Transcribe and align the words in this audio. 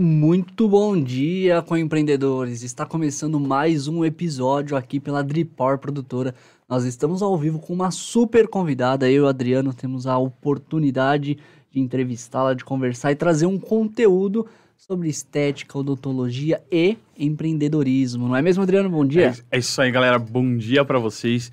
Muito 0.00 0.68
bom 0.68 0.96
dia 0.96 1.60
com 1.60 1.76
empreendedores. 1.76 2.62
Está 2.62 2.86
começando 2.86 3.40
mais 3.40 3.88
um 3.88 4.04
episódio 4.04 4.76
aqui 4.76 5.00
pela 5.00 5.24
Dripor 5.24 5.76
Produtora. 5.76 6.36
Nós 6.68 6.84
estamos 6.84 7.20
ao 7.20 7.36
vivo 7.36 7.58
com 7.58 7.72
uma 7.72 7.90
super 7.90 8.46
convidada. 8.46 9.10
Eu 9.10 9.24
e 9.24 9.26
o 9.26 9.26
Adriano 9.26 9.74
temos 9.74 10.06
a 10.06 10.16
oportunidade 10.16 11.36
de 11.68 11.80
entrevistá-la, 11.80 12.54
de 12.54 12.64
conversar 12.64 13.10
e 13.10 13.16
trazer 13.16 13.46
um 13.46 13.58
conteúdo 13.58 14.46
sobre 14.76 15.08
estética, 15.08 15.76
odontologia 15.76 16.62
e 16.70 16.96
empreendedorismo. 17.18 18.28
Não 18.28 18.36
é 18.36 18.40
mesmo, 18.40 18.62
Adriano? 18.62 18.88
Bom 18.88 19.04
dia. 19.04 19.34
É, 19.50 19.56
é 19.56 19.58
isso 19.58 19.82
aí, 19.82 19.90
galera. 19.90 20.16
Bom 20.16 20.56
dia 20.56 20.84
para 20.84 21.00
vocês. 21.00 21.50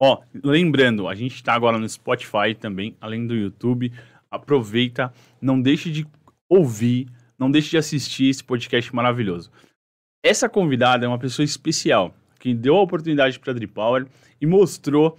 Ó, 0.00 0.20
lembrando, 0.44 1.08
a 1.08 1.16
gente 1.16 1.34
está 1.34 1.52
agora 1.52 1.80
no 1.80 1.88
Spotify 1.88 2.54
também, 2.56 2.96
além 3.00 3.26
do 3.26 3.34
YouTube. 3.34 3.92
Aproveita, 4.30 5.12
não 5.42 5.60
deixe 5.60 5.90
de 5.90 6.06
ouvir 6.48 7.08
não 7.38 7.50
deixe 7.50 7.70
de 7.70 7.78
assistir 7.78 8.28
esse 8.28 8.42
podcast 8.42 8.94
maravilhoso. 8.94 9.50
Essa 10.22 10.48
convidada 10.48 11.06
é 11.06 11.08
uma 11.08 11.18
pessoa 11.18 11.44
especial, 11.44 12.14
que 12.40 12.52
deu 12.52 12.76
a 12.76 12.82
oportunidade 12.82 13.38
para 13.38 13.52
a 13.52 13.54
Dripower 13.54 14.06
e 14.40 14.46
mostrou 14.46 15.16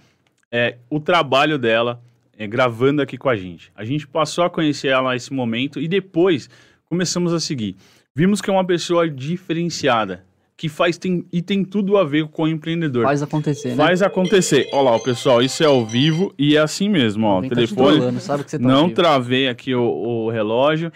é, 0.52 0.76
o 0.90 1.00
trabalho 1.00 1.58
dela 1.58 2.02
é, 2.36 2.46
gravando 2.46 3.00
aqui 3.00 3.16
com 3.16 3.28
a 3.28 3.36
gente. 3.36 3.72
A 3.74 3.84
gente 3.84 4.06
passou 4.06 4.44
a 4.44 4.50
conhecer 4.50 4.88
ela 4.88 5.12
nesse 5.12 5.32
momento 5.32 5.80
e 5.80 5.88
depois 5.88 6.50
começamos 6.84 7.32
a 7.32 7.40
seguir. 7.40 7.76
Vimos 8.14 8.40
que 8.40 8.50
é 8.50 8.52
uma 8.52 8.64
pessoa 8.64 9.08
diferenciada, 9.08 10.24
que 10.56 10.68
faz 10.68 10.98
tem, 10.98 11.24
e 11.32 11.40
tem 11.40 11.64
tudo 11.64 11.96
a 11.96 12.04
ver 12.04 12.26
com 12.28 12.42
o 12.42 12.48
empreendedor. 12.48 13.04
Faz 13.04 13.22
acontecer, 13.22 13.68
né? 13.70 13.76
Faz 13.76 14.02
acontecer. 14.02 14.68
Olha 14.72 14.90
lá, 14.90 14.98
pessoal, 14.98 15.40
isso 15.42 15.62
é 15.62 15.66
ao 15.66 15.86
vivo 15.86 16.34
e 16.38 16.56
é 16.56 16.60
assim 16.60 16.88
mesmo, 16.88 17.26
ó. 17.26 17.40
Telefone. 17.40 18.00
Tá 18.00 18.20
sabe 18.20 18.44
que 18.44 18.50
você 18.50 18.58
tá 18.58 18.66
não 18.66 18.90
travei 18.90 19.48
aqui 19.48 19.74
o, 19.74 19.82
o 19.82 20.30
relógio. 20.30 20.92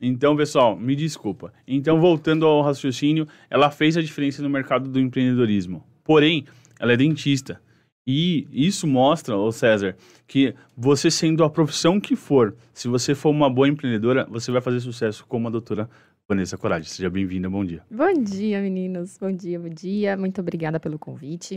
Então, 0.00 0.36
pessoal, 0.36 0.76
me 0.76 0.94
desculpa. 0.94 1.52
Então, 1.66 2.00
voltando 2.00 2.46
ao 2.46 2.62
raciocínio, 2.62 3.26
ela 3.48 3.70
fez 3.70 3.96
a 3.96 4.02
diferença 4.02 4.42
no 4.42 4.50
mercado 4.50 4.90
do 4.90 5.00
empreendedorismo. 5.00 5.84
Porém, 6.04 6.44
ela 6.78 6.92
é 6.92 6.96
dentista. 6.96 7.60
E 8.06 8.46
isso 8.52 8.86
mostra, 8.86 9.36
ô 9.36 9.50
César, 9.50 9.96
que 10.26 10.54
você 10.76 11.10
sendo 11.10 11.42
a 11.42 11.50
profissão 11.50 11.98
que 11.98 12.14
for, 12.14 12.54
se 12.72 12.86
você 12.86 13.14
for 13.14 13.30
uma 13.30 13.50
boa 13.50 13.68
empreendedora, 13.68 14.24
você 14.26 14.52
vai 14.52 14.60
fazer 14.60 14.80
sucesso 14.80 15.26
como 15.26 15.48
a 15.48 15.50
doutora 15.50 15.90
Vanessa 16.28 16.56
Coragem. 16.56 16.88
Seja 16.88 17.10
bem-vinda, 17.10 17.50
bom 17.50 17.64
dia. 17.64 17.82
Bom 17.90 18.12
dia, 18.12 18.60
meninos. 18.60 19.18
Bom 19.18 19.32
dia, 19.32 19.58
bom 19.58 19.68
dia. 19.68 20.16
Muito 20.16 20.40
obrigada 20.40 20.78
pelo 20.78 20.98
convite. 20.98 21.56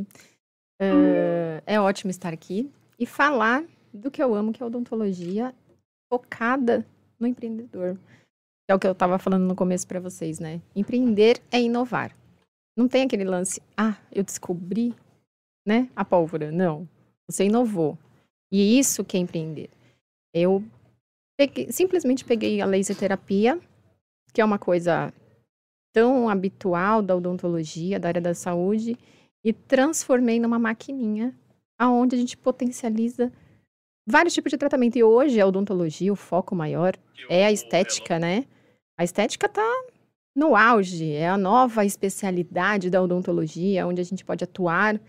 Uh, 0.81 1.61
é 1.67 1.79
ótimo 1.79 2.09
estar 2.09 2.33
aqui 2.33 2.71
e 2.97 3.05
falar 3.05 3.63
do 3.93 4.09
que 4.09 4.23
eu 4.23 4.33
amo, 4.33 4.51
que 4.51 4.63
é 4.63 4.65
odontologia 4.65 5.53
focada 6.11 6.85
no 7.19 7.27
empreendedor 7.27 7.95
é 8.69 8.75
o 8.75 8.79
que 8.79 8.85
eu 8.85 8.91
estava 8.91 9.17
falando 9.17 9.45
no 9.45 9.55
começo 9.55 9.87
para 9.87 9.99
vocês, 9.99 10.39
né? 10.39 10.61
Empreender 10.75 11.41
é 11.51 11.59
inovar. 11.59 12.15
Não 12.77 12.87
tem 12.87 13.03
aquele 13.03 13.23
lance, 13.23 13.61
ah, 13.75 13.97
eu 14.11 14.23
descobri, 14.23 14.93
né, 15.65 15.89
a 15.95 16.05
pólvora. 16.05 16.51
Não. 16.51 16.87
Você 17.27 17.45
inovou. 17.45 17.97
E 18.51 18.77
isso 18.77 19.03
que 19.03 19.17
é 19.17 19.19
empreender. 19.19 19.69
Eu 20.33 20.63
peguei, 21.37 21.71
simplesmente 21.71 22.23
peguei 22.23 22.61
a 22.61 22.65
laser 22.65 22.95
terapia, 22.95 23.59
que 24.31 24.39
é 24.39 24.45
uma 24.45 24.59
coisa 24.59 25.11
tão 25.91 26.29
habitual 26.29 27.01
da 27.01 27.15
odontologia, 27.15 27.99
da 27.99 28.07
área 28.09 28.21
da 28.21 28.35
saúde, 28.35 28.95
e 29.43 29.51
transformei 29.51 30.39
numa 30.39 30.59
maquininha 30.59 31.35
aonde 31.77 32.15
a 32.15 32.19
gente 32.19 32.37
potencializa 32.37 33.31
vários 34.07 34.33
tipos 34.33 34.51
de 34.51 34.57
tratamento. 34.57 34.95
E 34.95 35.03
hoje 35.03 35.41
a 35.41 35.47
odontologia, 35.47 36.13
o 36.13 36.15
foco 36.15 36.55
maior 36.55 36.95
é 37.27 37.45
a 37.45 37.51
estética, 37.51 38.19
né? 38.19 38.45
A 38.99 39.03
estética 39.05 39.45
está 39.45 39.65
no 40.35 40.57
auge, 40.57 41.13
é 41.13 41.29
a 41.29 41.37
nova 41.37 41.85
especialidade 41.85 42.89
da 42.89 43.01
odontologia, 43.01 43.87
onde 43.87 44.01
a 44.01 44.03
gente 44.03 44.25
pode 44.25 44.43
atuar 44.43 44.99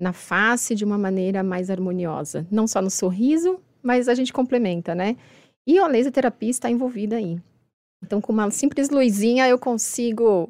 na 0.00 0.14
face 0.14 0.74
de 0.74 0.86
uma 0.86 0.96
maneira 0.96 1.42
mais 1.42 1.68
harmoniosa. 1.68 2.46
Não 2.50 2.66
só 2.66 2.80
no 2.80 2.88
sorriso, 2.88 3.60
mas 3.82 4.08
a 4.08 4.14
gente 4.14 4.32
complementa, 4.32 4.94
né? 4.94 5.18
E 5.66 5.78
a 5.78 5.86
laser 5.86 6.10
terapia 6.10 6.48
está 6.48 6.70
envolvida 6.70 7.16
aí. 7.16 7.38
Então, 8.02 8.22
com 8.22 8.32
uma 8.32 8.50
simples 8.50 8.88
luzinha, 8.88 9.46
eu 9.46 9.58
consigo 9.58 10.48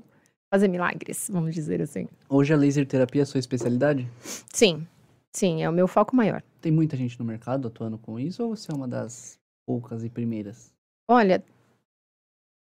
fazer 0.49 0.69
milagres, 0.69 1.29
vamos 1.29 1.57
dizer 1.57 1.83
assim. 1.83 2.07
Hoje 2.29 2.55
a 2.55 2.57
laser 2.57 2.87
terapia 2.87 3.23
é 3.23 3.25
a 3.25 3.27
sua 3.27 3.41
especialidade? 3.41 4.09
Sim, 4.53 4.87
sim, 5.35 5.61
é 5.61 5.69
o 5.69 5.73
meu 5.73 5.89
foco 5.89 6.15
maior. 6.15 6.41
Tem 6.61 6.71
muita 6.71 6.97
gente 6.97 7.19
no 7.19 7.25
mercado 7.25 7.67
atuando 7.67 7.99
com 7.99 8.17
isso 8.21 8.45
ou 8.45 8.55
você 8.55 8.71
é 8.71 8.75
uma 8.77 8.87
das 8.87 9.41
poucas 9.67 10.05
e 10.05 10.09
primeiras? 10.09 10.73
Olha, 11.09 11.43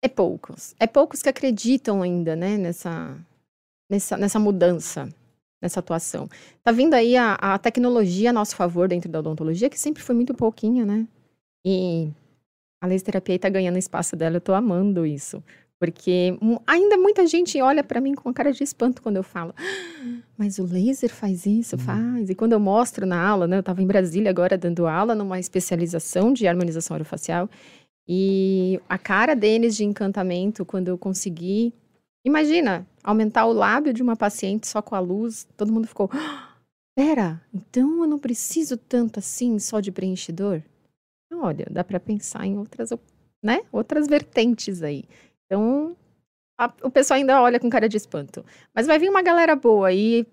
é 0.05 0.09
poucos. 0.09 0.75
É 0.79 0.87
poucos 0.87 1.23
que 1.23 1.31
acreditam 1.31 2.03
ainda, 2.03 2.37
né, 2.37 2.59
nessa, 2.59 3.17
nessa, 3.89 4.19
nessa 4.19 4.39
mudança, 4.39 5.09
nessa 5.63 5.81
atuação. 5.81 6.29
Tá 6.63 6.71
vindo 6.71 6.93
aí 6.93 7.17
a, 7.17 7.35
a 7.35 7.59
tecnologia 7.59 8.29
a 8.29 8.33
nosso 8.33 8.55
favor 8.55 8.87
dentro 8.87 9.11
da 9.11 9.21
odontologia, 9.21 9.71
que 9.71 9.81
sempre 9.81 10.03
foi 10.03 10.15
muito 10.15 10.35
pouquinha, 10.35 10.85
né? 10.85 11.09
E 11.65 12.11
a 12.83 12.87
laser 12.87 13.07
terapia 13.07 13.37
está 13.37 13.49
ganhando 13.49 13.79
espaço 13.79 14.15
dela, 14.15 14.37
eu 14.37 14.43
tô 14.43 14.53
amando 14.53 15.07
isso. 15.07 15.43
Porque 15.81 16.39
ainda 16.67 16.99
muita 16.99 17.27
gente 17.27 17.61
olha 17.61 17.83
para 17.83 18.01
mim 18.01 18.15
com 18.15 18.33
cara 18.33 18.53
de 18.53 18.63
espanto 18.63 19.01
quando 19.01 19.17
eu 19.17 19.23
falo, 19.23 19.55
ah, 19.57 20.23
mas 20.37 20.59
o 20.59 20.65
laser 20.65 21.11
faz 21.11 21.47
isso, 21.47 21.77
uhum. 21.77 21.83
faz. 21.83 22.31
E 22.31 22.35
quando 22.35 22.53
eu 22.53 22.61
mostro 22.61 23.07
na 23.07 23.27
aula, 23.27 23.47
né, 23.47 23.57
eu 23.57 23.61
estava 23.61 23.83
em 23.83 23.87
Brasília 23.87 24.31
agora 24.31 24.59
dando 24.59 24.87
aula 24.87 25.15
numa 25.15 25.39
especialização 25.39 26.33
de 26.33 26.47
harmonização 26.47 26.95
orofacial, 26.95 27.49
e 28.07 28.81
a 28.89 28.99
cara 28.99 29.35
deles 29.35 29.77
de 29.77 29.85
encantamento 29.85 30.65
quando 30.65 30.89
eu 30.89 30.99
consegui. 30.99 31.73
Imagina, 32.25 32.87
aumentar 33.03 33.47
o 33.47 33.53
lábio 33.53 33.93
de 33.93 34.03
uma 34.03 34.17
paciente 34.17 34.67
só 34.67 34.83
com 34.83 34.95
a 34.95 35.01
luz, 35.01 35.47
todo 35.57 35.73
mundo 35.73 35.87
ficou. 35.87 36.11
Ah, 36.13 36.55
pera, 36.95 37.41
então 37.53 38.03
eu 38.03 38.07
não 38.07 38.19
preciso 38.19 38.77
tanto 38.77 39.19
assim 39.19 39.59
só 39.59 39.81
de 39.81 39.91
preenchedor? 39.93 40.63
Então, 41.27 41.45
olha, 41.45 41.67
dá 41.71 41.83
para 41.83 41.99
pensar 41.99 42.47
em 42.47 42.57
outras, 42.59 42.91
né? 43.43 43.63
Outras 43.73 44.07
vertentes 44.07 44.83
aí. 44.83 45.05
Então, 45.47 45.97
a, 46.59 46.73
o 46.83 46.91
pessoal 46.91 47.19
ainda 47.19 47.41
olha 47.43 47.59
com 47.59 47.71
cara 47.71 47.89
de 47.89 47.97
espanto. 47.97 48.45
Mas 48.75 48.87
vai 48.87 48.99
vir 48.99 49.09
uma 49.09 49.23
galera 49.23 49.57
boa 49.57 49.89
aí 49.89 50.27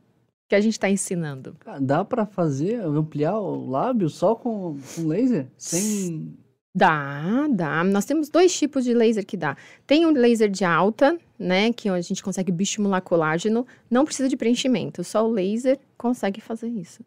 que 0.50 0.56
a 0.56 0.62
gente 0.62 0.74
está 0.74 0.90
ensinando. 0.90 1.56
Dá 1.82 2.04
para 2.04 2.26
fazer, 2.26 2.82
ampliar 2.82 3.40
o 3.40 3.70
lábio 3.70 4.10
só 4.10 4.36
com, 4.36 4.78
com 4.96 5.08
laser? 5.08 5.48
Sem 5.58 6.38
Dá, 6.74 7.48
dá. 7.50 7.84
Nós 7.84 8.06
temos 8.06 8.30
dois 8.30 8.58
tipos 8.58 8.86
de 8.86 8.94
laser 8.94 9.26
que 9.26 9.36
dá. 9.36 9.58
Tem 9.86 10.06
o 10.06 10.12
laser 10.12 10.50
de 10.50 10.64
alta, 10.64 11.18
né, 11.38 11.74
que 11.74 11.90
a 11.90 12.00
gente 12.00 12.24
consegue 12.24 12.52
bioestimular 12.52 13.02
colágeno, 13.02 13.68
não 13.90 14.06
precisa 14.06 14.30
de 14.30 14.38
preenchimento, 14.38 15.04
só 15.04 15.28
o 15.28 15.32
laser 15.32 15.78
consegue 15.98 16.40
fazer 16.40 16.70
isso. 16.70 17.04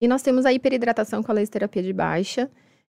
E 0.00 0.08
nós 0.08 0.22
temos 0.22 0.44
a 0.44 0.52
hiperidratação 0.52 1.22
com 1.22 1.30
a 1.30 1.34
laser 1.34 1.52
terapia 1.52 1.82
de 1.82 1.92
baixa, 1.92 2.50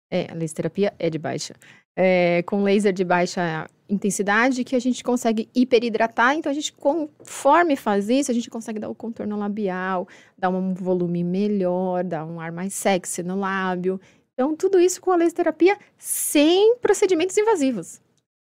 é, 0.09 0.31
a 0.31 0.35
laser 0.35 0.55
terapia 0.55 0.93
é 0.97 1.09
de 1.09 1.17
baixa, 1.17 1.53
é, 1.97 2.43
com 2.43 2.63
laser 2.63 2.93
de 2.93 3.03
baixa 3.03 3.67
intensidade, 3.89 4.63
que 4.63 4.75
a 4.75 4.79
gente 4.79 5.03
consegue 5.03 5.49
hiperidratar, 5.53 6.35
então 6.35 6.49
a 6.49 6.55
gente, 6.55 6.71
conforme 6.73 7.75
faz 7.75 8.09
isso, 8.09 8.31
a 8.31 8.33
gente 8.33 8.49
consegue 8.49 8.79
dar 8.79 8.89
o 8.89 8.95
contorno 8.95 9.37
labial, 9.37 10.07
dar 10.37 10.49
um 10.49 10.73
volume 10.73 11.23
melhor, 11.23 12.03
dar 12.03 12.25
um 12.25 12.39
ar 12.39 12.51
mais 12.51 12.73
sexy 12.73 13.21
no 13.21 13.37
lábio, 13.37 13.99
então, 14.35 14.53
tudo 14.53 14.79
isso 14.79 14.99
com 14.99 15.11
a 15.11 15.15
laser 15.15 15.33
terapia 15.33 15.77
sem 15.97 16.75
procedimentos 16.77 17.37
invasivos. 17.37 18.01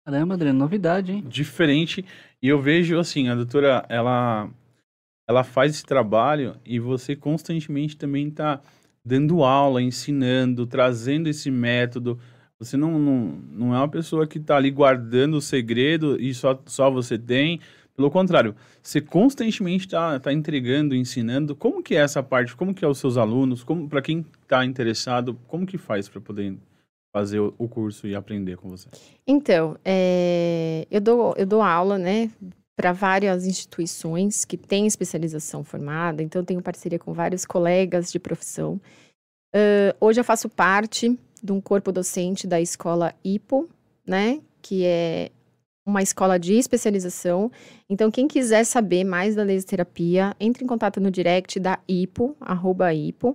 Caramba, 0.04 0.34
Adriano, 0.34 0.58
novidade, 0.58 1.12
hein? 1.12 1.24
Diferente. 1.26 2.04
E 2.42 2.48
eu 2.48 2.60
vejo, 2.60 2.98
assim, 2.98 3.28
a 3.28 3.34
doutora, 3.34 3.84
ela, 3.88 4.50
ela 5.26 5.42
faz 5.42 5.72
esse 5.72 5.84
trabalho 5.84 6.56
e 6.64 6.78
você 6.78 7.16
constantemente 7.16 7.96
também 7.96 8.28
está 8.28 8.60
dando 9.02 9.42
aula, 9.42 9.80
ensinando, 9.80 10.66
trazendo 10.66 11.26
esse 11.26 11.50
método. 11.50 12.20
Você 12.58 12.76
não, 12.76 12.98
não, 12.98 13.38
não 13.50 13.74
é 13.74 13.78
uma 13.78 13.88
pessoa 13.88 14.26
que 14.26 14.36
está 14.36 14.56
ali 14.56 14.70
guardando 14.70 15.38
o 15.38 15.40
segredo 15.40 16.20
e 16.20 16.34
só, 16.34 16.60
só 16.66 16.90
você 16.90 17.18
tem. 17.18 17.60
Pelo 17.98 18.12
contrário, 18.12 18.54
você 18.80 19.00
constantemente 19.00 19.86
está 19.86 20.20
tá 20.20 20.32
entregando, 20.32 20.94
ensinando. 20.94 21.56
Como 21.56 21.82
que 21.82 21.96
é 21.96 21.98
essa 21.98 22.22
parte? 22.22 22.54
Como 22.54 22.72
que 22.72 22.84
é 22.84 22.88
os 22.88 22.98
seus 22.98 23.16
alunos? 23.16 23.64
Como 23.64 23.88
para 23.88 24.00
quem 24.00 24.24
está 24.40 24.64
interessado, 24.64 25.36
como 25.48 25.66
que 25.66 25.76
faz 25.76 26.08
para 26.08 26.20
poder 26.20 26.56
fazer 27.12 27.40
o, 27.40 27.68
curso 27.68 28.06
e 28.06 28.14
aprender 28.14 28.56
com 28.56 28.68
você? 28.68 28.88
Então, 29.26 29.76
é, 29.84 30.86
eu 30.88 31.00
dou 31.00 31.34
eu 31.36 31.44
dou 31.44 31.60
aula, 31.60 31.98
né? 31.98 32.30
Para 32.76 32.92
várias 32.92 33.44
instituições 33.44 34.44
que 34.44 34.56
têm 34.56 34.86
especialização 34.86 35.64
formada, 35.64 36.22
então 36.22 36.44
tenho 36.44 36.62
parceria 36.62 37.00
com 37.00 37.12
vários 37.12 37.44
colegas 37.44 38.12
de 38.12 38.20
profissão. 38.20 38.80
Uh, 39.52 39.90
hoje 40.00 40.20
eu 40.20 40.24
faço 40.24 40.48
parte 40.48 41.18
de 41.42 41.50
um 41.50 41.60
corpo 41.60 41.90
docente 41.90 42.46
da 42.46 42.60
escola 42.60 43.12
IPO, 43.24 43.68
né? 44.06 44.40
Que 44.62 44.84
é 44.84 45.32
uma 45.88 46.02
escola 46.02 46.38
de 46.38 46.54
especialização. 46.54 47.50
Então, 47.88 48.10
quem 48.10 48.28
quiser 48.28 48.64
saber 48.64 49.04
mais 49.04 49.34
da 49.34 49.42
laser 49.42 49.68
terapia, 49.68 50.36
entre 50.38 50.62
em 50.62 50.66
contato 50.66 51.00
no 51.00 51.10
direct 51.10 51.58
da 51.58 51.78
IPO, 51.88 52.36
arroba 52.40 52.92
IPO. 52.92 53.34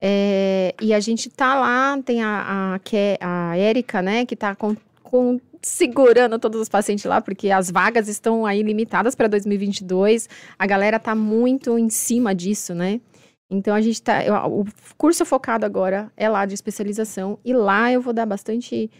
É, 0.00 0.74
e 0.80 0.92
a 0.92 0.98
gente 0.98 1.30
tá 1.30 1.54
lá, 1.54 2.00
tem 2.02 2.22
a, 2.22 2.80
a, 2.80 2.80
a 3.20 3.56
Érica, 3.56 4.02
né, 4.02 4.26
que 4.26 4.34
tá 4.34 4.54
com, 4.54 4.74
com, 5.02 5.38
segurando 5.60 6.38
todos 6.38 6.60
os 6.60 6.68
pacientes 6.68 7.04
lá, 7.04 7.20
porque 7.20 7.50
as 7.50 7.70
vagas 7.70 8.08
estão 8.08 8.44
aí 8.44 8.62
limitadas 8.62 9.14
para 9.14 9.28
2022. 9.28 10.28
A 10.58 10.66
galera 10.66 10.98
tá 10.98 11.14
muito 11.14 11.78
em 11.78 11.88
cima 11.88 12.34
disso, 12.34 12.74
né? 12.74 13.00
Então 13.48 13.74
a 13.74 13.80
gente 13.82 14.02
tá. 14.02 14.22
o 14.48 14.64
curso 14.96 15.26
focado 15.26 15.66
agora 15.66 16.10
é 16.16 16.26
lá 16.28 16.46
de 16.46 16.54
especialização, 16.54 17.38
e 17.44 17.52
lá 17.52 17.92
eu 17.92 18.00
vou 18.00 18.14
dar 18.14 18.24
bastante. 18.24 18.90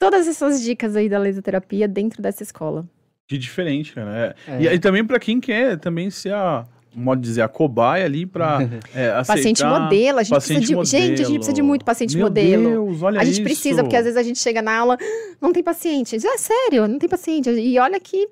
Todas 0.00 0.26
essas 0.26 0.62
dicas 0.62 0.96
aí 0.96 1.10
da 1.10 1.18
laserterapia 1.18 1.86
dentro 1.86 2.22
dessa 2.22 2.42
escola. 2.42 2.88
Que 3.28 3.36
diferente, 3.36 3.92
cara. 3.92 4.34
É. 4.48 4.52
É. 4.52 4.62
E, 4.62 4.66
e 4.74 4.78
também 4.78 5.04
pra 5.04 5.20
quem 5.20 5.38
quer 5.38 5.78
também 5.78 6.08
ser 6.08 6.32
a, 6.32 6.64
modo 6.94 7.20
de 7.20 7.28
dizer, 7.28 7.42
a 7.42 7.48
cobaia 7.48 8.06
ali 8.06 8.24
pra 8.24 8.60
é, 8.94 9.10
aceitar... 9.10 9.26
Paciente 9.26 9.62
modelo, 9.62 10.18
a 10.18 10.22
gente 10.22 10.34
paciente 10.34 10.74
precisa 10.74 10.82
de. 10.82 10.90
Gente, 10.90 11.22
a 11.22 11.24
gente 11.24 11.34
precisa 11.34 11.52
de 11.52 11.62
muito 11.62 11.84
paciente 11.84 12.16
Meu 12.16 12.26
modelo. 12.26 12.62
Deus, 12.86 13.02
olha 13.02 13.20
A 13.20 13.24
gente 13.24 13.34
isso. 13.34 13.42
precisa, 13.42 13.82
porque 13.82 13.94
às 13.94 14.04
vezes 14.04 14.16
a 14.16 14.22
gente 14.22 14.38
chega 14.38 14.62
na 14.62 14.74
aula, 14.74 14.96
não 15.38 15.52
tem 15.52 15.62
paciente. 15.62 16.16
É 16.16 16.38
sério, 16.38 16.88
não 16.88 16.98
tem 16.98 17.08
paciente. 17.08 17.50
E 17.50 17.78
olha 17.78 18.00
que 18.00 18.26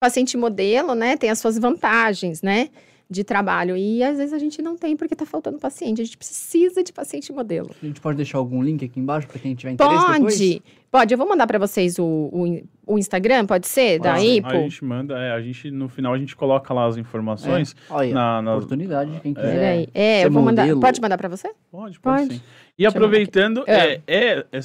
paciente 0.00 0.36
modelo, 0.36 0.94
né, 0.94 1.16
tem 1.16 1.30
as 1.30 1.38
suas 1.38 1.58
vantagens, 1.58 2.42
né, 2.42 2.70
de 3.08 3.22
trabalho. 3.22 3.76
E 3.76 4.02
às 4.02 4.16
vezes 4.16 4.32
a 4.32 4.38
gente 4.38 4.60
não 4.60 4.76
tem 4.76 4.96
porque 4.96 5.14
tá 5.14 5.26
faltando 5.26 5.58
paciente. 5.58 6.00
A 6.00 6.04
gente 6.04 6.16
precisa 6.16 6.82
de 6.82 6.92
paciente 6.92 7.30
modelo. 7.32 7.70
A 7.80 7.86
gente 7.86 8.00
pode 8.00 8.16
deixar 8.16 8.38
algum 8.38 8.62
link 8.62 8.84
aqui 8.84 8.98
embaixo 8.98 9.28
pra 9.28 9.38
quem 9.38 9.54
tiver 9.54 9.72
interesse 9.72 10.12
depois? 10.12 10.38
Pode, 10.38 10.62
pode. 10.92 11.12
Eu 11.12 11.18
vou 11.18 11.26
mandar 11.28 11.46
pra 11.48 11.58
vocês 11.58 11.98
o, 11.98 12.04
o, 12.04 12.62
o 12.86 12.98
Instagram, 12.98 13.46
pode 13.46 13.66
ser? 13.66 13.98
Da 13.98 14.12
Pode. 14.14 14.26
IPO? 14.26 14.48
A 14.48 14.54
gente 14.56 14.84
manda, 14.84 15.18
é, 15.18 15.32
a 15.32 15.40
gente, 15.40 15.70
no 15.70 15.88
final 15.88 16.12
a 16.12 16.18
gente 16.18 16.36
coloca 16.36 16.72
lá 16.72 16.86
as 16.86 16.96
informações 16.98 17.74
Olha, 17.90 18.12
na, 18.14 18.42
na- 18.42 18.54
oportunidade 18.56 19.10
de 19.10 19.20
quem 19.20 19.32
Peraí. 19.34 19.86
quiser. 19.86 19.90
É, 19.94 20.20
ser 20.20 20.26
eu 20.26 20.30
vou 20.30 20.42
mandar. 20.42 20.62
modelo. 20.62 20.80
Pode 20.80 21.00
mandar 21.00 21.16
pra 21.18 21.28
você? 21.28 21.48
Pode, 21.70 21.98
pode, 21.98 22.22
Pode. 22.28 22.34
sim. 22.36 22.42
E 22.78 22.84
eu 22.84 22.90
aproveitando, 22.90 23.64
é, 23.66 24.00
é, 24.06 24.44
é, 24.52 24.58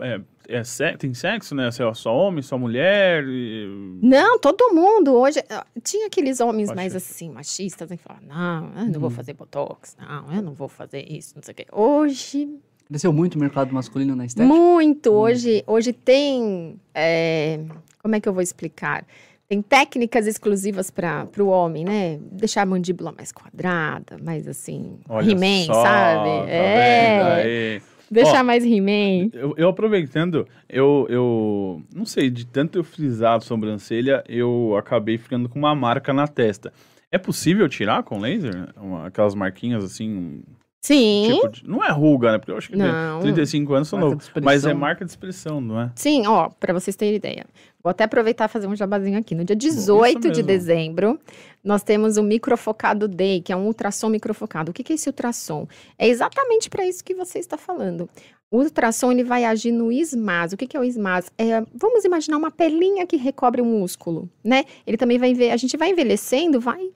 é, 0.00 0.20
é 0.48 0.64
se- 0.64 0.96
tem 0.98 1.12
sexo, 1.14 1.54
né? 1.54 1.70
Só 1.70 1.92
só 1.94 2.14
homem, 2.14 2.42
só 2.42 2.58
mulher? 2.58 3.24
e- 3.26 3.98
Não, 4.02 4.38
todo 4.38 4.72
mundo 4.74 5.14
hoje. 5.14 5.42
ah, 5.50 5.66
Tinha 5.82 6.06
aqueles 6.06 6.40
homens 6.40 6.68
Pode 6.68 6.76
mais 6.76 6.92
ser. 6.92 6.98
assim, 6.98 7.30
machistas, 7.30 7.88
né? 7.90 7.96
Que 7.96 8.02
falavam, 8.02 8.26
não, 8.28 8.82
eu 8.82 8.86
não 8.92 9.00
vou 9.00 9.08
Uhum. 9.10 9.16
fazer 9.16 9.32
botox, 9.34 9.96
não, 9.98 10.32
eu 10.34 10.42
não 10.42 10.52
vou 10.54 10.68
fazer 10.68 11.04
isso, 11.10 11.32
não 11.36 11.42
sei 11.42 11.52
o 11.52 11.56
quê. 11.56 11.66
Hoje, 11.72 12.48
Cresceu 12.88 13.12
muito 13.12 13.36
o 13.36 13.38
mercado 13.38 13.72
masculino 13.74 14.14
na 14.14 14.24
estética. 14.26 14.52
muito. 14.54 15.10
Hum. 15.10 15.14
Hoje, 15.16 15.64
hoje 15.66 15.92
tem. 15.92 16.76
é, 16.94 17.60
como 18.02 18.14
é 18.14 18.20
que 18.20 18.28
eu 18.28 18.32
vou 18.32 18.42
explicar? 18.42 19.04
Tem 19.48 19.60
técnicas 19.60 20.26
exclusivas 20.26 20.90
para 20.90 21.26
o 21.38 21.46
homem, 21.46 21.84
né? 21.84 22.18
Deixar 22.32 22.62
a 22.62 22.66
mandíbula 22.66 23.12
mais 23.12 23.30
quadrada, 23.30 24.16
mais 24.22 24.48
assim, 24.48 24.98
He-Man, 25.08 25.66
sabe? 25.66 26.28
tá 26.46 27.40
é. 27.40 27.80
Deixar 28.10 28.40
Ó, 28.40 28.44
mais 28.44 28.64
He-Man. 28.64 29.30
Eu, 29.32 29.54
eu 29.56 29.68
aproveitando, 29.68 30.46
eu, 30.68 31.06
eu 31.10 31.82
não 31.94 32.04
sei, 32.06 32.30
de 32.30 32.46
tanto 32.46 32.78
eu 32.78 32.84
frisar 32.84 33.36
a 33.36 33.40
sobrancelha, 33.40 34.22
eu 34.28 34.76
acabei 34.78 35.18
ficando 35.18 35.48
com 35.48 35.58
uma 35.58 35.74
marca 35.74 36.12
na 36.12 36.26
testa. 36.26 36.72
É 37.10 37.18
possível 37.18 37.68
tirar 37.68 38.02
com 38.02 38.18
laser? 38.18 38.68
Uma- 38.76 39.06
aquelas 39.06 39.34
marquinhas 39.34 39.84
assim, 39.84 40.42
Sim. 40.84 41.30
tipo 41.40 41.48
de- 41.48 41.66
não 41.66 41.82
é 41.82 41.90
ruga, 41.90 42.32
né? 42.32 42.38
Porque 42.38 42.52
eu 42.52 42.58
acho 42.58 42.68
que 42.68 42.76
Não. 42.76 43.20
35 43.20 43.72
anos 43.72 43.88
de 43.88 43.94
expressão. 43.96 44.42
Mas 44.42 44.66
é 44.66 44.74
marca 44.74 45.02
de 45.02 45.10
expressão, 45.10 45.58
não 45.58 45.80
é? 45.80 45.90
Sim, 45.96 46.26
ó, 46.26 46.50
para 46.60 46.74
vocês 46.74 46.94
terem 46.94 47.14
ideia. 47.14 47.46
Vou 47.82 47.90
até 47.90 48.04
aproveitar 48.04 48.44
e 48.44 48.48
fazer 48.48 48.66
um 48.66 48.76
jabazinho 48.76 49.18
aqui. 49.18 49.34
No 49.34 49.44
dia 49.46 49.56
18 49.56 50.30
de 50.30 50.42
dezembro, 50.42 51.18
nós 51.62 51.82
temos 51.82 52.18
o 52.18 52.22
Microfocado 52.22 53.08
Day, 53.08 53.40
que 53.40 53.50
é 53.50 53.56
um 53.56 53.64
ultrassom 53.66 54.10
microfocado. 54.10 54.70
O 54.72 54.74
que 54.74 54.82
que 54.84 54.92
é 54.92 54.96
esse 54.96 55.08
ultrassom? 55.08 55.66
É 55.98 56.06
exatamente 56.06 56.68
para 56.68 56.84
isso 56.86 57.02
que 57.02 57.14
você 57.14 57.38
está 57.38 57.56
falando. 57.56 58.06
O 58.50 58.58
ultrassom 58.58 59.10
ele 59.10 59.24
vai 59.24 59.44
agir 59.46 59.72
no 59.72 59.90
ismas. 59.90 60.52
O 60.52 60.56
que, 60.56 60.66
que 60.66 60.76
é 60.76 60.80
o 60.80 60.84
ismas? 60.84 61.30
É, 61.38 61.62
vamos 61.74 62.04
imaginar 62.04 62.36
uma 62.36 62.50
pelinha 62.50 63.06
que 63.06 63.16
recobre 63.16 63.62
o 63.62 63.64
músculo, 63.64 64.28
né? 64.44 64.64
Ele 64.86 64.98
também 64.98 65.18
vai 65.18 65.32
ver, 65.32 65.50
a 65.50 65.56
gente 65.56 65.76
vai 65.78 65.90
envelhecendo, 65.90 66.60
vai, 66.60 66.90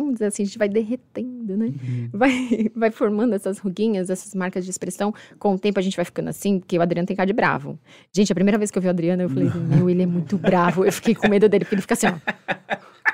vamos 0.00 0.14
dizer 0.14 0.26
assim, 0.26 0.42
a 0.42 0.46
gente 0.46 0.58
vai 0.58 0.68
derretendo, 0.68 1.56
né? 1.56 1.66
Uhum. 1.66 2.10
vai, 2.12 2.70
vai 2.74 2.90
formando 2.90 3.34
essas 3.34 3.58
ruguinhas, 3.58 4.10
essas 4.10 4.34
marcas 4.34 4.64
de 4.64 4.70
expressão. 4.70 5.14
Com 5.38 5.54
o 5.54 5.58
tempo 5.58 5.78
a 5.78 5.82
gente 5.82 5.96
vai 5.96 6.04
ficando 6.04 6.28
assim, 6.28 6.58
porque 6.58 6.78
o 6.78 6.82
Adriano 6.82 7.06
tem 7.06 7.16
cara 7.16 7.26
de 7.26 7.32
bravo. 7.32 7.78
Gente, 8.12 8.32
a 8.32 8.34
primeira 8.34 8.58
vez 8.58 8.70
que 8.70 8.78
eu 8.78 8.82
vi 8.82 8.88
o 8.88 8.90
Adriano, 8.90 9.22
eu 9.22 9.28
falei, 9.28 9.50
meu, 9.54 9.88
ele 9.90 10.02
é 10.02 10.06
muito 10.06 10.38
bravo. 10.38 10.84
Eu 10.84 10.92
fiquei 10.92 11.14
com 11.14 11.28
medo 11.28 11.48
dele, 11.48 11.64
porque 11.64 11.74
ele 11.74 11.82
fica 11.82 11.94
assim, 11.94 12.06
ó. 12.06 12.14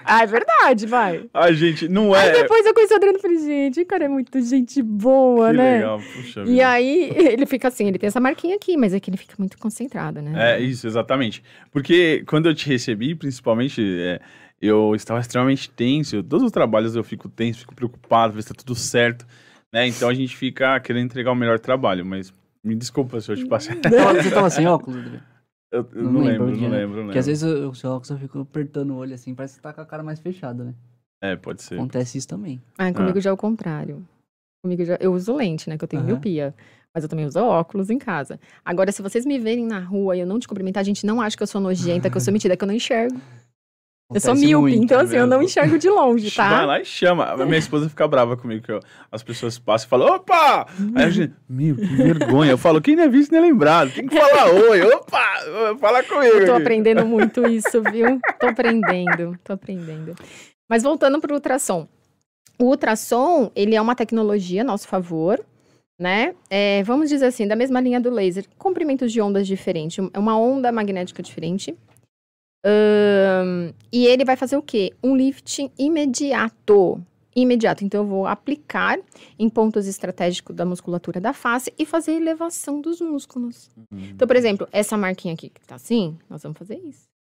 Ah, 0.04 0.22
é 0.22 0.26
verdade, 0.26 0.86
vai. 0.86 1.25
Ai, 1.32 1.54
gente, 1.54 1.88
não 1.88 2.12
Aí 2.12 2.28
é. 2.28 2.42
depois 2.42 2.64
eu 2.66 2.75
conheci 2.75 2.92
o 2.92 2.96
Adriano 2.96 3.19
e 3.19 3.22
falei, 3.22 3.38
gente, 3.38 3.81
o 3.81 3.86
cara 3.86 4.04
é 4.04 4.08
muito 4.08 4.38
gente 4.42 4.82
boa, 4.82 5.50
que 5.50 5.56
né? 5.56 5.76
legal, 5.76 5.98
puxa 5.98 6.44
E 6.46 6.60
aí 6.60 7.10
ele 7.16 7.46
fica 7.46 7.69
assim, 7.69 7.88
ele 7.88 7.98
tem 7.98 8.08
essa 8.08 8.20
marquinha 8.20 8.54
aqui, 8.54 8.76
mas 8.76 8.92
é 8.92 9.00
que 9.00 9.08
ele 9.08 9.16
fica 9.16 9.34
muito 9.38 9.56
concentrado, 9.56 10.20
né? 10.20 10.56
É, 10.56 10.60
isso, 10.60 10.86
exatamente. 10.86 11.42
Porque 11.72 12.22
quando 12.26 12.50
eu 12.50 12.54
te 12.54 12.69
recebi, 12.69 13.14
principalmente, 13.14 13.82
é, 13.82 14.20
eu 14.66 14.94
estava 14.94 15.20
extremamente 15.20 15.70
tenso. 15.70 16.22
Todos 16.22 16.46
os 16.46 16.52
trabalhos 16.52 16.94
eu 16.96 17.05
fico 17.05 17.28
tenso, 17.28 17.61
fico 17.61 17.75
preocupado, 17.75 18.34
ver 18.34 18.43
se 18.43 18.49
tá 18.49 18.55
tudo 18.55 18.75
certo, 18.75 19.26
né? 19.72 19.87
Então 19.87 20.08
a 20.08 20.14
gente 20.14 20.37
fica 20.37 20.78
querendo 20.81 21.06
entregar 21.06 21.32
o 21.32 21.37
melhor 21.37 21.58
trabalho, 21.58 22.05
mas 22.05 22.32
me 22.62 22.75
desculpa 22.75 23.20
se 23.20 23.31
eu 23.31 23.37
te 23.37 23.46
passei. 23.46 23.76
Você 23.76 24.31
tava 24.31 24.50
sem 24.50 24.66
óculos, 24.66 24.99
Adriano? 24.99 25.22
Eu, 25.72 25.88
eu 25.93 26.02
Não 26.05 26.12
não, 26.12 26.20
lembro 26.22 26.46
lembro, 26.46 26.58
o 26.58 26.62
não 26.62 26.69
né? 26.70 26.76
lembro, 26.78 26.96
não 26.99 27.05
Porque 27.06 27.19
às 27.19 27.26
lembro. 27.26 27.46
vezes 27.46 27.69
o 27.69 27.75
seu 27.75 27.90
óculos 27.90 28.11
eu 28.11 28.19
fico 28.19 28.38
apertando 28.40 28.93
o 28.93 28.96
olho 28.96 29.12
assim, 29.14 29.34
parece 29.34 29.56
que 29.56 29.62
tá 29.62 29.72
com 29.72 29.81
a 29.81 29.84
cara 29.87 30.02
mais 30.05 30.20
fechada, 30.20 30.62
né? 30.64 30.75
É, 31.22 31.37
pode 31.37 31.62
ser. 31.62 31.75
Acontece 31.75 32.17
isso 32.19 32.28
também. 32.28 32.62
Ah, 32.78 32.93
comigo 32.93 33.20
já 33.20 33.31
é 33.31 33.32
o 33.32 33.37
contrário. 33.37 34.06
Comigo 34.62 34.84
já, 34.84 34.96
eu 35.00 35.12
uso 35.12 35.34
lente, 35.34 35.69
né? 35.69 35.76
Que 35.76 35.84
eu 35.84 35.88
tenho 35.88 36.05
miopia. 36.05 36.55
Mas 36.94 37.02
eu 37.02 37.08
também 37.10 37.26
uso 37.26 37.40
óculos 37.40 37.90
em 37.90 37.99
casa. 37.99 38.38
Agora, 38.64 38.93
se 38.93 39.02
vocês 39.02 39.26
me 39.26 39.37
verem 39.38 39.67
na 39.67 39.81
rua 39.81 40.17
e 40.17 40.20
eu 40.20 40.26
não 40.26 40.38
te 40.38 40.46
cumprimentar, 40.46 40.81
a 40.81 40.84
gente 40.84 41.05
não 41.05 41.20
acha 41.20 41.37
que 41.37 41.43
eu 41.43 41.46
sou 41.46 41.60
nojenta, 41.60 42.08
que 42.08 42.17
eu 42.17 42.20
sou 42.20 42.31
metida, 42.32 42.56
que 42.56 42.62
eu 42.62 42.69
não 42.69 42.75
enxergo. 42.75 43.20
Eu 44.12 44.20
sou 44.20 44.34
míope, 44.34 44.76
então 44.76 45.00
assim, 45.00 45.16
eu 45.16 45.26
não 45.26 45.38
mesmo. 45.38 45.44
enxergo 45.44 45.78
de 45.78 45.88
longe, 45.88 46.28
Vai 46.36 46.48
tá? 46.50 46.64
lá 46.66 46.80
e 46.80 46.84
chama. 46.84 47.34
Minha 47.46 47.56
esposa 47.58 47.88
fica 47.88 48.06
brava 48.06 48.36
comigo, 48.36 48.62
que 48.62 48.70
eu- 48.70 48.80
as 49.10 49.22
pessoas 49.22 49.58
passam 49.58 49.86
e 49.86 49.88
falam, 49.88 50.14
opa! 50.14 50.66
Aí 50.94 51.04
a 51.04 51.10
gente, 51.10 51.34
meu, 51.48 51.74
que 51.74 51.86
vergonha. 51.86 52.50
Eu 52.50 52.58
falo, 52.58 52.82
quem 52.82 52.94
não 52.96 53.05
é 53.05 53.08
visto 53.08 53.32
nem 53.32 53.40
é 53.40 53.44
lembrado. 53.46 53.90
Tem 53.93 54.06
que 54.06 54.14
falar 54.14 54.44
oi, 54.70 54.82
opa! 54.82 55.22
Fala 55.81 56.02
comigo. 56.02 56.26
Eu 56.36 56.44
tô 56.46 56.52
aqui." 56.52 56.62
aprendendo 56.62 57.06
muito 57.06 57.46
isso, 57.48 57.82
viu? 57.90 58.20
Tô 58.38 58.46
aprendendo, 58.48 59.38
tô 59.43 59.55
aprendendo. 59.55 60.14
Mas 60.69 60.82
voltando 60.82 61.19
pro 61.20 61.34
ultrassom. 61.34 61.88
O 62.58 62.64
ultrassom, 62.67 63.50
ele 63.56 63.74
é 63.74 63.81
uma 63.81 63.94
tecnologia 63.96 64.60
a 64.60 64.64
nosso 64.64 64.86
favor, 64.86 65.40
né? 65.98 66.34
É, 66.50 66.82
vamos 66.84 67.08
dizer 67.08 67.26
assim, 67.26 67.48
da 67.48 67.56
mesma 67.56 67.81
linha 67.81 68.00
do 68.00 68.10
laser, 68.10 68.44
comprimentos 68.58 69.10
de 69.12 69.20
ondas 69.20 69.46
diferentes, 69.46 70.05
é 70.12 70.19
uma 70.19 70.36
onda 70.38 70.70
magnética 70.70 71.22
diferente. 71.22 71.74
Ahn, 72.64 73.72
e 73.92 74.06
ele 74.06 74.24
vai 74.24 74.36
fazer 74.36 74.56
o 74.56 74.62
quê? 74.62 74.92
Um 75.02 75.14
lifting 75.14 75.70
imediato. 75.78 77.00
Imediato. 77.36 77.84
Então, 77.84 78.02
eu 78.02 78.06
vou 78.06 78.26
aplicar 78.26 78.98
em 79.38 79.48
pontos 79.48 79.86
estratégicos 79.86 80.54
da 80.54 80.64
musculatura 80.64 81.20
da 81.20 81.32
face 81.32 81.72
e 81.78 81.84
fazer 81.84 82.12
elevação 82.12 82.80
dos 82.80 83.00
músculos. 83.00 83.70
Então, 83.92 84.26
por 84.26 84.36
exemplo, 84.36 84.68
essa 84.72 84.96
marquinha 84.96 85.34
aqui 85.34 85.50
que 85.50 85.60
tá 85.66 85.74
assim, 85.74 86.16
nós 86.30 86.42
vamos 86.42 86.56
fazer 86.56 86.78
isso. 86.78 87.13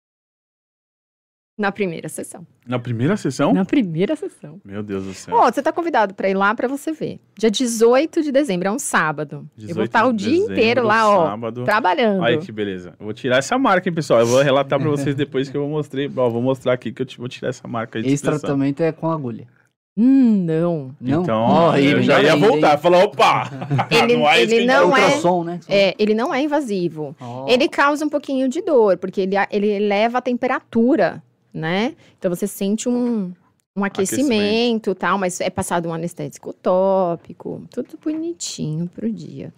Na 1.56 1.70
primeira 1.70 2.08
sessão. 2.08 2.46
Na 2.66 2.78
primeira 2.78 3.14
sessão? 3.16 3.52
Na 3.52 3.64
primeira 3.64 4.16
sessão. 4.16 4.58
Meu 4.64 4.82
Deus 4.82 5.04
do 5.04 5.12
céu. 5.12 5.34
Ó, 5.36 5.52
você 5.52 5.62
tá 5.62 5.70
convidado 5.70 6.14
pra 6.14 6.28
ir 6.30 6.34
lá 6.34 6.54
pra 6.54 6.66
você 6.66 6.92
ver. 6.92 7.20
Dia 7.38 7.50
18 7.50 8.22
de 8.22 8.32
dezembro, 8.32 8.68
é 8.68 8.70
um 8.70 8.78
sábado. 8.78 9.46
eu 9.58 9.74
vou 9.74 9.84
18 9.84 9.84
estar 9.84 10.06
o 10.06 10.12
de 10.14 10.24
dia 10.24 10.32
dezembro, 10.32 10.52
inteiro 10.54 10.82
lá, 10.86 11.08
ó, 11.08 11.26
sábado. 11.26 11.64
trabalhando. 11.64 12.22
Olha 12.22 12.38
que 12.38 12.50
beleza. 12.50 12.94
Eu 12.98 13.04
vou 13.04 13.12
tirar 13.12 13.36
essa 13.36 13.58
marca, 13.58 13.86
hein, 13.88 13.94
pessoal. 13.94 14.20
Eu 14.20 14.26
vou 14.26 14.40
relatar 14.42 14.80
pra 14.80 14.88
vocês 14.88 15.14
depois 15.14 15.50
que 15.50 15.56
eu 15.56 15.68
mostrei. 15.68 16.10
Ó, 16.16 16.30
vou 16.30 16.40
mostrar 16.40 16.72
aqui 16.72 16.90
que 16.90 17.02
eu 17.02 17.06
vou 17.18 17.28
tirar 17.28 17.50
essa 17.50 17.68
marca 17.68 17.98
aí 17.98 18.02
de 18.02 18.08
Esse 18.08 18.14
expressão. 18.24 18.40
tratamento 18.40 18.82
é 18.82 18.90
com 18.90 19.10
agulha. 19.10 19.46
Hum, 19.94 20.44
não. 20.46 20.96
Não? 20.98 21.22
Então, 21.22 21.42
Ó, 21.42 21.76
eu 21.76 21.84
ele 21.84 22.02
já 22.02 22.22
ia 22.22 22.32
ainda, 22.32 22.48
voltar. 22.48 22.78
Falar, 22.78 23.04
opa! 23.04 23.50
Ele- 23.92 24.16
não 24.16 24.26
é 24.26 24.40
ele 24.42 24.64
não 24.64 24.90
tá 24.90 24.98
é- 24.98 25.04
Ultrassom, 25.04 25.44
né? 25.44 25.60
É, 25.68 25.94
ele 25.98 26.14
não 26.14 26.32
é 26.32 26.40
invasivo. 26.42 27.14
Ó. 27.20 27.46
Ele 27.46 27.68
causa 27.68 28.02
um 28.02 28.08
pouquinho 28.08 28.48
de 28.48 28.62
dor, 28.62 28.96
porque 28.96 29.20
ele, 29.20 29.34
ele 29.50 29.68
eleva 29.68 30.16
a 30.16 30.22
temperatura, 30.22 31.22
né? 31.52 31.96
Então 32.18 32.30
você 32.30 32.46
sente 32.46 32.88
um, 32.88 33.32
um 33.76 33.84
aquecimento 33.84 34.90
e 34.90 34.94
tal, 34.94 35.18
mas 35.18 35.40
é 35.40 35.50
passado 35.50 35.88
um 35.88 35.94
anestésico 35.94 36.52
tópico, 36.52 37.66
tudo 37.70 37.98
bonitinho 38.02 38.88
pro 38.88 39.10
dia. 39.10 39.52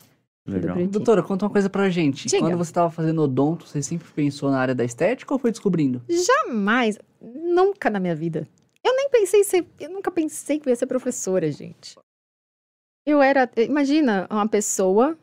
Legal. 0.46 0.76
Doutora, 0.86 1.22
conta 1.22 1.46
uma 1.46 1.50
coisa 1.50 1.70
pra 1.70 1.88
gente. 1.88 2.28
Diga. 2.28 2.42
Quando 2.42 2.58
você 2.58 2.72
tava 2.72 2.90
fazendo 2.90 3.22
odonto, 3.22 3.66
você 3.66 3.82
sempre 3.82 4.06
pensou 4.12 4.50
na 4.50 4.58
área 4.58 4.74
da 4.74 4.84
estética 4.84 5.32
ou 5.32 5.40
foi 5.40 5.50
descobrindo? 5.50 6.02
Jamais, 6.08 6.98
nunca 7.20 7.88
na 7.88 7.98
minha 7.98 8.14
vida. 8.14 8.46
Eu 8.84 8.94
nem 8.94 9.08
pensei 9.08 9.40
em 9.40 9.44
ser, 9.44 9.66
eu 9.80 9.88
nunca 9.88 10.10
pensei 10.10 10.58
que 10.58 10.68
eu 10.68 10.70
ia 10.70 10.76
ser 10.76 10.86
professora, 10.86 11.50
gente. 11.50 11.96
Eu 13.06 13.22
era, 13.22 13.50
imagina, 13.56 14.26
uma 14.30 14.46
pessoa 14.46 15.16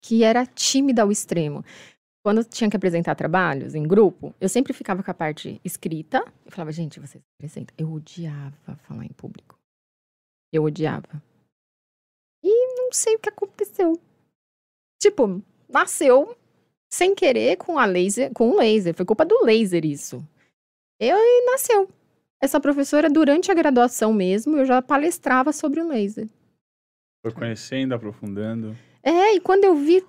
que 0.00 0.22
era 0.22 0.46
tímida 0.46 1.02
ao 1.02 1.10
extremo. 1.10 1.64
Quando 2.22 2.44
tinha 2.44 2.68
que 2.68 2.76
apresentar 2.76 3.14
trabalhos 3.14 3.74
em 3.74 3.82
grupo, 3.82 4.34
eu 4.40 4.48
sempre 4.48 4.72
ficava 4.72 5.02
com 5.02 5.10
a 5.10 5.14
parte 5.14 5.60
escrita. 5.64 6.24
Eu 6.44 6.52
falava, 6.52 6.72
gente, 6.72 7.00
vocês 7.00 7.22
apresentam. 7.38 7.74
Eu 7.78 7.92
odiava 7.92 8.76
falar 8.82 9.04
em 9.04 9.12
público. 9.12 9.58
Eu 10.52 10.64
odiava. 10.64 11.22
E 12.42 12.74
não 12.74 12.92
sei 12.92 13.16
o 13.16 13.18
que 13.18 13.28
aconteceu. 13.28 14.00
Tipo, 15.00 15.42
nasceu 15.68 16.36
sem 16.90 17.14
querer 17.14 17.56
com 17.56 17.78
a 17.78 17.84
laser, 17.84 18.32
com 18.32 18.50
o 18.50 18.56
laser. 18.56 18.94
Foi 18.94 19.04
culpa 19.04 19.24
do 19.24 19.44
laser 19.44 19.84
isso. 19.84 20.26
Eu 21.00 21.16
e 21.16 21.46
nasceu. 21.46 21.88
Essa 22.40 22.60
professora, 22.60 23.10
durante 23.10 23.50
a 23.50 23.54
graduação 23.54 24.12
mesmo, 24.12 24.56
eu 24.56 24.64
já 24.64 24.80
palestrava 24.80 25.52
sobre 25.52 25.80
o 25.80 25.88
laser. 25.88 26.28
Foi 27.22 27.32
conhecendo, 27.32 27.94
aprofundando. 27.94 28.76
É, 29.02 29.34
e 29.34 29.40
quando 29.40 29.64
eu 29.64 29.74
vi, 29.74 30.04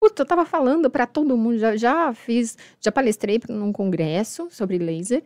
puta, 0.00 0.22
eu 0.22 0.26
tava 0.26 0.44
falando 0.44 0.88
pra 0.90 1.06
todo 1.06 1.36
mundo, 1.36 1.58
já, 1.58 1.76
já 1.76 2.12
fiz, 2.14 2.56
já 2.80 2.90
palestrei 2.92 3.40
num 3.48 3.72
congresso 3.72 4.48
sobre 4.50 4.78
laser, 4.78 5.22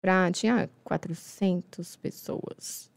pra, 0.00 0.30
tinha 0.30 0.68
400 0.84 1.96
pessoas. 1.96 2.90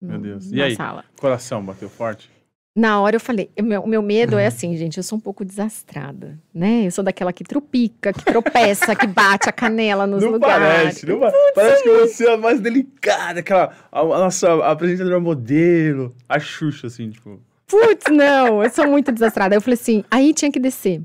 Meu 0.00 0.18
Deus. 0.18 0.50
E 0.52 0.56
Na 0.56 0.64
aí? 0.64 0.76
sala. 0.76 1.04
Coração 1.18 1.64
bateu 1.64 1.88
forte? 1.88 2.30
Na 2.78 3.00
hora 3.00 3.16
eu 3.16 3.20
falei, 3.20 3.50
o 3.58 3.62
meu, 3.62 3.86
meu 3.86 4.02
medo 4.02 4.38
é 4.38 4.44
assim, 4.46 4.76
gente, 4.76 4.98
eu 4.98 5.02
sou 5.02 5.16
um 5.16 5.20
pouco 5.20 5.42
desastrada, 5.46 6.38
né? 6.52 6.86
Eu 6.86 6.90
sou 6.90 7.02
daquela 7.02 7.32
que 7.32 7.42
trupica, 7.42 8.12
que 8.12 8.22
tropeça, 8.22 8.94
que 8.94 9.06
bate 9.06 9.48
a 9.48 9.52
canela 9.52 10.06
nos 10.06 10.22
não 10.22 10.32
lugares. 10.32 10.66
parece, 10.66 11.06
não 11.06 11.18
pa- 11.18 11.32
parece 11.54 11.82
que 11.82 11.88
você 11.88 12.28
é 12.28 12.34
a 12.34 12.36
mais 12.36 12.60
delicada, 12.60 13.40
aquela, 13.40 13.74
a, 13.90 14.00
a 14.00 14.04
nossa 14.18 14.62
apresentadora 14.70 15.18
modelo, 15.18 16.14
a 16.28 16.38
Xuxa, 16.38 16.88
assim, 16.88 17.08
tipo. 17.08 17.40
Putz, 17.68 18.10
não, 18.10 18.62
eu 18.62 18.70
sou 18.70 18.86
muito 18.86 19.10
desastrada. 19.12 19.54
Aí 19.54 19.56
eu 19.56 19.62
falei 19.62 19.74
assim, 19.74 20.04
aí 20.10 20.32
tinha 20.32 20.50
que 20.50 20.60
descer 20.60 21.02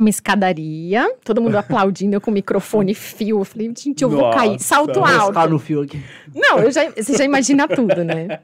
uma 0.00 0.08
escadaria, 0.08 1.12
todo 1.24 1.42
mundo 1.42 1.56
aplaudindo, 1.56 2.14
eu 2.14 2.20
com 2.20 2.30
o 2.30 2.34
microfone 2.34 2.94
fio. 2.94 3.40
Eu 3.40 3.44
falei, 3.44 3.72
gente, 3.76 4.02
eu 4.02 4.08
vou 4.08 4.30
cair, 4.30 4.52
Nossa, 4.52 4.64
salto 4.64 5.00
Nossa. 5.00 5.40
alto. 5.40 5.50
No 5.50 5.58
fio 5.58 5.82
aqui. 5.82 6.00
Não, 6.32 6.60
eu 6.60 6.70
já, 6.70 6.88
você 6.90 7.16
já 7.16 7.24
imagina 7.24 7.66
tudo, 7.66 8.04
né? 8.04 8.40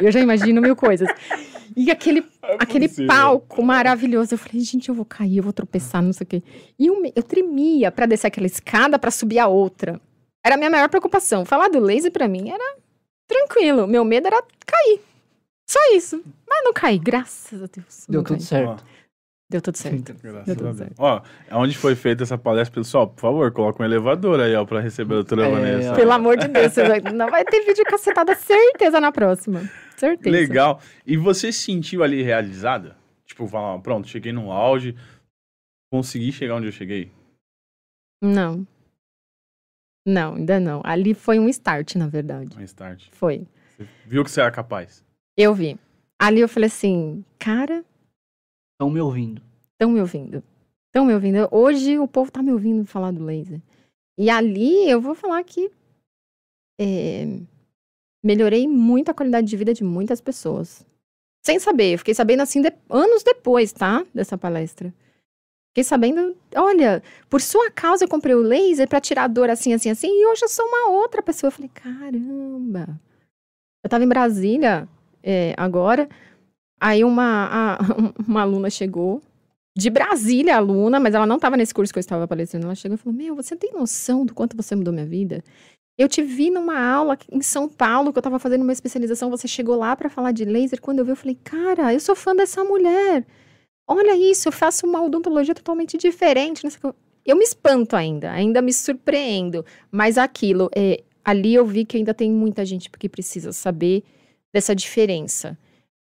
Eu 0.00 0.10
já 0.10 0.18
imagino 0.20 0.62
mil 0.62 0.74
coisas. 0.74 1.06
E 1.76 1.90
aquele, 1.90 2.24
É 2.42 2.56
aquele 2.58 2.88
palco 3.06 3.62
maravilhoso. 3.62 4.32
Eu 4.32 4.38
falei, 4.38 4.62
gente, 4.62 4.88
eu 4.88 4.94
vou 4.94 5.04
cair, 5.04 5.36
eu 5.36 5.42
vou 5.42 5.52
tropeçar, 5.52 6.00
não 6.00 6.12
sei 6.12 6.24
o 6.24 6.28
quê. 6.28 6.42
E 6.78 6.86
eu, 6.86 7.02
eu 7.14 7.22
tremia 7.22 7.92
pra 7.92 8.06
descer 8.06 8.28
aquela 8.28 8.46
escada 8.46 8.98
pra 8.98 9.10
subir 9.10 9.38
a 9.38 9.46
outra. 9.46 10.00
Era 10.42 10.54
a 10.54 10.58
minha 10.58 10.70
maior 10.70 10.88
preocupação. 10.88 11.44
Falar 11.44 11.68
do 11.68 11.80
laser 11.80 12.12
pra 12.12 12.26
mim 12.28 12.50
era 12.50 12.76
tranquilo. 13.28 13.86
Meu 13.86 14.04
medo 14.04 14.26
era 14.26 14.42
cair. 14.64 15.00
Só 15.68 15.78
isso. 15.94 16.22
Mas 16.48 16.64
não 16.64 16.72
caí, 16.72 16.98
graças 16.98 17.62
a 17.62 17.66
Deus. 17.66 18.06
Deu 18.08 18.22
tudo 18.22 18.36
caí. 18.38 18.46
certo. 18.46 18.84
Deu 19.50 19.60
tudo 19.62 19.76
certo. 19.76 20.14
Graças 20.22 20.46
Deu 20.46 20.56
tudo 20.56 20.68
a 20.68 20.72
Deus. 20.72 20.78
certo. 20.78 20.94
Ó, 20.98 21.22
onde 21.52 21.76
foi 21.76 21.94
feita 21.94 22.22
essa 22.22 22.36
palestra, 22.36 22.74
pessoal, 22.80 23.08
por 23.08 23.20
favor, 23.20 23.52
coloca 23.52 23.82
um 23.82 23.86
elevador 23.86 24.40
aí, 24.40 24.54
ó, 24.54 24.64
pra 24.64 24.80
receber 24.80 25.14
a 25.14 25.16
doutora 25.18 25.46
É, 25.46 25.50
Vanessa. 25.50 25.92
ó. 25.92 25.94
Pelo 25.94 26.12
amor 26.12 26.36
de 26.36 26.48
Deus, 26.48 26.72
você 26.72 26.86
vai- 26.88 27.00
não 27.00 27.30
vai 27.30 27.44
ter 27.44 27.60
vídeo 27.64 27.84
cacetada, 27.84 28.34
certeza 28.34 29.00
na 29.00 29.12
próxima. 29.12 29.60
Certeza. 29.96 30.30
Legal. 30.30 30.80
E 31.06 31.16
você 31.16 31.52
se 31.52 31.60
sentiu 31.60 32.02
ali 32.02 32.22
realizada? 32.22 32.96
Tipo, 33.26 33.46
falar, 33.46 33.78
pronto, 33.80 34.08
cheguei 34.08 34.32
no 34.32 34.50
auge, 34.50 34.96
consegui 35.92 36.32
chegar 36.32 36.56
onde 36.56 36.66
eu 36.66 36.72
cheguei? 36.72 37.12
Não. 38.22 38.66
Não, 40.06 40.34
ainda 40.34 40.60
não. 40.60 40.82
Ali 40.84 41.14
foi 41.14 41.38
um 41.38 41.48
start, 41.48 41.94
na 41.96 42.06
verdade. 42.06 42.56
Um 42.58 42.62
start. 42.62 43.08
Foi. 43.12 43.46
Você 43.76 43.88
viu 44.06 44.24
que 44.24 44.30
você 44.30 44.40
era 44.40 44.50
capaz. 44.50 45.02
Eu 45.36 45.54
vi. 45.54 45.78
Ali 46.18 46.40
eu 46.40 46.48
falei 46.48 46.68
assim, 46.68 47.24
cara, 47.38 47.84
Estão 48.74 48.90
me 48.90 49.00
ouvindo. 49.00 49.42
estão 49.72 49.90
me 49.90 50.00
ouvindo. 50.00 50.42
Estão 50.86 51.04
me 51.04 51.14
ouvindo. 51.14 51.48
Hoje 51.50 51.98
o 51.98 52.06
povo 52.08 52.30
tá 52.30 52.42
me 52.42 52.52
ouvindo 52.52 52.84
falar 52.86 53.10
do 53.10 53.24
laser. 53.24 53.60
E 54.18 54.30
ali 54.30 54.88
eu 54.88 55.00
vou 55.00 55.14
falar 55.14 55.42
que 55.44 55.70
é, 56.80 57.24
melhorei 58.22 58.66
muito 58.68 59.10
a 59.10 59.14
qualidade 59.14 59.46
de 59.46 59.56
vida 59.56 59.74
de 59.74 59.82
muitas 59.84 60.20
pessoas. 60.20 60.86
Sem 61.44 61.58
saber. 61.58 61.94
Eu 61.94 61.98
fiquei 61.98 62.14
sabendo 62.14 62.40
assim 62.42 62.62
de- 62.62 62.72
anos 62.88 63.22
depois, 63.22 63.72
tá? 63.72 64.04
Dessa 64.14 64.38
palestra. 64.38 64.94
Fiquei 65.70 65.82
sabendo, 65.84 66.36
olha, 66.54 67.02
por 67.28 67.40
sua 67.40 67.68
causa 67.70 68.04
eu 68.04 68.08
comprei 68.08 68.34
o 68.34 68.40
laser 68.40 68.88
pra 68.88 69.00
tirar 69.00 69.24
a 69.24 69.28
dor 69.28 69.50
assim, 69.50 69.72
assim, 69.72 69.90
assim, 69.90 70.06
e 70.08 70.26
hoje 70.26 70.44
eu 70.44 70.48
sou 70.48 70.64
uma 70.64 70.90
outra 70.90 71.20
pessoa. 71.20 71.48
Eu 71.48 71.52
falei, 71.52 71.68
caramba. 71.74 72.98
Eu 73.82 73.90
tava 73.90 74.04
em 74.04 74.08
Brasília 74.08 74.88
é, 75.24 75.54
agora, 75.56 76.08
aí 76.80 77.02
uma, 77.04 77.48
a- 77.50 77.78
uma 78.28 78.42
aluna 78.42 78.70
chegou, 78.70 79.22
de 79.76 79.90
Brasília, 79.90 80.56
aluna, 80.56 81.00
mas 81.00 81.14
ela 81.14 81.26
não 81.26 81.38
tava 81.38 81.56
nesse 81.56 81.74
curso 81.74 81.92
que 81.92 81.98
eu 81.98 82.00
estava 82.00 82.28
palestrando. 82.28 82.66
Ela 82.66 82.74
chegou 82.76 82.94
e 82.94 82.98
falou: 82.98 83.16
Meu, 83.18 83.34
você 83.34 83.56
tem 83.56 83.72
noção 83.72 84.24
do 84.24 84.32
quanto 84.32 84.56
você 84.56 84.76
mudou 84.76 84.92
minha 84.92 85.06
vida? 85.06 85.42
Eu 85.98 86.08
te 86.08 86.22
vi 86.22 86.50
numa 86.50 86.78
aula 86.78 87.18
em 87.30 87.42
São 87.42 87.68
Paulo, 87.68 88.12
que 88.12 88.18
eu 88.18 88.22
tava 88.22 88.38
fazendo 88.38 88.62
uma 88.62 88.72
especialização, 88.72 89.30
você 89.30 89.48
chegou 89.48 89.76
lá 89.76 89.96
pra 89.96 90.08
falar 90.08 90.32
de 90.32 90.44
laser. 90.44 90.80
Quando 90.80 91.00
eu 91.00 91.04
vi, 91.04 91.10
eu 91.12 91.16
falei: 91.16 91.36
Cara, 91.42 91.92
eu 91.92 91.98
sou 92.00 92.14
fã 92.14 92.36
dessa 92.36 92.62
mulher. 92.62 93.24
Olha 93.88 94.16
isso, 94.16 94.48
eu 94.48 94.52
faço 94.52 94.86
uma 94.86 95.02
odontologia 95.02 95.54
totalmente 95.54 95.98
diferente. 95.98 96.62
Eu 97.26 97.36
me 97.36 97.42
espanto 97.44 97.96
ainda, 97.96 98.30
ainda 98.30 98.62
me 98.62 98.72
surpreendo. 98.72 99.64
Mas 99.90 100.16
aquilo, 100.18 100.70
é, 100.74 101.02
ali 101.24 101.54
eu 101.54 101.66
vi 101.66 101.84
que 101.84 101.96
ainda 101.96 102.14
tem 102.14 102.30
muita 102.30 102.64
gente 102.64 102.88
que 102.90 103.08
precisa 103.08 103.52
saber 103.52 104.04
dessa 104.54 104.74
diferença. 104.74 105.58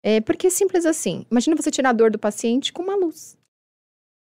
É, 0.03 0.19
porque 0.19 0.47
é 0.47 0.49
simples 0.49 0.85
assim. 0.85 1.25
Imagina 1.29 1.55
você 1.55 1.69
tirar 1.69 1.89
a 1.91 1.93
dor 1.93 2.09
do 2.09 2.17
paciente 2.17 2.73
com 2.73 2.81
uma 2.83 2.95
luz. 2.95 3.37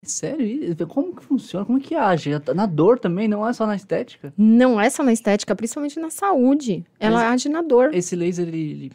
Sério? 0.05 0.45
isso? 0.45 0.87
Como 0.89 1.15
que 1.15 1.23
funciona? 1.23 1.65
Como 1.65 1.81
que 1.81 1.95
age? 1.95 2.31
Na 2.55 2.67
dor 2.67 2.99
também, 2.99 3.29
não 3.29 3.47
é 3.49 3.53
só 3.53 3.65
na 3.67 3.77
estética? 3.77 4.35
Não 4.37 4.81
é 4.81 4.91
só 4.91 5.03
na 5.05 5.13
estética, 5.13 5.55
principalmente 5.55 5.99
na 6.01 6.11
saúde. 6.11 6.85
Ela 6.99 7.31
age 7.31 7.49
na 7.49 7.63
dor. 7.63 7.95
Esse 7.95 8.17
laser, 8.17 8.49
ele, 8.49 8.59
ele 8.73 8.93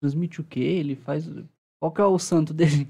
transmite 0.00 0.40
o 0.40 0.44
quê? 0.44 0.60
Ele 0.60 0.94
faz... 0.96 1.28
Qual 1.80 1.90
que 1.90 2.00
é 2.00 2.04
o 2.04 2.18
santo 2.18 2.52
dele? 2.54 2.86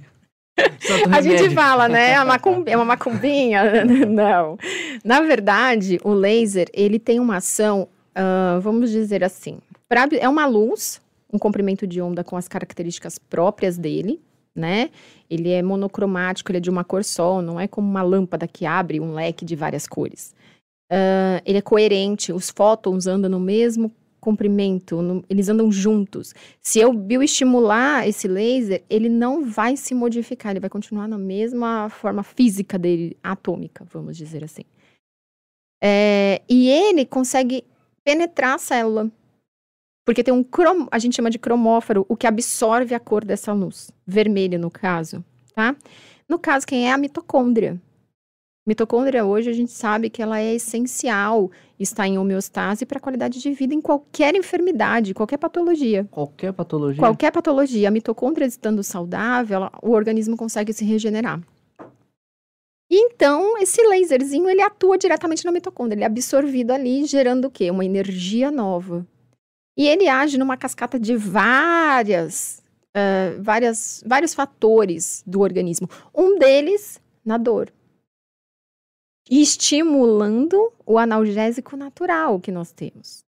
A 1.17 1.23
gente 1.23 1.55
fala, 1.55 1.89
né? 1.89 2.15
A 2.17 2.25
macum- 2.27 2.65
É 2.67 2.77
uma 2.77 2.85
macumbinha. 2.85 3.85
Não. 4.07 4.59
Na 5.05 5.21
verdade, 5.21 5.99
o 6.05 6.13
laser, 6.13 6.69
ele 6.75 6.99
tem 6.99 7.21
uma 7.21 7.37
ação, 7.37 7.89
ah, 8.15 8.59
vamos 8.61 8.91
dizer 8.91 9.23
assim, 9.25 9.61
pra- 9.89 10.09
é 10.21 10.29
uma 10.29 10.45
luz, 10.47 11.01
um 11.33 11.39
comprimento 11.39 11.87
de 11.87 12.01
onda 12.01 12.23
com 12.23 12.37
as 12.37 12.47
características 12.47 13.19
próprias 13.19 13.79
dele, 13.79 14.21
né? 14.55 14.91
Ele 15.31 15.51
é 15.51 15.63
monocromático, 15.63 16.51
ele 16.51 16.59
é 16.59 16.61
de 16.61 16.71
uma 16.71 16.85
cor 16.85 17.03
só, 17.05 17.41
não 17.41 17.59
é 17.59 17.67
como 17.67 17.89
uma 17.89 18.03
lâmpada 18.03 18.47
que 18.47 18.67
abre 18.67 19.01
um 19.01 19.15
leque 19.15 19.45
de 19.45 19.57
várias 19.57 19.87
cores. 19.87 20.35
Ah, 20.91 21.41
ele 21.47 21.57
é 21.59 21.63
coerente, 21.63 22.33
os 22.33 22.51
fótons 22.51 23.07
andam 23.07 23.31
no 23.31 23.41
mesmo 23.41 23.91
comprimento, 24.21 25.01
no- 25.03 25.25
eles 25.29 25.49
andam 25.49 25.73
juntos. 25.73 26.35
Se 26.61 26.79
eu 26.79 26.93
bioestimular 26.93 28.07
esse 28.07 28.29
laser, 28.29 28.85
ele 28.91 29.09
não 29.09 29.43
vai 29.43 29.75
se 29.77 29.95
modificar, 29.95 30.53
ele 30.53 30.61
vai 30.61 30.71
continuar 30.71 31.09
na 31.09 31.19
mesma 31.19 31.89
forma 31.89 32.23
física 32.23 32.79
dele, 32.79 33.17
atômica, 33.23 33.85
vamos 33.91 34.17
dizer 34.17 34.45
assim. 34.45 34.63
É, 35.83 36.43
e 36.49 36.69
ele 36.69 37.05
consegue 37.07 37.65
penetrar 38.05 38.55
a 38.55 38.59
célula. 38.59 39.11
Porque 40.05 40.25
tem 40.25 40.35
um 40.35 40.43
crom, 40.43 40.87
a 40.91 40.99
gente 40.99 41.15
chama 41.15 41.31
de 41.31 41.39
cromóforo, 41.39 42.05
o 42.09 42.17
que 42.17 42.27
absorve 42.27 42.95
a 42.95 43.01
cor 43.01 43.25
dessa 43.25 43.53
luz. 43.53 43.91
Vermelho, 44.07 44.59
no 44.59 44.71
caso, 44.71 45.25
tá? 45.55 45.77
No 46.29 46.39
caso, 46.39 46.67
quem 46.67 46.89
é 46.89 46.93
a 46.93 46.99
mitocôndria? 46.99 47.81
Mitocôndria, 48.67 49.25
hoje, 49.25 49.51
a 49.51 49.53
gente 49.53 49.73
sabe 49.73 50.09
que 50.09 50.23
ela 50.23 50.39
é 50.41 50.55
essencial 50.55 51.51
estar 51.79 52.07
em 52.07 52.17
homeostase 52.17 52.87
para 52.87 52.99
a 52.99 53.01
qualidade 53.01 53.41
de 53.41 53.53
vida 53.53 53.75
em 53.75 53.81
qualquer 53.81 54.37
enfermidade, 54.37 55.15
qualquer 55.15 55.37
patologia. 55.37 56.07
Qualquer 56.11 56.53
patologia. 56.53 57.01
Qualquer 57.01 57.33
patologia, 57.33 57.89
a 57.89 57.91
mitocôndria 57.91 58.47
estando 58.47 58.83
saudável, 58.85 59.57
ela- 59.57 59.73
o 59.83 59.91
organismo 59.91 60.37
consegue 60.37 60.73
se 60.73 60.85
regenerar. 60.85 61.41
E 62.91 62.97
então, 62.97 63.59
esse 63.59 63.83
laserzinho, 63.83 64.49
ele 64.49 64.63
atua 64.63 64.97
diretamente 64.99 65.45
na 65.45 65.51
mitocôndria, 65.51 65.97
ele 65.97 66.05
é 66.05 66.07
absorvido 66.07 66.71
ali, 66.73 67.05
gerando 67.05 67.47
o 67.47 67.51
quê? 67.51 67.71
Uma 67.71 67.85
energia 67.85 68.51
nova. 68.51 69.05
E 69.77 69.87
ele 69.87 70.09
age 70.09 70.39
numa 70.39 70.57
cascata 70.57 70.99
de 70.99 71.17
várias, 71.17 72.63
eh, 72.95 73.37
várias, 73.41 74.03
vários 74.07 74.35
fatores 74.35 75.23
do 75.27 75.41
organismo. 75.41 75.89
Um 76.15 76.39
deles, 76.39 77.01
na 77.25 77.39
dor. 77.39 77.73
Estimulando 79.31 80.73
o 80.85 80.99
analgésico 80.99 81.77
natural 81.77 82.41
que 82.41 82.53
nós 82.53 82.73
temos 82.73 83.25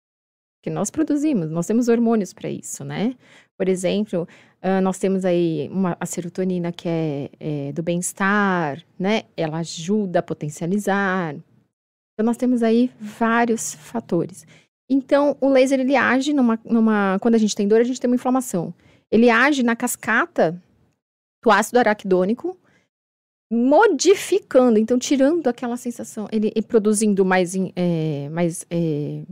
que 0.62 0.70
nós 0.70 0.90
produzimos, 0.90 1.50
nós 1.50 1.66
temos 1.66 1.88
hormônios 1.88 2.34
para 2.34 2.50
isso, 2.50 2.84
né? 2.84 3.16
Por 3.58 3.70
exemplo, 3.70 4.28
ah, 4.62 4.82
nós 4.82 4.98
temos 5.00 5.24
aí 5.24 5.70
uma, 5.72 5.96
a 6.00 6.06
serotonina 6.06 6.72
que 6.72 6.88
é, 6.88 7.30
é, 7.40 7.72
do 7.72 7.82
bem-estar, 7.82 8.84
né? 8.98 9.24
Ela 9.38 9.60
ajuda 9.60 10.20
a 10.20 10.24
potencializar. 10.24 11.34
Então, 11.34 12.26
nós 12.26 12.38
temos 12.38 12.62
aí 12.62 12.92
vários 13.00 13.74
fatores. 13.74 14.46
Então, 14.90 15.38
o 15.40 15.48
laser, 15.50 15.80
ele 15.80 15.96
age 15.96 16.34
numa, 16.34 16.60
numa... 16.66 17.20
Quando 17.22 17.36
a 17.36 17.38
gente 17.38 17.56
tem 17.56 17.68
dor, 17.68 17.80
a 17.80 17.84
gente 17.84 18.02
tem 18.02 18.10
uma 18.10 18.16
inflamação. 18.16 18.74
Ele 19.12 19.30
age 19.30 19.62
na 19.62 19.76
cascata 19.76 20.60
do 21.44 21.52
ácido 21.52 21.80
araquidônico, 21.80 22.58
modificando, 23.52 24.78
então 24.78 25.00
tirando 25.00 25.48
aquela 25.48 25.78
sensação, 25.78 26.28
ele, 26.32 26.52
produzindo 26.62 27.26
mais, 27.26 27.56
é, 27.76 28.30
mais 28.30 28.66
é, 28.70 29.24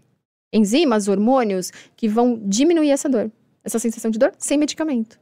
enzimas, 0.52 1.08
hormônios 1.08 1.72
que 1.96 2.08
vão 2.08 2.40
diminuir 2.44 2.90
essa 2.90 3.08
dor, 3.08 3.32
essa 3.64 3.78
sensação 3.78 4.10
de 4.10 4.18
dor 4.18 4.34
sem 4.38 4.58
medicamento. 4.58 5.20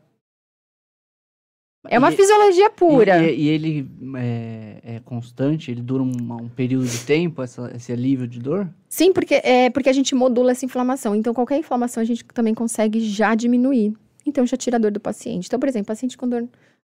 É 1.90 1.98
uma 2.00 2.12
E- 2.12 2.16
fisiologia 2.16 2.70
pura. 2.70 3.24
E, 3.24 3.42
e 3.44 3.48
ele 3.50 3.88
é, 4.18 4.80
é 4.84 5.00
constante? 5.02 5.70
Ele 5.72 5.82
dura 5.82 6.04
um, 6.04 6.12
um 6.42 6.50
período 6.50 6.86
de 6.88 7.00
tempo, 7.06 7.42
essa- 7.42 7.72
esse 7.76 7.92
alívio 7.92 8.28
de 8.28 8.40
dor? 8.40 8.68
Sim, 8.90 9.12
porque, 9.14 9.36
é, 9.36 9.70
porque 9.70 9.90
a 9.90 9.94
gente 9.94 10.14
modula 10.16 10.52
essa 10.52 10.66
inflamação. 10.66 11.16
Então, 11.16 11.34
qualquer 11.34 11.58
inflamação 11.58 12.02
a 12.02 12.06
gente 12.06 12.24
também 12.26 12.54
consegue 12.54 13.00
já 13.00 13.36
diminuir. 13.36 13.94
Então, 14.26 14.46
já 14.46 14.58
tira 14.58 14.78
a 14.78 14.80
dor 14.80 14.92
do 14.92 15.00
paciente. 15.00 15.48
Então, 15.48 15.60
por 15.60 15.70
exemplo, 15.70 15.88
paciente 15.88 16.18
com 16.18 16.28
dor 16.28 16.48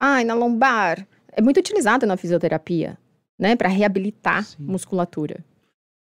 ai, 0.00 0.24
na 0.24 0.34
lombar. 0.34 1.06
É 1.32 1.42
muito 1.42 1.58
utilizado 1.58 2.06
na 2.06 2.16
fisioterapia, 2.16 2.96
né? 3.38 3.54
Para 3.56 3.68
reabilitar 3.68 4.44
Sim. 4.44 4.56
musculatura. 4.60 5.44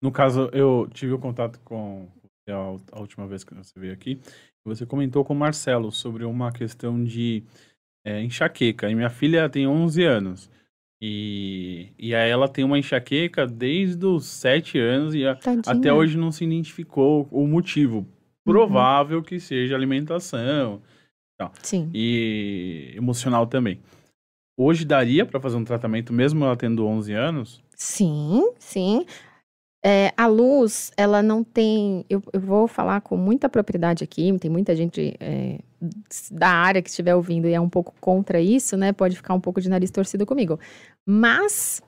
No 0.02 0.12
caso, 0.12 0.48
eu 0.52 0.88
tive 0.92 1.12
o 1.14 1.18
contato 1.18 1.58
com 1.64 2.06
a 2.92 3.00
última 3.00 3.26
vez 3.26 3.42
que 3.42 3.52
você 3.54 3.72
veio 3.78 3.92
aqui. 3.92 4.20
Você 4.64 4.86
comentou 4.86 5.24
com 5.24 5.32
o 5.32 5.36
Marcelo 5.36 5.90
sobre 5.90 6.24
uma 6.24 6.52
questão 6.52 7.02
de 7.02 7.42
é, 8.06 8.22
enxaqueca. 8.22 8.88
E 8.88 8.94
minha 8.94 9.10
filha 9.10 9.48
tem 9.48 9.66
11 9.66 10.04
anos. 10.04 10.48
E, 11.02 11.88
e 11.98 12.14
aí 12.14 12.30
ela 12.30 12.48
tem 12.48 12.64
uma 12.64 12.78
enxaqueca 12.78 13.46
desde 13.46 14.06
os 14.06 14.24
7 14.26 14.78
anos 14.78 15.14
e 15.14 15.26
a- 15.26 15.38
até 15.66 15.92
hoje 15.92 16.16
não 16.16 16.30
se 16.32 16.44
identificou 16.44 17.28
o 17.30 17.46
motivo. 17.46 18.06
Provável 18.44 19.22
que 19.22 19.40
seja 19.40 19.74
alimentação 19.74 20.80
Sim. 21.62 21.90
e 21.92 22.92
emocional 22.96 23.46
também. 23.46 23.80
Hoje 24.56 24.84
daria 24.84 25.26
para 25.26 25.40
fazer 25.40 25.56
um 25.56 25.64
tratamento 25.64 26.12
mesmo 26.12 26.44
ela 26.44 26.56
tendo 26.56 26.86
11 26.86 27.12
anos? 27.12 27.60
Sim, 27.74 28.52
sim. 28.58 29.04
É, 29.84 30.12
a 30.16 30.26
luz, 30.26 30.92
ela 30.96 31.22
não 31.22 31.44
tem. 31.44 32.04
Eu, 32.08 32.22
eu 32.32 32.40
vou 32.40 32.66
falar 32.66 33.00
com 33.02 33.16
muita 33.16 33.48
propriedade 33.48 34.02
aqui, 34.02 34.36
tem 34.38 34.50
muita 34.50 34.74
gente 34.74 35.14
é, 35.20 35.58
da 36.30 36.48
área 36.48 36.82
que 36.82 36.88
estiver 36.88 37.14
ouvindo 37.14 37.46
e 37.48 37.52
é 37.52 37.60
um 37.60 37.68
pouco 37.68 37.94
contra 38.00 38.40
isso, 38.40 38.76
né? 38.76 38.92
Pode 38.92 39.16
ficar 39.16 39.34
um 39.34 39.40
pouco 39.40 39.60
de 39.60 39.68
nariz 39.68 39.90
torcido 39.90 40.24
comigo. 40.24 40.58
Mas 41.06 41.82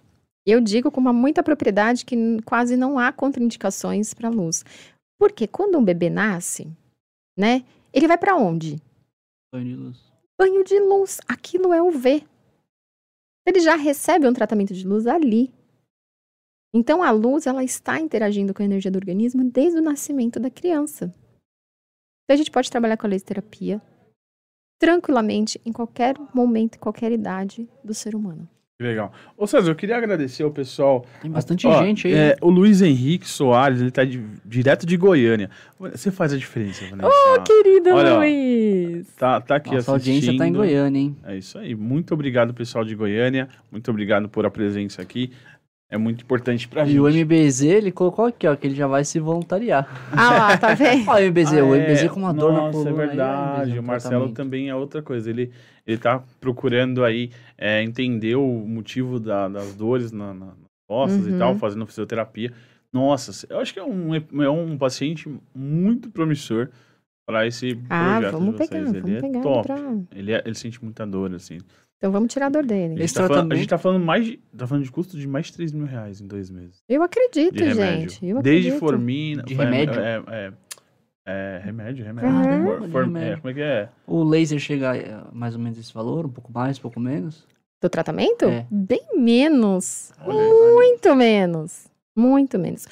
eu 0.47 0.61
digo 0.61 0.91
com 0.91 1.01
uma 1.01 1.13
muita 1.13 1.43
propriedade 1.43 2.05
que 2.05 2.17
quase 2.45 2.77
não 2.77 2.99
há 2.99 3.13
contraindicações 3.13 4.15
para 4.15 4.29
luz. 4.29 4.65
Porque 5.19 5.47
quando 5.47 5.79
um 5.79 5.85
bebê 5.85 6.09
nasce, 6.09 6.71
né? 7.37 7.65
Ele 7.93 8.07
vai 8.07 8.19
para 8.19 8.37
onde? 8.37 8.81
Banho 9.53 9.65
de 9.65 9.75
luz. 9.75 9.99
banho 10.39 10.65
de 10.65 10.79
luz. 10.79 11.19
Aquilo 11.27 11.73
é 11.73 11.83
UV. 11.83 12.25
Ele 13.47 13.61
já 13.61 13.75
recebe 13.77 14.29
um 14.29 14.33
tratamento 14.33 14.75
de 14.75 14.87
luz 14.87 15.07
ali. 15.07 15.53
Então 16.73 17.03
a 17.03 17.11
luz 17.11 17.47
ela 17.47 17.65
está 17.65 17.99
interagindo 17.99 18.53
com 18.53 18.63
a 18.63 18.65
energia 18.65 18.91
do 18.91 18.97
organismo 18.97 19.43
desde 19.45 19.79
o 19.79 19.83
nascimento 19.83 20.39
da 20.39 20.51
criança. 20.51 21.13
Então 22.29 22.35
a 22.35 22.37
gente 22.37 22.51
pode 22.51 22.71
trabalhar 22.71 22.99
com 22.99 23.07
a 23.07 23.11
laser 23.11 23.27
terapia 23.27 23.81
tranquilamente 24.79 25.59
em 25.65 25.73
qualquer 25.73 26.15
momento, 26.35 26.77
em 26.77 26.79
qualquer 26.79 27.11
idade 27.11 27.67
do 27.83 27.95
ser 27.95 28.15
humano. 28.15 28.47
Que 28.79 28.87
legal. 28.87 29.11
Ô 29.35 29.47
César, 29.47 29.71
eu 29.71 29.75
queria 29.75 29.97
agradecer 29.97 30.43
ao 30.43 30.51
pessoal 30.53 31.05
Tem 31.23 31.31
bastante 31.31 31.67
Ó, 31.67 31.83
gente 31.83 32.07
aí. 32.07 32.15
é, 32.15 32.37
o 32.43 32.51
Luiz 32.51 32.83
Henrique 32.83 33.27
Soares, 33.27 33.81
ele 33.81 33.91
tá 33.91 34.05
de- 34.05 34.23
direto 34.45 34.85
de 34.87 34.97
Goiânia. 34.99 35.51
Você 35.81 36.11
faz 36.13 36.33
a 36.35 36.37
diferença, 36.37 36.85
Vanessa. 36.89 37.11
Querido 37.45 37.91
Olha, 37.95 38.15
ó. 38.15 38.19
Luiz! 38.19 39.09
tá, 39.17 39.41
tá 39.41 39.57
aqui 39.57 39.75
Nossa 39.75 39.91
audiência 39.91 40.27
tá 40.29 40.33
em 40.33 40.37
assistindo. 40.37 40.57
Goiânia, 40.59 41.01
hein? 41.01 41.17
É 41.25 41.37
isso 41.39 41.59
aí. 41.59 41.75
Muito 41.75 42.13
obrigado, 42.13 42.53
pessoal 42.55 42.85
de 42.85 42.95
Goiânia. 42.95 43.49
Muito 43.73 43.91
obrigado 43.91 44.29
por 44.29 44.45
a 44.47 44.51
presença 44.51 45.01
aqui. 45.03 45.33
É 45.91 45.97
muito 45.97 46.23
importante 46.23 46.69
pra 46.69 46.85
gente. 46.85 46.97
E 46.97 47.01
o 47.01 47.09
MBZ, 47.09 47.63
ele 47.63 47.91
colocou 47.91 48.27
aqui, 48.27 48.47
ó, 48.47 48.55
que 48.55 48.67
ele 48.67 48.75
já 48.75 48.87
vai 48.87 49.05
se 49.05 49.19
voluntariar. 49.19 49.89
Ah 50.13 50.31
lá, 50.33 50.59
tá 50.59 50.75
vendo? 50.77 51.09
Ó, 51.09 51.15
o 51.15 51.19
MBZ, 51.19 51.53
Ah, 51.59 51.65
o 51.65 51.75
é. 51.75 51.79
MBZ 51.79 52.09
com 52.11 52.21
uma 52.21 52.35
dor 52.35 52.53
na 52.53 52.59
Nossa, 52.61 52.73
coluna. 52.73 52.91
é 52.91 52.93
aí, 53.03 53.07
verdade. 53.09 53.71
MBZ, 53.71 53.79
o 53.79 53.83
Marcelo 53.83 54.33
também 54.33 54.69
é 54.69 54.75
outra 54.75 55.01
coisa. 55.01 55.31
Ele, 55.31 55.51
ele 55.87 55.97
tá 55.97 56.23
procurando 56.41 57.03
aí 57.05 57.31
é, 57.57 57.83
entender 57.83 58.37
o 58.37 58.47
motivo 58.47 59.19
da- 59.19 59.49
das 59.49 59.75
dores 59.75 60.13
na, 60.13 60.35
na, 60.35 60.47
nas 60.47 60.57
costas 60.87 61.27
e 61.27 61.31
Uhum. 61.31 61.39
tal, 61.39 61.55
fazendo 61.57 61.87
fisioterapia. 61.87 62.53
Nossa, 62.93 63.47
eu 63.51 63.59
acho 63.59 63.73
que 63.73 63.81
é 63.81 63.85
um, 63.85 64.15
é 64.15 64.51
um 64.51 64.77
paciente 64.77 65.27
muito 65.55 66.11
promissor 66.11 66.69
para 67.27 67.47
esse 67.47 67.79
Ah, 67.89 68.15
projeto 68.19 68.33
vamos 68.33 68.47
de 68.53 68.57
vocês. 68.59 68.69
pegar, 68.71 68.91
ele 68.91 69.01
vamos 69.01 69.17
é 69.17 69.21
pegar. 69.23 69.41
top. 69.43 69.67
pra- 69.67 70.19
Ele, 70.19 70.33
é- 70.33 70.43
ele 70.45 70.55
sente 70.55 70.83
muita 70.85 71.07
dor, 71.07 71.35
assim. 71.35 71.59
Então 71.99 72.13
vamos 72.13 72.33
tirar 72.33 72.47
a 72.47 72.49
dor 72.49 72.63
A 72.63 72.67
dele. 72.67 72.95
gente, 72.95 73.03
Esse 73.03 73.15
tá 73.15 73.27
falando, 73.27 73.53
a 73.53 73.57
gente 73.57 73.69
tá 73.69 73.77
falando 73.79 74.05
mais 74.05 74.25
de, 74.25 74.37
tá 74.57 74.67
falando 74.67 74.85
de 74.85 74.91
custo 74.93 75.19
de 75.19 75.27
mais 75.27 75.47
de 75.47 75.53
3 75.55 75.73
mil 75.73 75.85
reais 75.87 76.21
em 76.21 76.27
dois 76.29 76.49
meses. 76.49 76.81
Eu 76.89 77.03
acredito, 77.03 77.55
De 77.57 77.65
remédio. 77.65 78.11
gente. 78.11 78.27
Eu 78.27 78.41
Desde 78.41 78.69
acredito. 78.69 78.79
formina. 78.89 79.43
De 79.43 79.55
é, 79.55 79.57
remédio? 79.57 80.01
É, 80.01 80.23
é, 80.29 80.53
é, 81.27 81.61
remédio, 81.65 82.05
remédio. 82.05 82.31
Uhum. 82.31 82.65
For- 82.81 82.89
form- 82.91 83.05
remédio. 83.15 83.33
é, 83.33 83.37
como 83.37 83.51
é 83.51 83.55
que 83.55 83.61
é? 83.61 83.89
O 84.07 84.23
laser 84.23 84.59
chega 84.61 84.93
a 84.93 85.29
mais 85.35 85.55
ou 85.55 85.61
menos 85.61 85.77
esse 85.79 85.93
valor, 85.93 86.25
um 86.25 86.31
pouco 86.31 86.53
mais, 86.53 86.79
um 86.79 86.83
pouco 86.83 87.01
menos. 87.01 87.45
Do 87.83 87.89
tratamento? 87.89 88.45
É. 88.45 88.65
Bem 88.71 89.03
menos. 89.17 90.13
Olha. 90.25 90.73
Muito 90.75 91.15
menos. 91.17 91.89
Muito 92.17 92.59
menos. 92.59 92.87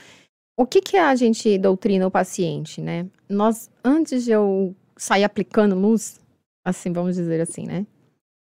O 0.58 0.66
que, 0.66 0.80
que 0.80 0.96
a 0.96 1.14
gente 1.14 1.56
doutrina 1.58 2.06
o 2.06 2.10
paciente, 2.10 2.80
né? 2.80 3.06
Nós, 3.28 3.70
antes 3.84 4.24
de 4.24 4.30
eu 4.32 4.74
sair 4.96 5.22
aplicando 5.24 5.74
luz, 5.78 6.18
assim, 6.64 6.92
vamos 6.92 7.16
dizer 7.16 7.40
assim, 7.40 7.66
né? 7.66 7.86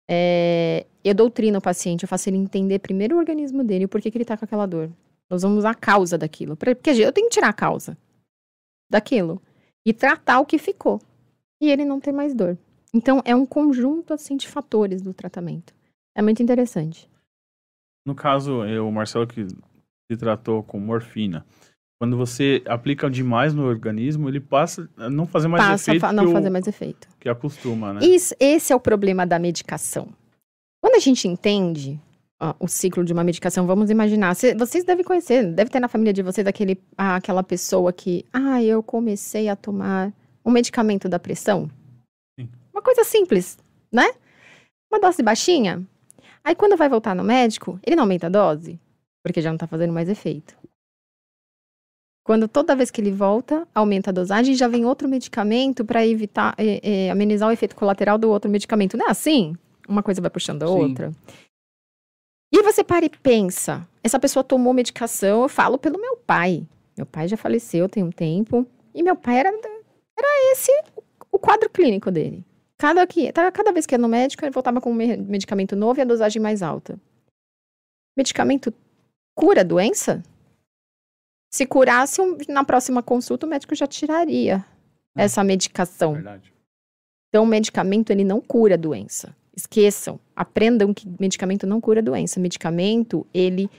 É, 0.10 0.86
eu 1.04 1.14
doutrino 1.14 1.58
o 1.58 1.62
paciente, 1.62 2.04
eu 2.04 2.08
faço 2.10 2.30
ele 2.30 2.38
entender 2.38 2.80
primeiro 2.80 3.16
o 3.16 3.20
organismo 3.20 3.64
dele, 3.64 3.86
o 3.86 3.90
porquê 3.90 4.10
que 4.10 4.18
ele 4.18 4.26
tá 4.26 4.38
com 4.38 4.46
aquela 4.46 4.66
dor. 4.66 4.90
Nós 5.30 5.42
vamos 5.42 5.66
a 5.66 5.74
causa 5.74 6.18
daquilo. 6.18 6.56
Porque 6.56 6.92
eu 6.92 7.12
tenho 7.12 7.28
que 7.28 7.34
tirar 7.34 7.50
a 7.50 7.54
causa 7.54 7.98
daquilo. 8.90 9.42
E 9.86 9.94
tratar 9.94 10.40
o 10.40 10.46
que 10.46 10.58
ficou. 10.58 11.02
E 11.62 11.70
ele 11.70 11.86
não 11.86 12.00
ter 12.00 12.12
mais 12.12 12.34
dor. 12.34 12.58
Então, 12.94 13.22
é 13.26 13.36
um 13.36 13.46
conjunto, 13.46 14.14
assim, 14.14 14.38
de 14.38 14.48
fatores 14.48 15.02
do 15.02 15.14
tratamento. 15.14 15.74
É 16.16 16.22
muito 16.22 16.42
interessante. 16.42 17.10
No 18.06 18.16
caso, 18.16 18.64
eu, 18.64 18.88
o 18.88 18.92
Marcelo 18.92 19.28
que 19.28 19.46
se 19.46 20.18
tratou 20.18 20.64
com 20.64 20.80
morfina. 20.80 21.46
Quando 22.00 22.16
você 22.16 22.62
aplica 22.68 23.10
demais 23.10 23.54
no 23.56 23.64
organismo, 23.66 24.30
ele 24.30 24.40
passa 24.40 24.88
a 24.98 25.10
não 25.10 25.26
fazer 25.26 25.48
mais 25.48 25.64
Passa 25.64 25.92
a 25.92 25.96
efeito 25.96 26.02
fa- 26.02 26.10
que, 26.10 26.16
não 26.16 26.26
o- 26.30 26.32
fazer 26.32 26.50
mais 26.52 26.68
efeito. 26.68 27.08
que 27.20 27.28
acostuma, 27.28 27.94
né? 27.94 28.02
Isso, 28.06 28.36
esse 28.40 28.72
é 28.72 28.76
o 28.76 28.80
problema 28.80 29.26
da 29.26 29.40
medicação. 29.40 30.10
Quando 30.80 30.96
a 30.96 31.00
gente 31.00 31.28
entende 31.28 32.00
ó, 32.40 32.54
o 32.60 32.68
ciclo 32.68 33.04
de 33.04 33.12
uma 33.12 33.24
medicação, 33.24 33.66
vamos 33.66 33.90
imaginar, 33.90 34.36
cê- 34.36 34.54
vocês 34.54 34.84
devem 34.84 35.04
conhecer, 35.04 35.44
deve 35.52 35.72
ter 35.72 35.80
na 35.80 35.88
família 35.88 36.14
de 36.14 36.22
vocês 36.22 36.46
aquele, 36.46 36.80
ah, 36.96 37.16
aquela 37.16 37.42
pessoa 37.42 37.92
que, 37.92 38.24
ah, 38.32 38.62
eu 38.62 38.84
comecei 38.84 39.50
a 39.50 39.56
tomar 39.56 40.14
um 40.46 40.52
medicamento 40.52 41.10
da 41.10 41.18
pressão. 41.18 41.68
Sim. 42.40 42.48
Uma 42.72 42.82
coisa 42.84 43.04
simples, 43.04 43.58
né? 43.92 44.12
Uma 44.92 45.00
dose 45.02 45.24
baixinha. 45.24 45.84
Aí 46.44 46.54
quando 46.54 46.78
vai 46.78 46.88
voltar 46.88 47.16
no 47.16 47.24
médico, 47.24 47.80
ele 47.84 47.96
não 47.96 48.04
aumenta 48.04 48.28
a 48.28 48.30
dose, 48.30 48.80
porque 49.26 49.42
já 49.42 49.50
não 49.50 49.58
tá 49.58 49.66
fazendo 49.66 49.92
mais 49.92 50.08
efeito. 50.08 50.56
Quando 52.28 52.46
toda 52.46 52.76
vez 52.76 52.92
que 52.92 53.00
ele 53.00 53.10
volta, 53.10 53.66
aumenta 53.74 54.10
a 54.10 54.14
dosagem 54.14 54.54
e 54.54 54.58
já 54.58 54.68
vem 54.68 54.84
outro 54.84 55.08
medicamento 55.08 55.86
para 55.86 56.06
evitar, 56.06 56.54
é, 56.58 57.06
é, 57.06 57.10
amenizar 57.10 57.48
o 57.48 57.54
efeito 57.54 57.74
colateral 57.74 58.18
do 58.18 58.30
outro 58.30 58.52
medicamento. 58.52 58.98
Não 58.98 59.08
é 59.08 59.12
assim? 59.12 59.56
Uma 59.88 60.04
coisa 60.04 60.20
vai 60.20 60.30
puxando 60.30 60.64
a 60.64 60.68
Sim. 60.68 60.74
outra. 60.74 61.14
E 62.54 62.62
você 62.62 62.84
para 62.84 63.06
e 63.06 63.10
pensa, 63.10 63.88
essa 64.04 64.20
pessoa 64.20 64.44
tomou 64.44 64.74
medicação, 64.74 65.44
eu 65.44 65.48
falo 65.48 65.78
pelo 65.78 65.98
meu 66.02 66.18
pai. 66.18 66.68
Meu 66.98 67.06
pai 67.06 67.30
já 67.30 67.38
faleceu 67.38 67.88
tem 67.88 68.04
um 68.04 68.12
tempo, 68.12 68.68
e 68.94 69.02
meu 69.02 69.16
pai 69.16 69.40
era, 69.40 69.50
era 69.50 70.52
esse 70.52 70.72
o 71.32 71.40
quadro 71.40 71.70
clínico 71.70 72.12
dele. 72.12 72.44
Cada, 72.78 73.08
que, 73.08 73.32
tá, 73.32 73.50
cada 73.54 73.72
vez 73.72 73.86
que 73.86 73.96
ia 73.96 73.98
no 73.98 74.10
médico, 74.10 74.44
ele 74.44 74.52
voltava 74.52 74.82
com 74.82 74.92
um 74.92 74.94
me- 74.94 75.16
medicamento 75.16 75.78
novo 75.78 75.98
e 75.98 76.02
a 76.02 76.06
dosagem 76.06 76.42
mais 76.42 76.62
alta. 76.62 77.00
Medicamento 78.18 78.74
cura 79.34 79.62
a 79.62 79.64
doença? 79.64 80.22
Se 81.50 81.66
curasse, 81.66 82.22
um- 82.22 82.38
na 82.50 82.64
próxima 82.64 83.02
consulta, 83.02 83.46
o 83.46 83.50
médico 83.50 83.74
já 83.76 83.88
tiraria 83.88 84.66
É. 85.16 85.24
essa 85.24 85.44
medicação. 85.44 86.14
Verdade. 86.14 86.54
Então, 87.30 87.44
o 87.44 87.48
medicamento, 87.48 88.10
ele 88.12 88.24
não 88.24 88.40
cura 88.42 88.76
a 88.76 88.78
doença. 88.78 89.36
Esqueçam. 89.56 90.20
Aprendam 90.36 90.94
que 90.94 91.08
medicamento 91.20 91.66
não 91.66 91.82
cura 91.82 92.00
a 92.00 92.04
doença. 92.04 92.40
Medicamento, 92.40 93.26
ele 93.34 93.70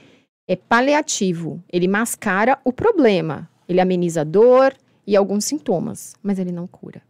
é 0.47 0.55
paliativo. 0.55 1.63
Ele 1.71 1.87
mascara 1.87 2.59
o 2.65 2.73
problema. 2.73 3.49
Ele 3.67 3.79
ameniza 3.79 4.21
a 4.21 4.23
dor 4.23 4.75
e 5.05 5.15
alguns 5.15 5.45
sintomas, 5.45 6.15
mas 6.21 6.37
ele 6.39 6.51
não 6.51 6.67
cura. 6.67 7.01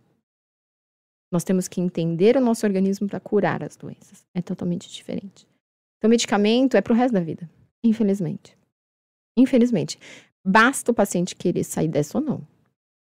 Nós 1.31 1.43
temos 1.43 1.67
que 1.67 1.79
entender 1.81 2.35
o 2.35 2.41
nosso 2.41 2.65
organismo 2.65 3.07
para 3.07 3.19
curar 3.19 3.63
as 3.63 3.75
doenças. 3.75 4.25
É 4.33 4.41
totalmente 4.41 4.89
diferente. 4.89 5.47
Então, 5.97 6.09
medicamento 6.09 6.75
é 6.75 6.81
para 6.81 6.93
o 6.93 6.95
resto 6.95 7.13
da 7.13 7.19
vida. 7.19 7.49
Infelizmente. 7.83 8.57
Infelizmente. 9.37 9.99
Basta 10.45 10.91
o 10.91 10.93
paciente 10.93 11.35
querer 11.35 11.63
sair 11.63 11.87
dessa 11.87 12.17
ou 12.17 12.23
não. 12.23 12.41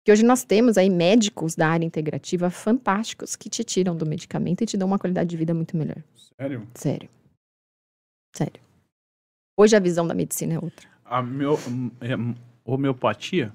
Que 0.06 0.12
hoje 0.12 0.24
nós 0.24 0.44
temos 0.44 0.78
aí 0.78 0.90
médicos 0.90 1.56
da 1.56 1.68
área 1.68 1.86
integrativa 1.86 2.50
fantásticos 2.50 3.36
que 3.36 3.50
te 3.50 3.64
tiram 3.64 3.96
do 3.96 4.06
medicamento 4.06 4.64
e 4.64 4.66
te 4.66 4.78
dão 4.78 4.88
uma 4.88 5.00
qualidade 5.00 5.30
de 5.30 5.38
vida 5.38 5.54
muito 5.54 5.76
melhor. 5.76 6.02
Sério? 6.40 6.68
Sério. 6.74 7.10
Sério. 8.36 8.62
Hoje 9.58 9.76
a 9.76 9.80
visão 9.80 10.08
da 10.08 10.14
medicina 10.14 10.54
é 10.54 10.60
outra. 10.60 10.88
A 11.04 11.22
meu, 11.22 11.56
é, 12.00 12.16
homeopatia? 12.64 13.52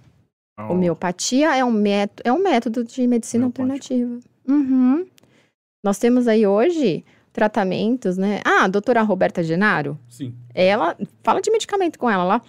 Ah, 0.56 0.70
Homeopatia 0.70 1.56
é 1.56 1.64
um, 1.64 1.72
método, 1.72 2.22
é 2.28 2.32
um 2.32 2.42
método 2.42 2.84
de 2.84 3.06
medicina 3.06 3.46
alternativa. 3.46 4.20
Uhum. 4.46 5.06
Nós 5.82 5.98
temos 5.98 6.28
aí 6.28 6.46
hoje 6.46 7.04
tratamentos, 7.32 8.16
né? 8.16 8.40
Ah, 8.44 8.64
a 8.64 8.68
doutora 8.68 9.02
Roberta 9.02 9.42
Genaro, 9.42 9.98
Sim. 10.08 10.34
ela 10.54 10.96
fala 11.22 11.40
de 11.40 11.50
medicamento 11.50 11.98
com 11.98 12.08
ela, 12.08 12.22
ela 12.22 12.42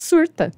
surta. 0.00 0.52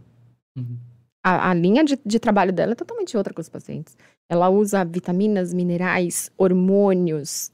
Uhum. 0.57 0.79
A, 1.25 1.51
a 1.51 1.55
linha 1.55 1.85
de, 1.85 1.99
de 2.05 2.19
trabalho 2.21 2.53
dela 2.53 2.73
é 2.73 2.77
totalmente 2.77 3.17
outra 3.17 3.35
com 3.35 3.41
os 3.41 3.49
pacientes. 3.49 3.97
Ela 4.29 4.49
usa 4.49 4.85
vitaminas, 4.85 5.53
minerais, 5.53 6.31
hormônios, 6.37 7.51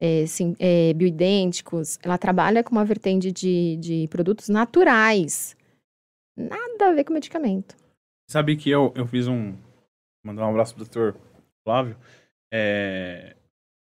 é, 0.00 0.26
sim, 0.26 0.56
é, 0.58 0.92
bioidênticos. 0.94 1.98
Ela 2.02 2.16
trabalha 2.18 2.64
com 2.64 2.72
uma 2.72 2.84
vertente 2.84 3.30
de, 3.30 3.76
de 3.76 4.08
produtos 4.08 4.48
naturais. 4.48 5.54
Nada 6.36 6.88
a 6.88 6.92
ver 6.94 7.04
com 7.04 7.12
medicamento. 7.12 7.76
Sabe 8.30 8.56
que 8.56 8.70
eu, 8.70 8.92
eu 8.96 9.06
fiz 9.06 9.28
um. 9.28 9.54
Mandar 10.24 10.46
um 10.46 10.50
abraço 10.50 10.74
pro 10.74 10.84
doutor 10.84 11.16
Flávio. 11.64 11.96
É, 12.52 13.36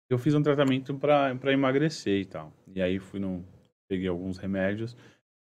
eu 0.09 0.17
fiz 0.17 0.33
um 0.33 0.43
tratamento 0.43 0.93
pra 0.95 1.35
pra 1.35 1.53
emagrecer 1.53 2.19
e 2.21 2.25
tal. 2.25 2.51
E 2.75 2.81
aí 2.81 2.99
fui 2.99 3.19
no. 3.19 3.45
Peguei 3.89 4.07
alguns 4.07 4.37
remédios. 4.37 4.95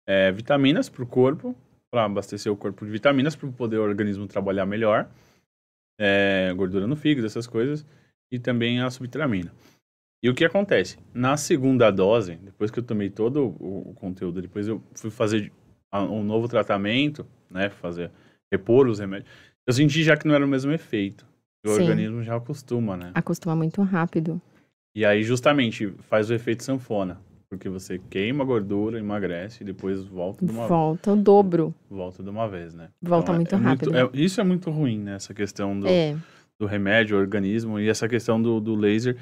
é, 0.06 0.30
vitaminas 0.30 0.88
pro 0.88 1.06
corpo, 1.06 1.54
pra 1.96 2.04
abastecer 2.04 2.52
o 2.52 2.56
corpo 2.56 2.84
de 2.84 2.90
vitaminas, 2.90 3.34
para 3.34 3.48
poder 3.48 3.78
o 3.78 3.82
organismo 3.82 4.26
trabalhar 4.26 4.66
melhor. 4.66 5.08
É, 5.98 6.52
gordura 6.54 6.86
no 6.86 6.94
fígado, 6.94 7.26
essas 7.26 7.46
coisas. 7.46 7.86
E 8.30 8.38
também 8.38 8.82
a 8.82 8.90
subvitamina. 8.90 9.50
E 10.22 10.28
o 10.28 10.34
que 10.34 10.44
acontece? 10.44 10.98
Na 11.14 11.38
segunda 11.38 11.90
dose, 11.90 12.36
depois 12.36 12.70
que 12.70 12.80
eu 12.80 12.82
tomei 12.82 13.08
todo 13.08 13.56
o, 13.58 13.92
o 13.92 13.94
conteúdo, 13.94 14.42
depois 14.42 14.68
eu 14.68 14.82
fui 14.94 15.10
fazer 15.10 15.50
um 15.90 16.22
novo 16.22 16.46
tratamento, 16.48 17.26
né? 17.50 17.70
Fazer 17.70 18.10
repor 18.52 18.86
os 18.88 18.98
remédios. 18.98 19.30
Eu 19.66 19.72
senti 19.72 20.02
já 20.04 20.18
que 20.18 20.28
não 20.28 20.34
era 20.34 20.44
o 20.44 20.48
mesmo 20.48 20.70
efeito. 20.72 21.24
O 21.64 21.70
Sim. 21.70 21.80
organismo 21.80 22.22
já 22.22 22.36
acostuma, 22.36 22.94
né? 22.94 23.12
Acostuma 23.14 23.56
muito 23.56 23.80
rápido. 23.80 24.38
E 24.94 25.02
aí, 25.02 25.22
justamente, 25.22 25.88
faz 26.00 26.28
o 26.28 26.34
efeito 26.34 26.62
sanfona. 26.62 27.18
Porque 27.48 27.68
você 27.68 27.98
queima 28.10 28.42
a 28.42 28.46
gordura, 28.46 28.98
emagrece 28.98 29.62
e 29.62 29.66
depois 29.66 30.04
volta 30.04 30.44
de 30.44 30.50
uma, 30.50 30.66
Volta 30.66 31.12
o 31.12 31.16
dobro. 31.16 31.72
volta 31.88 32.22
de 32.22 32.28
uma 32.28 32.48
vez, 32.48 32.74
né? 32.74 32.88
Volta 33.00 33.32
Então, 33.32 33.34
é- 33.34 33.38
muito 33.38 33.54
é 33.54 33.58
rápido. 33.58 33.96
é- 33.96 34.10
isso 34.14 34.40
é 34.40 34.44
muito 34.44 34.70
ruim, 34.70 34.98
né? 34.98 35.14
Essa 35.14 35.32
questão 35.32 35.78
do, 35.78 35.86
É. 35.86 36.16
do 36.58 36.66
remédio, 36.66 37.16
organismo 37.16 37.78
e 37.78 37.88
essa 37.88 38.08
questão 38.08 38.42
do, 38.42 38.60
do 38.60 38.74
laser. 38.74 39.16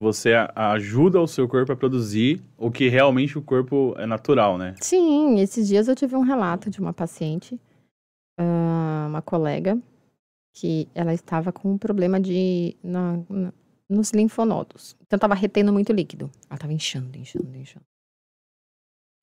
Você 0.00 0.34
a- 0.34 0.52
ajuda 0.72 1.20
o 1.20 1.26
seu 1.26 1.48
corpo 1.48 1.72
a 1.72 1.76
produzir 1.76 2.40
o 2.56 2.70
que 2.70 2.88
realmente 2.88 3.36
o 3.38 3.42
corpo 3.42 3.94
é 3.98 4.06
natural, 4.06 4.56
né? 4.56 4.74
Sim, 4.80 5.40
esses 5.40 5.66
dias 5.66 5.88
eu 5.88 5.96
tive 5.96 6.14
um 6.14 6.22
relato 6.22 6.70
de 6.70 6.78
uma 6.80 6.92
paciente, 6.92 7.58
ah, 8.38 9.06
uma 9.08 9.22
colega, 9.22 9.76
que 10.52 10.86
ela 10.94 11.12
estava 11.12 11.50
com 11.50 11.72
um 11.72 11.78
problema 11.78 12.20
de 12.20 12.76
na- 12.84 13.18
na- 13.28 13.52
nos 13.88 14.10
linfonodos. 14.10 14.96
Então 15.02 15.16
estava 15.16 15.34
retendo 15.34 15.72
muito 15.72 15.92
líquido. 15.92 16.30
Ela 16.48 16.56
estava 16.56 16.72
inchando, 16.72 17.16
inchando, 17.18 17.56
inchando. 17.56 17.84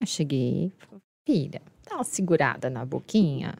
Eu 0.00 0.06
cheguei, 0.06 0.72
falei, 0.78 1.00
filha, 1.26 1.62
dá 1.88 1.96
uma 1.96 2.04
segurada 2.04 2.68
na 2.68 2.84
boquinha, 2.84 3.54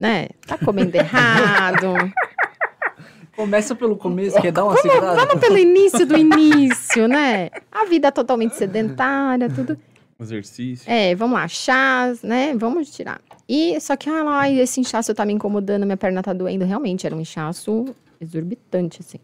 né? 0.00 0.28
Tá 0.46 0.58
comendo 0.58 0.96
errado. 0.96 1.94
Começa 3.36 3.74
pelo 3.74 3.96
começo, 3.96 4.40
quer 4.40 4.52
dar 4.52 4.64
uma 4.64 4.76
segurada? 4.76 5.26
Vamos 5.26 5.40
pelo 5.40 5.58
início 5.58 6.06
do 6.06 6.16
início, 6.16 7.08
né? 7.08 7.50
A 7.70 7.84
vida 7.84 8.12
totalmente 8.12 8.54
sedentária, 8.54 9.50
tudo. 9.50 9.76
Exercício. 10.20 10.88
É, 10.88 11.16
vamos 11.16 11.34
lá, 11.34 11.48
chás, 11.48 12.22
né? 12.22 12.54
Vamos 12.54 12.90
tirar. 12.94 13.20
E 13.48 13.78
só 13.80 13.96
que, 13.96 14.08
ah 14.08 14.22
lá, 14.22 14.48
esse 14.48 14.80
inchaço 14.80 15.12
tá 15.14 15.26
me 15.26 15.32
incomodando, 15.32 15.84
minha 15.84 15.96
perna 15.96 16.22
tá 16.22 16.32
doendo. 16.32 16.64
Realmente, 16.64 17.06
era 17.06 17.14
um 17.14 17.20
inchaço 17.20 17.84
exorbitante, 18.20 19.00
assim. 19.00 19.18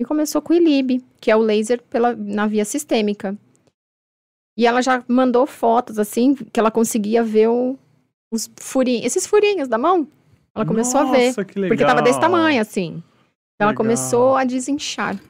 E 0.00 0.04
começou 0.04 0.40
com 0.40 0.54
o 0.54 0.56
ILIB, 0.56 1.04
que 1.20 1.30
é 1.30 1.36
o 1.36 1.40
laser 1.40 1.82
pela, 1.82 2.16
na 2.16 2.46
via 2.46 2.64
sistêmica. 2.64 3.36
E 4.56 4.66
ela 4.66 4.80
já 4.80 5.04
mandou 5.06 5.46
fotos, 5.46 5.98
assim, 5.98 6.34
que 6.34 6.58
ela 6.58 6.70
conseguia 6.70 7.22
ver 7.22 7.48
o- 7.48 7.78
os 8.32 8.50
furinhos, 8.58 9.04
esses 9.04 9.26
furinhos 9.26 9.68
da 9.68 9.76
mão. 9.76 10.08
Ela 10.54 10.64
começou 10.64 11.00
a 11.02 11.04
ver. 11.04 11.26
Nossa, 11.28 11.44
que 11.44 11.58
legal. 11.58 11.68
Porque 11.76 11.84
tava 11.86 12.00
desse 12.02 12.18
tamanho, 12.18 12.60
assim. 12.60 13.02
Então, 13.54 13.68
ela 13.68 13.74
começou 13.74 14.36
a 14.36 14.44
desinchar. 14.44 15.20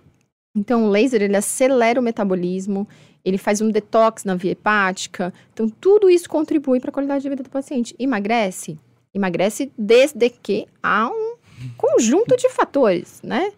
Então, 0.56 0.85
o 0.85 0.88
laser, 0.88 1.20
ele 1.20 1.37
acelera 1.37 1.98
o 1.98 2.02
metabolismo, 2.02 2.87
ele 3.24 3.38
faz 3.38 3.61
um 3.61 3.70
detox 3.70 4.24
na 4.24 4.37
via 4.37 4.52
hepática. 4.52 5.35
Então, 5.52 5.68
tudo 5.68 6.09
isso 6.09 6.28
contribui 6.28 6.78
para 6.78 6.90
a 6.90 6.92
qualidade 6.92 7.22
de 7.22 7.28
vida 7.28 7.42
do 7.42 7.50
paciente. 7.50 7.94
Emagrece? 7.98 8.78
Emagrece 9.12 9.70
desde 9.76 10.30
que 10.30 10.66
há 10.80 11.09
um 11.09 11.37
conjunto 11.76 12.37
de 12.37 12.48
fatores, 12.50 13.20
né? 13.22 13.52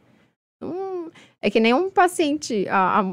É 1.44 1.50
que 1.50 1.59
nem 1.59 1.74
um 1.74 1.90
paciente, 1.90 2.66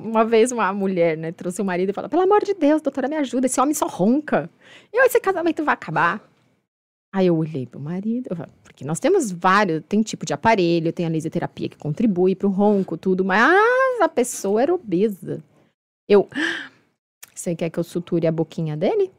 uma 0.04 0.24
vez 0.24 0.52
uma 0.52 0.72
mulher, 0.72 1.18
né, 1.18 1.32
trouxe 1.32 1.60
o 1.64 1.66
marido 1.66 1.90
e 1.90 1.94
falou, 1.94 2.08
pelo 2.08 2.22
amor 2.22 2.44
de 2.44 2.54
Deus, 2.54 2.80
doutora, 2.80 3.08
me 3.08 3.16
ajuda, 3.16 3.48
esse 3.48 3.60
homem 3.60 3.74
só 3.74 3.88
ronca. 3.88 4.48
E 4.94 5.04
esse 5.04 5.20
casamento 5.20 5.64
vai 5.66 5.74
acabar. 5.74 6.22
Aí 7.12 7.26
eu 7.26 7.36
olhei 7.36 7.66
pro 7.66 7.80
marido, 7.80 8.30
porque 8.64 8.86
nós 8.86 9.00
temos 9.00 9.32
vários, 9.32 9.84
tem 9.90 10.04
tipo 10.04 10.28
de 10.28 10.34
aparelho, 10.34 10.94
tem 10.94 11.08
a 11.08 11.10
laser 11.10 11.32
terapia 11.32 11.70
que 11.70 11.78
contribui 11.78 12.36
pro 12.36 12.50
ronco, 12.50 12.96
tudo, 12.96 13.26
mas 13.26 14.00
a 14.00 14.08
pessoa 14.08 14.62
era 14.62 14.72
obesa. 14.76 15.44
Eu, 16.08 16.30
"Ah, 16.32 16.70
você 17.34 17.56
quer 17.56 17.72
que 17.72 17.80
eu 17.80 17.84
suture 17.84 18.28
a 18.28 18.32
boquinha 18.32 18.78
dele? 18.78 19.10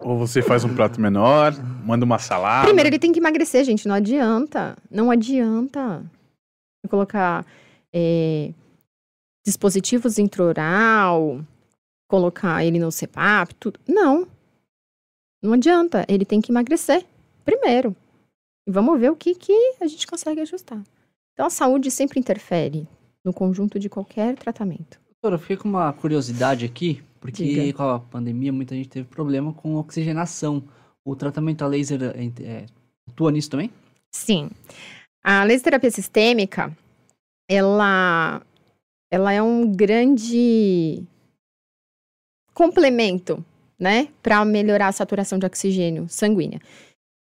Ou 0.00 0.16
você 0.16 0.40
faz 0.42 0.64
um 0.64 0.74
prato 0.76 1.00
menor, 1.00 1.52
manda 1.84 2.04
uma 2.04 2.20
salada. 2.20 2.66
Primeiro, 2.66 2.88
ele 2.88 2.98
tem 3.00 3.10
que 3.12 3.18
emagrecer, 3.18 3.64
gente, 3.64 3.88
não 3.88 3.96
adianta. 3.96 4.76
Não 4.88 5.10
adianta. 5.10 6.04
Colocar 6.88 7.46
é, 7.92 8.52
dispositivos 9.44 10.18
intraoral, 10.18 11.44
colocar 12.08 12.64
ele 12.64 12.78
no 12.78 12.90
CPAP, 12.90 13.54
tudo. 13.54 13.78
Não. 13.88 14.26
Não 15.42 15.52
adianta. 15.52 16.04
Ele 16.08 16.24
tem 16.24 16.40
que 16.40 16.50
emagrecer 16.50 17.06
primeiro. 17.44 17.94
E 18.66 18.70
vamos 18.70 18.98
ver 19.00 19.10
o 19.10 19.16
que, 19.16 19.34
que 19.34 19.76
a 19.80 19.86
gente 19.86 20.06
consegue 20.06 20.40
ajustar. 20.40 20.82
Então, 21.32 21.46
a 21.46 21.50
saúde 21.50 21.90
sempre 21.90 22.20
interfere 22.20 22.86
no 23.24 23.32
conjunto 23.32 23.78
de 23.78 23.88
qualquer 23.88 24.36
tratamento. 24.36 25.00
Doutora, 25.08 25.34
eu 25.34 25.38
fiquei 25.38 25.56
com 25.56 25.68
uma 25.68 25.92
curiosidade 25.92 26.64
aqui, 26.64 27.02
porque 27.20 27.44
Diga. 27.44 27.76
com 27.76 27.82
a 27.82 27.98
pandemia 27.98 28.52
muita 28.52 28.74
gente 28.74 28.88
teve 28.88 29.08
problema 29.08 29.52
com 29.52 29.76
oxigenação. 29.76 30.62
O 31.04 31.16
tratamento 31.16 31.62
a 31.62 31.66
laser 31.66 32.02
é, 32.02 32.42
é, 32.42 32.66
atua 33.08 33.30
nisso 33.30 33.50
também? 33.50 33.70
Sim. 34.10 34.50
A 35.22 35.44
laser 35.44 35.64
terapia 35.64 35.90
sistêmica, 35.90 36.76
ela, 37.48 38.42
ela 39.10 39.32
é 39.32 39.42
um 39.42 39.70
grande 39.70 41.04
complemento, 42.54 43.44
né, 43.78 44.08
para 44.22 44.44
melhorar 44.44 44.88
a 44.88 44.92
saturação 44.92 45.38
de 45.38 45.46
oxigênio 45.46 46.06
sanguínea. 46.08 46.60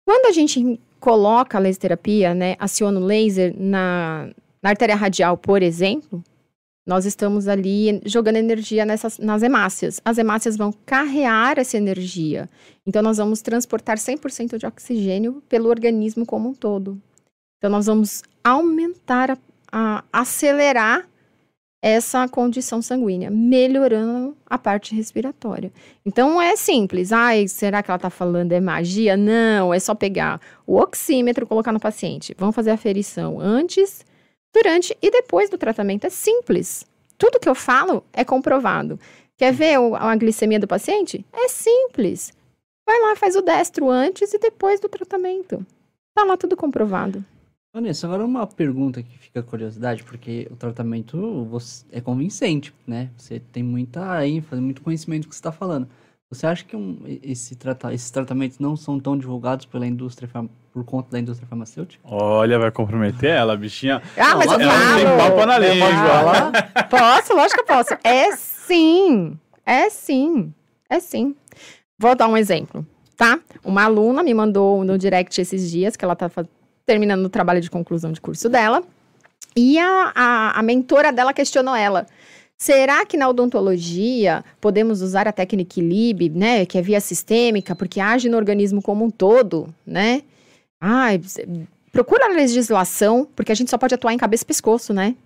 Quando 0.07 0.27
a 0.27 0.33
gente 0.33 0.79
coloca 1.01 1.57
a 1.57 1.61
laser 1.61 1.81
terapia, 1.81 2.35
né, 2.35 2.57
aciona 2.59 3.01
o 3.01 3.05
laser 3.05 3.55
na, 3.59 4.31
na 4.63 4.71
artéria 4.71 4.95
radial, 4.95 5.37
por 5.37 5.63
exemplo, 5.63 6.23
nós 6.87 7.07
estamos 7.07 7.49
ali 7.49 8.01
jogando 8.05 8.37
energia 8.37 8.85
nessas, 8.85 9.19
nas 9.19 9.43
hemácias. 9.43 10.01
As 10.05 10.19
hemácias 10.19 10.57
vão 10.57 10.71
carrear 10.85 11.59
essa 11.59 11.79
energia. 11.79 12.49
Então, 12.87 13.03
nós 13.03 13.17
vamos 13.17 13.41
transportar 13.41 13.97
100% 13.97 14.59
de 14.59 14.67
oxigênio 14.67 15.43
pelo 15.49 15.71
organismo 15.71 16.27
como 16.27 16.51
um 16.51 16.55
todo. 16.55 17.01
Então, 17.65 17.73
nós 17.73 17.87
vamos 17.87 18.23
aumentar, 18.45 19.31
a, 19.31 19.39
a- 19.73 20.05
acelerar 20.13 21.09
essa 21.83 22.29
condição 22.29 22.83
sanguínea, 22.83 23.31
melhorando 23.31 24.37
a 24.45 24.59
parte 24.59 24.95
respiratória. 24.95 25.73
Então, 26.05 26.43
é 26.43 26.57
simples. 26.57 27.11
Ai, 27.11 27.49
será 27.49 27.83
que 27.83 27.91
ela 27.91 27.97
está 27.97 28.11
falando 28.11 28.53
é 28.53 28.61
magia? 28.61 29.17
Não, 29.17 29.73
é 29.73 29.79
só 29.81 29.95
pegar 29.95 30.43
o 30.67 30.77
oxímetro, 30.79 31.47
colocar 31.47 31.73
no 31.73 31.81
paciente. 31.81 32.35
Vamos 32.39 32.55
fazer 32.55 32.71
a 32.71 32.75
aferição 32.75 33.41
antes, 33.41 34.05
durante 34.55 34.95
e 35.01 35.11
depois 35.11 35.49
do 35.49 35.57
tratamento. 35.57 36.07
É 36.07 36.11
simples. 36.11 36.85
Tudo 37.17 37.41
que 37.41 37.49
eu 37.49 37.55
falo 37.55 38.05
é 38.13 38.27
comprovado. 38.27 39.01
Quer 39.39 39.55
ver 39.55 39.79
a 39.99 40.15
glicemia 40.17 40.61
do 40.61 40.69
paciente? 40.69 41.25
É 41.33 41.49
simples. 41.49 42.31
Vai 42.87 43.01
lá, 43.01 43.17
faz 43.17 43.35
o 43.37 43.41
destro 43.41 43.89
antes 43.89 44.35
e 44.35 44.39
depois 44.39 44.81
do 44.81 44.89
tratamento. 44.91 45.65
Tá 46.15 46.25
lá 46.25 46.37
tudo 46.37 46.55
comprovado. 46.59 47.25
Vanessa, 47.75 48.07
agora 48.07 48.25
uma 48.25 48.47
pergunta 48.47 49.03
que 49.03 49.19
fica 49.19 49.43
curiosidade, 49.43 50.05
porque 50.05 50.47
o 50.49 50.55
tratamento 50.55 51.45
você- 51.51 51.85
é 51.91 52.01
convincente, 52.01 52.73
né? 52.87 53.11
Você 53.17 53.41
tem 53.41 53.65
muita 53.65 54.25
ênfase, 54.25 54.63
muito 54.63 54.81
conhecimento 54.81 55.29
que 55.29 55.35
você 55.35 55.41
está 55.41 55.51
falando. 55.51 55.89
Você 56.31 56.47
acha 56.47 56.65
que 56.65 56.77
um- 56.77 57.01
esse 57.21 57.57
trata, 57.57 57.93
esses 57.93 58.13
tratamentos 58.13 58.61
não 58.61 58.77
são 58.77 59.01
tão 59.01 59.19
divulgados 59.19 59.67
pela 59.67 59.85
indústria, 59.89 60.31
por 60.73 60.85
conta 60.85 61.11
da 61.11 61.19
indústria 61.19 61.49
farmacêutica? 61.49 62.01
Olha, 62.09 62.61
vai 62.61 62.71
comprometer 62.71 63.31
ela, 63.31 63.57
bichinha. 63.57 64.01
Ah, 64.17 64.37
mas 64.37 64.47
eu 64.53 64.61
ela 64.61 64.79
não 64.79 64.95
tem 64.97 65.05
falo. 65.07 65.19
papo 65.19 65.47
na 65.47 65.59
língua. 65.59 65.89
falar? 65.89 66.53
Posso, 66.89 67.35
lógico 67.35 67.65
que 67.65 67.73
eu 67.73 67.77
posso. 67.77 67.95
É 68.05 68.37
sim. 68.37 69.37
É 69.67 69.91
sim. 69.91 70.55
É 70.89 71.01
sim. 71.01 71.35
Vou 71.99 72.15
dar 72.15 72.29
um 72.29 72.37
exemplo, 72.37 72.87
tá? 73.17 73.41
Uma 73.65 73.83
aluna 73.85 74.23
me 74.23 74.33
mandou 74.33 74.85
no 74.85 74.97
direct 74.97 75.41
esses 75.41 75.69
dias 75.69 75.97
que 75.97 76.05
ela 76.05 76.15
tá 76.15 76.29
terminando 76.87 77.25
o 77.25 77.31
trabalho 77.31 77.61
de 77.61 77.71
conclusão 77.71 78.13
de 78.13 78.21
curso 78.21 78.49
dela. 78.49 78.83
E 79.57 79.79
a, 79.79 80.13
a, 80.15 80.59
a 80.59 80.63
mentora 80.63 81.13
dela 81.13 81.33
questionou 81.33 81.75
ela. 81.75 82.07
Será 82.57 83.05
que 83.05 83.17
na 83.17 83.29
odontologia 83.29 84.45
podemos 84.61 85.03
usar 85.03 85.27
a 85.27 85.33
técnica 85.33 85.81
LIB, 85.81 86.31
né, 86.31 86.65
que 86.65 86.79
é 86.79 86.83
via 86.83 87.01
sistêmica, 87.01 87.75
porque 87.75 88.01
age 88.01 88.29
no 88.29 88.37
organismo 88.37 88.81
como 88.81 89.05
um 89.05 89.11
todo, 89.11 89.75
né? 89.87 90.23
Ah, 90.81 91.09
procura 91.91 92.27
a 92.27 92.29
legislação, 92.29 93.29
porque 93.35 93.53
a 93.53 93.55
gente 93.55 93.71
só 93.71 93.79
pode 93.79 93.95
atuar 93.95 94.13
em 94.13 94.19
cabeça 94.19 94.45
e 94.45 94.47
pescoço, 94.47 94.93
né? 94.93 95.17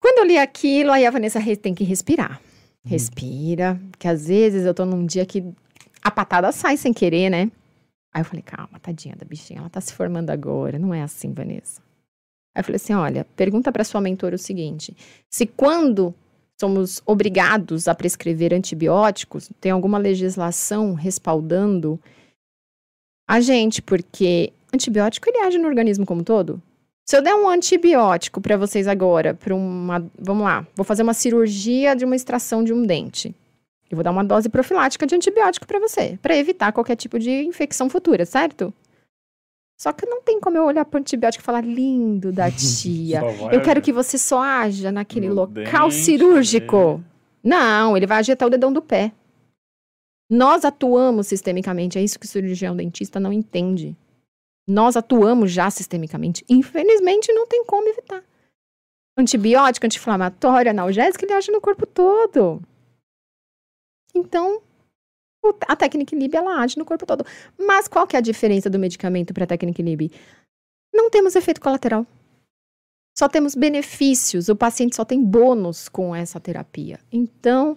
Quando 0.00 0.18
eu 0.18 0.24
li 0.24 0.38
aquilo, 0.38 0.92
aí 0.92 1.04
a 1.04 1.10
Vanessa 1.10 1.40
tem 1.56 1.74
que 1.74 1.84
respirar. 1.84 2.40
Hum. 2.84 2.88
Respira, 2.88 3.78
que 3.98 4.08
às 4.08 4.28
vezes 4.28 4.64
eu 4.64 4.72
tô 4.72 4.84
num 4.84 5.04
dia 5.04 5.26
que 5.26 5.44
a 6.02 6.10
patada 6.10 6.50
sai 6.52 6.76
sem 6.76 6.92
querer, 6.92 7.28
né? 7.28 7.50
Aí 8.12 8.20
eu 8.22 8.24
falei, 8.24 8.42
calma, 8.42 8.78
tadinha 8.80 9.14
da 9.16 9.24
bichinha, 9.24 9.60
ela 9.60 9.70
tá 9.70 9.80
se 9.80 9.92
formando 9.92 10.30
agora, 10.30 10.78
não 10.78 10.92
é 10.92 11.02
assim, 11.02 11.32
Vanessa. 11.32 11.80
Aí 12.54 12.60
eu 12.60 12.64
falei 12.64 12.76
assim, 12.76 12.92
olha, 12.92 13.24
pergunta 13.36 13.70
para 13.70 13.84
sua 13.84 14.00
mentora 14.00 14.34
o 14.34 14.38
seguinte, 14.38 14.96
se 15.28 15.46
quando 15.46 16.14
somos 16.60 17.00
obrigados 17.06 17.88
a 17.88 17.94
prescrever 17.94 18.52
antibióticos, 18.52 19.50
tem 19.60 19.72
alguma 19.72 19.96
legislação 19.96 20.92
respaldando 20.92 21.98
a 23.28 23.40
gente, 23.40 23.80
porque 23.80 24.52
antibiótico 24.74 25.28
ele 25.28 25.38
age 25.38 25.56
no 25.56 25.68
organismo 25.68 26.04
como 26.04 26.20
um 26.20 26.24
todo. 26.24 26.60
Se 27.08 27.16
eu 27.16 27.22
der 27.22 27.34
um 27.34 27.48
antibiótico 27.48 28.40
para 28.40 28.56
vocês 28.56 28.86
agora, 28.86 29.34
para 29.34 29.54
uma, 29.54 30.04
vamos 30.18 30.44
lá, 30.44 30.66
vou 30.76 30.84
fazer 30.84 31.02
uma 31.02 31.14
cirurgia 31.14 31.96
de 31.96 32.04
uma 32.04 32.14
extração 32.14 32.62
de 32.62 32.72
um 32.72 32.82
dente. 32.82 33.34
Eu 33.90 33.96
vou 33.96 34.04
dar 34.04 34.12
uma 34.12 34.24
dose 34.24 34.48
profilática 34.48 35.04
de 35.04 35.16
antibiótico 35.16 35.66
para 35.66 35.80
você, 35.80 36.16
para 36.22 36.36
evitar 36.36 36.70
qualquer 36.72 36.94
tipo 36.94 37.18
de 37.18 37.44
infecção 37.44 37.90
futura, 37.90 38.24
certo? 38.24 38.72
Só 39.76 39.92
que 39.92 40.06
não 40.06 40.22
tem 40.22 40.38
como 40.38 40.56
eu 40.56 40.64
olhar 40.64 40.84
para 40.84 40.98
o 40.98 41.00
antibiótico 41.00 41.42
e 41.42 41.44
falar 41.44 41.64
lindo 41.64 42.30
da 42.30 42.48
tia. 42.52 43.20
eu 43.50 43.60
quero 43.60 43.82
que 43.82 43.92
você 43.92 44.16
só 44.16 44.40
haja 44.40 44.92
naquele 44.92 45.28
local 45.28 45.88
dente, 45.88 45.94
cirúrgico. 45.94 47.02
Né? 47.42 47.56
Não, 47.56 47.96
ele 47.96 48.06
vai 48.06 48.18
agir 48.18 48.32
até 48.32 48.46
o 48.46 48.50
dedão 48.50 48.72
do 48.72 48.80
pé. 48.80 49.10
Nós 50.30 50.64
atuamos 50.64 51.26
sistemicamente, 51.26 51.98
é 51.98 52.02
isso 52.02 52.20
que 52.20 52.26
o 52.26 52.28
cirurgião 52.28 52.76
dentista 52.76 53.18
não 53.18 53.32
entende. 53.32 53.96
Nós 54.68 54.96
atuamos 54.96 55.50
já 55.50 55.68
sistemicamente. 55.68 56.44
Infelizmente, 56.48 57.32
não 57.32 57.44
tem 57.48 57.64
como 57.64 57.88
evitar. 57.88 58.22
Antibiótico, 59.18 59.84
anti-inflamatório, 59.86 60.70
analgésico, 60.70 61.24
ele 61.24 61.32
age 61.32 61.50
no 61.50 61.60
corpo 61.60 61.84
todo. 61.84 62.62
Então, 64.14 64.60
a 65.66 65.76
técnica 65.76 66.14
LIB 66.14 66.36
ela 66.36 66.60
age 66.60 66.78
no 66.78 66.84
corpo 66.84 67.06
todo. 67.06 67.24
Mas 67.58 67.88
qual 67.88 68.06
que 68.06 68.16
é 68.16 68.18
a 68.18 68.22
diferença 68.22 68.68
do 68.68 68.78
medicamento 68.78 69.32
para 69.32 69.44
a 69.44 69.46
técnica 69.46 69.82
LIB? 69.82 70.10
Não 70.92 71.10
temos 71.10 71.34
efeito 71.34 71.60
colateral. 71.60 72.06
Só 73.16 73.28
temos 73.28 73.54
benefícios. 73.54 74.48
O 74.48 74.56
paciente 74.56 74.96
só 74.96 75.04
tem 75.04 75.22
bônus 75.22 75.88
com 75.88 76.14
essa 76.14 76.40
terapia. 76.40 76.98
Então, 77.12 77.76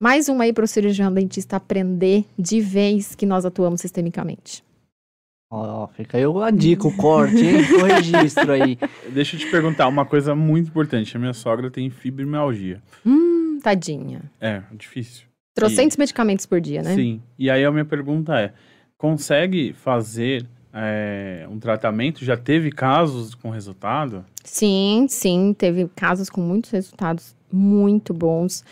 mais 0.00 0.28
uma 0.28 0.44
aí 0.44 0.52
para 0.52 0.64
o 0.64 0.68
cirurgião 0.68 1.12
dentista 1.12 1.56
aprender 1.56 2.24
de 2.38 2.60
vez 2.60 3.14
que 3.14 3.26
nós 3.26 3.44
atuamos 3.44 3.80
sistemicamente. 3.80 4.64
Ó, 5.54 5.86
fica 5.88 6.16
aí 6.16 6.24
a 6.24 6.50
dica, 6.50 6.88
o 6.88 6.96
corte, 6.96 7.36
hein? 7.36 7.56
o 7.78 7.84
registro 7.84 8.50
aí. 8.52 8.78
Deixa 9.12 9.36
eu 9.36 9.40
te 9.40 9.50
perguntar 9.50 9.86
uma 9.86 10.06
coisa 10.06 10.34
muito 10.34 10.70
importante. 10.70 11.14
A 11.14 11.20
minha 11.20 11.34
sogra 11.34 11.70
tem 11.70 11.90
fibromialgia. 11.90 12.82
Hum, 13.04 13.58
tadinha. 13.62 14.22
É, 14.40 14.62
difícil. 14.72 15.26
Trocentos 15.54 15.96
e... 15.96 15.98
medicamentos 15.98 16.46
por 16.46 16.60
dia, 16.60 16.82
né? 16.82 16.94
Sim. 16.94 17.22
E 17.38 17.50
aí 17.50 17.64
a 17.64 17.70
minha 17.70 17.84
pergunta 17.84 18.38
é: 18.40 18.52
consegue 18.96 19.72
fazer 19.72 20.46
é, 20.72 21.46
um 21.50 21.58
tratamento? 21.58 22.24
Já 22.24 22.36
teve 22.36 22.70
casos 22.70 23.34
com 23.34 23.50
resultado? 23.50 24.24
Sim, 24.42 25.06
sim. 25.08 25.54
Teve 25.56 25.88
casos 25.94 26.30
com 26.30 26.40
muitos 26.40 26.70
resultados 26.70 27.36
muito 27.52 28.14
bons. 28.14 28.64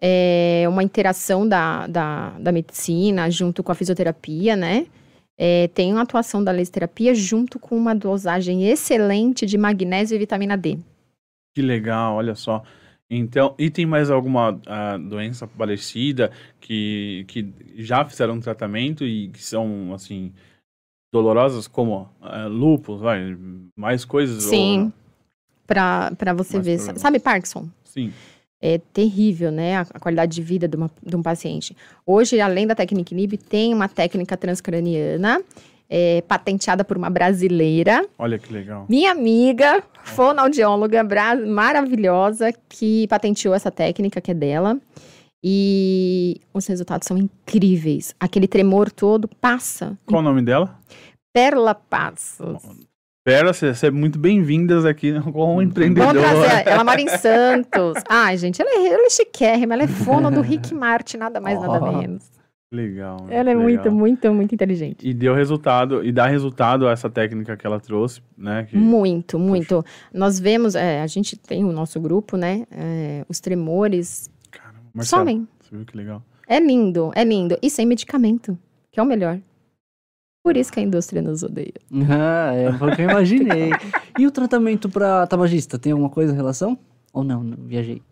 É 0.00 0.64
uma 0.68 0.82
interação 0.82 1.48
da, 1.48 1.86
da, 1.86 2.30
da 2.38 2.52
medicina 2.52 3.30
junto 3.30 3.62
com 3.62 3.72
a 3.72 3.74
fisioterapia, 3.74 4.56
né? 4.56 4.86
É, 5.36 5.68
tem 5.68 5.92
uma 5.92 6.02
atuação 6.02 6.42
da 6.44 6.52
lesioterapia 6.52 7.14
junto 7.14 7.58
com 7.58 7.76
uma 7.76 7.94
dosagem 7.94 8.68
excelente 8.68 9.46
de 9.46 9.58
magnésio 9.58 10.14
e 10.14 10.18
vitamina 10.18 10.56
D. 10.56 10.78
Que 11.54 11.62
legal, 11.62 12.16
olha 12.16 12.34
só. 12.34 12.62
Então, 13.16 13.54
e 13.58 13.70
tem 13.70 13.86
mais 13.86 14.10
alguma 14.10 14.50
uh, 14.52 14.98
doença 15.08 15.46
parecida 15.46 16.30
que, 16.60 17.24
que 17.28 17.52
já 17.76 18.04
fizeram 18.04 18.40
tratamento 18.40 19.04
e 19.04 19.28
que 19.28 19.42
são, 19.42 19.92
assim, 19.94 20.32
dolorosas, 21.12 21.68
como 21.68 22.10
uh, 22.20 22.48
lúpus, 22.48 23.00
vai, 23.00 23.36
mais 23.76 24.04
coisas? 24.04 24.42
Sim, 24.42 24.84
ou... 24.84 24.92
para 25.66 26.32
você 26.34 26.58
ver. 26.58 26.76
Problemas. 26.76 27.00
Sabe 27.00 27.20
Parkinson? 27.20 27.68
Sim. 27.84 28.12
É 28.60 28.78
terrível, 28.78 29.52
né, 29.52 29.76
a, 29.76 29.80
a 29.82 30.00
qualidade 30.00 30.34
de 30.34 30.42
vida 30.42 30.66
de, 30.66 30.76
uma, 30.76 30.90
de 31.02 31.14
um 31.14 31.22
paciente. 31.22 31.76
Hoje, 32.06 32.40
além 32.40 32.66
da 32.66 32.74
técnica 32.74 33.14
NIB, 33.14 33.36
tem 33.36 33.74
uma 33.74 33.88
técnica 33.88 34.36
transcraniana 34.36 35.42
é, 35.88 36.22
patenteada 36.22 36.84
por 36.84 36.96
uma 36.96 37.10
brasileira. 37.10 38.04
Olha 38.18 38.38
que 38.38 38.52
legal. 38.52 38.86
Minha 38.88 39.12
amiga, 39.12 39.82
fonoaudióloga 40.02 41.02
maravilhosa, 41.46 42.52
que 42.68 43.06
patenteou 43.08 43.54
essa 43.54 43.70
técnica 43.70 44.20
que 44.20 44.30
é 44.30 44.34
dela. 44.34 44.78
E 45.46 46.40
os 46.54 46.66
resultados 46.66 47.06
são 47.06 47.18
incríveis. 47.18 48.14
Aquele 48.18 48.48
tremor 48.48 48.90
todo 48.90 49.28
passa. 49.28 49.98
Qual 50.06 50.20
o 50.20 50.24
nome 50.24 50.40
dela? 50.40 50.78
Perla 51.34 51.74
Passos. 51.74 52.62
Perla, 53.22 53.52
é 53.82 53.90
muito 53.90 54.18
bem-vindas 54.18 54.84
aqui 54.84 55.12
como 55.32 55.60
empreendedora. 55.60 56.18
Vamos 56.18 56.46
trazer. 56.46 56.68
Ela 56.68 56.84
mora 56.84 57.00
em 57.00 57.08
Santos. 57.08 58.02
Ai, 58.08 58.36
gente, 58.36 58.60
ela 58.60 58.70
é, 58.70 58.92
ela 58.92 59.06
é 59.06 59.10
chiquérrima. 59.10 59.74
Ela 59.74 59.84
é 59.84 59.86
fono 59.86 60.30
do 60.30 60.40
Rick 60.40 60.74
Martin, 60.74 61.18
nada 61.18 61.40
mais, 61.40 61.58
oh. 61.58 61.66
nada 61.66 61.92
menos. 61.92 62.33
Legal. 62.74 63.26
Ela 63.30 63.50
é 63.50 63.54
legal. 63.54 63.62
muito, 63.62 63.92
muito, 63.92 64.34
muito 64.34 64.54
inteligente. 64.54 65.06
E 65.08 65.14
deu 65.14 65.32
resultado, 65.32 66.04
e 66.04 66.10
dá 66.10 66.26
resultado 66.26 66.88
a 66.88 66.90
essa 66.90 67.08
técnica 67.08 67.56
que 67.56 67.64
ela 67.64 67.78
trouxe, 67.78 68.20
né? 68.36 68.64
Que... 68.64 68.76
Muito, 68.76 69.38
muito. 69.38 69.82
Puxa. 69.82 70.08
Nós 70.12 70.40
vemos, 70.40 70.74
é, 70.74 71.00
a 71.00 71.06
gente 71.06 71.36
tem 71.36 71.64
o 71.64 71.70
nosso 71.70 72.00
grupo, 72.00 72.36
né? 72.36 72.66
É, 72.72 73.24
os 73.28 73.38
tremores 73.38 74.28
Caramba, 74.50 74.80
Marcelo, 74.92 75.20
somem. 75.20 75.48
Você 75.60 75.76
viu 75.76 75.86
que 75.86 75.96
legal? 75.96 76.20
É 76.48 76.58
lindo, 76.58 77.12
é 77.14 77.22
lindo. 77.22 77.56
E 77.62 77.70
sem 77.70 77.86
medicamento, 77.86 78.58
que 78.90 78.98
é 78.98 79.02
o 79.02 79.06
melhor. 79.06 79.38
Por 80.42 80.56
isso 80.56 80.72
que 80.72 80.80
a 80.80 80.82
indústria 80.82 81.22
nos 81.22 81.42
odeia. 81.44 81.72
Ah, 82.10 82.52
é 82.54 82.70
o 82.70 82.96
que 82.96 83.02
eu 83.02 83.08
imaginei. 83.08 83.70
e 84.18 84.26
o 84.26 84.32
tratamento 84.32 84.88
para 84.88 85.26
tabagista, 85.28 85.78
tem 85.78 85.92
alguma 85.92 86.10
coisa 86.10 86.32
em 86.32 86.36
relação? 86.36 86.76
Ou 87.12 87.22
não, 87.22 87.44
não 87.44 87.56
viajei? 87.66 88.02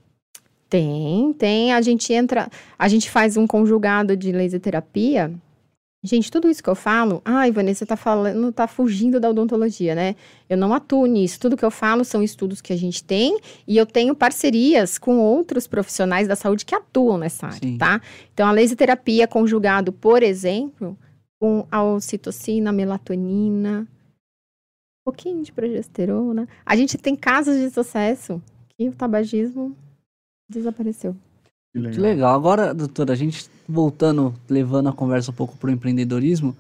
Tem, 0.73 1.35
tem. 1.35 1.71
A 1.71 1.83
gente 1.83 2.15
entra, 2.15 2.49
a 2.79 2.89
gente 2.89 3.11
faz 3.11 3.37
um 3.37 3.47
conjugado 3.47 4.17
de 4.17 4.33
laser 4.33 4.59
terapia. 4.59 5.31
Gente, 6.03 6.31
tudo 6.31 6.49
isso 6.49 6.63
que 6.63 6.71
eu 6.71 6.75
falo, 6.75 7.21
ai, 7.27 7.53
Vanessa, 7.53 7.85
tá 7.85 7.95
falando, 7.95 8.51
tá 8.51 8.67
fugindo 8.67 9.21
da 9.21 9.29
odontologia, 9.29 9.95
né? 9.95 10.17
Eu 10.49 10.57
não 10.57 10.73
atuo 10.73 11.05
nisso. 11.05 11.39
Tudo 11.39 11.59
que 11.59 11.65
eu 11.65 11.71
falo 11.71 12.07
são 12.07 12.23
estudos 12.23 12.63
que 12.63 12.73
a 12.73 12.77
gente 12.77 13.05
tem 13.05 13.39
e 13.69 13.77
eu 13.77 13.85
tenho 13.85 14.15
parcerias 14.15 14.97
com 14.97 15.19
outros 15.19 15.67
profissionais 15.67 16.27
da 16.27 16.35
saúde 16.35 16.65
que 16.65 16.75
atuam 16.75 17.19
nessa 17.19 17.49
área, 17.49 17.59
Sim. 17.59 17.77
tá? 17.77 18.01
Então, 18.33 18.49
a 18.49 18.51
laser 18.51 18.79
terapia 18.79 19.29
conjugado, 19.29 19.93
por 19.93 20.23
exemplo, 20.23 20.97
com 21.39 21.67
a 21.71 21.85
ocitocina, 21.85 22.73
melatonina, 22.73 23.81
um 23.81 25.05
pouquinho 25.05 25.43
de 25.43 25.53
progesterona. 25.53 26.49
A 26.65 26.75
gente 26.77 26.97
tem 26.97 27.15
casos 27.15 27.59
de 27.59 27.69
sucesso 27.69 28.43
que 28.71 28.89
o 28.89 28.93
tabagismo 28.93 29.77
Desapareceu. 30.53 31.17
Que 31.73 31.79
legal. 31.79 31.93
que 31.93 32.01
legal. 32.01 32.35
Agora, 32.35 32.75
doutora, 32.75 33.13
a 33.13 33.17
gente 33.17 33.49
voltando, 33.69 34.35
levando 34.49 34.89
a 34.89 34.93
conversa 34.93 35.31
um 35.31 35.35
pouco 35.35 35.57
para 35.57 35.71
o 35.71 35.73
empreendedorismo, 35.73 36.55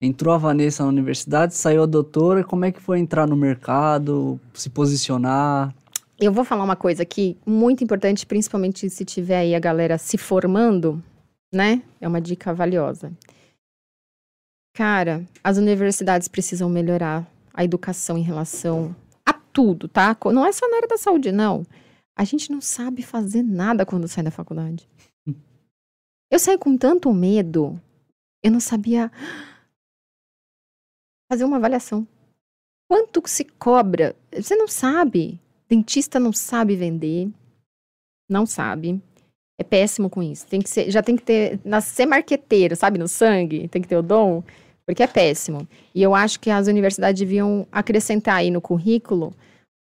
entrou 0.00 0.34
a 0.34 0.38
Vanessa 0.38 0.82
na 0.82 0.88
universidade, 0.88 1.54
saiu 1.54 1.84
a 1.84 1.86
doutora, 1.86 2.42
como 2.44 2.64
é 2.64 2.72
que 2.72 2.80
foi 2.80 2.98
entrar 2.98 3.26
no 3.26 3.36
mercado, 3.36 4.40
se 4.52 4.68
posicionar? 4.68 5.74
Eu 6.18 6.32
vou 6.32 6.44
falar 6.44 6.64
uma 6.64 6.76
coisa 6.76 7.04
aqui 7.04 7.36
muito 7.46 7.84
importante, 7.84 8.26
principalmente 8.26 8.90
se 8.90 9.04
tiver 9.04 9.38
aí 9.38 9.54
a 9.54 9.60
galera 9.60 9.96
se 9.96 10.18
formando, 10.18 11.02
né? 11.52 11.80
É 12.00 12.08
uma 12.08 12.20
dica 12.20 12.52
valiosa. 12.52 13.12
Cara, 14.74 15.24
as 15.42 15.58
universidades 15.58 16.26
precisam 16.26 16.68
melhorar 16.68 17.26
a 17.54 17.64
educação 17.64 18.18
em 18.18 18.22
relação 18.22 18.94
a 19.24 19.32
tudo, 19.32 19.88
tá? 19.88 20.16
Não 20.26 20.44
é 20.44 20.52
só 20.52 20.68
na 20.68 20.76
área 20.76 20.88
da 20.88 20.96
saúde, 20.96 21.30
não. 21.30 21.64
A 22.18 22.24
gente 22.24 22.50
não 22.50 22.60
sabe 22.60 23.04
fazer 23.04 23.44
nada 23.44 23.86
quando 23.86 24.08
sai 24.08 24.24
da 24.24 24.30
faculdade. 24.32 24.88
Eu 26.28 26.40
saí 26.40 26.58
com 26.58 26.76
tanto 26.76 27.12
medo, 27.14 27.80
eu 28.42 28.50
não 28.50 28.58
sabia 28.58 29.10
fazer 31.30 31.44
uma 31.44 31.58
avaliação. 31.58 32.06
Quanto 32.90 33.22
se 33.26 33.44
cobra? 33.44 34.16
Você 34.32 34.56
não 34.56 34.66
sabe. 34.66 35.40
Dentista 35.68 36.18
não 36.18 36.32
sabe 36.32 36.74
vender. 36.74 37.30
Não 38.28 38.44
sabe. 38.44 39.00
É 39.56 39.62
péssimo 39.62 40.10
com 40.10 40.20
isso. 40.20 40.44
Tem 40.46 40.60
que 40.60 40.68
ser, 40.68 40.90
já 40.90 41.02
tem 41.02 41.16
que 41.16 41.22
ter, 41.22 41.60
nascer 41.64 42.04
marqueteiro, 42.04 42.74
sabe, 42.74 42.98
no 42.98 43.06
sangue, 43.06 43.68
tem 43.68 43.80
que 43.80 43.88
ter 43.88 43.96
o 43.96 44.02
dom, 44.02 44.42
porque 44.84 45.04
é 45.04 45.06
péssimo. 45.06 45.68
E 45.94 46.02
eu 46.02 46.14
acho 46.16 46.40
que 46.40 46.50
as 46.50 46.66
universidades 46.66 47.20
deviam 47.20 47.66
acrescentar 47.70 48.36
aí 48.36 48.50
no 48.50 48.60
currículo 48.60 49.32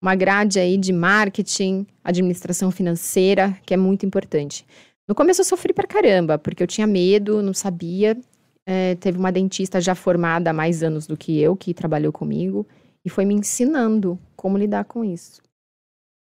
uma 0.03 0.15
grade 0.15 0.59
aí 0.59 0.77
de 0.77 0.93
marketing, 0.93 1.87
administração 2.05 2.71
financeira, 2.71 3.59
que 3.65 3.75
é 3.75 3.77
muito 3.77 4.05
importante. 4.05 4.67
No 5.09 5.15
começo 5.15 5.41
eu 5.41 5.45
sofri 5.45 5.73
pra 5.73 5.87
caramba, 5.87 6.39
porque 6.39 6.63
eu 6.63 6.67
tinha 6.67 6.87
medo, 6.87 7.43
não 7.43 7.55
sabia. 7.55 8.17
É, 8.67 8.97
teve 8.97 9.19
uma 9.19 9.31
dentista 9.31 9.81
já 9.81 9.95
formada 9.95 10.51
há 10.51 10.53
mais 10.53 10.83
anos 10.83 11.07
do 11.07 11.17
que 11.17 11.39
eu, 11.41 11.57
que 11.57 11.73
trabalhou 11.73 12.13
comigo, 12.13 12.67
e 13.05 13.09
foi 13.09 13.25
me 13.25 13.35
ensinando 13.35 14.19
como 14.35 14.59
lidar 14.59 14.85
com 14.85 15.05
isso. 15.05 15.41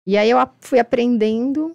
E 0.07 0.17
aí 0.17 0.31
eu 0.31 0.39
fui 0.61 0.79
aprendendo 0.79 1.75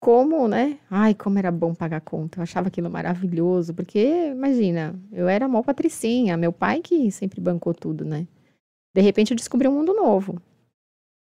como, 0.00 0.46
né? 0.46 0.78
Ai, 0.90 1.14
como 1.14 1.38
era 1.38 1.50
bom 1.50 1.74
pagar 1.74 2.02
conta. 2.02 2.38
Eu 2.38 2.42
achava 2.42 2.68
aquilo 2.68 2.90
maravilhoso, 2.90 3.72
porque, 3.72 4.28
imagina, 4.32 4.94
eu 5.10 5.26
era 5.26 5.48
mó 5.48 5.62
patricinha, 5.62 6.36
meu 6.36 6.52
pai 6.52 6.82
que 6.82 7.10
sempre 7.10 7.40
bancou 7.40 7.72
tudo, 7.72 8.04
né? 8.04 8.26
De 8.94 9.00
repente 9.00 9.30
eu 9.32 9.36
descobri 9.36 9.66
um 9.66 9.72
mundo 9.72 9.94
novo. 9.94 10.40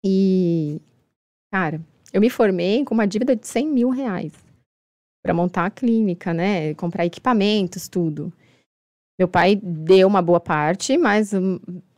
E, 0.04 0.80
cara, 1.52 1.80
eu 2.12 2.20
me 2.20 2.30
formei 2.30 2.84
com 2.84 2.94
uma 2.94 3.06
dívida 3.06 3.34
de 3.36 3.46
100 3.46 3.68
mil 3.68 3.90
reais 3.90 4.32
para 5.22 5.34
montar 5.34 5.66
a 5.66 5.70
clínica, 5.70 6.32
né? 6.32 6.74
Comprar 6.74 7.06
equipamentos, 7.06 7.88
tudo. 7.88 8.32
Meu 9.18 9.28
pai 9.28 9.56
deu 9.56 10.06
uma 10.06 10.22
boa 10.22 10.40
parte, 10.40 10.96
mas 10.96 11.32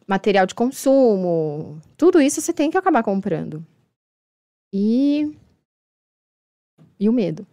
material 0.06 0.46
de 0.46 0.54
consumo, 0.54 1.80
tudo 1.96 2.20
isso 2.20 2.40
você 2.40 2.52
tem 2.52 2.70
que 2.70 2.78
acabar 2.78 3.02
comprando. 3.02 3.64
E 4.72 5.36
e 6.98 7.08
o 7.08 7.12
medo. 7.12 7.46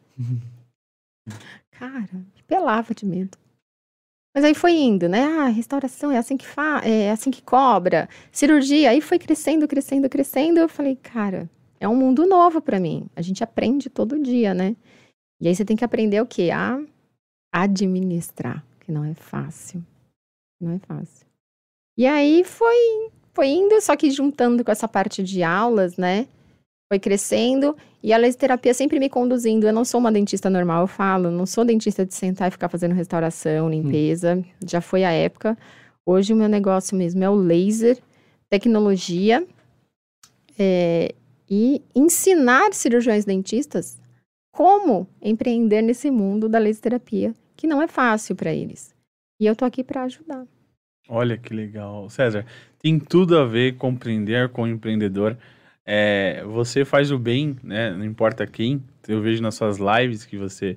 Cara, 1.71 2.13
me 2.13 2.43
pelava 2.47 2.93
de 2.93 3.05
medo. 3.05 3.37
Mas 4.37 4.43
aí 4.43 4.53
foi 4.53 4.73
indo, 4.73 5.09
né? 5.09 5.23
Ah, 5.23 5.47
restauração 5.47 6.11
é 6.11 6.17
assim 6.19 6.37
que 6.37 6.45
fa 6.45 6.79
é 6.85 7.09
assim 7.09 7.31
que 7.31 7.41
cobra. 7.41 8.07
Cirurgia, 8.31 8.91
aí 8.91 9.01
foi 9.01 9.17
crescendo, 9.17 9.67
crescendo, 9.67 10.07
crescendo. 10.07 10.59
Eu 10.59 10.69
falei, 10.69 10.95
cara, 10.95 11.49
é 11.79 11.87
um 11.87 11.95
mundo 11.95 12.23
novo 12.27 12.61
para 12.61 12.79
mim. 12.79 13.07
A 13.15 13.21
gente 13.23 13.43
aprende 13.43 13.89
todo 13.89 14.21
dia, 14.21 14.53
né? 14.53 14.75
E 15.41 15.47
aí 15.47 15.55
você 15.55 15.65
tem 15.65 15.75
que 15.75 15.83
aprender 15.83 16.21
o 16.21 16.27
quê? 16.27 16.51
A 16.51 16.79
administrar, 17.51 18.63
que 18.79 18.91
não 18.91 19.03
é 19.03 19.15
fácil. 19.15 19.83
Não 20.61 20.69
é 20.71 20.77
fácil. 20.77 21.25
E 21.97 22.05
aí 22.05 22.43
foi, 22.43 23.09
foi 23.33 23.47
indo, 23.47 23.81
só 23.81 23.95
que 23.95 24.11
juntando 24.11 24.63
com 24.63 24.71
essa 24.71 24.87
parte 24.87 25.23
de 25.23 25.41
aulas, 25.41 25.97
né? 25.97 26.27
Foi 26.87 26.99
crescendo 26.99 27.75
e 28.01 28.13
a 28.13 28.33
terapia 28.33 28.73
sempre 28.73 28.99
me 28.99 29.09
conduzindo. 29.09 29.67
Eu 29.67 29.73
não 29.73 29.83
sou 29.83 29.99
uma 29.99 30.11
dentista 30.11 30.49
normal, 30.49 30.83
eu 30.83 30.87
falo, 30.87 31.29
não 31.29 31.45
sou 31.45 31.65
dentista 31.65 32.05
de 32.05 32.13
sentar 32.13 32.47
e 32.47 32.51
ficar 32.51 32.69
fazendo 32.69 32.95
restauração, 32.95 33.67
hum. 33.67 33.69
limpeza. 33.69 34.35
Hum. 34.35 34.43
Já 34.65 34.81
foi 34.81 35.03
a 35.03 35.11
época. 35.11 35.57
Hoje 36.05 36.33
o 36.33 36.35
meu 36.35 36.47
negócio 36.47 36.95
mesmo 36.95 37.23
é 37.23 37.29
o 37.29 37.35
laser, 37.35 37.97
tecnologia 38.49 39.45
é, 40.57 41.13
e 41.49 41.81
ensinar 41.93 42.73
cirurgiões 42.73 43.25
dentistas 43.25 43.99
como 44.51 45.07
empreender 45.21 45.81
nesse 45.81 46.09
mundo 46.09 46.47
da 46.47 46.57
laser 46.57 46.81
terapia, 46.81 47.35
que 47.55 47.67
não 47.67 47.81
é 47.81 47.87
fácil 47.87 48.35
para 48.35 48.53
eles. 48.53 48.95
E 49.39 49.45
eu 49.45 49.55
tô 49.55 49.65
aqui 49.65 49.83
para 49.83 50.03
ajudar. 50.03 50.47
Olha 51.09 51.37
que 51.37 51.53
legal. 51.53 52.09
César, 52.09 52.45
tem 52.79 52.99
tudo 52.99 53.37
a 53.37 53.45
ver 53.45 53.77
compreender 53.77 54.49
com 54.49 54.63
o 54.63 54.67
empreendedor 54.67 55.37
é, 55.89 56.43
você 56.45 56.83
faz 56.83 57.11
o 57.11 57.17
bem, 57.17 57.55
né? 57.63 57.91
Não 57.91 58.03
importa 58.03 58.45
quem. 58.45 58.83
Eu 59.07 59.21
vejo 59.21 59.41
nas 59.41 59.55
suas 59.55 59.77
lives 59.77 60.25
que 60.25 60.37
você 60.37 60.75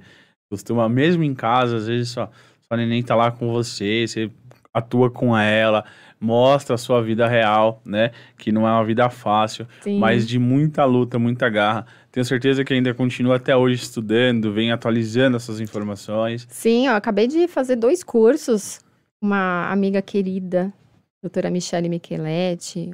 costuma, 0.48 0.88
mesmo 0.88 1.24
em 1.24 1.34
casa, 1.34 1.78
às 1.78 1.88
vezes 1.88 2.10
só, 2.10 2.30
sua 2.62 2.76
neném 2.76 3.02
tá 3.02 3.16
lá 3.16 3.32
com 3.32 3.50
você, 3.52 4.06
você 4.06 4.30
atua 4.72 5.10
com 5.10 5.36
ela, 5.36 5.84
mostra 6.20 6.76
a 6.76 6.78
sua 6.78 7.02
vida 7.02 7.26
real, 7.26 7.82
né? 7.84 8.12
Que 8.38 8.52
não 8.52 8.68
é 8.68 8.70
uma 8.70 8.84
vida 8.84 9.10
fácil, 9.10 9.66
Sim. 9.80 9.98
mas 9.98 10.26
de 10.28 10.38
muita 10.38 10.84
luta, 10.84 11.18
muita 11.18 11.48
garra. 11.48 11.86
Tenho 12.12 12.24
certeza 12.24 12.64
que 12.64 12.72
ainda 12.72 12.94
continua 12.94 13.36
até 13.36 13.56
hoje 13.56 13.82
estudando, 13.82 14.52
vem 14.52 14.70
atualizando 14.70 15.36
essas 15.36 15.60
informações. 15.60 16.46
Sim, 16.48 16.86
eu 16.86 16.94
acabei 16.94 17.26
de 17.26 17.48
fazer 17.48 17.74
dois 17.74 18.04
cursos. 18.04 18.80
Uma 19.20 19.70
amiga 19.70 20.00
querida, 20.00 20.72
doutora 21.20 21.50
Michele 21.50 21.88
Micheletti, 21.88 22.90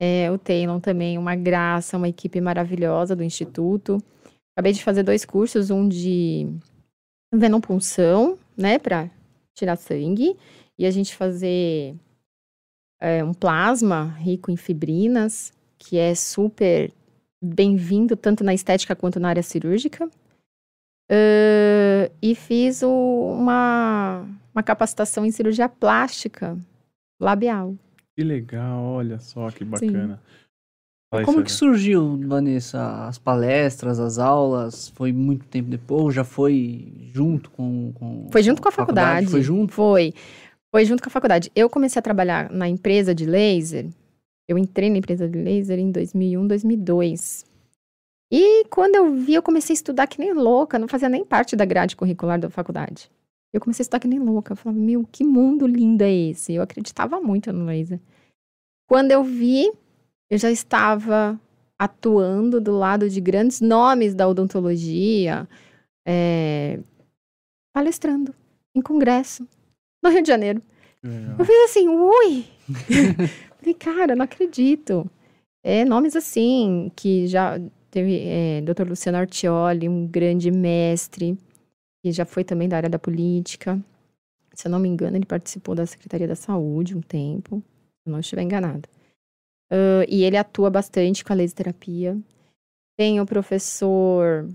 é, 0.00 0.30
o 0.30 0.38
Taylor 0.38 0.80
também, 0.80 1.18
uma 1.18 1.34
graça, 1.34 1.96
uma 1.96 2.08
equipe 2.08 2.40
maravilhosa 2.40 3.14
do 3.14 3.22
Instituto. 3.22 4.02
Acabei 4.56 4.72
de 4.72 4.82
fazer 4.82 5.02
dois 5.02 5.24
cursos, 5.24 5.70
um 5.70 5.88
de 5.88 6.48
venopunção, 7.32 8.38
né, 8.56 8.78
para 8.78 9.10
tirar 9.54 9.76
sangue, 9.76 10.36
e 10.78 10.86
a 10.86 10.90
gente 10.90 11.14
fazer 11.14 11.94
é, 13.00 13.22
um 13.22 13.34
plasma 13.34 14.14
rico 14.18 14.50
em 14.50 14.56
fibrinas, 14.56 15.52
que 15.78 15.98
é 15.98 16.14
super 16.14 16.92
bem-vindo 17.42 18.16
tanto 18.16 18.42
na 18.42 18.54
estética 18.54 18.96
quanto 18.96 19.20
na 19.20 19.28
área 19.28 19.42
cirúrgica. 19.42 20.08
Uh, 21.10 22.08
e 22.22 22.34
fiz 22.34 22.82
o, 22.82 22.88
uma, 23.38 24.26
uma 24.54 24.62
capacitação 24.62 25.26
em 25.26 25.30
cirurgia 25.30 25.68
plástica 25.68 26.56
labial. 27.20 27.74
Que 28.16 28.22
legal, 28.22 28.82
olha 28.84 29.18
só 29.18 29.50
que 29.50 29.64
bacana. 29.64 30.20
Como 31.24 31.44
que 31.44 31.52
surgiu, 31.52 32.18
Vanessa, 32.26 33.06
as 33.06 33.18
palestras, 33.18 34.00
as 34.00 34.18
aulas? 34.18 34.88
Foi 34.88 35.12
muito 35.12 35.46
tempo 35.46 35.70
depois? 35.70 36.14
Já 36.14 36.24
foi 36.24 37.10
junto 37.12 37.50
com, 37.50 37.92
com 37.92 38.28
Foi 38.32 38.42
junto 38.42 38.60
com 38.60 38.68
a 38.68 38.72
faculdade. 38.72 39.26
faculdade. 39.26 39.30
Foi 39.30 39.42
junto? 39.42 39.72
Foi. 39.72 40.12
Foi 40.74 40.84
junto 40.84 41.02
com 41.02 41.08
a 41.08 41.12
faculdade. 41.12 41.52
Eu 41.54 41.70
comecei 41.70 42.00
a 42.00 42.02
trabalhar 42.02 42.50
na 42.50 42.68
empresa 42.68 43.14
de 43.14 43.26
laser. 43.26 43.86
Eu 44.48 44.58
entrei 44.58 44.90
na 44.90 44.98
empresa 44.98 45.28
de 45.28 45.38
laser 45.38 45.78
em 45.78 45.92
2001, 45.92 46.46
2002. 46.48 47.46
E 48.32 48.64
quando 48.64 48.96
eu 48.96 49.14
vi, 49.14 49.34
eu 49.34 49.42
comecei 49.42 49.72
a 49.72 49.78
estudar 49.78 50.08
que 50.08 50.18
nem 50.18 50.32
louca, 50.32 50.78
não 50.78 50.88
fazia 50.88 51.08
nem 51.08 51.24
parte 51.24 51.54
da 51.54 51.64
grade 51.64 51.94
curricular 51.94 52.40
da 52.40 52.50
faculdade. 52.50 53.08
Eu 53.54 53.60
comecei 53.60 53.82
a 53.82 53.84
estudar 53.84 54.00
que 54.00 54.08
nem 54.08 54.18
louca. 54.18 54.52
Eu 54.52 54.56
falava, 54.56 54.80
meu, 54.80 55.06
que 55.10 55.22
mundo 55.22 55.64
lindo 55.64 56.02
é 56.02 56.12
esse? 56.12 56.52
Eu 56.52 56.62
acreditava 56.62 57.20
muito 57.20 57.52
no 57.52 57.64
laser. 57.64 58.00
Quando 58.88 59.12
eu 59.12 59.22
vi, 59.22 59.72
eu 60.28 60.36
já 60.36 60.50
estava 60.50 61.40
atuando 61.78 62.60
do 62.60 62.76
lado 62.76 63.08
de 63.08 63.20
grandes 63.20 63.60
nomes 63.60 64.12
da 64.12 64.26
odontologia, 64.26 65.48
é, 66.04 66.80
palestrando 67.72 68.34
em 68.74 68.82
congresso 68.82 69.46
no 70.02 70.10
Rio 70.10 70.22
de 70.22 70.28
Janeiro. 70.28 70.60
É. 71.04 71.40
Eu 71.40 71.44
fiz 71.44 71.70
assim, 71.70 71.88
ui! 71.88 72.44
Falei, 73.60 73.74
cara, 73.74 74.16
não 74.16 74.24
acredito. 74.24 75.08
É, 75.62 75.84
nomes 75.84 76.16
assim, 76.16 76.90
que 76.96 77.28
já 77.28 77.60
teve 77.88 78.20
é, 78.26 78.60
Dr. 78.62 78.88
Luciano 78.88 79.18
Artioli, 79.18 79.88
um 79.88 80.08
grande 80.08 80.50
mestre, 80.50 81.38
que 82.04 82.12
já 82.12 82.26
foi 82.26 82.44
também 82.44 82.68
da 82.68 82.76
área 82.76 82.90
da 82.90 82.98
política. 82.98 83.80
Se 84.52 84.68
eu 84.68 84.70
não 84.70 84.78
me 84.78 84.86
engano, 84.86 85.16
ele 85.16 85.24
participou 85.24 85.74
da 85.74 85.86
Secretaria 85.86 86.28
da 86.28 86.34
Saúde 86.34 86.94
um 86.94 87.00
tempo, 87.00 87.62
se 88.02 88.06
eu 88.06 88.12
não 88.12 88.20
estiver 88.20 88.42
enganado. 88.42 88.86
Uh, 89.72 90.04
e 90.06 90.22
ele 90.22 90.36
atua 90.36 90.68
bastante 90.68 91.24
com 91.24 91.32
a 91.32 91.36
laser 91.36 91.56
terapia. 91.56 92.14
Tem 92.94 93.22
o 93.22 93.24
professor. 93.24 94.46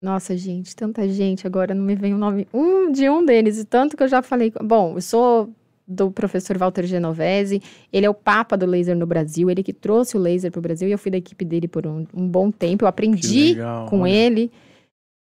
Nossa, 0.00 0.36
gente, 0.36 0.76
tanta 0.76 1.08
gente, 1.08 1.48
agora 1.48 1.74
não 1.74 1.82
me 1.82 1.96
vem 1.96 2.14
o 2.14 2.18
nome 2.18 2.46
um 2.54 2.92
de 2.92 3.10
um 3.10 3.26
deles, 3.26 3.58
e 3.58 3.64
tanto 3.64 3.96
que 3.96 4.02
eu 4.04 4.08
já 4.08 4.22
falei. 4.22 4.52
Bom, 4.62 4.94
eu 4.96 5.02
sou 5.02 5.50
do 5.88 6.12
professor 6.12 6.56
Walter 6.56 6.84
Genovese, 6.84 7.60
ele 7.92 8.06
é 8.06 8.10
o 8.10 8.14
papa 8.14 8.56
do 8.56 8.66
laser 8.66 8.96
no 8.96 9.04
Brasil, 9.04 9.50
ele 9.50 9.64
que 9.64 9.72
trouxe 9.72 10.16
o 10.16 10.20
laser 10.20 10.52
para 10.52 10.60
o 10.60 10.62
Brasil, 10.62 10.88
e 10.88 10.92
eu 10.92 10.98
fui 10.98 11.10
da 11.10 11.18
equipe 11.18 11.44
dele 11.44 11.66
por 11.66 11.88
um, 11.88 12.06
um 12.14 12.28
bom 12.28 12.52
tempo, 12.52 12.84
eu 12.84 12.88
aprendi 12.88 13.54
legal, 13.54 13.86
com 13.86 14.02
olha. 14.02 14.12
ele 14.12 14.52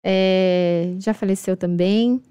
é, 0.04 0.95
já 0.99 1.14
faleceu 1.14 1.56
também. 1.56 2.22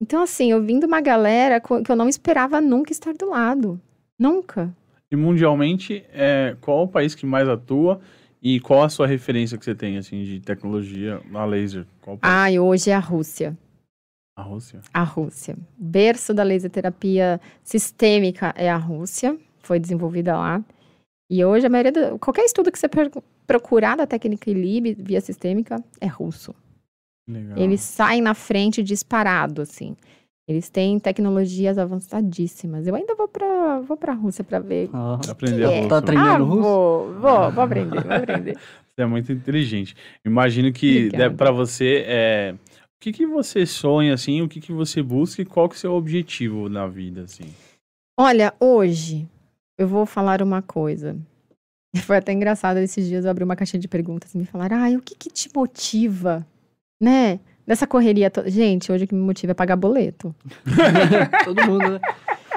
Então, 0.00 0.22
assim, 0.22 0.50
eu 0.50 0.62
vim 0.62 0.78
de 0.78 0.86
uma 0.86 1.00
galera 1.00 1.60
que 1.60 1.90
eu 1.90 1.96
não 1.96 2.08
esperava 2.08 2.60
nunca 2.60 2.92
estar 2.92 3.14
do 3.14 3.30
lado. 3.30 3.80
Nunca. 4.18 4.74
E 5.10 5.16
mundialmente, 5.16 6.04
é, 6.12 6.56
qual 6.60 6.84
o 6.84 6.88
país 6.88 7.14
que 7.14 7.26
mais 7.26 7.48
atua 7.48 8.00
e 8.40 8.58
qual 8.60 8.82
a 8.82 8.88
sua 8.88 9.06
referência 9.06 9.58
que 9.58 9.64
você 9.64 9.74
tem, 9.74 9.98
assim, 9.98 10.24
de 10.24 10.40
tecnologia 10.40 11.20
na 11.30 11.44
laser? 11.44 11.86
ah, 12.22 12.50
e 12.50 12.58
hoje 12.58 12.90
é 12.90 12.94
a 12.94 12.98
Rússia. 12.98 13.56
A 14.36 14.42
Rússia? 14.42 14.80
A 14.92 15.02
Rússia. 15.02 15.56
O 15.78 15.84
berço 15.84 16.32
da 16.32 16.42
laser 16.42 16.70
terapia 16.70 17.40
sistêmica 17.62 18.52
é 18.56 18.70
a 18.70 18.76
Rússia. 18.76 19.38
Foi 19.60 19.78
desenvolvida 19.78 20.36
lá. 20.36 20.64
E 21.30 21.44
hoje 21.44 21.66
a 21.66 21.70
maioria 21.70 21.92
do, 21.92 22.18
qualquer 22.18 22.44
estudo 22.44 22.72
que 22.72 22.78
você 22.78 22.88
procurar 23.46 23.96
da 23.96 24.06
técnica 24.06 24.50
ILIB 24.50 24.94
via 24.94 25.20
sistêmica 25.20 25.82
é 26.00 26.06
russo. 26.06 26.54
Legal. 27.28 27.58
Eles 27.58 27.80
saem 27.80 28.20
na 28.20 28.34
frente 28.34 28.82
disparado, 28.82 29.62
assim. 29.62 29.96
Eles 30.48 30.68
têm 30.68 30.98
tecnologias 30.98 31.78
avançadíssimas. 31.78 32.86
Eu 32.86 32.94
ainda 32.94 33.14
vou 33.14 33.28
pra, 33.28 33.80
vou 33.80 33.96
pra 33.96 34.12
Rússia 34.12 34.42
pra 34.42 34.58
ver. 34.58 34.90
Ah, 34.92 35.18
aprender 35.28 35.62
é. 35.62 35.76
russo. 35.76 35.88
Tá 35.88 36.02
treinando 36.02 36.44
ah, 36.44 36.46
russo? 36.46 36.62
Vou, 36.62 37.12
vou, 37.14 37.52
vou 37.52 37.64
aprender, 37.64 38.02
vou 38.02 38.12
aprender. 38.12 38.58
Você 38.92 39.02
é 39.02 39.06
muito 39.06 39.32
inteligente. 39.32 39.94
Imagino 40.24 40.70
que 40.72 41.10
para 41.36 41.50
você, 41.50 42.04
é... 42.06 42.54
o 42.54 43.00
que, 43.00 43.10
que 43.10 43.26
você 43.26 43.64
sonha, 43.64 44.12
assim, 44.12 44.42
o 44.42 44.48
que, 44.48 44.60
que 44.60 44.70
você 44.70 45.02
busca 45.02 45.40
e 45.40 45.46
qual 45.46 45.66
que 45.66 45.76
é 45.76 45.78
o 45.78 45.80
seu 45.80 45.92
objetivo 45.94 46.68
na 46.68 46.86
vida, 46.86 47.22
assim? 47.22 47.54
Olha, 48.20 48.52
hoje, 48.60 49.26
eu 49.78 49.88
vou 49.88 50.04
falar 50.04 50.42
uma 50.42 50.60
coisa. 50.60 51.16
Foi 52.04 52.18
até 52.18 52.32
engraçado 52.32 52.76
esses 52.78 53.06
dias 53.06 53.24
eu 53.24 53.30
abri 53.30 53.42
uma 53.42 53.56
caixinha 53.56 53.80
de 53.80 53.88
perguntas 53.88 54.34
e 54.34 54.38
me 54.38 54.44
falaram: 54.44 54.76
"Ah, 54.76 54.90
o 54.90 55.00
que 55.00 55.14
que 55.14 55.30
te 55.30 55.48
motiva, 55.54 56.46
né? 57.02 57.40
Nessa 57.66 57.86
correria 57.86 58.30
toda. 58.30 58.48
Gente, 58.50 58.90
hoje 58.92 59.04
o 59.04 59.08
que 59.08 59.14
me 59.14 59.20
motiva 59.20 59.52
é 59.52 59.54
pagar 59.54 59.76
boleto. 59.76 60.34
Todo 61.44 61.64
mundo, 61.66 61.90
né? 61.92 62.00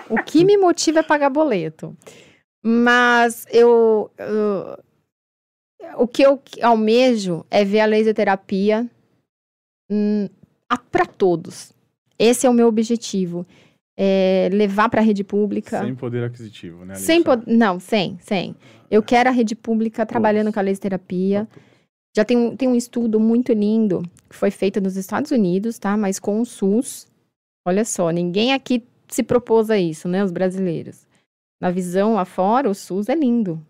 O 0.10 0.18
que 0.24 0.44
me 0.46 0.58
motiva 0.58 1.00
é 1.00 1.04
pagar 1.04 1.30
boleto. 1.30 1.96
Mas 2.64 3.46
eu, 3.52 4.10
eu- 4.18 4.78
o 5.98 6.08
que 6.08 6.24
eu 6.24 6.42
almejo 6.62 7.46
é 7.52 7.64
ver 7.64 7.80
a 7.82 7.86
laser 7.86 8.14
terapia 8.14 8.90
para 10.92 11.06
todos. 11.06 11.72
Esse 12.18 12.48
é 12.48 12.50
o 12.50 12.54
meu 12.54 12.68
objetivo. 12.68 13.46
É 13.98 14.50
levar 14.52 14.90
para 14.90 15.00
a 15.02 15.04
rede 15.04 15.24
pública. 15.24 15.82
Sem 15.82 15.96
poder 15.96 16.24
aquisitivo, 16.26 16.84
né? 16.84 16.96
Sem 16.96 17.24
pod- 17.24 17.44
Não, 17.48 17.80
sem, 17.80 18.18
sem. 18.22 18.56
Eu 18.92 19.02
quero 19.02 19.30
a 19.30 19.32
rede 19.32 19.56
pública 19.56 20.06
trabalhando 20.06 20.52
com 20.52 20.60
a 20.60 20.64
laser 20.64 20.82
terapia. 20.82 21.48
Já 22.16 22.24
tem, 22.24 22.38
um- 22.38 22.56
tem 22.56 22.68
um 22.68 22.76
estudo 22.76 23.20
muito 23.20 23.52
lindo 23.52 24.02
que 24.30 24.36
foi 24.36 24.50
feito 24.50 24.80
nos 24.80 24.96
Estados 24.96 25.32
Unidos, 25.32 25.78
tá? 25.78 25.98
Mas 25.98 26.20
com 26.20 26.40
o 26.40 26.46
SUS. 26.46 27.08
Olha 27.68 27.84
só, 27.84 28.10
ninguém 28.10 28.54
aqui 28.54 28.84
se 29.10 29.22
propôs 29.24 29.70
a 29.70 29.78
isso, 29.78 30.08
né? 30.08 30.24
Os 30.24 30.32
brasileiros. 30.32 31.06
Na 31.62 31.72
visão 31.72 32.14
lá 32.14 32.26
fora, 32.26 32.70
o 32.70 32.76
SUS 32.76 33.10
é 33.10 33.16
lindo. 33.16 33.62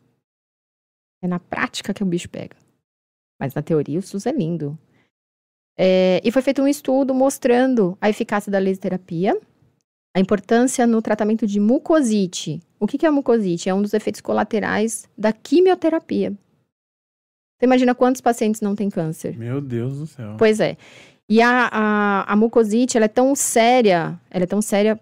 É 1.23 1.27
na 1.27 1.39
prática 1.39 1.93
que 1.93 2.03
o 2.03 2.05
bicho 2.05 2.29
pega. 2.29 2.55
Mas 3.39 3.53
na 3.53 3.61
teoria, 3.61 3.99
o 3.99 4.01
SUS 4.01 4.25
é 4.25 4.31
lindo. 4.31 4.77
É, 5.77 6.21
e 6.23 6.31
foi 6.31 6.41
feito 6.41 6.61
um 6.61 6.67
estudo 6.67 7.13
mostrando 7.13 7.97
a 7.99 8.09
eficácia 8.09 8.51
da 8.51 8.59
laser 8.59 8.81
terapia, 8.81 9.39
a 10.15 10.19
importância 10.19 10.85
no 10.87 11.01
tratamento 11.01 11.45
de 11.45 11.59
mucosite. 11.59 12.61
O 12.79 12.87
que 12.87 12.97
que 12.97 13.05
é 13.05 13.09
a 13.09 13.11
mucosite? 13.11 13.69
É 13.69 13.73
um 13.73 13.81
dos 13.81 13.93
efeitos 13.93 14.21
colaterais 14.21 15.09
da 15.17 15.33
quimioterapia. 15.33 16.33
Você 17.57 17.65
imagina 17.65 17.95
quantos 17.95 18.21
pacientes 18.21 18.61
não 18.61 18.75
têm 18.75 18.89
câncer? 18.89 19.37
Meu 19.37 19.61
Deus 19.61 19.99
do 19.99 20.07
céu. 20.07 20.35
Pois 20.37 20.59
é. 20.59 20.77
E 21.29 21.41
a, 21.41 21.69
a, 21.71 22.33
a 22.33 22.35
mucosite, 22.35 22.97
ela 22.97 23.05
é 23.05 23.09
tão 23.09 23.33
séria, 23.35 24.19
ela 24.29 24.43
é 24.43 24.47
tão 24.47 24.61
séria, 24.61 24.99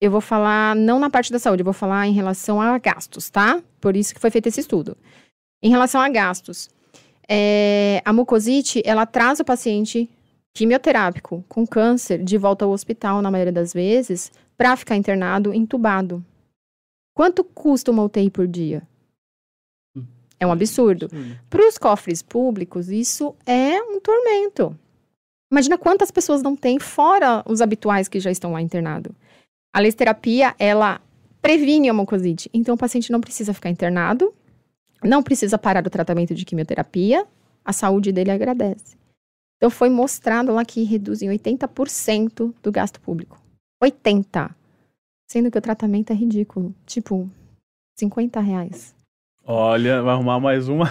eu 0.00 0.10
vou 0.10 0.20
falar 0.20 0.76
não 0.76 0.98
na 0.98 1.10
parte 1.10 1.32
da 1.32 1.38
saúde, 1.38 1.62
eu 1.62 1.64
vou 1.64 1.74
falar 1.74 2.06
em 2.06 2.12
relação 2.12 2.60
a 2.60 2.78
gastos, 2.78 3.30
tá? 3.30 3.60
Por 3.80 3.96
isso 3.96 4.14
que 4.14 4.20
foi 4.20 4.30
feito 4.30 4.46
esse 4.46 4.60
estudo. 4.60 4.96
Em 5.62 5.70
relação 5.70 6.00
a 6.00 6.08
gastos, 6.08 6.68
é, 7.28 8.00
a 8.04 8.12
mucosite, 8.12 8.82
ela 8.84 9.06
traz 9.06 9.40
o 9.40 9.44
paciente 9.44 10.08
quimioterápico 10.54 11.44
com 11.48 11.66
câncer 11.66 12.22
de 12.22 12.38
volta 12.38 12.64
ao 12.64 12.70
hospital, 12.70 13.20
na 13.20 13.30
maioria 13.30 13.52
das 13.52 13.72
vezes, 13.72 14.30
para 14.56 14.76
ficar 14.76 14.96
internado, 14.96 15.52
entubado. 15.52 16.24
Quanto 17.14 17.42
custa 17.42 17.90
uma 17.90 18.04
UTI 18.04 18.30
por 18.30 18.46
dia? 18.46 18.82
É 20.38 20.46
um 20.46 20.52
absurdo. 20.52 21.08
Para 21.48 21.66
os 21.66 21.78
cofres 21.78 22.22
públicos, 22.22 22.88
isso 22.88 23.34
é 23.46 23.80
um 23.82 24.00
tormento. 24.00 24.78
Imagina 25.50 25.78
quantas 25.78 26.10
pessoas 26.10 26.42
não 26.42 26.56
tem, 26.56 26.78
fora 26.78 27.42
os 27.46 27.60
habituais 27.60 28.08
que 28.08 28.20
já 28.20 28.30
estão 28.30 28.52
lá 28.52 28.60
internados. 28.60 29.14
A 29.72 29.80
lesterapia, 29.80 30.54
ela 30.58 31.00
previne 31.40 31.88
a 31.88 31.94
mucosite. 31.94 32.50
Então, 32.52 32.74
o 32.74 32.78
paciente 32.78 33.12
não 33.12 33.20
precisa 33.20 33.54
ficar 33.54 33.70
internado, 33.70 34.34
não 35.04 35.22
precisa 35.22 35.56
parar 35.56 35.86
o 35.86 35.90
tratamento 35.90 36.34
de 36.34 36.44
quimioterapia, 36.44 37.24
a 37.64 37.72
saúde 37.72 38.10
dele 38.10 38.30
agradece. 38.32 38.96
Então, 39.56 39.70
foi 39.70 39.88
mostrado 39.88 40.52
lá 40.52 40.64
que 40.64 40.82
reduz 40.82 41.22
em 41.22 41.28
80% 41.28 42.52
do 42.60 42.72
gasto 42.72 43.00
público. 43.00 43.40
80%. 43.82 44.54
Sendo 45.28 45.50
que 45.50 45.58
o 45.58 45.62
tratamento 45.62 46.12
é 46.12 46.14
ridículo. 46.14 46.74
Tipo, 46.84 47.28
50 47.98 48.40
reais. 48.40 48.95
Olha, 49.48 50.02
vai 50.02 50.12
arrumar 50.12 50.40
mais 50.40 50.68
uma. 50.68 50.90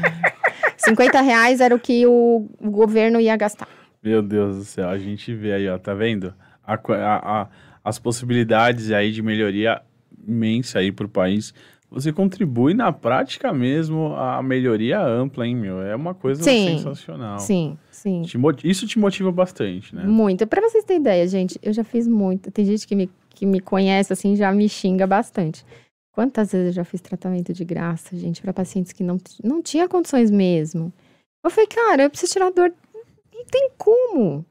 50 0.78 1.20
reais 1.20 1.60
era 1.60 1.74
o 1.74 1.78
que 1.78 2.06
o, 2.06 2.48
governo 2.70 3.20
ia 3.20 3.36
gastar. 3.36 3.68
Meu 4.02 4.22
Deus 4.22 4.56
do 4.56 4.64
céu, 4.64 4.88
a 4.88 4.96
gente 4.98 5.34
vê 5.34 5.52
aí, 5.52 5.68
ó, 5.68 5.76
tá 5.78 5.92
vendo? 5.92 6.32
A 6.66 6.74
a- 6.74 7.42
a- 7.42 7.48
as 7.84 7.98
possibilidades 7.98 8.90
aí 8.90 9.12
de 9.12 9.20
melhoria 9.20 9.82
imensa 10.26 10.78
aí 10.78 10.90
pro 10.90 11.08
país. 11.08 11.52
Você 11.90 12.12
contribui 12.12 12.72
na 12.74 12.90
prática 12.92 13.52
mesmo 13.52 14.14
a 14.16 14.42
melhoria 14.42 15.00
ampla, 15.00 15.46
hein, 15.46 15.54
meu? 15.54 15.80
É 15.82 15.94
uma 15.94 16.14
coisa 16.14 16.42
Sim, 16.42 16.78
sensacional. 16.78 17.38
Sim, 17.38 17.78
sim. 17.90 18.22
Te 18.22 18.38
Isso 18.64 18.86
te 18.86 18.98
motiva 18.98 19.30
bastante, 19.30 19.94
né? 19.94 20.02
Muito. 20.04 20.46
Pra 20.46 20.60
vocês 20.62 20.82
terem 20.84 21.00
ideia, 21.00 21.26
gente, 21.28 21.58
eu 21.62 21.72
já 21.72 21.84
fiz 21.84 22.08
muito. 22.08 22.50
Tem 22.50 22.64
gente 22.64 22.86
que 22.86 22.94
me, 22.96 23.10
que 23.30 23.46
me 23.46 23.60
conhece, 23.60 24.12
assim, 24.12 24.34
já 24.34 24.50
me 24.50 24.68
xinga 24.68 25.06
bastante. 25.06 25.64
Quantas 26.16 26.50
vezes 26.52 26.68
eu 26.68 26.72
já 26.72 26.82
fiz 26.82 27.02
tratamento 27.02 27.52
de 27.52 27.62
graça, 27.62 28.16
gente, 28.16 28.40
pra 28.40 28.50
pacientes 28.50 28.90
que 28.90 29.04
não, 29.04 29.18
não 29.44 29.60
tinha 29.62 29.86
condições 29.86 30.30
mesmo. 30.30 30.90
Eu 31.44 31.50
falei, 31.50 31.66
cara, 31.66 32.04
eu 32.04 32.08
preciso 32.10 32.32
tirar 32.32 32.46
a 32.46 32.50
dor. 32.50 32.72
Não 33.34 33.44
tem 33.44 33.70
como. 33.76 34.42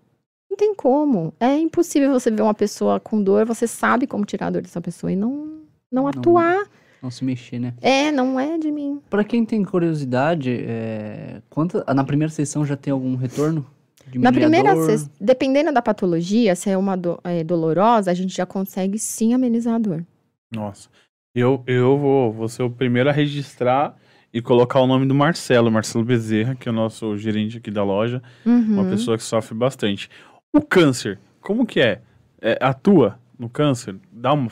Não 0.47 0.55
tem 0.55 0.75
como. 0.75 1.33
É 1.39 1.57
impossível 1.57 2.11
você 2.11 2.29
ver 2.29 2.43
uma 2.43 2.53
pessoa 2.53 2.99
com 2.99 3.19
dor, 3.19 3.47
você 3.47 3.65
sabe 3.65 4.05
como 4.05 4.23
tirar 4.25 4.45
a 4.45 4.49
dor 4.51 4.61
dessa 4.61 4.79
pessoa 4.79 5.11
e 5.11 5.15
não, 5.15 5.31
não, 5.91 6.03
Não. 6.03 6.07
atuar. 6.07 6.69
Não 7.01 7.09
se 7.09 7.25
mexer, 7.25 7.57
né? 7.57 7.73
É, 7.81 8.11
não 8.11 8.39
é 8.39 8.59
de 8.59 8.71
mim. 8.71 9.01
Pra 9.09 9.23
quem 9.23 9.43
tem 9.43 9.63
curiosidade, 9.63 10.51
é... 10.67 11.41
quanta... 11.49 11.83
na 11.95 12.03
primeira 12.03 12.31
sessão 12.31 12.63
já 12.63 12.77
tem 12.77 12.93
algum 12.93 13.15
retorno? 13.15 13.65
Na 14.13 14.31
primeira, 14.31 14.75
ses- 14.85 15.09
dependendo 15.19 15.73
da 15.73 15.81
patologia, 15.81 16.55
se 16.55 16.69
é 16.69 16.77
uma 16.77 16.95
do- 16.95 17.19
é, 17.23 17.43
dolorosa, 17.43 18.11
a 18.11 18.13
gente 18.13 18.35
já 18.37 18.45
consegue 18.45 18.99
sim 18.99 19.33
amenizar 19.33 19.73
a 19.73 19.79
dor. 19.79 20.05
Nossa. 20.55 20.89
Eu, 21.35 21.61
eu 21.67 21.97
vou, 21.97 22.31
vou 22.31 22.47
ser 22.47 22.63
o 22.63 22.69
primeiro 22.69 23.09
a 23.09 23.11
registrar 23.11 23.93
e 24.33 24.41
colocar 24.41 24.79
o 24.79 24.87
nome 24.87 25.05
do 25.05 25.13
Marcelo, 25.13 25.69
Marcelo 25.69 26.05
Bezerra, 26.05 26.55
que 26.55 26.69
é 26.69 26.71
o 26.71 26.75
nosso 26.75 27.17
gerente 27.17 27.57
aqui 27.57 27.69
da 27.69 27.83
loja. 27.83 28.23
Uhum. 28.45 28.79
Uma 28.79 28.85
pessoa 28.85 29.17
que 29.17 29.23
sofre 29.23 29.53
bastante. 29.53 30.09
O 30.53 30.61
câncer, 30.61 31.19
como 31.41 31.65
que 31.65 31.81
é? 31.81 32.01
É, 32.41 32.57
atua 32.61 33.19
no 33.37 33.49
câncer? 33.49 33.97
Dá 34.09 34.31
uma 34.31 34.49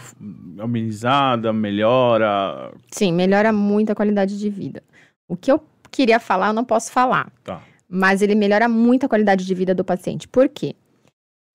amenizada, 0.59 1.53
melhora? 1.53 2.73
Sim, 2.91 3.13
melhora 3.13 3.53
muito 3.53 3.91
a 3.91 3.95
qualidade 3.95 4.37
de 4.37 4.49
vida. 4.49 4.83
O 5.25 5.37
que 5.37 5.49
eu 5.49 5.63
queria 5.89 6.19
falar, 6.19 6.47
eu 6.47 6.53
não 6.53 6.65
posso 6.65 6.91
falar. 6.91 7.31
Tá. 7.45 7.61
Mas 7.87 8.21
ele 8.21 8.35
melhora 8.35 8.67
muito 8.67 9.05
a 9.05 9.09
qualidade 9.09 9.45
de 9.45 9.55
vida 9.55 9.73
do 9.73 9.85
paciente. 9.85 10.27
Por 10.27 10.49
quê? 10.49 10.75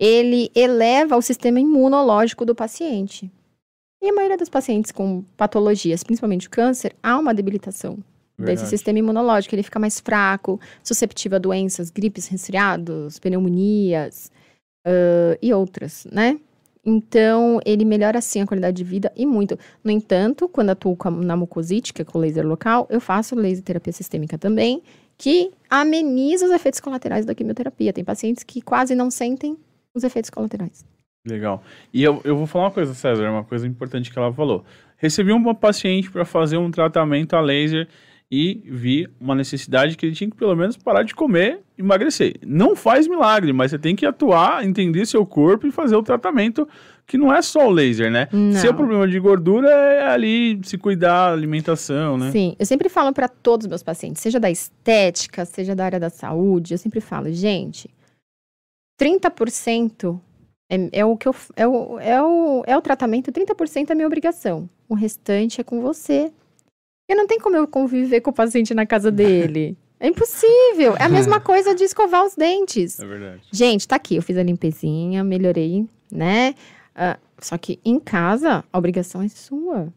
Ele 0.00 0.50
eleva 0.54 1.16
o 1.16 1.22
sistema 1.22 1.60
imunológico 1.60 2.46
do 2.46 2.54
paciente. 2.54 3.30
E 4.00 4.08
a 4.08 4.12
maioria 4.12 4.36
dos 4.36 4.48
pacientes 4.48 4.92
com 4.92 5.22
patologias, 5.36 6.04
principalmente 6.04 6.46
o 6.46 6.50
câncer, 6.50 6.94
há 7.02 7.18
uma 7.18 7.34
debilitação 7.34 7.94
desse 8.38 8.46
Verdade. 8.46 8.68
sistema 8.68 8.98
imunológico. 9.00 9.54
Ele 9.54 9.62
fica 9.64 9.78
mais 9.80 9.98
fraco, 9.98 10.60
susceptível 10.84 11.36
a 11.36 11.38
doenças, 11.40 11.90
gripes, 11.90 12.28
resfriados, 12.28 13.18
pneumonias 13.18 14.30
ãh, 14.86 15.36
e 15.42 15.52
outras, 15.52 16.06
né? 16.12 16.38
Então, 16.86 17.60
ele 17.66 17.84
melhora 17.84 18.20
sim 18.20 18.40
a 18.40 18.46
qualidade 18.46 18.76
de 18.76 18.84
vida 18.84 19.12
e 19.16 19.26
muito. 19.26 19.58
No 19.82 19.90
entanto, 19.90 20.48
quando 20.48 20.70
atuo 20.70 20.96
com 20.96 21.08
a- 21.08 21.10
na 21.10 21.36
mucosite, 21.36 21.92
que 21.92 22.00
é 22.00 22.04
com 22.04 22.18
laser 22.18 22.46
local, 22.46 22.86
eu 22.88 23.00
faço 23.00 23.34
laser 23.34 23.62
terapia 23.64 23.92
sistêmica 23.92 24.38
também, 24.38 24.80
que 25.18 25.50
ameniza 25.68 26.46
os 26.46 26.52
efeitos 26.52 26.78
colaterais 26.80 27.26
da 27.26 27.34
quimioterapia. 27.34 27.92
Tem 27.92 28.04
pacientes 28.04 28.44
que 28.44 28.62
quase 28.62 28.94
não 28.94 29.10
sentem 29.10 29.58
os 29.92 30.04
efeitos 30.04 30.30
colaterais. 30.30 30.84
Legal. 31.26 31.62
E 31.92 32.02
eu, 32.02 32.20
eu 32.24 32.36
vou 32.36 32.46
falar 32.46 32.66
uma 32.66 32.70
coisa, 32.70 32.94
César, 32.94 33.30
uma 33.30 33.44
coisa 33.44 33.66
importante 33.66 34.10
que 34.10 34.18
ela 34.18 34.32
falou. 34.32 34.64
Recebi 34.96 35.32
uma 35.32 35.54
paciente 35.54 36.10
para 36.10 36.24
fazer 36.24 36.56
um 36.56 36.70
tratamento 36.70 37.34
a 37.34 37.40
laser 37.40 37.88
e 38.30 38.60
vi 38.66 39.08
uma 39.18 39.34
necessidade 39.34 39.96
que 39.96 40.04
ele 40.04 40.14
tinha 40.14 40.28
que 40.28 40.36
pelo 40.36 40.54
menos 40.54 40.76
parar 40.76 41.02
de 41.02 41.14
comer 41.14 41.60
e 41.76 41.80
emagrecer. 41.80 42.34
Não 42.44 42.76
faz 42.76 43.08
milagre, 43.08 43.52
mas 43.52 43.70
você 43.70 43.78
tem 43.78 43.96
que 43.96 44.04
atuar, 44.04 44.64
entender 44.66 45.06
seu 45.06 45.24
corpo 45.24 45.66
e 45.66 45.70
fazer 45.70 45.96
o 45.96 46.02
tratamento, 46.02 46.68
que 47.06 47.16
não 47.16 47.32
é 47.32 47.40
só 47.40 47.66
o 47.66 47.70
laser, 47.70 48.10
né? 48.10 48.28
Não. 48.30 48.74
problema 48.74 49.08
de 49.08 49.18
gordura, 49.18 49.70
é 49.70 50.08
ali 50.08 50.60
se 50.62 50.76
cuidar, 50.76 51.32
alimentação, 51.32 52.18
né? 52.18 52.30
Sim, 52.30 52.54
eu 52.58 52.66
sempre 52.66 52.90
falo 52.90 53.14
para 53.14 53.28
todos 53.28 53.64
os 53.64 53.68
meus 53.68 53.82
pacientes, 53.82 54.20
seja 54.20 54.38
da 54.38 54.50
estética, 54.50 55.46
seja 55.46 55.74
da 55.74 55.86
área 55.86 56.00
da 56.00 56.10
saúde, 56.10 56.74
eu 56.74 56.78
sempre 56.78 57.00
falo, 57.00 57.32
gente, 57.32 57.88
30% 59.00 60.20
é, 60.70 61.00
é 61.00 61.04
o 61.04 61.16
que 61.16 61.28
eu, 61.28 61.34
é, 61.56 61.66
o, 61.66 61.98
é, 61.98 62.22
o, 62.22 62.62
é 62.66 62.76
o 62.76 62.80
tratamento, 62.82 63.32
30% 63.32 63.90
é 63.90 63.94
minha 63.94 64.06
obrigação. 64.06 64.68
O 64.88 64.94
restante 64.94 65.60
é 65.60 65.64
com 65.64 65.80
você. 65.80 66.30
E 67.10 67.14
não 67.14 67.26
tem 67.26 67.38
como 67.40 67.56
eu 67.56 67.66
conviver 67.66 68.20
com 68.20 68.30
o 68.30 68.34
paciente 68.34 68.74
na 68.74 68.86
casa 68.86 69.10
dele. 69.10 69.76
É 70.00 70.06
impossível. 70.06 70.94
É 70.96 71.02
a 71.02 71.08
mesma 71.08 71.40
coisa 71.42 71.74
de 71.74 71.82
escovar 71.82 72.24
os 72.24 72.36
dentes. 72.36 73.00
É 73.00 73.04
verdade. 73.04 73.42
Gente, 73.50 73.88
tá 73.88 73.96
aqui, 73.96 74.14
eu 74.14 74.22
fiz 74.22 74.36
a 74.38 74.44
limpezinha, 74.44 75.24
melhorei, 75.24 75.88
né? 76.08 76.54
Ah, 76.94 77.18
só 77.40 77.58
que 77.58 77.80
em 77.84 77.98
casa, 77.98 78.64
a 78.72 78.78
obrigação 78.78 79.22
é 79.22 79.28
sua. 79.28 79.92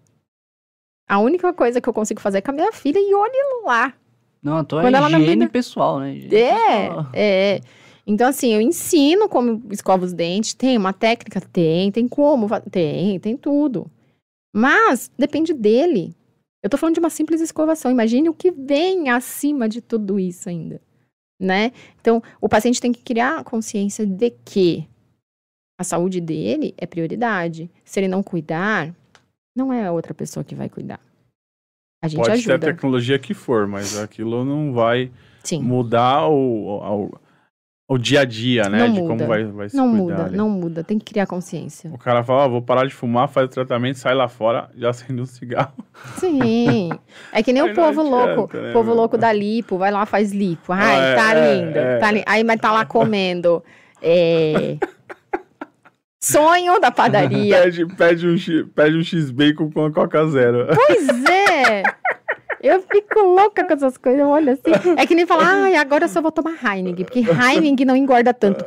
A 1.08 1.20
única 1.20 1.54
coisa 1.54 1.80
que 1.80 1.88
eu 1.88 1.94
consigo 1.94 2.20
fazer 2.20 2.40
é 2.40 2.42
com 2.42 2.50
a 2.50 2.54
minha 2.56 2.72
filha 2.72 2.98
e 2.98 3.14
olhe 3.14 3.64
lá. 3.64 3.94
Não, 4.42 4.58
a 4.58 4.64
tua 4.64 4.82
Quando 4.82 4.96
é 4.96 4.98
ela 4.98 5.08
não 5.10 5.20
higiene 5.20 5.46
dá- 5.46 5.52
pessoal, 5.52 6.00
né? 6.00 6.16
Higiene 6.16 6.36
É, 6.36 6.88
pessoal. 6.88 7.06
é. 7.14 7.62
Então, 8.12 8.28
assim, 8.28 8.54
eu 8.54 8.60
ensino 8.60 9.30
como 9.30 9.64
escova 9.72 10.04
os 10.04 10.12
dentes. 10.12 10.54
Tem 10.54 10.78
uma 10.78 10.92
técnica? 10.92 11.40
Tem. 11.40 11.90
Tem 11.94 12.10
como? 12.10 12.46
Tem, 12.70 13.18
tem 13.22 13.38
tudo. 13.38 13.90
Mas 14.54 15.10
depende 15.18 15.54
dele. 15.54 16.14
Eu 16.62 16.70
tô 16.70 16.78
falando 16.78 16.96
de 16.96 17.00
uma 17.00 17.10
simples 17.10 17.40
escovação. 17.40 17.90
Imagine 17.90 18.28
o 18.28 18.34
que 18.34 18.52
vem 18.52 19.10
acima 19.10 19.70
de 19.70 19.80
tudo 19.80 20.20
isso 20.20 20.50
ainda, 20.50 20.82
né? 21.40 21.72
Então, 22.02 22.22
o 22.42 22.50
paciente 22.50 22.82
tem 22.82 22.92
que 22.92 23.02
criar 23.02 23.46
consciência 23.46 24.06
de 24.06 24.30
que 24.44 24.86
a 25.80 25.84
saúde 25.86 26.20
dele 26.20 26.74
é 26.78 26.86
prioridade. 26.86 27.72
Se 27.86 28.02
ele 28.02 28.10
não 28.10 28.22
cuidar, 28.22 28.94
não 29.56 29.72
é 29.72 29.86
a 29.88 29.92
outra 29.94 30.14
pessoa 30.14 30.44
que 30.44 30.54
vai 30.54 30.68
cuidar. 30.68 31.00
A 32.04 32.10
gente 32.10 32.20
Pode 32.20 32.32
ajuda. 32.34 32.60
ter 32.60 32.68
a 32.68 32.74
tecnologia 32.74 33.18
que 33.18 33.34
for, 33.34 33.68
mas 33.68 33.98
aquilo 33.98 34.44
não 34.44 34.74
vai 34.74 35.10
Sim. 35.46 35.62
mudar 35.62 36.28
o, 36.28 37.06
o, 37.06 37.20
o 37.94 37.98
dia 37.98 38.22
a 38.22 38.26
dia, 38.26 38.64
né? 38.70 38.80
Não 38.80 38.94
de 38.94 39.02
muda. 39.02 39.08
como 39.16 39.28
vai, 39.28 39.44
vai 39.44 39.70
se 39.70 39.76
Não 39.76 39.90
cuidar 39.90 40.04
muda, 40.04 40.24
ali. 40.26 40.38
não 40.38 40.50
muda. 40.50 40.84
Tem 40.84 40.98
que 40.98 41.06
criar 41.06 41.26
consciência. 41.28 41.92
O 41.94 41.98
cara 41.98 42.24
fala, 42.24 42.46
ó, 42.46 42.50
vou 42.50 42.62
parar 42.62 42.86
de 42.88 42.94
fumar, 42.94 43.28
faz 43.28 43.48
o 43.48 43.50
tratamento, 43.50 43.98
sai 43.98 44.14
lá 44.16 44.28
fora, 44.28 44.70
já 44.78 44.90
acende 44.92 45.22
um 45.22 45.26
cigarro. 45.26 45.74
Sim. 46.18 46.90
É 47.34 47.44
que 47.44 47.52
nem 47.52 47.62
o 47.70 47.74
povo 47.76 48.02
adianta, 48.02 48.36
louco. 48.36 48.58
né, 48.58 48.70
O 48.70 48.74
povo 48.74 48.88
meu? 48.88 48.96
louco 48.96 49.18
da 49.18 49.34
lipo, 49.34 49.78
vai 49.78 49.92
lá, 49.92 50.06
faz 50.06 50.32
lipo. 50.32 50.72
Ai, 50.72 50.96
Ah, 51.00 51.04
é, 51.04 51.16
tá 51.16 51.34
é, 51.36 51.56
lindo. 51.56 51.78
é. 51.78 51.98
Tá 52.00 52.12
li- 52.12 52.24
Aí, 52.26 52.44
mas 52.44 52.60
tá 52.62 52.72
lá 52.72 52.86
comendo. 52.86 53.64
é, 54.02 54.78
Sonho 56.24 56.80
da 56.80 56.92
padaria. 56.92 57.64
Pede, 57.64 57.86
pede, 57.96 58.28
um, 58.28 58.36
pede 58.76 58.96
um 58.98 59.04
X-Bacon 59.04 59.72
com 59.72 59.86
a 59.86 59.92
Coca 59.92 60.24
Zero. 60.28 60.68
Pois 60.68 61.08
é! 61.26 61.82
Eu 62.64 62.82
fico 62.82 63.20
louca 63.20 63.66
com 63.66 63.74
essas 63.74 63.98
coisas, 63.98 64.22
olha 64.22 64.54
assim. 64.54 64.72
É 64.98 65.06
que 65.08 65.16
nem 65.16 65.26
falar, 65.26 65.64
ai, 65.64 65.76
agora 65.76 66.06
eu 66.06 66.10
só 66.10 66.22
vou 66.22 66.32
tomar 66.32 66.54
Heineken, 66.64 67.06
porque 67.06 67.20
Heineken 67.20 67.86
não 67.86 67.96
engorda 67.96 68.34
tanto. 68.34 68.64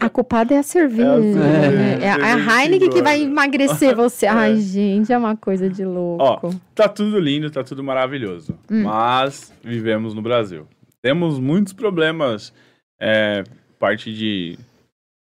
A 0.00 0.08
culpada 0.08 0.54
é 0.54 0.58
a 0.58 0.62
cerveja. 0.62 1.08
É 1.08 2.04
É, 2.04 2.10
a 2.10 2.16
é 2.16 2.32
a 2.32 2.64
Heineken 2.64 2.90
que 2.90 3.02
vai 3.02 3.22
emagrecer 3.22 3.94
você. 3.96 4.26
Ai, 4.26 4.56
gente, 4.56 5.12
é 5.12 5.18
uma 5.18 5.36
coisa 5.36 5.68
de 5.68 5.84
louco. 5.84 6.50
Tá 6.74 6.88
tudo 6.88 7.18
lindo, 7.18 7.50
tá 7.50 7.62
tudo 7.62 7.84
maravilhoso. 7.84 8.58
Hum. 8.70 8.82
Mas 8.82 9.52
vivemos 9.62 10.14
no 10.14 10.22
Brasil. 10.22 10.66
Temos 11.00 11.38
muitos 11.38 11.72
problemas, 11.72 12.52
é, 13.00 13.44
parte 13.78 14.12
de. 14.12 14.58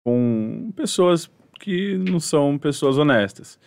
com 0.05 0.71
pessoas 0.75 1.29
que 1.59 1.97
não 1.97 2.19
são 2.19 2.57
pessoas 2.57 2.97
honestas. 2.97 3.59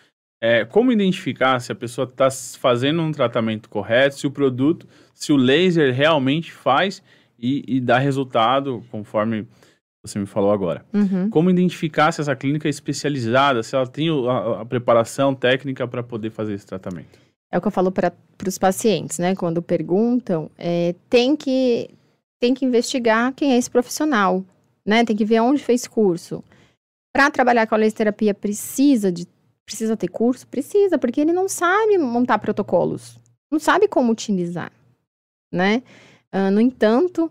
É, 0.43 0.65
como 0.65 0.91
identificar 0.91 1.61
se 1.61 1.71
a 1.71 1.75
pessoa 1.75 2.07
está 2.07 2.31
fazendo 2.59 3.03
um 3.03 3.13
tratamento 3.13 3.69
correto, 3.69 4.17
se 4.17 4.27
o 4.27 4.31
produto, 4.31 4.89
se 5.15 5.33
o 5.33 5.37
laser 5.37 5.95
realmente 5.95 6.51
faz 6.51 7.03
e, 7.39 7.63
e 7.67 7.81
dá 7.81 7.99
resultado, 7.99 8.83
conforme 8.91 9.47
você 10.03 10.19
me 10.19 10.27
falou 10.27 10.51
agora. 10.51 10.85
Uhum. 10.95 11.29
Como 11.29 11.51
identificar 11.51 12.11
se 12.11 12.23
essa 12.23 12.35
clínica 12.35 12.69
é 12.69 12.71
especializada, 12.71 13.63
se 13.63 13.77
ela 13.77 13.87
tem 13.87 14.09
a, 14.09 14.63
a 14.63 14.65
preparação 14.65 15.35
técnica 15.35 15.87
para 15.87 16.03
poder 16.03 16.31
fazer 16.31 16.55
esse 16.55 16.67
tratamento? 16.67 17.19
É 17.53 17.59
o 17.59 17.61
que 17.61 17.67
eu 17.67 17.73
falo 17.73 17.91
para 17.91 18.15
os 18.47 18.59
pacientes, 18.59 19.19
né? 19.19 19.35
Quando 19.35 19.61
perguntam, 19.61 20.51
é, 20.57 20.95
tem, 21.11 21.37
que, 21.37 21.91
tem 22.39 22.55
que 22.55 22.65
investigar 22.65 23.35
quem 23.35 23.53
é 23.53 23.59
esse 23.59 23.71
profissional, 23.71 24.45
né? 24.87 25.05
Tem 25.05 25.17
que 25.17 25.25
ver 25.25 25.41
onde 25.41 25.63
fez 25.63 25.87
curso. 25.87 26.43
Para 27.13 27.31
trabalhar 27.31 27.67
com 27.67 27.75
a 27.75 27.79
laser 27.79 27.99
terapia, 27.99 28.33
precisa 28.33 29.11
de 29.11 29.27
precisa 29.71 29.97
ter 29.97 30.09
curso? 30.09 30.47
Precisa, 30.49 30.99
porque 30.99 31.21
ele 31.21 31.33
não 31.33 31.49
sabe 31.49 31.97
montar 31.97 32.39
protocolos, 32.41 33.17
não 33.53 33.61
sabe 33.61 33.87
como 33.87 34.11
utilizar, 34.11 34.73
né? 35.53 35.83
Ah, 36.33 36.51
no 36.51 36.61
entanto, 36.61 37.31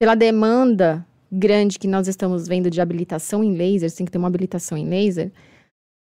pela 0.00 0.16
demanda 0.16 1.06
grande 1.30 1.78
que 1.78 1.86
nós 1.86 2.08
estamos 2.08 2.48
vendo 2.48 2.68
de 2.68 2.80
habilitação 2.80 3.44
em 3.44 3.54
laser, 3.56 3.92
tem 3.94 4.04
que 4.04 4.10
ter 4.12 4.18
uma 4.18 4.26
habilitação 4.28 4.76
em 4.76 4.88
laser, 4.88 5.30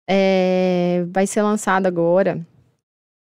é, 0.09 1.05
vai 1.09 1.27
ser 1.27 1.41
lançado 1.41 1.85
agora 1.85 2.39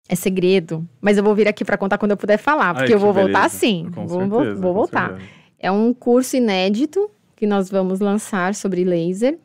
é 0.09 0.15
segredo, 0.15 0.89
mas 1.01 1.19
eu 1.19 1.25
vou 1.25 1.35
vir 1.35 1.49
aqui 1.49 1.65
para 1.65 1.77
contar 1.77 1.99
quando 1.99 2.13
eu 2.13 2.17
puder 2.17 2.37
falar, 2.39 2.73
porque 2.75 2.93
Ai, 2.93 2.95
eu 2.95 3.01
vou 3.01 3.13
que 3.13 3.21
voltar 3.23 3.39
beleza. 3.49 3.59
sim. 3.59 3.91
Com 3.93 4.07
Vou, 4.07 4.29
vou- 4.29 4.39
certeza, 4.45 4.61
vou 4.61 4.73
com 4.73 4.79
voltar. 4.79 5.09
certeza. 5.09 5.31
É 5.59 5.71
um 5.73 5.93
curso 5.93 6.37
inédito 6.37 7.11
que 7.35 7.45
nós 7.45 7.69
vamos 7.69 7.99
lançar 7.99 8.55
sobre 8.55 8.85
laser 8.85 9.37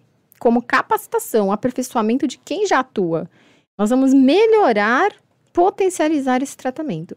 como 0.41 0.59
capacitação, 0.59 1.51
aperfeiçoamento 1.51 2.27
de 2.27 2.39
quem 2.39 2.65
já 2.65 2.79
atua. 2.79 3.29
Nós 3.77 3.91
vamos 3.91 4.11
melhorar, 4.11 5.13
potencializar 5.53 6.41
esse 6.41 6.57
tratamento. 6.57 7.15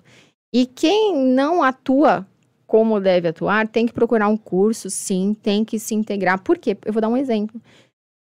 E 0.54 0.66
quem 0.66 1.16
não 1.16 1.62
atua 1.62 2.26
como 2.66 3.00
deve 3.00 3.28
atuar, 3.28 3.66
tem 3.66 3.86
que 3.86 3.94
procurar 3.94 4.28
um 4.28 4.36
curso, 4.36 4.90
sim, 4.90 5.34
tem 5.42 5.64
que 5.64 5.78
se 5.78 5.94
integrar. 5.94 6.42
Por 6.42 6.58
quê? 6.58 6.76
Eu 6.84 6.92
vou 6.92 7.00
dar 7.00 7.08
um 7.08 7.16
exemplo. 7.16 7.58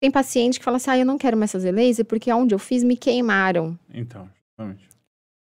Tem 0.02 0.10
paciente 0.10 0.58
que 0.58 0.64
fala 0.64 0.78
assim: 0.78 0.92
ah, 0.92 0.98
eu 1.00 1.06
não 1.06 1.18
quero 1.18 1.36
mais 1.36 1.52
fazer 1.52 1.72
laser 1.74 2.06
porque 2.06 2.32
onde 2.32 2.56
eu 2.56 2.60
fiz 2.60 2.82
me 2.82 2.96
queimaram. 2.96 3.78
Então, 3.94 4.30
justamente. 4.46 4.87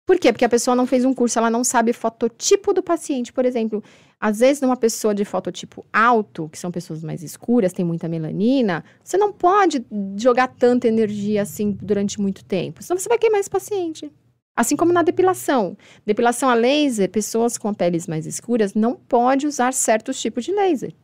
Por 0.09 0.19
quê? 0.19 0.33
Porque 0.33 0.45
a 0.47 0.49
pessoa 0.49 0.75
não 0.75 0.87
fez 0.87 1.05
um 1.05 1.13
curso, 1.13 1.39
ela 1.39 1.51
não 1.51 1.63
sabe 1.63 1.93
fototipo 1.93 2.73
do 2.73 2.83
paciente. 2.83 3.31
Por 3.31 3.45
exemplo, 3.45 3.85
às 4.19 4.39
vezes, 4.39 4.63
numa 4.63 4.75
pessoa 4.75 5.15
de 5.15 5.23
fototipo 5.23 5.85
alto, 5.93 6.49
que 6.49 6.59
são 6.59 6.71
pessoas 6.71 7.05
mais 7.05 7.23
escuras, 7.23 7.75
tem 7.75 7.85
muita 7.85 8.09
melanina, 8.09 8.83
você 9.05 9.19
não 9.19 9.31
pode 9.31 9.85
jogar 10.17 10.49
tanta 10.49 10.89
energia 10.89 11.43
assim 11.43 11.73
durante 11.73 12.19
muito 12.19 12.43
tempo. 12.43 12.83
Senão 12.83 12.99
você 12.99 13.07
vai 13.07 13.19
queimar 13.19 13.39
esse 13.39 13.51
paciente. 13.51 14.11
Assim 14.57 14.77
como 14.77 14.95
na 14.95 15.03
depilação. 15.03 15.77
Depilação 16.07 16.49
a 16.49 16.55
laser, 16.55 17.11
pessoas 17.11 17.59
com 17.59 17.75
peles 17.75 18.07
mais 18.07 18.25
escuras 18.25 18.73
não 18.73 18.95
pode 18.95 19.47
usar 19.47 19.75
certos 19.75 20.19
tipos 20.19 20.43
de 20.43 20.53
laser. 20.53 20.95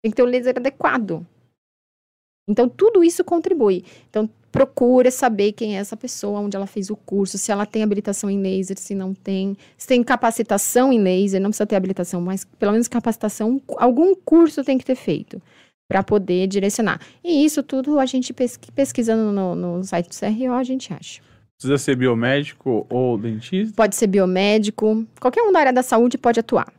Tem 0.00 0.12
que 0.12 0.14
ter 0.14 0.22
o 0.22 0.26
laser 0.26 0.54
adequado. 0.56 1.26
Então, 2.48 2.68
tudo 2.68 3.02
isso 3.02 3.24
contribui. 3.24 3.84
Então, 4.08 4.30
procura 4.52 5.10
saber 5.10 5.52
quem 5.52 5.76
é 5.76 5.80
essa 5.80 5.96
pessoa, 5.96 6.38
onde 6.38 6.54
ela 6.56 6.66
fez 6.66 6.90
o 6.90 6.96
curso, 6.96 7.38
se 7.38 7.50
ela 7.50 7.64
tem 7.64 7.82
habilitação 7.82 8.30
em 8.30 8.40
laser, 8.40 8.78
se 8.78 8.94
não 8.94 9.14
tem, 9.14 9.56
se 9.78 9.88
tem 9.88 10.02
capacitação 10.04 10.92
em 10.92 11.00
laser, 11.02 11.40
não 11.40 11.48
precisa 11.50 11.66
ter 11.66 11.74
habilitação, 11.74 12.20
mas 12.20 12.44
pelo 12.44 12.72
menos 12.72 12.86
capacitação, 12.86 13.60
algum 13.78 14.14
curso 14.14 14.62
tem 14.62 14.76
que 14.76 14.84
ter 14.84 14.94
feito 14.94 15.40
para 15.90 16.02
poder 16.02 16.46
direcionar. 16.46 17.00
E 17.24 17.44
isso 17.44 17.62
tudo 17.62 17.98
a 17.98 18.06
gente 18.06 18.32
pesqui- 18.32 18.70
pesquisando 18.70 19.32
no, 19.32 19.54
no 19.54 19.82
site 19.82 20.08
do 20.08 20.14
CRO, 20.14 20.52
a 20.52 20.62
gente 20.62 20.92
acha. 20.92 21.22
Precisa 21.58 21.78
ser 21.78 21.96
biomédico 21.96 22.86
ou 22.90 23.16
dentista? 23.16 23.74
Pode 23.74 23.96
ser 23.96 24.06
biomédico, 24.06 25.06
qualquer 25.20 25.42
um 25.42 25.52
da 25.52 25.60
área 25.60 25.72
da 25.72 25.82
saúde 25.82 26.18
pode 26.18 26.38
atuar. 26.38 26.72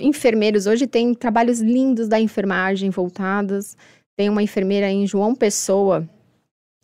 Enfermeiros 0.00 0.66
hoje 0.66 0.86
tem 0.86 1.12
trabalhos 1.14 1.60
lindos 1.60 2.06
da 2.06 2.20
enfermagem 2.20 2.90
voltados. 2.90 3.76
Tem 4.16 4.28
uma 4.28 4.42
enfermeira 4.42 4.88
em 4.90 5.06
João 5.06 5.34
Pessoa, 5.34 6.08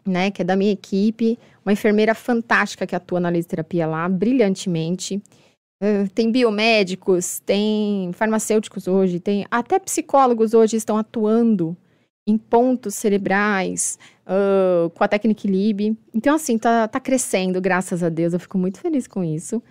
né, 0.08 0.30
que 0.30 0.42
é 0.42 0.44
da 0.44 0.56
minha 0.56 0.72
equipe, 0.72 1.38
uma 1.64 1.72
enfermeira 1.72 2.14
fantástica 2.14 2.86
que 2.86 2.96
atua 2.96 3.20
na 3.20 3.30
lisoterapia 3.30 3.86
lá, 3.86 4.08
brilhantemente. 4.08 5.22
Eh, 5.80 6.06
tem 6.14 6.32
biomédicos, 6.32 7.40
tem 7.40 8.10
farmacêuticos 8.12 8.88
hoje, 8.88 9.20
tem 9.20 9.46
até 9.50 9.78
psicólogos 9.78 10.54
hoje 10.54 10.76
estão 10.76 10.96
atuando 10.96 11.76
em 12.26 12.36
pontos 12.36 12.94
cerebrais 12.94 13.98
ah, 14.26 14.90
com 14.94 15.02
a 15.02 15.08
técnica 15.08 15.48
Lib. 15.48 15.96
Então, 16.14 16.34
assim, 16.34 16.58
tá, 16.58 16.86
tá 16.86 17.00
crescendo, 17.00 17.60
graças 17.60 18.02
a 18.02 18.10
Deus, 18.10 18.34
eu 18.34 18.40
fico 18.40 18.58
muito 18.58 18.78
feliz 18.78 19.06
com 19.06 19.24
isso. 19.24 19.62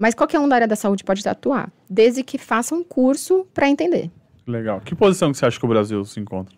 Mas 0.00 0.14
qualquer 0.14 0.40
um 0.40 0.48
da 0.48 0.56
área 0.56 0.68
da 0.68 0.76
saúde 0.76 1.04
pode 1.04 1.26
atuar, 1.28 1.70
desde 1.88 2.22
que 2.22 2.38
faça 2.38 2.74
um 2.74 2.82
curso 2.82 3.46
para 3.52 3.68
entender. 3.68 4.10
Legal. 4.46 4.80
Que 4.80 4.94
posição 4.94 5.32
que 5.32 5.38
você 5.38 5.46
acha 5.46 5.58
que 5.58 5.64
o 5.64 5.68
Brasil 5.68 6.04
se 6.04 6.20
encontra 6.20 6.54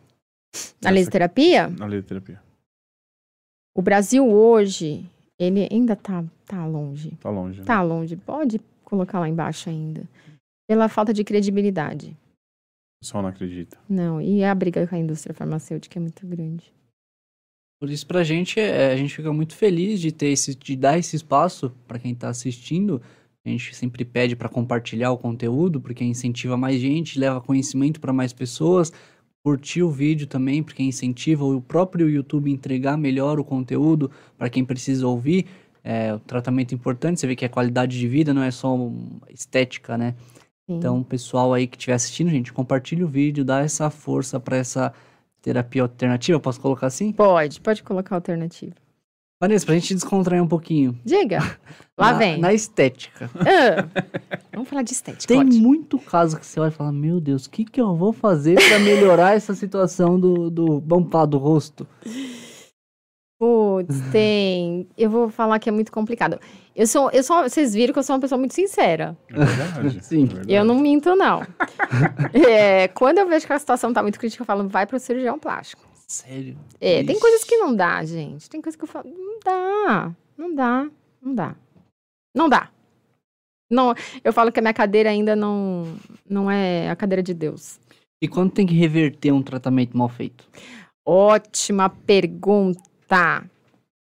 Na 0.82 0.91
lisoterapia, 0.91 1.68
na 1.68 1.86
lisoterapia? 1.86 2.41
O 3.79 3.83
Brasil 3.83 4.29
hoje, 4.29 5.09
ele 5.39 5.68
ainda 5.70 5.95
tá, 5.95 6.24
tá 6.45 6.66
longe. 6.66 7.12
Tá 7.20 7.31
longe. 7.31 7.61
né? 7.61 7.64
Tá 7.64 7.81
longe, 7.81 8.16
pode 8.16 8.61
colocar 8.83 9.20
lá 9.20 9.29
embaixo 9.29 9.70
ainda. 9.70 10.03
Pela 10.68 10.89
falta 10.89 11.14
de 11.14 11.22
credibilidade. 11.22 12.09
O 12.09 13.05
pessoal 13.05 13.22
não 13.22 13.31
acredita. 13.31 13.79
Não, 13.89 14.20
e 14.20 14.43
a 14.43 14.53
briga 14.53 14.85
com 14.85 14.97
a 14.97 14.99
indústria 14.99 15.33
farmacêutica 15.33 15.97
é 15.97 16.03
muito 16.03 16.26
grande. 16.26 16.72
Por 17.81 17.89
isso, 17.89 18.05
pra 18.05 18.24
gente, 18.24 18.59
é, 18.59 18.91
a 18.91 18.97
gente 18.97 19.14
fica 19.14 19.33
muito 19.33 19.55
feliz 19.55 20.01
de 20.01 20.11
ter 20.11 20.31
esse, 20.31 20.57
de 20.57 20.74
dar 20.74 20.99
esse 20.99 21.14
espaço 21.14 21.72
para 21.87 22.01
quem 22.01 22.16
tá 22.16 22.29
assistindo. 22.31 23.01
A 23.47 23.49
gente 23.49 23.76
sempre 23.76 24.05
pede 24.05 24.35
para 24.35 24.49
compartilhar 24.49 25.12
o 25.12 25.18
conteúdo, 25.18 25.81
porque 25.81 26.03
incentiva 26.03 26.57
mais 26.57 26.81
gente, 26.81 27.16
leva 27.16 27.41
conhecimento 27.41 28.01
para 28.01 28.12
mais 28.12 28.33
pessoas. 28.33 28.93
Curtir 29.49 29.83
o 29.83 29.91
vídeo 29.91 30.27
também, 30.27 30.63
porque 30.63 30.83
incentiva 30.83 31.43
o 31.43 31.59
próprio 31.59 32.07
YouTube 32.11 32.51
a 32.51 32.53
entregar 32.53 32.99
melhor 32.99 33.41
o 33.41 33.45
conteúdo 33.45 34.11
para 34.37 34.51
quem 34.51 34.63
precisa 34.63 35.07
ouvir. 35.07 35.47
É, 35.83 36.13
o 36.13 36.19
tratamento 36.19 36.75
importante, 36.75 37.19
você 37.19 37.27
vê 37.27 37.35
que 37.35 37.47
é 37.47 37.49
qualidade 37.49 37.99
de 37.99 38.07
vida, 38.07 38.35
não 38.35 38.43
é 38.43 38.51
só 38.51 38.77
um- 38.77 39.19
estética, 39.31 39.97
né? 39.97 40.15
Sim. 40.67 40.77
Então, 40.77 41.03
pessoal 41.03 41.55
aí 41.55 41.67
que 41.67 41.79
estiver 41.79 41.95
assistindo, 41.95 42.29
gente, 42.29 42.53
compartilha 42.53 43.07
o 43.07 43.09
vídeo, 43.09 43.43
dá 43.43 43.61
essa 43.61 43.89
força 43.89 44.39
para 44.39 44.59
essa 44.59 44.93
terapia 45.41 45.81
alternativa, 45.81 46.39
posso 46.39 46.61
colocar 46.61 46.89
assim? 46.89 47.11
Pode, 47.11 47.59
pode 47.59 47.83
colocar 47.83 48.17
alternativa. 48.17 48.75
Vanessa, 49.41 49.64
pra 49.64 49.74
gente 49.76 49.95
descontrair 49.95 50.43
um 50.43 50.49
pouquinho. 50.49 50.99
Diga. 51.05 51.39
Lá 51.97 52.12
na, 52.12 52.18
vem. 52.18 52.39
Na 52.39 52.53
estética. 52.53 53.30
Ah, 53.36 53.86
vamos 54.53 54.68
falar 54.68 54.82
de 54.82 54.93
estética. 54.93 55.26
Tem 55.32 55.41
ótimo. 55.41 55.62
muito 55.62 55.99
caso 55.99 56.39
que 56.39 56.47
você 56.47 56.59
olha 56.59 56.68
e 56.68 56.72
fala, 56.72 56.93
meu 56.93 57.20
Deus, 57.20 57.47
o 57.47 57.51
que, 57.51 57.64
que 57.64 57.80
eu 57.80 57.95
vou 57.95 58.12
fazer 58.12 58.57
pra 58.57 58.78
melhorar 58.80 59.36
essa 59.36 59.55
situação 59.55 60.18
do, 60.18 60.51
do, 60.51 60.80
falar, 60.80 61.26
do 61.26 61.39
rosto? 61.39 61.86
Putz, 63.39 64.01
tem. 64.11 64.89
Eu 64.99 65.09
vou 65.09 65.28
falar 65.28 65.61
que 65.61 65.68
é 65.68 65.72
muito 65.72 65.93
complicado. 65.93 66.41
Eu 66.74 66.89
sou, 66.89 67.09
eu 67.12 67.22
sou, 67.22 67.45
vocês 67.45 67.72
viram 67.72 67.93
que 67.93 67.99
eu 68.01 68.03
sou 68.03 68.16
uma 68.16 68.20
pessoa 68.20 68.39
muito 68.39 68.55
sincera. 68.55 69.16
É 69.28 69.45
verdade. 69.45 70.03
Sim. 70.05 70.24
é 70.24 70.26
verdade. 70.26 70.53
Eu 70.53 70.64
não 70.64 70.80
minto, 70.80 71.14
não. 71.14 71.43
É, 72.32 72.89
quando 72.89 73.18
eu 73.18 73.28
vejo 73.28 73.47
que 73.47 73.53
a 73.53 73.59
situação 73.59 73.93
tá 73.93 74.03
muito 74.03 74.18
crítica, 74.18 74.43
eu 74.43 74.47
falo, 74.47 74.68
vai 74.68 74.86
pro 74.86 74.99
cirurgião 74.99 75.39
plástico. 75.39 75.88
Sério. 76.11 76.57
É, 76.81 77.03
tem 77.05 77.13
Ixi. 77.13 77.21
coisas 77.21 77.45
que 77.45 77.57
não 77.59 77.75
dá, 77.75 78.03
gente. 78.05 78.49
Tem 78.49 78.63
coisas 78.63 78.77
que 78.77 78.85
eu 78.85 78.89
falo, 78.89 79.11
não 79.11 79.39
dá, 79.45 80.15
não 80.37 80.55
dá, 80.55 80.91
não 81.21 81.35
dá. 81.35 81.57
Não 82.35 82.49
dá. 82.49 82.71
Não, 83.71 83.95
eu 84.25 84.33
falo 84.33 84.51
que 84.51 84.59
a 84.59 84.63
minha 84.63 84.73
cadeira 84.73 85.11
ainda 85.11 85.37
não, 85.37 85.85
não 86.29 86.51
é 86.51 86.89
a 86.89 86.97
cadeira 86.97 87.23
de 87.23 87.35
Deus. 87.35 87.79
E 88.23 88.27
quando 88.27 88.53
tem 88.53 88.67
que 88.67 88.75
reverter 88.75 89.33
um 89.33 89.43
tratamento 89.43 89.97
mal 89.97 90.09
feito? 90.09 90.49
Ótima 91.07 91.91
pergunta. 91.91 93.45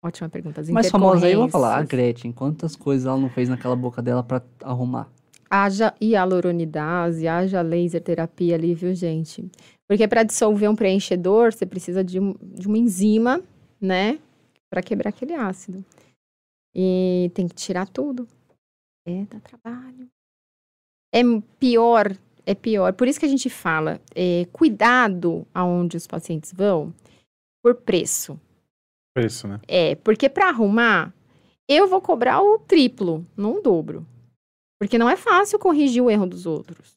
Ótima 0.05 0.28
pergunta. 0.28 0.61
As 0.61 0.68
Mais 0.68 0.90
famosa 0.90 1.26
aí, 1.26 1.32
eu 1.32 1.40
vou 1.40 1.49
falar, 1.49 1.78
a. 1.78 1.82
Gretchen. 1.82 2.30
Quantas 2.30 2.76
coisas 2.76 3.07
ela 3.07 3.16
não 3.16 3.30
fez 3.30 3.49
naquela 3.49 3.74
boca 3.74 4.03
dela 4.03 4.22
pra 4.22 4.42
arrumar? 4.62 5.09
Haja 5.49 5.94
hialuronidase, 6.01 7.26
haja 7.26 7.62
laser 7.62 8.03
terapia 8.03 8.55
ali, 8.55 8.74
viu, 8.74 8.94
gente? 8.94 9.51
Porque 9.89 10.07
para 10.09 10.22
dissolver 10.24 10.68
um 10.70 10.74
preenchedor, 10.76 11.53
você 11.53 11.64
precisa 11.64 12.03
de, 12.03 12.18
um- 12.18 12.34
de 12.43 12.66
uma 12.66 12.76
enzima, 12.78 13.43
né? 13.80 14.18
Para 14.68 14.82
quebrar 14.82 15.11
aquele 15.11 15.34
ácido. 15.34 15.84
E 16.74 17.30
tem 17.34 17.47
que 17.49 17.55
tirar 17.55 17.89
tudo. 17.89 18.26
É, 19.07 19.24
dá 19.26 19.39
trabalho. 19.41 20.09
É 21.14 21.20
pior, 21.59 22.16
é 22.45 22.55
pior. 22.55 22.93
Por 22.93 23.07
isso 23.09 23.18
que 23.20 23.26
a 23.26 23.28
gente 23.28 23.49
fala, 23.49 24.01
é, 24.14 24.45
cuidado 24.53 25.47
aonde 25.55 25.97
os 25.97 26.07
pacientes 26.07 26.53
vão 26.53 26.93
por 27.62 27.76
preço. 27.76 28.39
Preço, 29.14 29.49
né? 29.49 29.61
É, 29.66 29.95
porque 29.95 30.28
para 30.28 30.49
arrumar, 30.49 31.14
eu 31.68 31.89
vou 31.89 32.03
cobrar 32.03 32.43
o 32.43 32.59
triplo, 32.59 33.24
não 33.37 33.59
o 33.59 33.62
dobro. 33.62 34.07
Porque 34.78 34.99
não 34.99 35.09
é 35.09 35.16
fácil 35.16 35.59
corrigir 35.59 36.03
o 36.03 36.11
erro 36.11 36.26
dos 36.26 36.45
outros. 36.45 36.95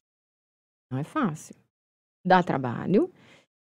Não 0.92 0.98
é 1.00 1.04
fácil. 1.04 1.56
Dá 2.26 2.44
trabalho. 2.44 3.12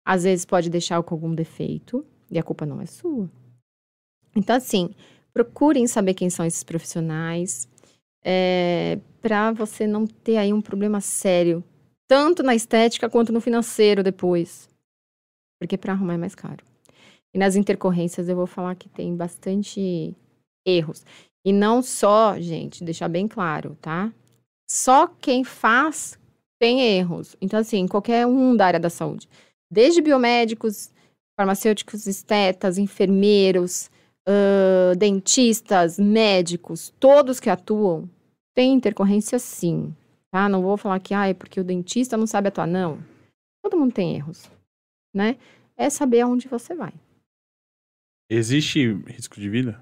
Às 0.06 0.24
vezes 0.24 0.46
pode 0.46 0.70
deixar 0.70 1.02
com 1.04 1.16
algum 1.16 1.34
defeito 1.34 2.06
e 2.30 2.40
a 2.40 2.44
culpa 2.44 2.66
não 2.66 2.82
é 2.82 2.86
sua. 2.86 3.30
Então, 4.36 4.56
assim, 4.56 4.92
procurem 5.34 5.88
saber 5.88 6.14
quem 6.14 6.30
são 6.30 6.46
esses 6.46 6.64
profissionais 6.64 7.68
para 9.22 9.52
você 9.54 9.88
não 9.88 10.06
ter 10.06 10.38
aí 10.38 10.52
um 10.52 10.62
problema 10.62 11.00
sério, 11.00 11.64
tanto 12.08 12.44
na 12.44 12.54
estética 12.54 13.10
quanto 13.10 13.32
no 13.32 13.40
financeiro 13.40 14.04
depois. 14.04 14.68
Porque 15.60 15.78
para 15.78 15.94
arrumar 15.94 16.16
é 16.16 16.18
mais 16.18 16.36
caro. 16.36 16.66
E 17.34 17.38
nas 17.38 17.56
intercorrências 17.56 18.28
eu 18.28 18.36
vou 18.36 18.48
falar 18.48 18.76
que 18.76 18.90
tem 18.90 19.16
bastante 19.16 20.14
erros. 20.66 21.06
E 21.46 21.54
não 21.54 21.82
só, 21.82 22.38
gente, 22.40 22.84
deixar 22.84 23.08
bem 23.08 23.28
claro, 23.28 23.78
tá? 23.82 24.12
Só 24.70 25.08
quem 25.08 25.44
faz 25.44 26.19
tem 26.60 26.82
erros. 26.98 27.36
Então, 27.42 27.60
assim, 27.60 27.88
qualquer 27.88 28.28
um 28.28 28.56
da 28.56 28.66
área 28.66 28.80
da 28.80 28.90
saúde. 28.90 29.28
Desde 29.72 30.02
biomédicos, 30.02 30.92
farmacêuticos, 31.40 32.06
estetas, 32.06 32.78
enfermeiros, 32.78 33.90
ãh, 34.28 34.96
dentistas, 34.98 35.98
médicos, 35.98 36.94
todos 37.00 37.40
que 37.40 37.50
atuam, 37.50 38.10
têm 38.54 38.74
intercorrência 38.74 39.40
sim, 39.40 39.96
tá? 40.32 40.50
Não 40.50 40.62
vou 40.62 40.76
falar 40.76 41.00
que, 41.00 41.14
ah, 41.14 41.28
é 41.28 41.34
porque 41.34 41.60
o 41.60 41.64
dentista 41.64 42.18
não 42.18 42.28
sabe 42.28 42.50
atuar. 42.50 42.68
Não. 42.68 43.00
Todo 43.64 43.78
mundo 43.78 43.94
tem 43.94 44.16
erros, 44.16 44.52
né? 45.16 45.38
É 45.78 45.90
saber 45.90 46.22
aonde 46.22 46.48
você 46.48 46.76
vai. 46.76 46.94
Existe 48.30 48.94
risco 49.08 49.40
de 49.40 49.50
vida? 49.50 49.82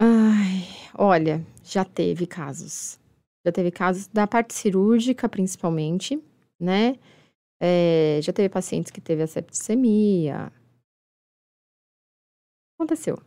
Ai, 0.00 0.68
olha, 0.94 1.44
já 1.64 1.84
teve 1.84 2.26
casos. 2.26 3.00
Já 3.48 3.52
teve 3.52 3.70
casos 3.70 4.06
da 4.08 4.26
parte 4.26 4.52
cirúrgica, 4.52 5.26
principalmente, 5.26 6.22
né? 6.60 6.96
É, 7.58 8.20
já 8.22 8.30
teve 8.30 8.50
pacientes 8.50 8.92
que 8.92 9.00
teve 9.00 9.22
a 9.22 9.26
septicemia. 9.26 10.52
Aconteceu. 12.78 13.18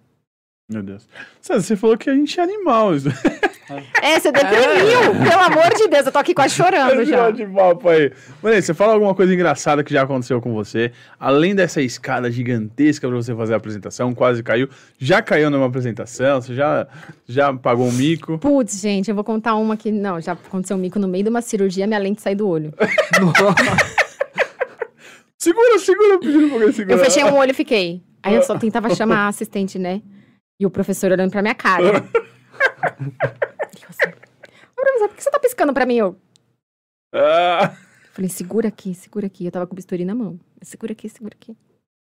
Meu 0.70 0.84
Deus. 0.84 1.10
Você 1.42 1.76
falou 1.76 1.98
que 1.98 2.08
a 2.08 2.14
gente 2.14 2.40
é 2.40 2.44
animal. 2.44 2.92
É, 4.02 4.20
você 4.20 4.32
deprimiu! 4.32 5.28
Pelo 5.28 5.42
amor 5.42 5.74
de 5.76 5.88
Deus, 5.88 6.06
eu 6.06 6.12
tô 6.12 6.20
aqui 6.20 6.34
quase 6.34 6.54
chorando 6.56 7.04
já. 7.06 7.32
de 7.32 7.46
papo 7.46 7.90
aí. 7.90 8.12
Mano, 8.42 8.62
você 8.62 8.74
fala 8.74 8.94
alguma 8.94 9.16
coisa 9.16 9.34
engraçada 9.34 9.84
que 9.84 9.94
já 9.94 10.04
aconteceu 10.04 10.42
com 10.42 10.54
você? 10.54 10.92
Além 11.20 11.56
dessa 11.56 11.82
escada 11.82 12.32
gigantesca 12.32 13.08
pra 13.08 13.16
você 13.16 13.36
fazer 13.36 13.54
a 13.54 13.58
apresentação, 13.58 14.14
quase 14.14 14.44
caiu. 14.44 14.68
Já 14.98 15.22
caiu 15.22 15.50
numa 15.50 15.66
apresentação? 15.68 16.42
Você 16.42 16.56
já, 16.56 16.88
já 17.28 17.54
pagou 17.54 17.88
um 17.88 17.92
mico? 17.92 18.38
Putz, 18.38 18.80
gente, 18.80 19.10
eu 19.10 19.16
vou 19.16 19.24
contar 19.24 19.56
uma 19.56 19.78
que. 19.78 19.92
Não, 19.92 20.20
já 20.20 20.34
aconteceu 20.34 20.78
um 20.78 20.80
mico 20.80 21.00
no 21.00 21.08
meio 21.08 21.24
de 21.24 21.30
uma 21.30 21.42
cirurgia, 21.42 21.88
minha 21.88 22.00
lente 22.00 22.22
saiu 22.22 22.38
do 22.38 22.48
olho. 22.48 22.74
Segura, 25.42 25.80
segura, 25.80 26.20
pedindo 26.20 26.50
pra 26.50 26.54
alguém 26.54 26.72
segurar. 26.72 27.00
Eu 27.00 27.04
fechei 27.04 27.24
um 27.24 27.36
olho 27.36 27.50
e 27.50 27.54
fiquei. 27.56 28.04
Aí 28.22 28.36
eu 28.36 28.44
só 28.44 28.56
tentava 28.60 28.94
chamar 28.94 29.26
a 29.26 29.28
assistente, 29.28 29.80
né? 29.80 30.00
E 30.60 30.68
o 30.68 30.70
professor 30.70 31.12
olhando 31.12 31.32
pra 31.32 31.42
minha 31.42 31.56
cara. 31.56 32.04
Professor, 34.82 35.08
por 35.08 35.16
que 35.18 35.24
você 35.24 35.32
tá 35.32 35.40
piscando 35.40 35.74
pra 35.74 35.86
mim? 35.86 35.96
Eu 35.98 36.16
Ah, 37.14 37.76
falei, 38.14 38.30
segura 38.30 38.68
aqui, 38.68 38.94
segura 38.94 39.28
aqui. 39.28 39.46
Eu 39.46 39.52
tava 39.52 39.68
com 39.68 39.74
o 39.74 39.76
bisturi 39.76 40.06
na 40.06 40.16
mão. 40.16 40.40
Segura 40.62 40.92
aqui, 40.94 41.08
segura 41.10 41.36
aqui. 41.40 41.56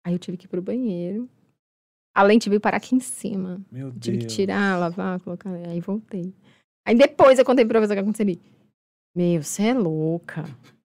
Aí 0.05 0.13
eu 0.13 0.19
tive 0.19 0.37
que 0.37 0.47
ir 0.47 0.49
pro 0.49 0.63
banheiro. 0.63 1.29
A 2.15 2.23
lente 2.23 2.49
veio 2.49 2.61
parar 2.61 2.79
aqui 2.79 2.95
em 2.97 3.01
cima. 3.01 3.61
meu 3.71 3.87
Eu 3.89 3.91
Deus. 3.93 4.01
tive 4.05 4.19
que 4.19 4.27
tirar, 4.27 4.79
lavar, 4.79 5.21
colocar. 5.21 5.51
Aí 5.53 5.81
voltei. 5.81 6.35
Aí 6.87 6.95
depois 6.95 7.39
eu 7.39 7.45
contei 7.45 7.65
pro 7.65 7.73
professor 7.75 7.93
o 7.93 7.97
que 7.97 8.01
aconteceu 8.01 8.25
ali. 8.25 8.41
Meu, 9.15 9.43
você 9.43 9.63
é 9.69 9.75
louca. 9.75 10.45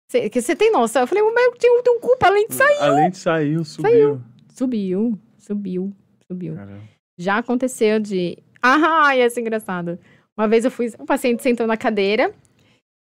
Você 0.09 0.55
tem 0.55 0.71
noção? 0.71 1.01
Eu 1.03 1.07
falei, 1.07 1.23
mas 1.23 1.45
eu 1.45 1.51
tenho, 1.57 1.81
tenho 1.81 1.99
culpa, 1.99 2.27
a 2.27 2.29
lente 2.29 2.53
saiu. 2.53 2.81
A 2.81 2.89
lente 2.89 3.17
saiu, 3.17 3.63
subiu. 3.65 4.21
Subiu, 4.53 5.19
subiu, 5.39 5.93
subiu. 6.27 6.55
Caramba. 6.55 6.81
Já 7.17 7.37
aconteceu 7.37 7.99
de. 7.99 8.37
Ah, 8.61 9.15
ia 9.15 9.29
ser 9.29 9.41
engraçado. 9.41 9.99
Uma 10.37 10.47
vez 10.47 10.65
eu 10.65 10.71
fui. 10.71 10.91
Um 10.99 11.05
paciente 11.05 11.43
sentou 11.43 11.67
na 11.67 11.77
cadeira. 11.77 12.31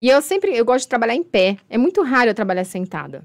E 0.01 0.09
eu 0.09 0.21
sempre. 0.21 0.55
Eu 0.55 0.65
gosto 0.65 0.85
de 0.85 0.89
trabalhar 0.89 1.15
em 1.15 1.23
pé. 1.23 1.57
É 1.69 1.77
muito 1.77 2.01
raro 2.03 2.29
eu 2.29 2.33
trabalhar 2.35 2.63
sentada. 2.63 3.23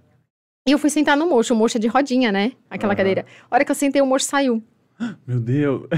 E 0.67 0.73
eu 0.73 0.79
fui 0.79 0.91
sentar 0.91 1.17
no 1.17 1.27
mocho. 1.27 1.55
O 1.55 1.57
mocho 1.57 1.77
é 1.77 1.81
de 1.81 1.89
rodinha, 1.89 2.33
né? 2.33 2.53
Aquela 2.71 2.93
Aham. 2.93 2.97
cadeira. 2.99 3.27
A 3.51 3.55
hora 3.55 3.65
que 3.65 3.71
eu 3.71 3.75
sentei, 3.75 4.01
o 4.03 4.07
mocho 4.07 4.25
saiu. 4.27 4.63
Meu 5.27 5.41
Deus. 5.41 5.83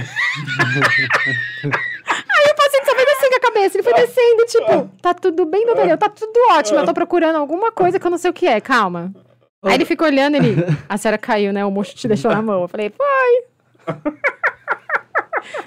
O 2.48 2.57
paciente 2.57 2.86
só 2.86 2.94
foi 2.94 3.04
descendo 3.04 3.30
com 3.30 3.36
a 3.36 3.40
cabeça. 3.52 3.76
Ele 3.76 3.82
foi 3.82 3.94
descendo, 3.94 4.46
tipo, 4.46 4.90
tá 5.02 5.14
tudo 5.14 5.44
bem, 5.44 5.66
doutor? 5.66 5.88
Eu, 5.88 5.98
Tá 5.98 6.09
tudo 6.09 6.32
ótimo. 6.50 6.78
Eu 6.80 6.84
tô 6.84 6.94
procurando 6.94 7.36
alguma 7.36 7.70
coisa 7.70 7.98
que 8.00 8.07
eu 8.07 8.11
não 8.11 8.18
sei 8.18 8.30
o 8.30 8.34
que 8.34 8.46
é. 8.46 8.61
Calma. 8.61 9.12
Aí 9.62 9.74
ele 9.74 9.84
ficou 9.84 10.07
olhando 10.07 10.36
ele. 10.36 10.57
A 10.88 10.96
senhora 10.96 11.18
caiu, 11.18 11.52
né? 11.52 11.64
O 11.64 11.70
mocho 11.70 11.94
te 11.94 12.09
deixou 12.09 12.30
na 12.30 12.40
mão. 12.40 12.62
Eu 12.62 12.68
falei, 12.68 12.90
foi. 12.90 13.94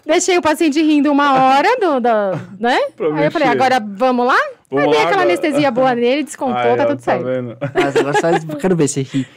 Deixei 0.05 0.37
o 0.37 0.41
paciente 0.41 0.81
rindo 0.81 1.11
uma 1.11 1.33
hora 1.33 1.77
do, 1.79 1.99
da, 1.99 2.39
né? 2.59 2.77
Aí 3.15 3.25
eu 3.25 3.31
falei, 3.31 3.47
agora 3.47 3.79
vamos 3.79 4.25
lá? 4.25 4.37
Vamos 4.69 4.85
Aí 4.85 4.91
dei 4.91 4.99
aquela 5.01 5.21
agora. 5.21 5.33
anestesia 5.33 5.71
boa 5.71 5.95
nele, 5.95 6.23
descontou, 6.23 6.55
Aí, 6.57 6.77
tá 6.77 6.85
tudo 6.85 7.01
certo. 7.01 7.25
vendo? 7.25 7.57
Mas 7.73 7.95
agora 7.95 8.13
só 8.13 8.55
quero 8.57 8.75
ver 8.75 8.87
se 8.87 9.01
ri. 9.01 9.27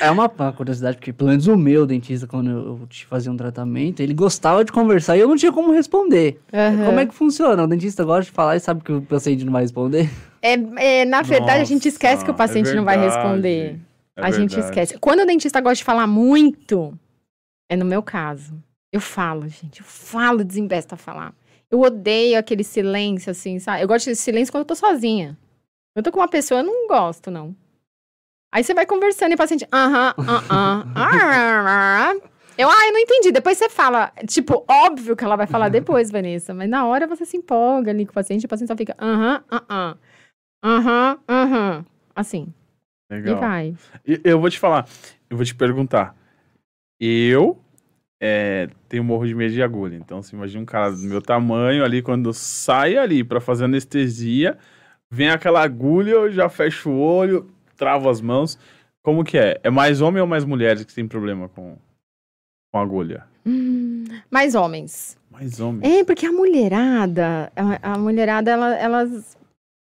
É 0.00 0.08
uma, 0.10 0.30
uma 0.38 0.52
curiosidade, 0.52 0.96
porque 0.96 1.12
pelo 1.12 1.30
menos 1.30 1.46
o 1.48 1.56
meu 1.56 1.84
dentista, 1.84 2.26
quando 2.26 2.50
eu 2.50 2.64
eu 2.80 2.86
te 2.86 3.06
fazia 3.06 3.30
um 3.30 3.36
tratamento, 3.36 4.00
ele 4.00 4.14
gostava 4.14 4.64
de 4.64 4.70
conversar 4.72 5.16
e 5.16 5.20
eu 5.20 5.28
não 5.28 5.36
tinha 5.36 5.52
como 5.52 5.72
responder. 5.72 6.40
Aham. 6.52 6.86
Como 6.86 7.00
é 7.00 7.06
que 7.06 7.14
funciona? 7.14 7.64
O 7.64 7.66
dentista 7.66 8.04
gosta 8.04 8.24
de 8.24 8.30
falar 8.30 8.56
e 8.56 8.60
sabe 8.60 8.82
que 8.82 8.92
o 8.92 9.02
paciente 9.02 9.44
não 9.44 9.52
vai 9.52 9.62
responder? 9.62 10.08
É, 10.40 10.54
é, 11.00 11.04
na 11.04 11.22
verdade, 11.22 11.62
a 11.62 11.64
gente 11.64 11.86
Nossa, 11.86 11.88
esquece 11.88 12.24
que 12.24 12.30
o 12.30 12.34
paciente 12.34 12.70
é 12.70 12.74
não 12.74 12.84
vai 12.84 12.98
responder. 12.98 13.80
É 14.16 14.22
a 14.22 14.30
gente 14.30 14.58
esquece. 14.58 14.98
Quando 14.98 15.20
o 15.20 15.26
dentista 15.26 15.60
gosta 15.60 15.76
de 15.76 15.84
falar 15.84 16.06
muito, 16.06 16.96
é 17.68 17.76
no 17.76 17.84
meu 17.84 18.02
caso. 18.02 18.54
Eu 18.94 19.00
falo, 19.00 19.48
gente. 19.48 19.80
Eu 19.80 19.84
falo, 19.84 20.44
desembesto 20.44 20.92
a 20.92 20.96
falar. 20.96 21.34
Eu 21.68 21.80
odeio 21.80 22.38
aquele 22.38 22.62
silêncio, 22.62 23.28
assim, 23.28 23.58
sabe? 23.58 23.82
Eu 23.82 23.88
gosto 23.88 24.04
de 24.08 24.14
silêncio 24.14 24.52
quando 24.52 24.60
eu 24.60 24.68
tô 24.68 24.76
sozinha. 24.76 25.36
Eu 25.96 26.02
tô 26.04 26.12
com 26.12 26.20
uma 26.20 26.28
pessoa, 26.28 26.60
eu 26.60 26.64
não 26.64 26.86
gosto, 26.86 27.28
não. 27.28 27.56
Aí 28.52 28.62
você 28.62 28.72
vai 28.72 28.86
conversando 28.86 29.32
e 29.32 29.34
o 29.34 29.36
paciente, 29.36 29.66
aham, 29.72 30.14
aham, 30.16 30.86
ah, 30.94 32.14
eu, 32.56 32.68
ah, 32.70 32.86
eu 32.86 32.92
não 32.92 33.00
entendi. 33.00 33.32
Depois 33.32 33.58
você 33.58 33.68
fala, 33.68 34.12
tipo, 34.28 34.64
óbvio 34.70 35.16
que 35.16 35.24
ela 35.24 35.34
vai 35.34 35.48
falar 35.48 35.70
depois, 35.70 36.08
Vanessa, 36.12 36.54
mas 36.54 36.70
na 36.70 36.86
hora 36.86 37.08
você 37.08 37.24
se 37.26 37.36
empolga 37.36 37.90
ali 37.90 38.06
com 38.06 38.12
o 38.12 38.14
paciente, 38.14 38.46
o 38.46 38.48
paciente 38.48 38.68
só 38.68 38.76
fica, 38.76 38.94
aham, 39.00 39.42
aham, 39.50 39.98
aham, 40.64 41.18
aham, 41.28 41.86
assim, 42.14 42.54
e 43.10 43.14
Legal. 43.14 43.40
vai. 43.40 43.74
E 44.06 44.20
Eu 44.22 44.40
vou 44.40 44.48
te 44.48 44.60
falar, 44.60 44.86
eu 45.28 45.36
vou 45.36 45.44
te 45.44 45.54
perguntar. 45.54 46.14
Eu 47.00 47.63
é, 48.26 48.68
tenho 48.88 49.04
morro 49.04 49.26
de 49.26 49.34
medo 49.34 49.52
de 49.52 49.62
agulha. 49.62 49.96
Então, 49.96 50.22
você 50.22 50.34
imagina 50.34 50.62
um 50.62 50.66
cara 50.66 50.90
do 50.90 50.98
meu 51.02 51.20
tamanho 51.20 51.84
ali, 51.84 52.00
quando 52.00 52.32
sai 52.32 52.96
ali 52.96 53.22
pra 53.22 53.38
fazer 53.40 53.64
anestesia, 53.66 54.56
vem 55.10 55.28
aquela 55.28 55.62
agulha, 55.62 56.12
eu 56.12 56.32
já 56.32 56.48
fecho 56.48 56.88
o 56.88 56.98
olho, 56.98 57.50
travo 57.76 58.08
as 58.08 58.20
mãos. 58.22 58.58
Como 59.02 59.22
que 59.22 59.36
é? 59.36 59.60
É 59.62 59.68
mais 59.68 60.00
homem 60.00 60.22
ou 60.22 60.26
mais 60.26 60.44
mulheres 60.44 60.84
que 60.84 60.94
tem 60.94 61.06
problema 61.06 61.48
com. 61.50 61.76
com 62.72 62.80
agulha? 62.80 63.24
Hum, 63.46 64.04
mais 64.30 64.54
homens. 64.54 65.18
Mais 65.30 65.60
homem. 65.60 65.98
É, 65.98 66.02
porque 66.04 66.24
a 66.24 66.32
mulherada, 66.32 67.52
a, 67.54 67.92
a 67.92 67.98
mulherada, 67.98 68.50
ela- 68.50 68.74
elas 68.78 69.36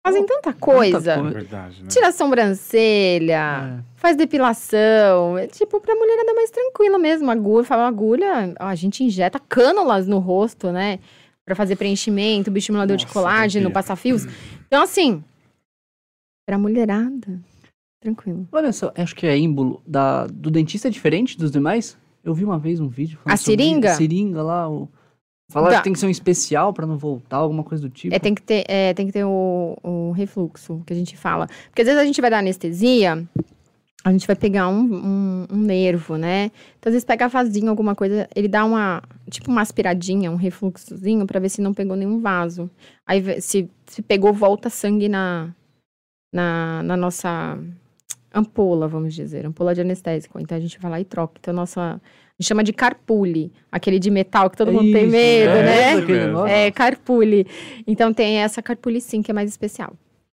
fazem 0.07 0.25
tanta 0.27 0.53
coisa. 0.53 1.13
É 1.13 1.19
coisa. 1.19 1.31
verdade, 1.39 1.83
né? 1.83 1.89
Tira 1.89 2.09
a 2.09 2.13
sobrancelha, 2.13 3.79
É. 3.79 3.85
faz 3.97 4.17
depilação. 4.17 5.37
É 5.39 5.47
tipo, 5.47 5.81
pra 5.81 5.95
mulherada 5.95 6.35
mais 6.35 6.51
tranquila 6.51 6.99
mesmo. 6.99 7.31
Agulha, 7.31 7.65
fala 7.65 7.87
agulha, 7.87 8.55
a 8.59 8.75
gente 8.75 9.05
injeta 9.05 9.39
cânulas 9.39 10.07
no 10.07 10.19
rosto, 10.19 10.71
né? 10.73 10.99
Pra 11.45 11.55
fazer 11.55 11.77
preenchimento, 11.77 12.51
bioestimulador 12.51 12.97
de 12.97 13.05
Nossa, 13.05 13.13
colágeno, 13.15 13.65
sabia. 13.65 13.75
passar 13.75 13.97
fios. 13.97 14.27
Então, 14.67 14.83
assim, 14.83 15.25
pra 16.47 16.59
mulherada, 16.59 17.41
tranquilo. 18.01 18.47
Olha 18.53 18.73
só, 18.73 18.93
acho 18.97 19.15
que 19.15 19.27
é 19.27 19.37
ímbolo 19.37 19.83
da, 19.87 20.27
do 20.27 20.51
dentista 20.51 20.89
é 20.89 20.91
diferente 20.91 21.39
dos 21.39 21.51
demais. 21.51 21.97
Eu 22.23 22.35
vi 22.35 22.45
uma 22.45 22.59
vez 22.59 22.81
um 22.81 22.89
vídeo. 22.89 23.19
falando 23.23 23.33
A 23.35 23.37
seringa? 23.39 23.93
A 23.93 23.95
seringa 23.95 24.43
lá. 24.43 24.69
O... 24.69 24.89
Falaram 25.51 25.73
Tá. 25.73 25.79
que 25.79 25.85
tem 25.85 25.93
que 25.95 25.99
ser 25.99 26.07
um 26.07 26.11
especial 26.11 26.73
pra 26.75 26.87
não 26.87 26.99
voltar, 26.99 27.39
alguma 27.39 27.65
coisa 27.65 27.83
do 27.83 27.89
tipo. 27.89 28.15
É, 28.15 28.19
tem 28.19 28.35
que 28.35 28.43
ter, 28.43 28.65
é, 28.69 28.93
tem 28.93 29.07
que 29.07 29.13
ter 29.13 29.25
o, 29.25 29.77
o 29.83 30.11
refluxo, 30.13 30.83
que 30.87 30.93
a 30.93 30.97
gente 30.97 31.17
fala. 31.17 31.47
Porque 31.71 31.81
às 31.83 31.87
vezes 31.87 32.01
a 32.01 32.05
gente 32.05 32.21
vai 32.21 32.29
dar 32.29 32.41
anestesia, 32.41 33.27
a 34.05 34.13
gente 34.13 34.27
vai 34.27 34.37
pegar 34.37 34.69
um, 34.69 34.81
um, 34.81 35.47
um 35.51 35.57
nervo, 35.57 36.17
né? 36.17 36.51
Então, 36.79 36.91
às 36.91 36.93
vezes 36.93 37.05
pega 37.05 37.29
vasinho, 37.29 37.71
alguma 37.71 37.95
coisa, 37.95 38.29
ele 38.37 38.47
dá 38.47 38.63
uma, 38.65 39.03
tipo 39.31 39.51
uma 39.51 39.63
aspiradinha, 39.63 40.31
um 40.31 40.37
refluxozinho, 40.37 41.27
pra 41.27 41.41
ver 41.41 41.49
se 41.49 41.63
não 41.63 41.73
pegou 41.73 41.97
nenhum 41.97 42.21
vaso. 42.21 42.71
Aí, 43.07 43.41
se, 43.41 43.71
se 43.87 44.03
pegou, 44.03 44.35
volta 44.35 44.69
sangue 44.69 45.09
na, 45.09 45.55
na, 46.33 46.83
na 46.83 46.97
nossa 46.97 47.59
ampola, 48.35 48.87
vamos 48.87 49.15
dizer, 49.15 49.47
ampola 49.47 49.75
de 49.75 49.81
anestésico. 49.81 50.39
Então, 50.39 50.59
a 50.59 50.61
gente 50.61 50.79
vai 50.79 50.91
lá 50.91 51.01
e 51.01 51.05
troca. 51.07 51.35
Então, 51.41 51.55
nossa, 51.55 52.01
a 52.39 52.43
gente 52.43 52.49
chama 52.49 52.63
de 52.63 52.73
carpule, 52.73 53.53
aquele 53.73 53.99
de 53.99 54.11
metal 54.11 54.49
que 54.49 54.57
todo 54.57 54.73
mundo 54.73 54.93
tem 54.93 55.03
Isso, 55.05 55.11
medo, 55.13 55.51
é, 55.51 55.63
né? 55.63 55.95
mesmo. 55.97 56.09
negócio. 56.15 56.47
É, 56.55 56.71
carpule. 56.71 57.47
Então 57.87 58.13
tem 58.15 58.37
essa 58.39 58.63
carpule 58.63 59.01
sim, 59.01 59.23
que 59.23 59.31
é 59.31 59.35
mais 59.35 59.51
especial. 59.51 59.93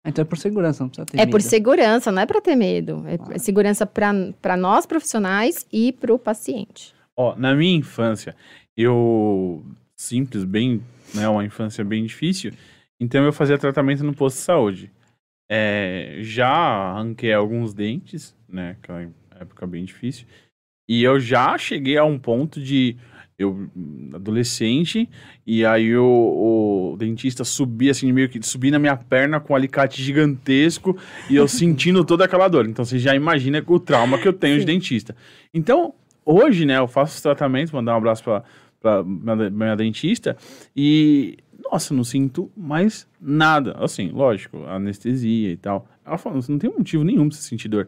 Então 0.05 0.23
é 0.23 0.25
por 0.25 0.39
segurança, 0.39 0.83
não 0.83 0.89
precisa 0.89 1.05
ter 1.05 1.19
é 1.21 1.27
por 1.27 1.33
medo. 1.41 1.43
segurança, 1.43 2.11
não 2.11 2.23
é 2.23 2.27
pra 2.27 2.41
ter 2.41 2.57
medo. 2.57 3.05
É 3.07 3.19
Ah. 3.35 3.39
segurança 3.39 3.85
pra 3.85 4.13
pra 4.41 4.57
nós 4.57 4.87
profissionais 4.87 5.67
e 5.71 5.93
pro 5.93 6.19
paciente. 6.19 6.95
Ó, 7.15 7.37
na 7.37 7.55
minha 7.55 7.77
infância, 7.77 8.35
eu 8.75 9.63
simples, 9.95 10.45
bem, 10.45 10.81
né, 11.15 11.29
uma 11.29 11.45
infância 11.45 11.85
bem 11.85 12.07
difícil, 12.07 12.53
então 12.99 13.23
eu 13.23 13.33
fazia 13.35 13.59
tratamento 13.59 14.03
no 14.03 14.15
posto 14.15 14.37
de 14.37 14.43
saúde. 14.43 14.91
É, 15.51 16.17
já 16.23 16.49
arranquei 16.49 17.35
alguns 17.35 17.75
dentes, 17.75 18.35
né, 18.49 18.77
aquela 18.83 19.07
época 19.39 19.67
bem 19.67 19.85
difícil, 19.85 20.27
e 20.91 21.05
eu 21.05 21.21
já 21.21 21.57
cheguei 21.57 21.97
a 21.97 22.05
um 22.05 22.19
ponto 22.19 22.61
de 22.61 22.97
eu 23.39 23.71
adolescente 24.13 25.09
e 25.47 25.65
aí 25.65 25.97
o, 25.97 26.05
o 26.93 26.97
dentista 26.99 27.45
subia 27.45 27.93
assim 27.93 28.11
meio 28.13 28.29
que 28.29 28.45
subir 28.45 28.73
na 28.73 28.79
minha 28.81 28.97
perna 28.97 29.39
com 29.39 29.53
um 29.53 29.57
alicate 29.57 30.03
gigantesco 30.03 30.99
e 31.31 31.37
eu 31.37 31.47
sentindo 31.49 32.05
toda 32.05 32.25
aquela 32.25 32.49
dor. 32.49 32.67
Então 32.67 32.85
você 32.85 32.99
já 32.99 33.15
imagina 33.15 33.63
o 33.65 33.79
trauma 33.79 34.19
que 34.19 34.27
eu 34.27 34.33
tenho 34.33 34.57
de 34.57 34.63
Sim. 34.63 34.67
dentista. 34.67 35.15
Então, 35.55 35.95
hoje, 36.27 36.67
né, 36.67 36.79
eu 36.79 36.89
faço 36.89 37.15
os 37.15 37.23
tratamentos, 37.23 37.73
mandar 37.73 37.95
um 37.95 37.99
abraço 37.99 38.25
pra, 38.25 38.43
pra 38.81 39.05
minha, 39.05 39.49
minha 39.49 39.77
dentista 39.77 40.37
e, 40.77 41.39
nossa, 41.71 41.95
não 41.95 42.03
sinto 42.03 42.51
mais 42.57 43.07
nada. 43.21 43.77
Assim, 43.79 44.11
lógico, 44.11 44.65
anestesia 44.65 45.53
e 45.53 45.57
tal. 45.57 45.89
Ela 46.05 46.19
falou, 46.19 46.43
você 46.43 46.51
não 46.51 46.59
tem 46.59 46.69
motivo 46.69 47.05
nenhum 47.05 47.29
pra 47.29 47.39
você 47.39 47.45
sentir 47.45 47.69
dor. 47.69 47.87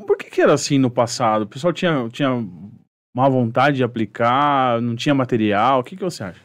Por 0.00 0.16
que 0.16 0.30
que 0.30 0.40
era 0.40 0.52
assim 0.54 0.78
no 0.78 0.90
passado? 0.90 1.42
O 1.42 1.46
pessoal 1.46 1.72
tinha, 1.72 2.08
tinha 2.10 2.30
má 3.14 3.28
vontade 3.28 3.76
de 3.78 3.84
aplicar, 3.84 4.80
não 4.82 4.94
tinha 4.96 5.14
material, 5.14 5.80
o 5.80 5.84
que 5.84 5.96
que 5.96 6.04
você 6.04 6.24
acha? 6.24 6.40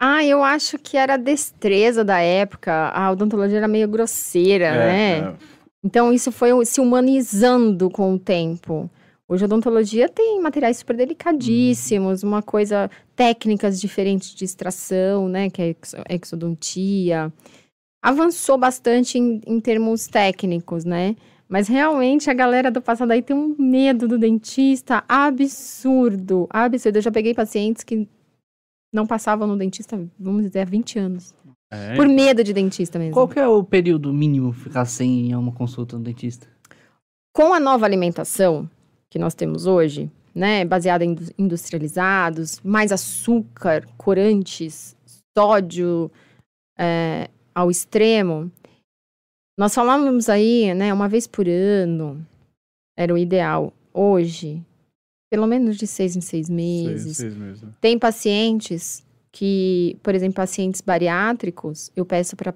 Ah, 0.00 0.24
eu 0.24 0.42
acho 0.42 0.78
que 0.78 0.96
era 0.96 1.14
a 1.14 1.18
destreza 1.18 2.04
da 2.04 2.18
época. 2.20 2.90
A 2.90 3.10
odontologia 3.10 3.56
era 3.58 3.68
meio 3.68 3.88
grosseira, 3.88 4.70
né? 4.72 5.18
é. 5.18 5.34
Então 5.82 6.12
isso 6.12 6.32
foi 6.32 6.64
se 6.64 6.80
humanizando 6.80 7.90
com 7.90 8.14
o 8.14 8.18
tempo. 8.18 8.90
Hoje 9.28 9.44
a 9.44 9.46
odontologia 9.46 10.08
tem 10.08 10.40
materiais 10.40 10.78
super 10.78 10.96
delicadíssimos, 10.96 12.22
uma 12.22 12.42
coisa, 12.42 12.90
técnicas 13.16 13.80
diferentes 13.80 14.34
de 14.34 14.44
extração, 14.44 15.28
né? 15.28 15.48
Que 15.48 15.62
é 15.62 15.66
ex- 15.68 15.94
exodontia. 16.10 17.32
Avançou 18.02 18.58
bastante 18.58 19.18
em, 19.18 19.40
em 19.46 19.60
termos 19.60 20.06
técnicos, 20.06 20.84
né? 20.84 21.16
Mas 21.48 21.68
realmente 21.68 22.30
a 22.30 22.34
galera 22.34 22.70
do 22.70 22.80
passado 22.80 23.10
aí 23.10 23.22
tem 23.22 23.36
um 23.36 23.54
medo 23.58 24.08
do 24.08 24.18
dentista 24.18 25.04
absurdo, 25.08 26.46
absurdo. 26.50 26.96
Eu 26.98 27.02
já 27.02 27.10
peguei 27.12 27.34
pacientes 27.34 27.84
que 27.84 28.08
não 28.92 29.06
passavam 29.06 29.46
no 29.46 29.56
dentista, 29.56 30.00
vamos 30.18 30.44
dizer, 30.44 30.60
há 30.60 30.64
20 30.64 30.98
anos. 30.98 31.34
É, 31.70 31.94
Por 31.96 32.06
medo 32.06 32.42
de 32.44 32.52
dentista 32.52 32.98
mesmo. 32.98 33.14
Qual 33.14 33.28
que 33.28 33.38
é 33.38 33.46
o 33.48 33.62
período 33.64 34.12
mínimo 34.12 34.52
ficar 34.52 34.84
sem 34.84 35.28
ir 35.28 35.32
a 35.32 35.38
uma 35.38 35.52
consulta 35.52 35.96
no 35.98 36.04
dentista? 36.04 36.46
com 37.36 37.52
a 37.52 37.58
nova 37.58 37.84
alimentação 37.84 38.70
que 39.10 39.18
nós 39.18 39.34
temos 39.34 39.66
hoje, 39.66 40.08
né, 40.32 40.64
baseada 40.64 41.04
em 41.04 41.10
indu- 41.10 41.32
industrializados, 41.36 42.60
mais 42.62 42.92
açúcar, 42.92 43.84
corantes, 43.96 44.96
sódio 45.36 46.08
é, 46.78 47.28
ao 47.52 47.72
extremo, 47.72 48.52
nós 49.56 49.74
falávamos 49.74 50.28
aí, 50.28 50.72
né, 50.74 50.92
uma 50.92 51.08
vez 51.08 51.26
por 51.26 51.48
ano, 51.48 52.24
era 52.96 53.12
o 53.12 53.18
ideal. 53.18 53.72
Hoje, 53.92 54.62
pelo 55.30 55.46
menos 55.46 55.76
de 55.76 55.86
seis 55.86 56.16
em 56.16 56.20
seis 56.20 56.48
meses. 56.48 57.02
seis, 57.02 57.16
seis 57.16 57.36
meses. 57.36 57.62
né? 57.62 57.70
Tem 57.80 57.98
pacientes 57.98 59.04
que, 59.30 59.96
por 60.02 60.14
exemplo, 60.14 60.36
pacientes 60.36 60.80
bariátricos, 60.80 61.90
eu 61.96 62.04
peço 62.04 62.36
para 62.36 62.52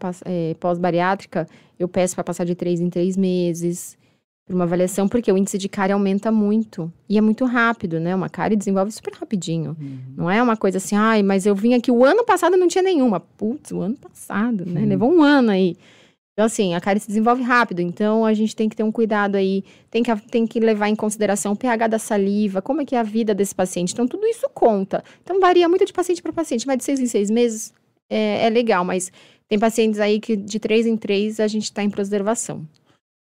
pós-bariátrica, 0.61 1.49
eu 1.79 1.89
peço 1.89 2.15
para 2.15 2.25
passar 2.25 2.45
de 2.45 2.55
três 2.55 2.81
em 2.81 2.89
três 2.89 3.17
meses 3.17 3.99
para 4.47 4.55
uma 4.55 4.65
avaliação, 4.65 5.09
porque 5.09 5.31
o 5.31 5.37
índice 5.37 5.59
de 5.59 5.69
cárie 5.69 5.93
aumenta 5.93 6.33
muito 6.33 6.91
e 7.09 7.19
é 7.19 7.21
muito 7.21 7.45
rápido, 7.45 8.01
né? 8.01 8.15
Uma 8.15 8.29
cárie 8.29 8.57
desenvolve 8.57 8.91
super 8.93 9.13
rapidinho. 9.13 9.77
Não 10.17 10.31
é 10.31 10.43
uma 10.43 10.57
coisa 10.57 10.79
assim, 10.79 10.97
ai, 10.97 11.23
mas 11.23 11.45
eu 11.47 11.55
vim 11.55 11.75
aqui 11.75 11.91
o 11.91 12.05
ano 12.05 12.25
passado 12.25 12.55
e 12.55 12.57
não 12.57 12.67
tinha 12.67 12.83
nenhuma. 12.83 13.21
Putz, 13.21 13.73
o 13.73 13.81
ano 13.81 13.97
passado, 13.97 14.65
né? 14.65 14.81
Uhum. 14.81 14.89
Levou 14.89 15.13
um 15.13 15.23
ano 15.23 15.51
aí. 15.51 15.77
Então, 16.39 16.47
assim, 16.47 16.73
a 16.73 16.81
cárie 16.81 17.01
se 17.01 17.09
desenvolve 17.09 17.43
rápido, 17.43 17.81
então 17.81 18.25
a 18.25 18.33
gente 18.33 18.55
tem 18.55 18.69
que 18.69 18.77
ter 18.77 18.85
um 18.85 18.93
cuidado 18.93 19.35
aí, 19.35 19.65
tem 19.91 20.05
que, 20.05 20.17
tem 20.31 20.47
que 20.47 20.61
levar 20.61 20.89
em 20.89 20.95
consideração 20.95 21.51
o 21.51 21.57
pH 21.57 21.89
da 21.89 21.99
saliva, 21.99 22.63
como 22.63 22.81
é 22.81 22.85
que 22.85 22.95
é 22.95 23.01
a 23.01 23.03
vida 23.03 23.35
desse 23.35 23.53
paciente. 23.53 23.93
Então, 23.93 24.07
tudo 24.07 24.25
isso 24.25 24.49
conta. 24.55 25.03
Então, 25.21 25.41
varia 25.41 25.69
muito 25.69 25.85
de 25.85 25.93
paciente 25.93 26.23
para 26.23 26.33
paciente, 26.33 26.65
mas 26.65 26.79
de 26.79 26.85
seis 26.85 27.01
em 27.01 27.07
seis 27.07 27.29
meses 27.29 27.75
é, 28.09 28.47
é 28.47 28.51
legal, 28.51 28.85
mas 28.85 29.11
tem 29.49 29.59
pacientes 29.59 29.99
aí 29.99 30.21
que 30.21 30.37
de 30.37 30.61
três 30.61 30.87
em 30.87 30.97
três 30.97 31.41
a 31.41 31.49
gente 31.49 31.65
está 31.65 31.83
em 31.83 31.91
preservação. 31.91 32.65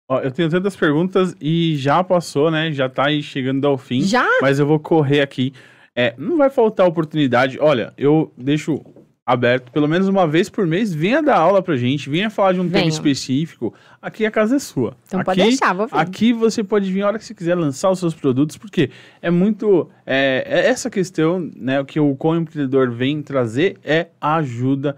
Ó, 0.09 0.19
eu 0.19 0.31
tenho 0.31 0.49
tantas 0.49 0.75
perguntas 0.75 1.35
e 1.39 1.75
já 1.77 2.03
passou, 2.03 2.49
né? 2.49 2.71
Já 2.71 2.89
tá 2.89 3.09
aí 3.09 3.21
chegando 3.21 3.67
ao 3.67 3.77
fim. 3.77 4.01
Já? 4.01 4.27
Mas 4.41 4.57
eu 4.57 4.65
vou 4.65 4.79
correr 4.79 5.21
aqui. 5.21 5.53
É, 5.95 6.15
não 6.17 6.35
vai 6.35 6.49
faltar 6.49 6.87
oportunidade. 6.87 7.59
Olha, 7.59 7.93
eu 7.95 8.33
deixo 8.35 8.83
aberto, 9.25 9.71
pelo 9.71 9.87
menos 9.87 10.07
uma 10.07 10.27
vez 10.27 10.49
por 10.49 10.67
mês, 10.67 10.93
venha 10.93 11.21
dar 11.21 11.37
aula 11.37 11.61
pra 11.61 11.77
gente, 11.77 12.09
venha 12.09 12.29
falar 12.29 12.53
de 12.53 12.59
um 12.59 12.67
tema 12.67 12.79
Venho. 12.79 12.89
específico. 12.89 13.73
Aqui 14.01 14.25
a 14.25 14.31
casa 14.31 14.57
é 14.57 14.59
sua. 14.59 14.97
Então 15.07 15.21
aqui, 15.21 15.25
pode 15.25 15.41
deixar, 15.41 15.73
vou 15.73 15.87
vir. 15.87 15.95
Aqui 15.97 16.33
você 16.33 16.63
pode 16.63 16.91
vir 16.91 17.03
a 17.03 17.07
hora 17.07 17.17
que 17.17 17.23
você 17.23 17.33
quiser 17.33 17.55
lançar 17.55 17.89
os 17.89 17.99
seus 17.99 18.13
produtos, 18.13 18.57
porque 18.57 18.89
é 19.21 19.31
muito. 19.31 19.89
É, 20.05 20.43
é 20.45 20.67
essa 20.67 20.89
questão, 20.89 21.49
né? 21.55 21.79
O 21.79 21.85
que 21.85 21.99
o 21.99 22.15
co-empreendedor 22.15 22.91
vem 22.91 23.21
trazer 23.21 23.77
é 23.83 24.07
a 24.19 24.35
ajuda, 24.35 24.97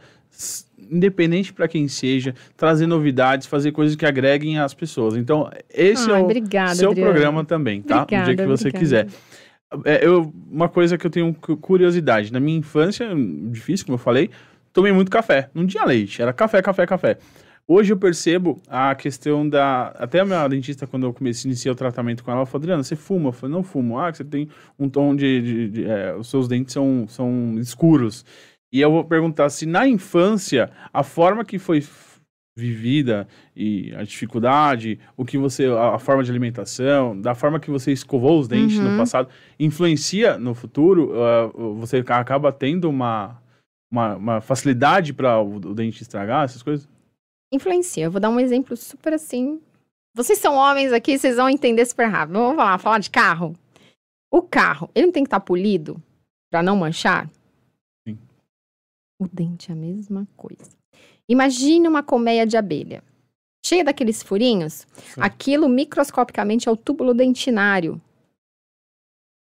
independente 0.91 1.53
para 1.53 1.67
quem 1.67 1.87
seja, 1.87 2.33
trazer 2.57 2.87
novidades, 2.87 3.45
fazer 3.45 3.71
coisas 3.71 3.95
que 3.95 4.07
agreguem 4.07 4.57
as 4.57 4.73
pessoas. 4.73 5.15
Então, 5.15 5.51
esse 5.71 6.09
Ai, 6.09 6.17
é 6.17 6.21
o 6.21 6.25
obrigada, 6.25 6.75
seu 6.75 6.95
programa 6.95 7.45
também, 7.45 7.81
tá? 7.83 8.01
no 8.01 8.07
dia 8.07 8.21
Obrigada, 8.21 8.43
que 8.43 8.57
você 8.57 8.69
obrigada. 8.69 8.79
quiser. 8.79 9.07
É, 9.83 10.05
eu, 10.05 10.33
uma 10.49 10.69
coisa 10.69 10.97
que 10.97 11.05
eu 11.05 11.11
tenho 11.11 11.33
cu- 11.33 11.57
curiosidade. 11.57 12.31
Na 12.31 12.39
minha 12.39 12.57
infância, 12.57 13.09
difícil, 13.49 13.85
como 13.85 13.95
eu 13.95 13.99
falei, 14.01 14.29
tomei 14.71 14.91
muito 14.91 15.11
café. 15.11 15.49
Não 15.53 15.65
tinha 15.65 15.83
leite, 15.85 16.21
era 16.21 16.31
café, 16.33 16.61
café, 16.61 16.85
café. 16.85 17.17
Hoje 17.67 17.91
eu 17.91 17.97
percebo 17.97 18.61
a 18.67 18.93
questão 18.93 19.47
da. 19.47 19.87
Até 19.97 20.19
a 20.19 20.25
minha 20.25 20.47
dentista, 20.47 20.85
quando 20.85 21.07
eu 21.07 21.13
comecei, 21.13 21.49
iniciei 21.49 21.71
o 21.71 21.75
tratamento 21.75 22.23
com 22.23 22.29
ela, 22.29 22.41
ela 22.41 22.45
falou: 22.45 22.61
Adriana, 22.61 22.83
você 22.83 22.95
fuma? 22.95 23.29
Eu 23.29 23.33
falei: 23.33 23.55
não 23.55 23.63
fumo. 23.63 23.97
Ah, 23.99 24.11
que 24.11 24.17
você 24.17 24.23
tem 24.23 24.47
um 24.77 24.87
tom 24.87 25.15
de. 25.15 25.41
de- 25.41 25.69
de- 25.69 25.85
é, 25.85 26.15
os 26.15 26.29
seus 26.29 26.47
dentes 26.47 26.73
são, 26.73 27.05
são 27.07 27.55
escuros. 27.59 28.23
E 28.71 28.81
eu 28.81 28.91
vou 28.91 29.03
perguntar 29.03 29.49
se 29.49 29.65
na 29.65 29.87
infância, 29.87 30.69
a 30.93 31.01
forma 31.01 31.43
que 31.43 31.57
foi 31.57 31.81
vivida 32.57 33.27
e 33.55 33.93
a 33.95 34.03
dificuldade, 34.03 34.97
o 35.17 35.25
que 35.25 35.37
você. 35.37 35.65
a, 35.65 35.95
a 35.95 35.99
forma 35.99 36.23
de 36.23 36.31
alimentação, 36.31 37.19
da 37.19 37.35
forma 37.35 37.59
que 37.59 37.69
você 37.69 37.91
escovou 37.91 38.39
os 38.39 38.47
dentes 38.47 38.79
no 38.79 38.91
Uhum. 38.91 38.97
passado, 38.97 39.29
influencia 39.59 40.37
no 40.37 40.53
futuro? 40.55 41.11
ah, 41.21 41.47
você 41.75 41.97
acaba 41.97 42.51
tendo 42.53 42.89
uma, 42.89 43.41
uma, 43.91 44.15
uma 44.15 44.41
facilidade 44.41 45.13
para 45.13 45.39
o, 45.41 45.55
o 45.55 45.73
dente 45.73 46.01
estragar, 46.01 46.45
essas 46.45 46.63
coisas? 46.63 46.87
Influencia. 47.51 48.05
Eu 48.05 48.11
vou 48.11 48.21
dar 48.21 48.29
um 48.29 48.39
exemplo 48.39 48.75
super 48.77 49.13
assim. 49.13 49.59
Vocês 50.15 50.39
são 50.39 50.55
homens 50.55 50.93
aqui, 50.93 51.17
vocês 51.17 51.35
vão 51.35 51.49
entender 51.49 51.85
super 51.85 52.07
rápido. 52.07 52.35
Vamos 52.39 52.57
lá, 52.57 52.77
falar 52.77 52.99
de 52.99 53.09
carro. 53.09 53.53
O 54.31 54.41
carro, 54.41 54.89
ele 54.95 55.07
não 55.07 55.13
tem 55.13 55.23
que 55.23 55.27
estar 55.27 55.39
polido 55.41 56.01
para 56.49 56.63
não 56.63 56.77
manchar? 56.77 57.29
Sim. 58.07 58.17
O 59.19 59.27
dente 59.27 59.71
é 59.71 59.73
a 59.73 59.77
mesma 59.77 60.25
coisa. 60.37 60.71
Imagine 61.27 61.87
uma 61.87 62.03
colmeia 62.03 62.45
de 62.45 62.55
abelha, 62.55 63.03
cheia 63.65 63.83
daqueles 63.83 64.21
furinhos. 64.21 64.85
Sim. 65.13 65.21
Aquilo 65.21 65.67
microscopicamente 65.67 66.69
é 66.69 66.71
o 66.71 66.77
túbulo 66.77 67.13
dentinário 67.13 68.01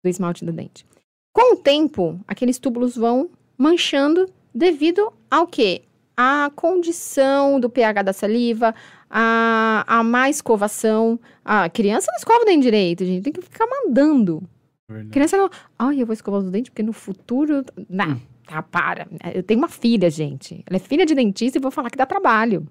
do 0.05 0.09
esmalte 0.09 0.45
do 0.45 0.53
dente. 0.53 0.85
Com 1.33 1.55
o 1.55 1.57
tempo, 1.57 2.21
aqueles 2.27 2.59
túbulos 2.59 2.95
vão 2.97 3.31
manchando 3.57 4.29
devido 4.55 5.13
ao 5.31 5.47
quê? 5.47 5.83
A 6.15 6.51
condição 6.55 7.59
do 7.59 7.71
pH 7.71 8.03
da 8.03 8.13
saliva, 8.13 8.75
a, 9.09 9.85
a 9.87 10.03
má 10.03 10.29
escovação. 10.29 11.19
A 11.43 11.71
criança 11.71 12.11
não 12.11 12.19
escova 12.19 12.43
o 12.43 12.45
dente 12.45 12.63
direito, 12.63 13.05
gente. 13.05 13.25
Tem 13.25 13.33
que 13.33 13.41
ficar 13.41 13.67
mandando. 13.67 14.43
Verdade. 14.89 15.11
Criança 15.11 15.37
não. 15.39 15.51
Ai, 15.79 16.03
eu 16.03 16.07
vou 16.07 16.13
escovar 16.13 16.41
os 16.41 16.51
dentes 16.51 16.71
porque 16.71 16.83
no 16.83 16.93
futuro. 16.93 17.65
Não, 17.89 18.21
tá, 18.47 18.63
para. 18.63 19.09
Eu 19.35 19.43
tenho 19.43 19.59
uma 19.59 19.69
filha, 19.69 20.11
gente. 20.11 20.63
Ela 20.67 20.77
é 20.77 20.81
filha 20.81 21.07
de 21.07 21.15
dentista 21.15 21.59
e 21.59 21.61
vou 21.61 21.71
falar 21.71 21.91
que 21.91 21.97
dá 21.97 22.07
trabalho. 22.07 22.67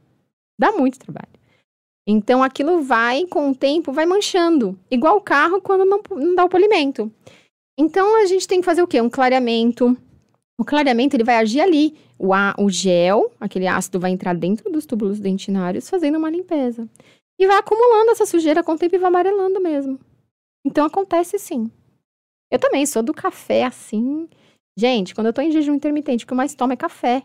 Dá 0.59 0.71
muito 0.71 0.99
trabalho. 0.99 1.29
Então 2.07 2.43
aquilo 2.43 2.81
vai, 2.81 3.25
com 3.25 3.51
o 3.51 3.55
tempo, 3.55 3.91
vai 3.91 4.05
manchando. 4.05 4.77
Igual 4.89 5.17
o 5.17 5.21
carro 5.21 5.61
quando 5.61 5.85
não, 5.85 6.01
não 6.11 6.35
dá 6.35 6.45
o 6.45 6.49
polimento. 6.49 7.11
Então 7.77 8.21
a 8.21 8.25
gente 8.25 8.47
tem 8.47 8.59
que 8.59 8.65
fazer 8.65 8.81
o 8.81 8.87
quê? 8.87 8.99
Um 9.01 9.09
clareamento. 9.09 9.95
O 10.59 10.65
clareamento 10.65 11.15
ele 11.15 11.23
vai 11.23 11.37
agir 11.37 11.61
ali. 11.61 11.95
O, 12.17 12.33
a, 12.33 12.53
o 12.57 12.69
gel, 12.69 13.31
aquele 13.39 13.65
ácido, 13.65 13.99
vai 13.99 14.11
entrar 14.11 14.35
dentro 14.35 14.71
dos 14.71 14.85
túbulos 14.85 15.19
dentinários, 15.19 15.89
fazendo 15.89 16.17
uma 16.17 16.29
limpeza. 16.29 16.87
E 17.39 17.47
vai 17.47 17.57
acumulando 17.57 18.11
essa 18.11 18.27
sujeira 18.27 18.63
com 18.63 18.73
o 18.73 18.77
tempo 18.77 18.95
e 18.95 18.99
vai 18.99 19.07
amarelando 19.07 19.59
mesmo. 19.59 19.99
Então 20.63 20.85
acontece 20.85 21.39
sim. 21.39 21.71
Eu 22.51 22.59
também 22.59 22.85
sou 22.85 23.01
do 23.01 23.13
café 23.13 23.63
assim. 23.63 24.29
Gente, 24.77 25.13
quando 25.13 25.27
eu 25.27 25.33
tô 25.33 25.41
em 25.41 25.51
jejum 25.51 25.73
intermitente, 25.73 26.23
o 26.23 26.27
que 26.27 26.33
eu 26.33 26.37
mais 26.37 26.55
tomo 26.55 26.73
é 26.73 26.75
café. 26.75 27.23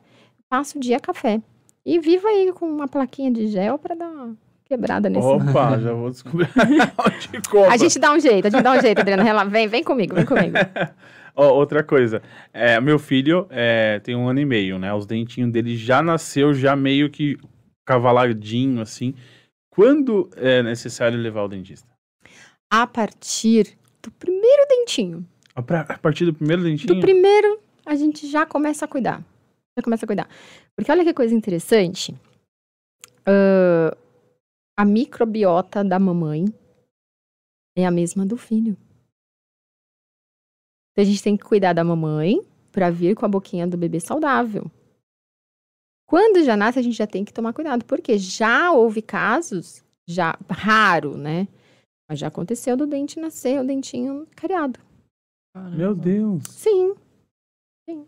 Passo 0.48 0.78
o 0.78 0.80
dia 0.80 1.00
café. 1.00 1.40
E 1.84 1.98
vivo 1.98 2.26
aí 2.26 2.52
com 2.52 2.66
uma 2.66 2.88
plaquinha 2.88 3.30
de 3.30 3.46
gel 3.48 3.78
para 3.78 3.94
dar 3.94 4.08
uma 4.08 4.36
quebrada 4.64 5.08
nesse. 5.08 5.26
Opa, 5.26 5.78
já 5.80 5.92
vou 5.92 6.10
descobrir 6.10 6.48
onde 6.98 7.48
compra. 7.48 7.72
A 7.72 7.76
gente 7.76 7.98
dá 7.98 8.12
um 8.12 8.20
jeito, 8.20 8.46
a 8.46 8.50
gente 8.50 8.62
dá 8.62 8.72
um 8.72 8.80
jeito, 8.80 9.00
Adriana. 9.00 9.44
Vem, 9.44 9.68
vem 9.68 9.84
comigo, 9.84 10.14
vem 10.14 10.26
comigo. 10.26 10.54
Ó, 11.36 11.52
outra 11.52 11.84
coisa, 11.84 12.22
é, 12.52 12.80
meu 12.80 12.98
filho 12.98 13.46
é, 13.50 14.00
tem 14.00 14.16
um 14.16 14.26
ano 14.26 14.40
e 14.40 14.44
meio, 14.46 14.78
né? 14.78 14.92
Os 14.94 15.06
dentinhos 15.06 15.52
dele 15.52 15.76
já 15.76 16.02
nasceu, 16.02 16.54
já 16.54 16.74
meio 16.74 17.10
que 17.10 17.36
cavaladinho, 17.84 18.80
assim. 18.80 19.14
Quando 19.70 20.30
é 20.34 20.62
necessário 20.62 21.18
levar 21.18 21.44
o 21.44 21.48
dentista? 21.48 21.86
A 22.70 22.86
partir 22.86 23.76
do 24.02 24.10
primeiro 24.10 24.66
dentinho, 24.66 25.26
A, 25.56 25.98
partir 25.98 26.26
do 26.26 26.34
primeiro 26.34 26.62
dentinho? 26.62 26.94
do 26.94 27.00
primeiro, 27.00 27.58
a 27.84 27.96
gente 27.96 28.28
já 28.28 28.44
começa 28.44 28.84
a 28.84 28.88
cuidar. 28.88 29.24
Já 29.76 29.82
começa 29.82 30.04
a 30.04 30.06
cuidar. 30.06 30.28
Porque 30.76 30.92
olha 30.92 31.02
que 31.02 31.14
coisa 31.14 31.34
interessante. 31.34 32.14
Ahn, 33.26 33.90
a 34.78 34.84
microbiota 34.84 35.82
da 35.82 35.98
mamãe 35.98 36.44
é 37.74 37.86
a 37.86 37.90
mesma 37.90 38.26
do 38.26 38.36
filho. 38.36 38.76
Então 40.92 41.02
a 41.02 41.06
gente 41.06 41.22
tem 41.22 41.36
que 41.36 41.44
cuidar 41.44 41.72
da 41.72 41.82
mamãe 41.82 42.40
para 42.70 42.90
vir 42.90 43.14
com 43.14 43.24
a 43.24 43.28
boquinha 43.28 43.66
do 43.66 43.78
bebê 43.78 43.98
saudável. 43.98 44.70
Quando 46.06 46.44
já 46.44 46.56
nasce, 46.56 46.78
a 46.78 46.82
gente 46.82 46.96
já 46.96 47.06
tem 47.06 47.24
que 47.24 47.32
tomar 47.32 47.54
cuidado, 47.54 47.84
porque 47.86 48.18
já 48.18 48.70
houve 48.70 49.00
casos, 49.00 49.82
já 50.06 50.38
raro, 50.48 51.16
né? 51.16 51.48
Mas 52.08 52.18
já 52.18 52.28
aconteceu 52.28 52.76
do 52.76 52.86
dente 52.86 53.18
nascer, 53.18 53.60
o 53.60 53.66
dentinho 53.66 54.26
cariado. 54.36 54.85
Meu 55.74 55.94
Deus. 55.94 56.42
Sim. 56.48 56.94
Sim. 57.88 58.06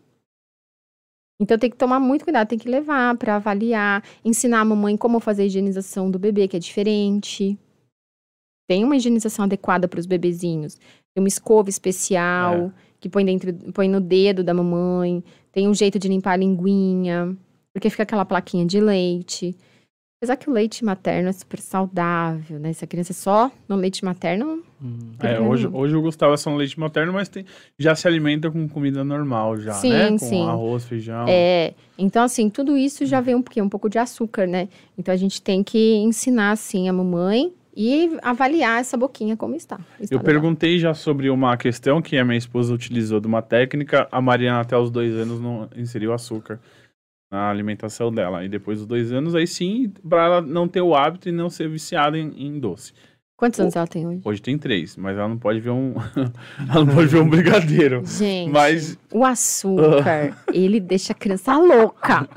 Então 1.41 1.57
tem 1.57 1.69
que 1.69 1.77
tomar 1.77 1.99
muito 1.99 2.23
cuidado, 2.23 2.47
tem 2.47 2.59
que 2.59 2.69
levar 2.69 3.17
para 3.17 3.37
avaliar, 3.37 4.03
ensinar 4.23 4.61
a 4.61 4.65
mamãe 4.65 4.97
como 4.97 5.19
fazer 5.19 5.43
a 5.43 5.45
higienização 5.45 6.11
do 6.11 6.19
bebê, 6.19 6.47
que 6.47 6.57
é 6.57 6.59
diferente. 6.59 7.57
Tem 8.67 8.83
uma 8.83 8.95
higienização 8.95 9.45
adequada 9.45 9.87
para 9.87 9.99
os 9.99 10.05
bebezinhos. 10.05 10.75
Tem 10.75 11.23
uma 11.23 11.27
escova 11.27 11.69
especial 11.69 12.71
que 12.99 13.09
põe 13.09 13.25
dentro, 13.25 13.53
põe 13.73 13.87
no 13.87 13.99
dedo 13.99 14.43
da 14.43 14.53
mamãe. 14.53 15.23
Tem 15.51 15.67
um 15.67 15.73
jeito 15.73 15.97
de 15.97 16.07
limpar 16.07 16.33
a 16.33 16.37
linguinha, 16.37 17.35
porque 17.73 17.89
fica 17.89 18.03
aquela 18.03 18.25
plaquinha 18.25 18.65
de 18.65 18.79
leite. 18.79 19.55
Apesar 20.21 20.35
que 20.35 20.49
o 20.49 20.53
leite 20.53 20.83
materno 20.83 21.29
é 21.29 21.31
super 21.31 21.61
saudável, 21.61 22.59
né? 22.59 22.73
Se 22.73 22.83
a 22.83 22.87
criança 22.87 23.13
é 23.13 23.15
só 23.15 23.49
no 23.69 23.75
leite 23.77 24.03
materno, 24.03 24.61
Hum. 24.81 25.11
É, 25.19 25.37
hoje, 25.37 25.67
hoje 25.67 25.93
o 25.93 26.01
Gustavo 26.01 26.33
é 26.33 26.37
só 26.37 26.49
no 26.49 26.55
leite 26.55 26.79
materno, 26.79 27.11
mas 27.11 27.27
tem, 27.27 27.45
já 27.77 27.93
se 27.95 28.07
alimenta 28.07 28.49
com 28.49 28.65
comida 28.69 29.03
normal, 29.03 29.57
já, 29.57 29.73
Sim, 29.73 29.89
né? 29.89 30.09
Com 30.11 30.17
sim. 30.17 30.47
arroz, 30.47 30.85
feijão. 30.85 31.25
É, 31.27 31.73
então 31.97 32.23
assim, 32.23 32.49
tudo 32.49 32.77
isso 32.77 33.05
já 33.05 33.19
vem 33.19 33.35
um 33.35 33.41
pouquinho, 33.41 33.65
um 33.65 33.69
pouco 33.69 33.89
de 33.89 33.97
açúcar, 33.97 34.47
né? 34.47 34.69
Então 34.97 35.13
a 35.13 35.17
gente 35.17 35.41
tem 35.41 35.61
que 35.63 35.95
ensinar 35.97 36.51
assim 36.51 36.87
a 36.87 36.93
mamãe 36.93 37.51
e 37.75 38.09
avaliar 38.21 38.79
essa 38.79 38.95
boquinha 38.95 39.35
como 39.35 39.53
está. 39.53 39.75
Está 39.99 40.15
Eu 40.15 40.19
legal. 40.19 40.23
perguntei 40.23 40.79
já 40.79 40.93
sobre 40.93 41.29
uma 41.29 41.57
questão 41.57 42.01
que 42.01 42.17
a 42.17 42.23
minha 42.23 42.37
esposa 42.37 42.73
utilizou 42.73 43.19
de 43.19 43.27
uma 43.27 43.41
técnica. 43.41 44.07
A 44.09 44.21
Mariana, 44.21 44.61
até 44.61 44.77
os 44.77 44.89
dois 44.89 45.13
anos, 45.13 45.41
não 45.41 45.69
inseriu 45.75 46.13
açúcar 46.13 46.57
na 47.29 47.49
alimentação 47.49 48.11
dela. 48.11 48.43
E 48.43 48.49
depois 48.49 48.79
dos 48.79 48.87
dois 48.87 49.11
anos, 49.11 49.35
aí 49.35 49.45
sim, 49.45 49.91
para 50.07 50.25
ela 50.25 50.41
não 50.41 50.67
ter 50.67 50.81
o 50.81 50.95
hábito 50.95 51.29
e 51.29 51.31
não 51.31 51.49
ser 51.49 51.69
viciada 51.69 52.17
em, 52.17 52.33
em 52.35 52.59
doce. 52.59 52.93
Quantos 53.39 53.57
anos 53.61 53.73
ela 53.73 53.87
tem 53.87 54.05
hoje? 54.05 54.21
Hoje 54.25 54.41
tem 54.41 54.57
três, 54.57 54.97
mas 54.97 55.17
ela 55.17 55.29
não 55.29 55.37
pode 55.37 55.61
ver 55.61 55.69
um. 55.69 55.93
ela 56.69 56.83
não 56.83 56.93
pode 56.93 57.07
ver 57.07 57.21
um 57.21 57.29
brigadeiro. 57.29 58.03
Gente, 58.05 58.51
Mas- 58.51 58.99
o 59.13 59.23
açúcar, 59.23 60.37
ele 60.53 60.77
deixa 60.79 61.13
a 61.13 61.15
criança 61.15 61.57
louca. 61.57 62.27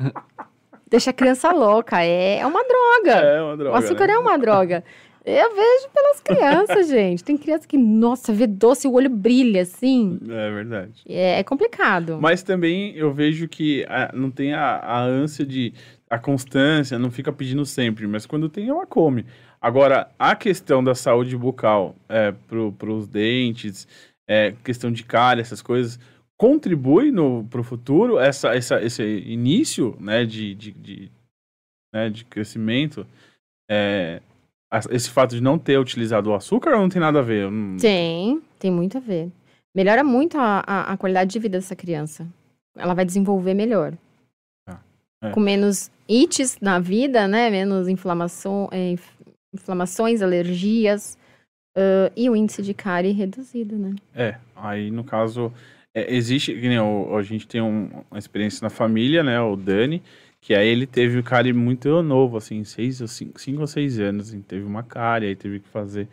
Deixa 0.89 1.11
a 1.11 1.13
criança 1.13 1.51
louca, 1.51 2.05
é, 2.05 2.39
é 2.39 2.47
uma 2.47 2.63
droga. 2.63 3.19
É 3.19 3.43
uma 3.43 3.57
droga. 3.57 3.73
o 3.73 3.79
açúcar 3.79 4.07
né? 4.07 4.13
é 4.13 4.19
uma 4.19 4.39
droga. 4.39 4.85
Eu 5.25 5.55
vejo 5.55 5.89
pelas 5.95 6.21
crianças, 6.21 6.89
gente. 6.91 7.23
Tem 7.23 7.37
criança 7.37 7.67
que, 7.67 7.79
nossa, 7.79 8.33
vê 8.33 8.47
doce 8.47 8.87
e 8.87 8.91
o 8.91 8.95
olho 8.95 9.09
brilha, 9.11 9.63
assim. 9.63 10.19
É 10.29 10.51
verdade. 10.51 11.03
É, 11.09 11.39
é 11.39 11.45
complicado. 11.45 12.19
Mas 12.21 12.43
também 12.43 12.95
eu 12.97 13.13
vejo 13.13 13.47
que 13.49 13.85
ah, 13.89 14.11
não 14.15 14.31
tem 14.31 14.53
a, 14.53 14.77
a 14.77 15.01
ânsia 15.01 15.47
de. 15.47 15.73
a 16.11 16.19
constância, 16.19 16.99
não 16.99 17.11
fica 17.11 17.33
pedindo 17.33 17.65
sempre, 17.65 18.07
mas 18.07 18.27
quando 18.27 18.49
tem, 18.49 18.69
ela 18.69 18.87
come. 18.87 19.25
Agora, 19.61 20.11
a 20.19 20.35
questão 20.35 20.83
da 20.83 20.95
saúde 20.95 21.37
bucal 21.37 21.95
é, 22.09 22.33
para 22.33 22.91
os 22.93 23.07
dentes, 23.07 23.87
é, 24.29 24.53
questão 24.65 24.91
de 24.91 25.05
cárie, 25.05 25.41
essas 25.41 25.63
coisas, 25.63 26.01
contribui 26.37 27.13
para 27.49 27.61
o 27.61 27.65
futuro 27.65 28.19
essa, 28.19 28.53
essa, 28.57 28.83
esse 28.83 29.03
início 29.25 29.97
né, 30.01 30.25
de, 30.25 30.53
de, 30.57 30.73
de, 30.73 31.11
né, 31.95 32.11
de 32.11 32.25
crescimento? 32.25 33.07
É, 33.71 34.21
a- 34.21 34.32
esse 34.91 35.11
fato 35.11 35.35
de 35.35 35.41
não 35.43 35.59
ter 35.59 35.79
utilizado 35.79 36.31
o 36.31 36.35
açúcar 36.35 36.75
ou 36.75 36.81
não 36.81 36.89
tem 36.89 37.01
nada 37.01 37.19
a 37.19 37.23
ver? 37.23 37.51
Não- 37.51 37.77
Tem, 37.77 38.41
tem 38.59 38.71
muito 38.71 38.97
a 38.97 39.01
ver. 39.01 39.31
Melhora 39.75 40.03
muito 40.05 40.39
a, 40.39 40.63
a, 40.67 40.93
a 40.93 40.97
qualidade 40.97 41.31
de 41.33 41.39
vida 41.39 41.59
dessa 41.59 41.75
criança. 41.77 42.27
Ela 42.77 42.95
vai 42.95 43.05
desenvolver 43.05 43.55
melhor. 43.55 43.95
Ah, 44.69 44.79
é. 45.23 45.31
Com 45.31 45.41
menos 45.41 45.91
ites 46.09 46.59
na 46.61 46.79
vida, 46.79 47.27
né? 47.29 47.51
Menos 47.51 47.89
inflamação, 47.89 48.69
é, 48.71 48.91
inf- 48.93 49.11
inflamações, 49.55 50.23
alergias. 50.23 51.17
ãh, 51.77 52.11
e 52.17 52.29
o 52.29 52.37
índice 52.37 52.63
de 52.63 52.75
cárie 52.75 53.13
reduzido, 53.13 53.77
né? 53.79 53.95
É, 54.15 54.37
aí 54.55 54.91
no 54.91 55.03
caso, 55.05 55.51
é, 55.95 56.15
existe, 56.15 56.53
que 56.55 56.69
nem 56.69 56.79
o- 56.79 57.17
a 57.17 57.23
gente 57.23 57.47
tem 57.47 57.63
um- 57.63 57.91
uma 58.11 58.19
experiência 58.19 58.63
na 58.63 58.69
família, 58.71 59.23
né, 59.23 59.41
o 59.41 59.57
Dani, 59.57 60.03
que 60.43 60.55
aí 60.55 60.69
ele 60.69 60.87
teve 60.87 61.19
o 61.19 61.23
cárie 61.23 61.53
muito 61.55 62.03
novo, 62.03 62.37
assim, 62.37 62.63
seis 62.65 63.01
ou 63.01 63.07
cinco, 63.09 63.41
cinco 63.41 63.61
ou 63.63 63.67
seis 63.67 63.99
anos, 63.99 64.29
assim, 64.29 64.43
teve 64.43 64.65
uma 64.65 64.83
cárie, 64.83 65.29
aí 65.29 65.37
teve 65.37 65.61
que 65.61 65.69
fazer 65.69 66.07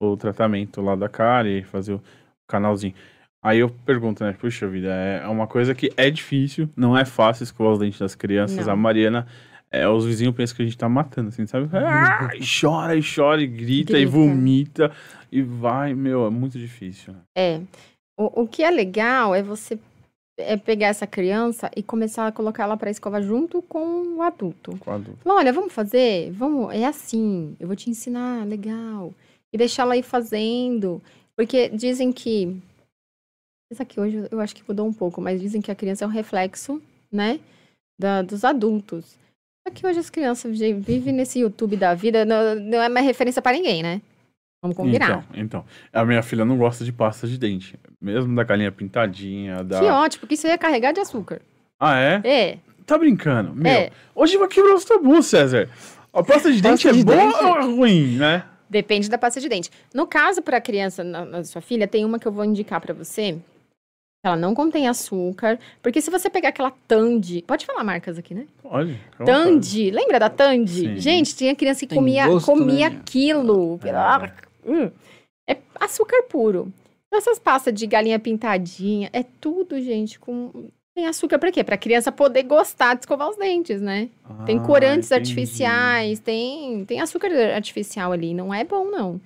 o 0.00 0.16
tratamento 0.16 0.80
lá 0.80 0.96
da 0.96 1.08
cárie, 1.08 1.62
fazer 1.62 1.92
o 1.92 2.02
canalzinho. 2.48 2.94
Aí 3.42 3.58
eu 3.58 3.68
pergunto, 3.68 4.24
né, 4.24 4.32
puxa 4.32 4.66
vida, 4.66 4.88
é 4.88 5.28
uma 5.28 5.46
coisa 5.46 5.74
que 5.74 5.92
é 5.96 6.10
difícil, 6.10 6.68
não 6.74 6.96
é 6.98 7.04
fácil 7.04 7.44
escovar 7.44 7.74
os 7.74 7.78
dentes 7.78 8.00
das 8.00 8.16
crianças, 8.16 8.66
Não. 8.66 8.72
a 8.72 8.76
Mariana... 8.76 9.26
É, 9.70 9.88
os 9.88 10.06
vizinhos 10.06 10.36
pensam 10.36 10.54
que 10.54 10.62
a 10.62 10.64
gente 10.66 10.78
tá 10.78 10.88
matando, 10.88 11.30
assim, 11.30 11.46
sabe? 11.46 11.68
Ah, 11.72 12.30
e 12.36 12.44
chora, 12.46 12.94
e 12.94 13.02
chora, 13.02 13.42
e 13.42 13.46
grita, 13.48 13.98
e 13.98 14.02
Grita. 14.02 14.08
vomita, 14.08 14.92
e 15.32 15.42
vai, 15.42 15.94
meu, 15.94 16.26
é 16.28 16.30
muito 16.30 16.56
difícil, 16.56 17.12
né? 17.12 17.18
É. 17.34 17.60
O, 18.16 18.42
o 18.42 18.46
que 18.46 18.62
é 18.62 18.70
legal 18.70 19.34
é 19.34 19.42
você 19.42 19.76
é 20.36 20.56
pegar 20.56 20.88
essa 20.88 21.06
criança 21.06 21.70
e 21.76 21.82
começar 21.82 22.26
a 22.26 22.32
colocar 22.32 22.64
ela 22.64 22.76
para 22.76 22.90
escovar 22.90 23.22
junto 23.22 23.62
com 23.62 24.16
o 24.16 24.22
adulto. 24.22 24.76
com 24.78 24.90
adulto. 24.90 25.20
Falar, 25.22 25.36
olha, 25.36 25.52
vamos 25.52 25.72
fazer? 25.72 26.30
Vamos, 26.32 26.74
é 26.74 26.84
assim, 26.84 27.56
eu 27.60 27.66
vou 27.66 27.76
te 27.76 27.88
ensinar, 27.90 28.46
legal. 28.46 29.12
E 29.52 29.58
deixar 29.58 29.82
ela 29.84 29.96
ir 29.96 30.02
fazendo. 30.02 31.00
Porque 31.36 31.68
dizem 31.68 32.12
que. 32.12 32.56
Isso 33.72 33.82
aqui 33.82 33.98
hoje 34.00 34.28
eu 34.30 34.40
acho 34.40 34.54
que 34.54 34.62
mudou 34.68 34.86
um 34.86 34.92
pouco, 34.92 35.20
mas 35.20 35.40
dizem 35.40 35.60
que 35.62 35.70
a 35.70 35.74
criança 35.74 36.04
é 36.04 36.08
um 36.08 36.10
reflexo, 36.10 36.82
né? 37.10 37.40
Da, 37.98 38.22
dos 38.22 38.44
adultos. 38.44 39.16
Só 39.66 39.72
que 39.72 39.86
hoje 39.86 39.98
as 40.00 40.10
crianças 40.10 40.58
vi- 40.58 40.74
vivem 40.74 41.14
nesse 41.14 41.38
YouTube 41.40 41.76
da 41.76 41.94
vida, 41.94 42.24
não, 42.24 42.54
não 42.56 42.82
é 42.82 42.88
mais 42.88 43.06
referência 43.06 43.40
para 43.40 43.56
ninguém, 43.56 43.82
né? 43.82 44.02
Vamos 44.64 44.78
combinar. 44.78 45.26
Então, 45.34 45.42
então, 45.42 45.64
a 45.92 46.06
minha 46.06 46.22
filha 46.22 46.42
não 46.42 46.56
gosta 46.56 46.86
de 46.86 46.90
pasta 46.92 47.26
de 47.28 47.36
dente. 47.36 47.78
Mesmo 48.00 48.34
da 48.34 48.42
galinha 48.44 48.72
pintadinha, 48.72 49.62
da... 49.62 49.78
Que 49.78 49.84
ótimo, 49.84 50.20
porque 50.20 50.34
isso 50.36 50.46
ia 50.46 50.56
carregar 50.56 50.92
de 50.92 51.00
açúcar. 51.00 51.42
Ah, 51.78 51.98
é? 51.98 52.22
É. 52.24 52.58
Tá 52.86 52.96
brincando? 52.96 53.54
Meu, 53.54 53.70
É. 53.70 53.90
hoje 54.14 54.38
vai 54.38 54.48
quebrar 54.48 54.74
os 54.74 54.84
tabus, 54.86 55.26
César. 55.26 55.68
A 56.10 56.22
pasta 56.22 56.50
de 56.50 56.62
dente 56.62 56.84
Pasta 56.84 56.88
é 56.88 56.92
de 56.92 57.04
boa 57.04 57.16
dente? 57.18 57.44
ou 57.44 57.56
é 57.58 57.62
ruim, 57.62 58.16
né? 58.16 58.44
Depende 58.70 59.10
da 59.10 59.18
pasta 59.18 59.38
de 59.38 59.50
dente. 59.50 59.70
No 59.92 60.06
caso, 60.06 60.40
para 60.40 60.56
a 60.56 60.60
criança, 60.62 61.04
na, 61.04 61.26
na 61.26 61.44
sua 61.44 61.60
filha, 61.60 61.86
tem 61.86 62.02
uma 62.02 62.18
que 62.18 62.26
eu 62.26 62.32
vou 62.32 62.42
indicar 62.46 62.80
para 62.80 62.94
você. 62.94 63.36
Ela 64.24 64.36
não 64.36 64.54
contém 64.54 64.88
açúcar. 64.88 65.58
Porque 65.82 66.00
se 66.00 66.10
você 66.10 66.30
pegar 66.30 66.48
aquela 66.48 66.72
Tandy. 66.88 67.42
Pode 67.46 67.66
falar 67.66 67.84
marcas 67.84 68.18
aqui, 68.18 68.32
né? 68.34 68.46
Olha. 68.64 68.98
Tandy. 69.26 69.90
Lembra 69.90 70.18
da 70.18 70.30
Tandy? 70.30 70.94
Sim. 70.94 70.96
Gente, 70.96 71.36
tinha 71.36 71.54
criança 71.54 71.80
que 71.80 71.88
Tem 71.88 71.98
comia, 71.98 72.26
gosto, 72.26 72.46
comia 72.46 72.88
né? 72.88 73.00
quilo. 73.04 73.78
É. 73.84 74.32
Hum. 74.66 74.90
É 75.48 75.58
açúcar 75.78 76.22
puro. 76.24 76.72
Então, 77.06 77.18
Essas 77.18 77.38
pastas 77.38 77.72
de 77.74 77.86
galinha 77.86 78.18
pintadinha, 78.18 79.10
é 79.12 79.22
tudo, 79.22 79.80
gente, 79.80 80.18
com. 80.18 80.68
Tem 80.96 81.06
açúcar 81.06 81.38
pra 81.40 81.50
quê? 81.50 81.64
Pra 81.64 81.76
criança 81.76 82.12
poder 82.12 82.44
gostar 82.44 82.94
de 82.94 83.00
escovar 83.00 83.28
os 83.28 83.36
dentes, 83.36 83.80
né? 83.80 84.08
Tem 84.46 84.58
Ah, 84.58 84.60
corantes 84.60 85.10
entendi. 85.10 85.30
artificiais, 85.30 86.20
tem, 86.20 86.84
tem 86.84 87.00
açúcar 87.00 87.32
artificial 87.54 88.12
ali, 88.12 88.32
não 88.32 88.54
é 88.54 88.62
bom, 88.64 88.84
não. 88.88 89.20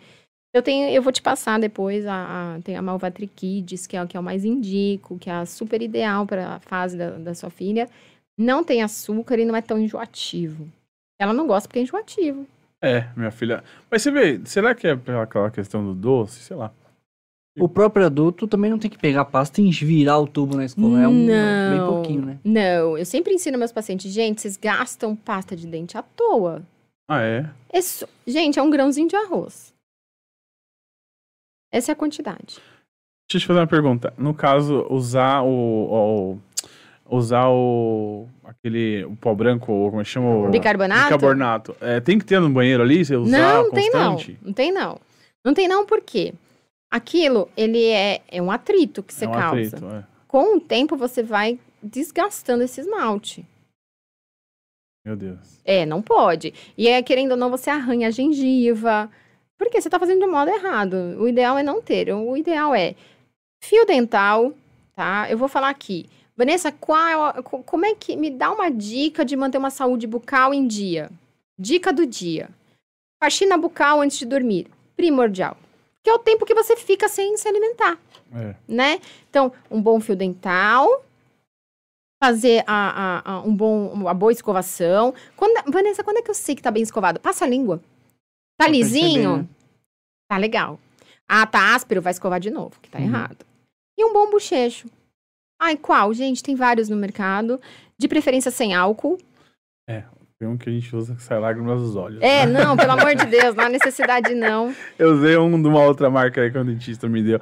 Eu 0.54 0.62
tenho, 0.62 0.88
eu 0.88 1.02
vou 1.02 1.12
te 1.12 1.20
passar 1.20 1.60
depois, 1.60 2.06
a, 2.06 2.54
a- 2.56 2.60
tem 2.62 2.74
a 2.74 2.80
Malvatri 2.80 3.26
Kids, 3.26 3.86
que 3.86 3.98
é, 3.98 4.02
o 4.02 4.06
que 4.08 4.16
o 4.16 4.22
mais 4.22 4.46
indico, 4.46 5.18
que 5.18 5.28
é 5.28 5.32
a 5.34 5.44
super 5.46 5.82
ideal 5.82 6.26
para 6.26 6.54
a 6.54 6.58
fase 6.60 6.96
da, 6.96 7.10
da 7.10 7.34
sua 7.34 7.50
filha. 7.50 7.86
Não 8.38 8.64
tem 8.64 8.82
açúcar 8.82 9.38
e 9.38 9.44
não 9.44 9.54
é 9.54 9.60
tão 9.60 9.78
enjoativo. 9.78 10.66
Ela 11.20 11.34
não 11.34 11.46
gosta 11.46 11.68
porque 11.68 11.80
é 11.80 11.82
enjoativo. 11.82 12.46
É, 12.82 13.08
minha 13.16 13.30
filha. 13.30 13.62
Mas 13.90 14.02
você 14.02 14.10
vê, 14.10 14.40
será 14.44 14.74
que 14.74 14.86
é 14.86 14.94
pela 14.96 15.22
aquela 15.24 15.50
questão 15.50 15.84
do 15.84 15.94
doce? 15.94 16.40
Sei 16.40 16.56
lá. 16.56 16.72
O 17.58 17.68
próprio 17.68 18.06
adulto 18.06 18.46
também 18.46 18.70
não 18.70 18.78
tem 18.78 18.88
que 18.88 18.96
pegar 18.98 19.24
pasta 19.24 19.60
e 19.60 19.68
virar 19.70 20.18
o 20.20 20.28
tubo 20.28 20.56
na 20.56 20.64
escova. 20.64 21.00
É 21.02 21.08
um 21.08 21.26
bem 21.26 21.78
Não. 21.78 21.86
pouquinho, 21.94 22.24
né? 22.24 22.38
Não, 22.44 22.96
eu 22.96 23.04
sempre 23.04 23.34
ensino 23.34 23.58
meus 23.58 23.72
pacientes, 23.72 24.12
gente, 24.12 24.40
vocês 24.40 24.56
gastam 24.56 25.16
pasta 25.16 25.56
de 25.56 25.66
dente 25.66 25.98
à 25.98 26.02
toa. 26.02 26.62
Ah, 27.10 27.20
é? 27.22 27.50
É 27.70 27.82
só- 27.82 28.06
gente, 28.24 28.60
é 28.60 28.62
um 28.62 28.70
grãozinho 28.70 29.08
de 29.08 29.16
arroz. 29.16 29.74
Essa 31.72 31.90
é 31.90 31.94
a 31.94 31.96
quantidade. 31.96 32.60
Deixa 33.28 33.36
eu 33.36 33.40
te 33.40 33.46
fazer 33.46 33.58
uma 33.60 33.66
pergunta. 33.66 34.14
No 34.16 34.32
caso, 34.32 34.86
usar 34.88 35.42
o. 35.42 35.48
o- 36.34 36.40
usar 37.08 37.48
o. 37.48 38.28
aquele. 38.44 39.04
o 39.04 39.16
pó 39.16 39.34
branco, 39.34 39.72
ou 39.72 39.90
como 39.90 40.00
é 40.00 40.04
que 40.04 40.10
chama? 40.10 40.28
O, 40.28 40.50
Bicarbonato? 40.50 41.14
Bicarbonato. 41.14 41.76
É, 41.80 42.00
tem 42.00 42.18
que 42.18 42.24
ter 42.24 42.40
no 42.40 42.50
banheiro 42.50 42.82
ali? 42.82 43.04
Você 43.04 43.16
usar 43.16 43.38
Não, 43.38 43.64
não 43.64 43.70
tem 43.70 43.90
não. 43.90 44.10
constante? 44.12 44.38
Não 44.42 44.52
tem 44.52 44.72
não. 44.72 45.00
Não 45.44 45.54
tem 45.54 45.68
não 45.68 45.86
por 45.86 46.00
quê? 46.00 46.34
Aquilo, 46.90 47.48
ele 47.56 47.84
é, 47.86 48.20
é 48.28 48.40
um 48.40 48.50
atrito 48.50 49.02
que 49.02 49.12
você 49.12 49.24
é 49.24 49.28
um 49.28 49.32
causa. 49.32 49.46
atrito, 49.76 49.86
é. 49.86 50.04
Com 50.26 50.56
o 50.56 50.60
tempo, 50.60 50.96
você 50.96 51.22
vai 51.22 51.58
desgastando 51.82 52.62
esse 52.62 52.80
esmalte. 52.80 53.46
Meu 55.04 55.16
Deus. 55.16 55.60
É, 55.64 55.86
não 55.86 56.02
pode. 56.02 56.52
E 56.76 56.88
é, 56.88 57.02
querendo 57.02 57.32
ou 57.32 57.36
não, 57.36 57.50
você 57.50 57.70
arranha 57.70 58.08
a 58.08 58.10
gengiva. 58.10 59.10
Porque 59.56 59.80
você 59.80 59.88
tá 59.90 59.98
fazendo 59.98 60.20
de 60.20 60.26
um 60.26 60.30
modo 60.30 60.50
errado. 60.50 60.94
O 61.18 61.26
ideal 61.26 61.58
é 61.58 61.62
não 61.62 61.80
ter. 61.80 62.12
O 62.12 62.36
ideal 62.36 62.74
é 62.74 62.94
fio 63.62 63.84
dental, 63.84 64.52
tá? 64.94 65.26
Eu 65.30 65.38
vou 65.38 65.48
falar 65.48 65.70
aqui. 65.70 66.08
Vanessa, 66.38 66.70
qual, 66.70 67.42
co- 67.42 67.64
como 67.64 67.84
é 67.84 67.94
que... 67.96 68.16
Me 68.16 68.30
dá 68.30 68.52
uma 68.52 68.70
dica 68.70 69.24
de 69.24 69.34
manter 69.36 69.58
uma 69.58 69.70
saúde 69.70 70.06
bucal 70.06 70.54
em 70.54 70.68
dia. 70.68 71.10
Dica 71.58 71.92
do 71.92 72.06
dia. 72.06 72.48
Faxina 73.20 73.58
bucal 73.58 74.00
antes 74.00 74.18
de 74.18 74.24
dormir. 74.24 74.68
Primordial. 74.96 75.56
Que 76.04 76.10
é 76.10 76.14
o 76.14 76.18
tempo 76.20 76.46
que 76.46 76.54
você 76.54 76.76
fica 76.76 77.08
sem 77.08 77.36
se 77.36 77.48
alimentar 77.48 77.98
É. 78.32 78.54
né? 78.68 79.00
Então, 79.28 79.52
um 79.68 79.82
bom 79.82 79.98
fio 80.00 80.14
dental, 80.14 81.04
fazer 82.22 82.62
a, 82.66 83.22
a- 83.26 83.32
a- 83.32 83.40
um 83.42 83.54
bom, 83.54 83.88
uma 83.88 84.14
boa 84.14 84.30
escovação. 84.30 85.12
Quando, 85.36 85.72
Vanessa, 85.72 86.04
quando 86.04 86.18
é 86.18 86.22
que 86.22 86.30
eu 86.30 86.34
sei 86.34 86.54
que 86.54 86.62
tá 86.62 86.70
bem 86.70 86.82
escovado? 86.84 87.18
Passa 87.18 87.44
a 87.44 87.48
língua. 87.48 87.78
Tá 88.56 88.64
Pra 88.66 88.68
lisinho? 88.68 89.12
perceber, 89.12 89.36
né? 89.42 89.48
Tá 90.30 90.36
legal. 90.36 90.78
Ah, 91.28 91.46
tá 91.46 91.74
áspero, 91.74 92.00
vai 92.00 92.12
escovar 92.12 92.38
de 92.40 92.50
novo, 92.50 92.78
que 92.80 92.88
tá 92.88 92.98
Uhum. 92.98 93.04
errado. 93.04 93.44
E 93.98 94.04
um 94.04 94.12
bom 94.12 94.30
bochecho. 94.30 94.88
Ai, 95.60 95.76
qual? 95.76 96.12
Gente, 96.14 96.42
tem 96.42 96.54
vários 96.54 96.88
no 96.88 96.96
mercado. 96.96 97.60
De 97.98 98.06
preferência 98.08 98.50
sem 98.50 98.74
álcool. 98.74 99.18
Tem 100.40 100.46
um 100.46 100.56
que 100.56 100.68
a 100.70 100.72
gente 100.72 100.94
usa 100.94 101.16
que 101.16 101.22
sai 101.24 101.40
lágrimas 101.40 101.80
dos 101.82 101.96
olhos. 101.96 102.22
É, 102.22 102.46
não, 102.46 102.76
pelo 102.76 102.92
amor 102.92 103.12
de 103.16 103.26
Deus, 103.26 103.56
não 103.56 103.64
há 103.64 103.68
necessidade 103.68 104.36
não. 104.36 104.72
Eu 104.96 105.14
usei 105.14 105.36
um 105.36 105.60
de 105.60 105.66
uma 105.66 105.82
outra 105.82 106.08
marca 106.08 106.40
aí 106.40 106.48
que 106.48 106.56
o 106.56 106.62
dentista 106.62 107.08
me 107.08 107.20
deu. 107.24 107.40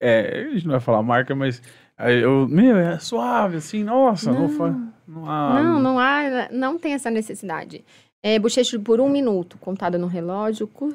É, 0.00 0.46
a 0.48 0.50
gente 0.54 0.64
não 0.64 0.70
vai 0.72 0.80
falar 0.80 1.02
marca, 1.02 1.34
mas 1.34 1.60
aí 1.98 2.22
eu, 2.22 2.48
meu, 2.48 2.78
é 2.78 2.98
suave, 2.98 3.58
assim, 3.58 3.84
nossa, 3.84 4.32
não, 4.32 4.40
Não. 4.42 4.48
foi. 4.48 4.70
Não, 5.06 5.30
há, 5.30 5.62
Não, 5.62 5.78
não 5.82 5.98
há, 5.98 6.48
não 6.50 6.78
tem 6.78 6.94
essa 6.94 7.10
necessidade. 7.10 7.84
É, 8.22 8.38
bochecho 8.38 8.80
por 8.80 9.00
um 9.02 9.10
minuto, 9.10 9.58
contado 9.58 9.98
no 9.98 10.06
relógio. 10.06 10.66
cu- 10.66 10.94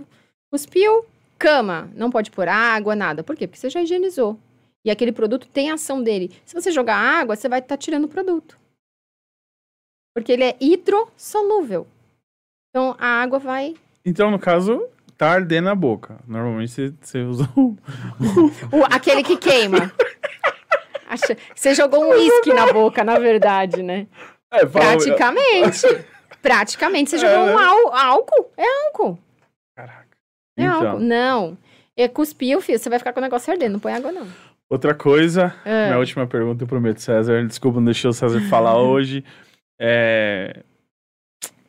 Cuspiu, 0.52 1.06
cama. 1.38 1.88
Não 1.96 2.10
pode 2.10 2.32
pôr 2.32 2.48
água, 2.48 2.96
nada. 2.96 3.24
Por 3.24 3.36
quê? 3.36 3.46
Porque 3.46 3.60
você 3.60 3.70
já 3.70 3.84
higienizou. 3.84 4.40
E 4.86 4.92
aquele 4.92 5.12
produto 5.12 5.48
tem 5.48 5.72
a 5.72 5.74
ação 5.74 6.02
dele. 6.04 6.32
Se 6.46 6.54
você 6.54 6.72
jogar 6.72 6.96
água, 6.96 7.36
você 7.36 7.50
vai 7.50 7.60
estar 7.60 7.76
tirando 7.76 8.06
o 8.06 8.10
produto. 8.10 8.58
Porque 10.16 10.32
ele 10.32 10.44
é 10.44 10.56
hidrossolúvel. 10.62 11.88
Então, 12.70 12.96
a 13.00 13.08
água 13.22 13.40
vai... 13.40 13.74
Então, 14.06 14.30
no 14.30 14.38
caso, 14.38 14.88
tá 15.18 15.32
ardendo 15.32 15.70
a 15.70 15.76
boca. 15.76 16.20
Normalmente 16.28 16.94
você, 17.02 17.22
usa 17.24 17.50
o. 17.58 17.76
o- 18.72 18.86
aquele 18.92 19.24
que 19.24 19.36
queima. 19.38 19.92
Acha- 21.08 21.36
Você 21.56 21.74
jogou 21.74 22.04
um 22.06 22.10
uísque 22.12 22.54
na 22.54 22.72
boca, 22.72 23.04
na 23.04 23.18
verdade, 23.18 23.82
né? 23.82 24.08
É, 24.52 24.66
Praticamente. 24.66 25.82
Praticamente. 26.42 27.10
Você 27.10 27.16
É, 27.16 27.20
jogou 27.20 27.46
né? 27.48 27.56
um 27.56 27.58
ál- 27.58 27.94
álcool? 27.96 28.52
É 28.56 28.86
álcool. 28.86 29.18
Caraca. 29.76 30.18
É 30.58 30.64
Então, 30.64 30.88
álcool. 30.90 31.00
Não. 31.00 31.58
É 31.98 32.08
cuspir, 32.08 32.62
filho. 32.62 32.78
Você 32.78 32.90
vai 32.90 33.00
ficar 33.00 33.14
com 33.14 33.20
o 33.20 33.24
negócio 33.24 33.52
ardendo. 33.52 33.74
Não 33.74 33.80
põe 33.80 33.94
água, 33.94 34.12
não. 34.12 34.28
Outra 34.70 34.94
coisa, 34.94 35.54
É. 35.66 35.88
minha 35.88 36.00
última 36.00 36.26
pergunta, 36.28 36.64
eu 36.64 36.68
prometo, 36.68 37.00
César. 37.02 37.46
Desculpa, 37.46 37.78
não 37.80 37.86
deixei 37.86 38.10
o 38.10 38.14
César 38.14 38.40
falar 38.50 38.78
hoje. 38.82 39.24
É, 39.80 40.64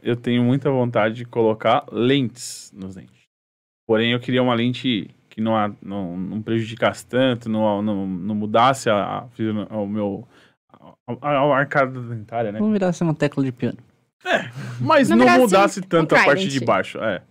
Eu 0.03 0.15
tenho 0.17 0.43
muita 0.45 0.71
vontade 0.71 1.15
de 1.17 1.25
colocar 1.25 1.85
lentes 1.91 2.73
nos 2.75 2.95
dentes. 2.95 3.27
Porém, 3.87 4.13
eu 4.13 4.21
queria 4.21 4.43
uma 4.43 4.55
lente 4.55 5.11
que 5.29 5.41
não, 5.41 5.53
não, 5.83 6.17
não 6.17 6.43
prejudicasse 6.43 7.05
tanto, 7.07 7.49
não, 7.49 7.83
não, 7.83 8.07
não 8.07 8.35
mudasse 8.35 8.89
a, 8.89 9.27
a, 9.71 9.77
o 9.77 9.87
meu. 9.87 10.27
A, 10.73 10.95
a, 11.23 11.31
a 11.39 11.57
arcada 11.59 12.01
dentária, 12.01 12.53
né? 12.53 12.59
Vamos 12.59 12.73
virar 12.73 12.89
essa 12.89 13.05
uma 13.05 13.15
tecla 13.15 13.45
de 13.45 13.53
piano. 13.53 13.79
Mas 14.81 15.09
Na 15.09 15.17
não 15.17 15.25
verdade, 15.25 15.43
mudasse 15.43 15.81
tanto 15.83 16.15
um 16.15 16.19
a 16.19 16.25
parte 16.25 16.49
de 16.49 16.65
baixo, 16.65 16.99
é. 16.99 17.23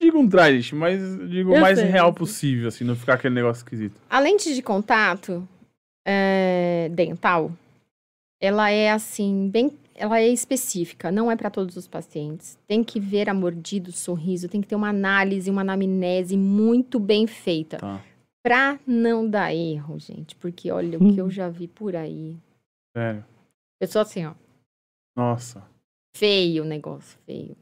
Digo 0.00 0.18
um 0.18 0.28
trident, 0.28 0.72
mas 0.72 1.00
digo 1.28 1.54
o 1.54 1.60
mais 1.60 1.78
sei, 1.78 1.88
real 1.88 2.12
possível, 2.12 2.68
assim, 2.68 2.84
não 2.84 2.96
ficar 2.96 3.14
aquele 3.14 3.34
negócio 3.34 3.60
esquisito. 3.60 4.00
A 4.08 4.18
lente 4.18 4.54
de 4.54 4.62
contato 4.62 5.46
é, 6.06 6.88
dental, 6.92 7.52
ela 8.40 8.70
é 8.70 8.90
assim, 8.90 9.48
bem. 9.48 9.72
Ela 9.98 10.20
é 10.20 10.28
específica, 10.28 11.10
não 11.10 11.30
é 11.30 11.36
para 11.36 11.48
todos 11.48 11.74
os 11.74 11.88
pacientes. 11.88 12.58
Tem 12.66 12.84
que 12.84 13.00
ver 13.00 13.30
a 13.30 13.34
mordida, 13.34 13.88
o 13.88 13.92
sorriso, 13.92 14.46
tem 14.46 14.60
que 14.60 14.68
ter 14.68 14.76
uma 14.76 14.90
análise, 14.90 15.50
uma 15.50 15.62
anamnese 15.62 16.36
muito 16.36 17.00
bem 17.00 17.26
feita. 17.26 17.78
Tá. 17.78 18.04
Pra 18.44 18.78
não 18.86 19.28
dar 19.28 19.54
erro, 19.54 19.98
gente. 19.98 20.36
Porque 20.36 20.70
olha 20.70 20.98
o 20.98 21.14
que 21.14 21.18
eu 21.18 21.30
já 21.30 21.48
vi 21.48 21.66
por 21.66 21.96
aí. 21.96 22.36
Sério. 22.94 23.24
Eu 23.80 23.88
sou 23.88 24.02
assim, 24.02 24.26
ó. 24.26 24.34
Nossa. 25.16 25.66
Feio 26.14 26.62
o 26.62 26.66
negócio, 26.66 27.18
feio. 27.24 27.56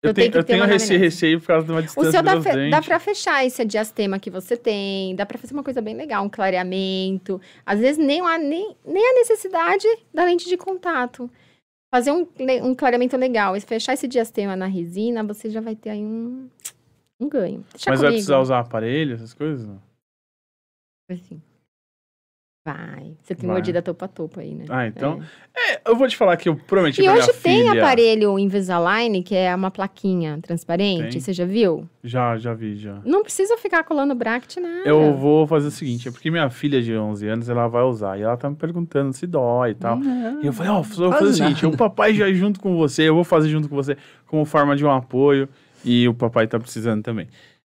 Eu, 0.00 0.10
Eu 0.10 0.14
tenho, 0.14 0.32
eu 0.36 0.44
tenho 0.44 0.64
esse 0.72 0.96
receio 0.96 1.40
por 1.40 1.48
causa 1.48 1.66
de 1.66 1.72
uma 1.72 1.80
O 1.80 1.82
distância 1.82 2.12
seu 2.12 2.22
dá, 2.22 2.40
fe- 2.40 2.70
dá 2.70 2.80
pra 2.80 3.00
fechar 3.00 3.44
esse 3.44 3.64
diastema 3.64 4.20
que 4.20 4.30
você 4.30 4.56
tem, 4.56 5.16
dá 5.16 5.26
pra 5.26 5.36
fazer 5.38 5.52
uma 5.54 5.64
coisa 5.64 5.82
bem 5.82 5.96
legal, 5.96 6.24
um 6.24 6.28
clareamento. 6.28 7.40
Às 7.66 7.80
vezes 7.80 7.98
nem 7.98 8.20
há, 8.20 8.38
nem, 8.38 8.76
nem 8.86 9.10
a 9.10 9.14
necessidade 9.14 9.86
da 10.14 10.24
lente 10.24 10.48
de 10.48 10.56
contato. 10.56 11.28
Fazer 11.92 12.12
um, 12.12 12.28
um 12.62 12.74
clareamento 12.76 13.16
legal 13.16 13.56
e 13.56 13.60
fechar 13.60 13.94
esse 13.94 14.06
diastema 14.06 14.54
na 14.54 14.66
resina, 14.66 15.24
você 15.24 15.50
já 15.50 15.60
vai 15.60 15.74
ter 15.74 15.90
aí 15.90 16.04
um, 16.04 16.48
um 17.18 17.28
ganho. 17.28 17.64
Deixa 17.72 17.90
Mas 17.90 18.00
vai 18.00 18.10
comigo. 18.10 18.12
precisar 18.12 18.38
usar 18.38 18.60
aparelho, 18.60 19.14
essas 19.16 19.34
coisas? 19.34 19.68
Assim. 21.10 21.42
Vai. 22.68 23.14
Você 23.22 23.34
tem 23.34 23.46
Vai. 23.46 23.56
mordida 23.56 23.80
topa-topa 23.80 24.42
aí, 24.42 24.54
né? 24.54 24.66
Ah, 24.68 24.86
então. 24.86 25.22
É. 25.56 25.72
É, 25.72 25.80
eu 25.86 25.96
vou 25.96 26.06
te 26.06 26.14
falar 26.16 26.36
que 26.36 26.50
eu 26.50 26.54
prometi 26.54 27.00
E 27.00 27.04
pra 27.04 27.14
hoje 27.14 27.32
tem 27.32 27.66
filha... 27.66 27.72
aparelho 27.72 28.38
Invisalign, 28.38 29.22
que 29.22 29.34
é 29.34 29.54
uma 29.54 29.70
plaquinha 29.70 30.38
transparente. 30.42 31.12
Tem. 31.12 31.20
Você 31.20 31.32
já 31.32 31.46
viu? 31.46 31.88
Já, 32.04 32.36
já 32.36 32.52
vi, 32.52 32.76
já. 32.76 33.00
Não 33.06 33.22
precisa 33.22 33.56
ficar 33.56 33.82
colando 33.84 34.14
bracket, 34.14 34.58
nada. 34.58 34.86
Eu 34.86 35.14
vou 35.14 35.46
fazer 35.46 35.68
o 35.68 35.70
seguinte, 35.70 36.08
é 36.08 36.10
porque 36.10 36.30
minha 36.30 36.50
filha 36.50 36.82
de 36.82 36.94
11 36.94 37.26
anos, 37.26 37.48
ela 37.48 37.66
vai 37.68 37.82
usar, 37.84 38.18
e 38.18 38.22
ela 38.22 38.36
tá 38.36 38.50
me 38.50 38.56
perguntando 38.56 39.14
se 39.14 39.26
dói 39.26 39.70
e 39.70 39.74
tal. 39.74 39.98
E 40.42 40.46
eu 40.46 40.52
falei, 40.52 40.70
ó, 40.70 40.80
eu 40.80 40.82
vou 40.82 41.12
fazer 41.12 41.30
o 41.30 41.32
seguinte, 41.32 41.64
o 41.64 41.74
papai 41.74 42.12
já 42.12 42.28
é 42.28 42.34
junto 42.34 42.60
com 42.60 42.76
você, 42.76 43.08
eu 43.08 43.14
vou 43.14 43.24
fazer 43.24 43.48
junto 43.48 43.66
com 43.66 43.74
você 43.74 43.96
como 44.26 44.44
forma 44.44 44.76
de 44.76 44.84
um 44.84 44.90
apoio. 44.90 45.48
E 45.84 46.08
o 46.08 46.12
papai 46.12 46.46
tá 46.46 46.58
precisando 46.58 47.02
também. 47.02 47.28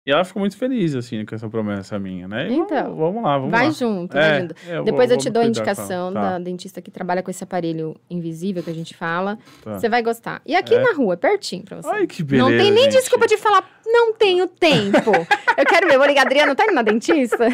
E 0.05 0.11
ela 0.11 0.25
ficou 0.25 0.41
muito 0.41 0.57
feliz, 0.57 0.93
assim, 0.95 1.23
com 1.25 1.33
essa 1.33 1.49
promessa 1.49 1.97
minha, 1.97 2.27
né? 2.27 2.49
E 2.49 2.53
Então, 2.55 2.83
vamos, 2.93 2.97
vamos 2.99 3.23
lá, 3.23 3.37
vamos 3.37 3.51
Vai 3.51 3.67
lá. 3.67 3.71
junto, 3.71 4.17
É, 4.17 4.29
vai 4.31 4.41
junto. 4.41 4.55
é, 4.67 4.77
eu 4.79 4.83
Depois 4.83 5.07
vou- 5.09 5.15
eu 5.17 5.21
te 5.21 5.29
dou 5.29 5.41
a 5.41 5.45
indicação 5.45 6.11
Tá, 6.13 6.21
da 6.31 6.39
dentista 6.39 6.81
que 6.81 6.91
trabalha 6.91 7.23
com 7.23 7.31
esse 7.31 7.41
aparelho 7.41 7.95
invisível 8.09 8.61
que 8.61 8.69
a 8.69 8.73
gente 8.73 8.93
fala. 8.97 9.39
tá. 9.63 9.79
Você 9.79 9.87
vai 9.87 10.03
gostar. 10.03 10.41
E 10.45 10.55
aqui 10.57 10.75
É. 10.75 10.81
na 10.81 10.93
rua, 10.93 11.15
pertinho 11.15 11.63
pra 11.63 11.81
você. 11.81 11.87
Ai, 11.87 12.05
que 12.05 12.21
beleza, 12.21 12.49
não 12.49 12.57
tem 12.57 12.69
nem 12.69 12.83
gente. 12.83 12.93
desculpa 12.99 13.25
de 13.27 13.37
falar, 13.37 13.65
não 13.85 14.11
tenho 14.13 14.45
tempo. 14.45 14.91
eu 15.57 15.65
quero 15.65 15.87
ver, 15.87 15.97
vou 15.97 16.05
ligar, 16.05 16.25
Adriano, 16.25 16.53
tá 16.53 16.65
indo 16.65 16.73
na 16.73 16.81
dentista? 16.81 17.47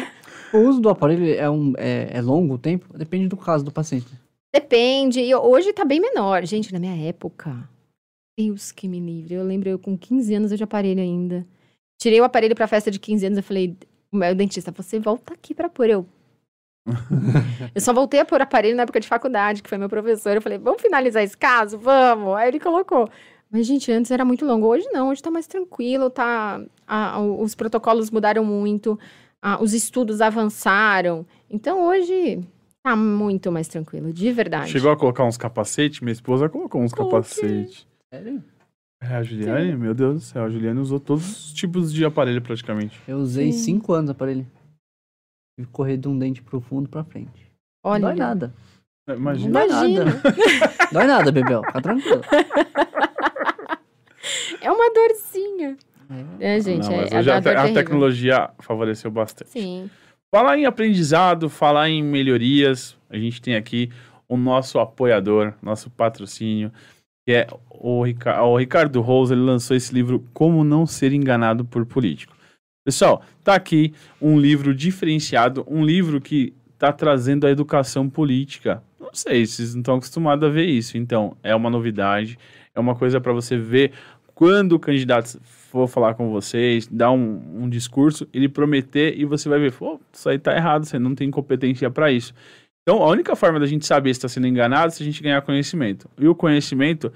O 0.52 0.58
uso 0.58 0.80
do 0.80 0.88
aparelho 0.88 1.32
é, 1.32 1.48
um, 1.48 1.72
é, 1.78 2.08
é 2.14 2.20
longo 2.20 2.54
o 2.54 2.58
tempo? 2.58 2.86
Depende 2.98 3.28
do 3.28 3.36
caso 3.36 3.64
do 3.64 3.70
paciente. 3.70 4.08
Depende. 4.52 5.20
E 5.20 5.32
hoje 5.32 5.72
tá 5.72 5.84
bem 5.84 6.00
menor. 6.00 6.44
Gente, 6.44 6.72
na 6.72 6.80
minha 6.80 6.96
época, 7.08 7.56
Deus 8.36 8.72
que 8.72 8.88
me 8.88 8.98
livre. 8.98 9.34
Eu 9.34 9.44
lembro, 9.44 9.68
eu 9.68 9.78
com 9.78 9.96
15 9.96 10.34
anos 10.34 10.50
eu 10.50 10.56
de 10.56 10.64
aparelho 10.64 11.00
ainda. 11.00 11.46
Tirei 12.00 12.20
o 12.20 12.24
aparelho 12.24 12.54
pra 12.54 12.66
festa 12.66 12.90
de 12.90 12.98
15 12.98 13.26
anos, 13.26 13.36
eu 13.38 13.44
falei, 13.44 13.76
o 14.10 14.16
meu 14.16 14.34
dentista, 14.34 14.72
você 14.72 14.98
volta 14.98 15.34
aqui 15.34 15.54
pra 15.54 15.68
pôr. 15.68 15.90
Eu, 15.90 16.06
eu 17.74 17.80
só 17.80 17.92
voltei 17.92 18.20
a 18.20 18.24
pôr 18.24 18.40
aparelho 18.40 18.74
na 18.76 18.84
época 18.84 18.98
de 19.00 19.06
faculdade, 19.06 19.62
que 19.62 19.68
foi 19.68 19.76
meu 19.78 19.88
professor. 19.88 20.34
Eu 20.34 20.42
falei, 20.42 20.58
vamos 20.58 20.80
finalizar 20.80 21.22
esse 21.22 21.36
caso? 21.36 21.78
Vamos. 21.78 22.34
Aí 22.36 22.48
ele 22.48 22.58
colocou. 22.58 23.08
Mas, 23.50 23.66
gente, 23.66 23.90
antes 23.92 24.10
era 24.10 24.24
muito 24.24 24.46
longo. 24.46 24.66
Hoje 24.66 24.88
não, 24.92 25.08
hoje 25.10 25.22
tá 25.22 25.30
mais 25.30 25.46
tranquilo, 25.46 26.08
tá... 26.08 26.62
a- 26.86 27.18
o- 27.20 27.42
os 27.42 27.54
protocolos 27.54 28.10
mudaram 28.10 28.44
muito, 28.44 28.98
a- 29.42 29.60
os 29.62 29.74
estudos 29.74 30.20
avançaram. 30.20 31.26
Então, 31.50 31.84
hoje 31.86 32.40
tá 32.82 32.96
muito 32.96 33.50
mais 33.52 33.68
tranquilo, 33.68 34.10
de 34.12 34.32
verdade. 34.32 34.70
Chegou 34.70 34.90
a 34.90 34.96
colocar 34.96 35.24
uns 35.24 35.36
capacetes? 35.36 36.00
Minha 36.00 36.12
esposa 36.12 36.48
colocou 36.48 36.80
uns 36.80 36.92
Coloquei. 36.94 37.18
capacetes. 37.20 37.86
Sério? 38.12 38.42
É, 39.02 39.16
a 39.16 39.22
Juliane, 39.22 39.74
meu 39.76 39.94
Deus 39.94 40.14
do 40.14 40.20
céu, 40.20 40.44
a 40.44 40.50
Juliane 40.50 40.78
usou 40.78 41.00
todos 41.00 41.46
os 41.46 41.52
tipos 41.54 41.92
de 41.92 42.04
aparelho 42.04 42.42
praticamente. 42.42 43.00
Eu 43.08 43.18
usei 43.18 43.50
Sim. 43.52 43.80
5 43.80 43.92
anos 43.94 44.08
o 44.10 44.12
aparelho. 44.12 44.46
Tive 45.58 45.66
que 45.68 45.72
correr 45.72 45.96
de 45.96 46.06
um 46.08 46.18
dente 46.18 46.42
pro 46.42 46.60
fundo 46.60 46.88
pra 46.88 47.02
frente. 47.02 47.50
Olha, 47.84 48.00
Não 48.00 48.08
dói 48.10 48.18
nada. 48.18 48.54
É, 49.08 49.12
Não 49.12 49.18
Imagina. 49.20 49.52
dói 49.52 49.68
Imagina. 49.68 50.04
nada. 50.04 50.22
dói 50.92 51.06
nada, 51.06 51.32
Bebel. 51.32 51.62
Fica 51.64 51.80
tranquilo. 51.82 52.20
é 54.60 54.70
uma 54.70 54.92
dorzinha. 54.92 55.76
É. 56.40 56.56
É, 56.56 56.60
gente, 56.60 56.88
Não, 56.88 56.96
mas 56.96 57.12
é, 57.12 57.16
a, 57.16 57.20
a, 57.20 57.22
te- 57.42 57.48
a 57.48 57.54
terrível. 57.54 57.74
tecnologia 57.74 58.50
favoreceu 58.58 59.10
bastante. 59.10 59.50
Sim. 59.50 59.88
Falar 60.34 60.58
em 60.58 60.66
aprendizado, 60.66 61.48
falar 61.48 61.88
em 61.88 62.02
melhorias, 62.02 62.96
a 63.08 63.16
gente 63.16 63.40
tem 63.40 63.56
aqui 63.56 63.90
o 64.28 64.36
nosso 64.36 64.78
apoiador, 64.78 65.54
nosso 65.62 65.88
patrocínio, 65.90 66.70
que 67.26 67.32
é 67.32 67.46
o, 67.70 68.02
Rica- 68.02 68.42
o 68.42 68.56
Ricardo 68.56 69.00
Rose, 69.00 69.32
ele 69.32 69.42
lançou 69.42 69.76
esse 69.76 69.94
livro 69.94 70.24
Como 70.32 70.64
Não 70.64 70.86
Ser 70.86 71.12
Enganado 71.12 71.64
por 71.64 71.84
Político. 71.86 72.36
Pessoal, 72.84 73.22
tá 73.44 73.54
aqui 73.54 73.92
um 74.20 74.38
livro 74.38 74.74
diferenciado, 74.74 75.64
um 75.68 75.84
livro 75.84 76.20
que 76.20 76.52
tá 76.78 76.92
trazendo 76.92 77.46
a 77.46 77.50
educação 77.50 78.08
política. 78.08 78.82
Não 78.98 79.10
sei, 79.12 79.44
vocês 79.44 79.74
não 79.74 79.80
estão 79.80 79.96
acostumados 79.96 80.48
a 80.48 80.52
ver 80.52 80.66
isso, 80.66 80.96
então 80.96 81.36
é 81.42 81.54
uma 81.54 81.68
novidade, 81.68 82.38
é 82.74 82.80
uma 82.80 82.94
coisa 82.94 83.20
para 83.20 83.32
você 83.32 83.56
ver 83.56 83.92
quando 84.34 84.72
o 84.72 84.78
candidato 84.78 85.38
for 85.44 85.86
falar 85.86 86.14
com 86.14 86.30
vocês, 86.30 86.86
dar 86.86 87.10
um, 87.10 87.62
um 87.64 87.68
discurso, 87.68 88.26
ele 88.32 88.48
prometer 88.48 89.14
e 89.18 89.26
você 89.26 89.48
vai 89.48 89.58
ver, 89.58 89.72
pô, 89.72 90.00
isso 90.10 90.28
aí 90.28 90.38
tá 90.38 90.56
errado, 90.56 90.86
você 90.86 90.98
não 90.98 91.14
tem 91.14 91.30
competência 91.30 91.90
para 91.90 92.10
isso. 92.10 92.32
Então, 92.82 93.02
a 93.02 93.08
única 93.08 93.36
forma 93.36 93.60
da 93.60 93.66
gente 93.66 93.86
saber 93.86 94.12
se 94.14 94.18
está 94.18 94.28
sendo 94.28 94.46
enganado 94.46 94.86
é 94.88 94.90
se 94.90 95.02
a 95.02 95.06
gente 95.06 95.22
ganhar 95.22 95.40
conhecimento. 95.42 96.08
E 96.18 96.26
o 96.26 96.34
conhecimento 96.34 97.12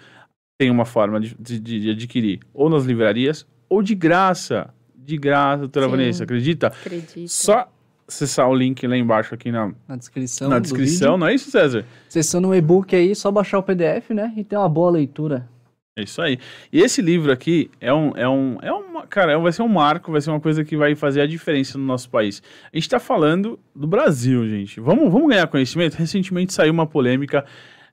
tem 0.58 0.70
uma 0.70 0.84
forma 0.84 1.18
de, 1.20 1.34
de- 1.38 1.58
de 1.80 1.90
adquirir, 1.90 2.40
ou 2.52 2.68
nas 2.70 2.84
livrarias, 2.84 3.46
ou 3.68 3.82
de 3.82 3.94
graça. 3.94 4.72
De 4.96 5.16
graça, 5.18 5.58
doutora 5.60 5.86
Sim. 5.86 5.90
Vanessa, 5.90 6.24
acredita? 6.24 6.66
Acredito. 6.68 7.28
Só 7.28 7.68
acessar 8.06 8.48
o 8.48 8.54
link 8.54 8.86
lá 8.86 8.96
embaixo 8.96 9.34
aqui 9.34 9.50
na, 9.50 9.72
Na 9.88 9.96
descrição. 9.96 10.48
na 10.48 10.58
do 10.58 10.62
descrição, 10.62 11.12
vídeo. 11.12 11.20
não 11.20 11.26
é 11.26 11.34
isso, 11.34 11.50
César? 11.50 11.84
Acessando 12.08 12.48
o 12.48 12.54
e-book 12.54 12.94
aí, 12.94 13.14
só 13.14 13.30
baixar 13.30 13.58
o 13.58 13.62
PDF, 13.62 14.10
né? 14.10 14.32
E 14.36 14.44
ter 14.44 14.56
uma 14.56 14.68
boa 14.68 14.90
leitura. 14.90 15.48
É 15.96 16.02
isso 16.02 16.20
aí. 16.20 16.38
E 16.72 16.80
esse 16.80 17.00
livro 17.00 17.30
aqui 17.30 17.70
é 17.80 17.92
um, 17.94 18.10
é 18.16 18.28
um, 18.28 18.58
é 18.60 18.72
uma, 18.72 19.06
cara, 19.06 19.30
é 19.32 19.36
um- 19.38 19.42
vai 19.42 19.52
ser 19.52 19.62
um 19.62 19.68
marco, 19.68 20.10
vai 20.10 20.20
ser 20.20 20.30
uma 20.30 20.40
coisa 20.40 20.64
que 20.64 20.76
vai 20.76 20.96
fazer 20.96 21.20
a 21.20 21.26
diferença 21.26 21.78
no 21.78 21.84
nosso 21.84 22.10
país. 22.10 22.42
A 22.72 22.76
gente 22.76 22.88
tá 22.88 22.98
falando 22.98 23.60
do 23.74 23.86
Brasil, 23.86 24.44
gente. 24.48 24.80
Vamos, 24.80 25.10
vamos 25.12 25.28
ganhar 25.28 25.46
conhecimento? 25.46 25.94
Recentemente 25.94 26.52
saiu 26.52 26.72
uma 26.72 26.84
polêmica 26.84 27.44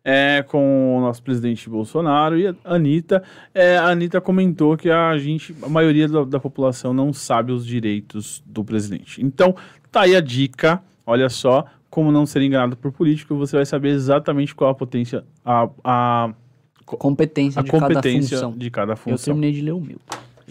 é, 0.03 0.43
com 0.47 0.97
o 0.97 1.01
nosso 1.01 1.21
presidente 1.21 1.69
Bolsonaro 1.69 2.39
e 2.39 2.47
a 2.47 2.55
Anitta. 2.65 3.21
É, 3.53 3.77
a 3.77 3.89
Anitta 3.89 4.19
comentou 4.19 4.75
que 4.75 4.89
a 4.89 5.15
gente, 5.19 5.55
a 5.61 5.69
maioria 5.69 6.07
da, 6.07 6.23
da 6.23 6.39
população 6.39 6.95
não 6.95 7.13
sabe 7.13 7.51
os 7.51 7.63
direitos 7.63 8.41
do 8.47 8.63
presidente. 8.65 9.23
Então, 9.23 9.55
tá 9.91 10.01
aí 10.01 10.15
a 10.15 10.21
dica, 10.21 10.81
olha 11.05 11.29
só, 11.29 11.65
como 11.87 12.11
não 12.11 12.25
ser 12.25 12.41
enganado 12.41 12.75
por 12.75 12.91
político, 12.91 13.35
você 13.35 13.57
vai 13.57 13.65
saber 13.65 13.89
exatamente 13.89 14.55
qual 14.55 14.71
a 14.71 14.75
potência, 14.75 15.23
a, 15.45 15.69
a 15.83 16.33
Competência 16.97 17.59
a 17.59 17.63
de 17.63 17.71
cada 17.71 17.87
competência 17.87 18.37
função. 18.37 18.51
de 18.57 18.69
cada 18.71 18.93
Eu 18.93 18.97
função. 18.97 19.25
terminei 19.33 19.51
de 19.51 19.61
ler 19.61 19.71
o 19.71 19.81
meu. 19.81 19.97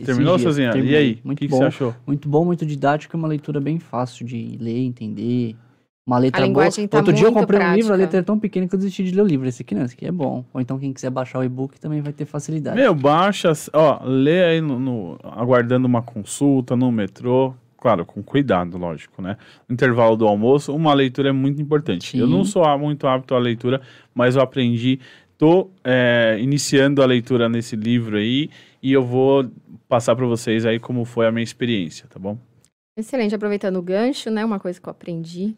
Terminou, 0.05 0.39
Sozinha? 0.39 0.73
E 0.77 0.97
aí? 0.97 1.19
O 1.23 1.27
Muito 1.29 1.39
que, 1.41 1.47
que 1.47 1.51
bom. 1.51 1.59
você 1.59 1.65
achou? 1.65 1.95
Muito 2.07 2.29
bom, 2.29 2.45
muito 2.45 2.65
didático, 2.65 3.15
é 3.15 3.19
uma 3.19 3.29
leitura 3.29 3.61
bem 3.61 3.79
fácil 3.79 4.25
de 4.27 4.57
ler, 4.61 4.79
entender. 4.79 5.55
Uma 6.07 6.19
letra 6.19 6.45
A 6.45 6.49
boa. 6.49 6.67
tá 6.89 6.97
Outro 6.99 7.13
dia 7.13 7.27
eu 7.27 7.33
comprei 7.33 7.61
um 7.61 7.75
livro, 7.75 7.93
a 7.93 7.97
prática. 7.97 7.97
letra 7.97 8.19
é 8.21 8.23
tão 8.23 8.39
pequena 8.39 8.67
que 8.67 8.75
eu 8.75 8.79
desisti 8.79 9.05
de 9.05 9.15
ler 9.15 9.23
o 9.23 9.27
livro. 9.27 9.47
Esse 9.47 9.63
aqui 9.63 9.75
não, 9.75 9.85
esse 9.85 9.95
aqui 9.95 10.07
é 10.07 10.11
bom. 10.11 10.45
Ou 10.55 10.61
então 10.61 10.79
quem 10.79 10.93
quiser 10.93 11.11
baixar 11.11 11.39
o 11.39 11.45
e-book 11.45 11.79
também 11.79 12.01
vai 12.01 12.13
ter 12.13 12.25
facilidade. 12.25 12.77
Meu, 12.77 12.95
baixa, 12.95 13.53
ó, 13.75 14.01
lê 14.05 14.43
aí 14.43 14.61
no, 14.61 14.81
no- 14.81 15.19
aguardando 15.23 15.87
uma 15.87 16.03
consulta 16.03 16.75
no 16.75 16.91
metrô. 16.91 17.55
Claro, 17.79 18.05
com 18.05 18.23
cuidado, 18.23 18.77
lógico, 18.77 19.23
né? 19.23 19.37
No 19.69 19.73
intervalo 19.73 20.15
do 20.17 20.27
almoço, 20.27 20.75
uma 20.75 20.93
leitura 20.93 21.29
é 21.29 21.33
muito 21.33 21.63
importante. 21.63 22.19
Eu 22.19 22.27
Sim. 22.27 22.33
não 22.33 22.45
sou 22.45 22.65
muito 22.79 23.07
apto 23.07 23.35
à 23.35 23.39
leitura, 23.39 23.81
mas 24.15 24.37
eu 24.37 24.43
aprendi, 24.43 24.99
tô 25.41 25.71
é, 25.83 26.37
iniciando 26.39 27.03
a 27.03 27.07
leitura 27.07 27.49
nesse 27.49 27.75
livro 27.75 28.19
aí 28.19 28.51
e 28.83 28.93
eu 28.93 29.03
vou 29.03 29.51
passar 29.89 30.15
para 30.15 30.27
vocês 30.27 30.67
aí 30.67 30.79
como 30.79 31.07
foi 31.07 31.27
a 31.27 31.33
minha 31.33 31.43
experiência, 31.43 32.07
tá 32.11 32.19
bom? 32.19 32.37
Excelente, 32.95 33.35
aproveitando 33.35 33.77
o 33.77 33.83
gancho, 33.83 34.31
né? 34.31 34.45
Uma 34.45 34.61
coisa 34.61 34.79
que 34.79 34.87
eu 34.87 34.91
aprendi. 34.91 35.57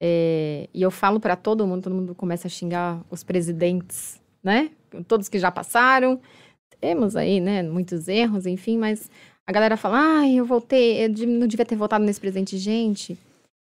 é, 0.00 0.68
e 0.72 0.80
eu 0.80 0.92
falo 0.92 1.18
pra 1.18 1.34
todo 1.34 1.66
mundo, 1.66 1.82
todo 1.82 1.94
mundo 1.96 2.14
começa 2.14 2.46
a 2.46 2.50
xingar 2.50 3.00
os 3.10 3.24
presidentes, 3.24 4.20
né? 4.40 4.70
Todos 5.08 5.28
que 5.28 5.40
já 5.40 5.50
passaram. 5.50 6.20
Temos 6.80 7.16
aí, 7.16 7.40
né, 7.40 7.64
muitos 7.64 8.06
erros, 8.06 8.46
enfim, 8.46 8.78
mas 8.78 9.10
a 9.44 9.50
galera 9.50 9.76
fala: 9.76 10.20
ai, 10.20 10.34
eu 10.36 10.44
voltei, 10.44 11.04
eu 11.04 11.26
não 11.26 11.48
devia 11.48 11.66
ter 11.66 11.74
votado 11.74 12.04
nesse 12.04 12.20
presidente. 12.20 12.56
Gente, 12.58 13.18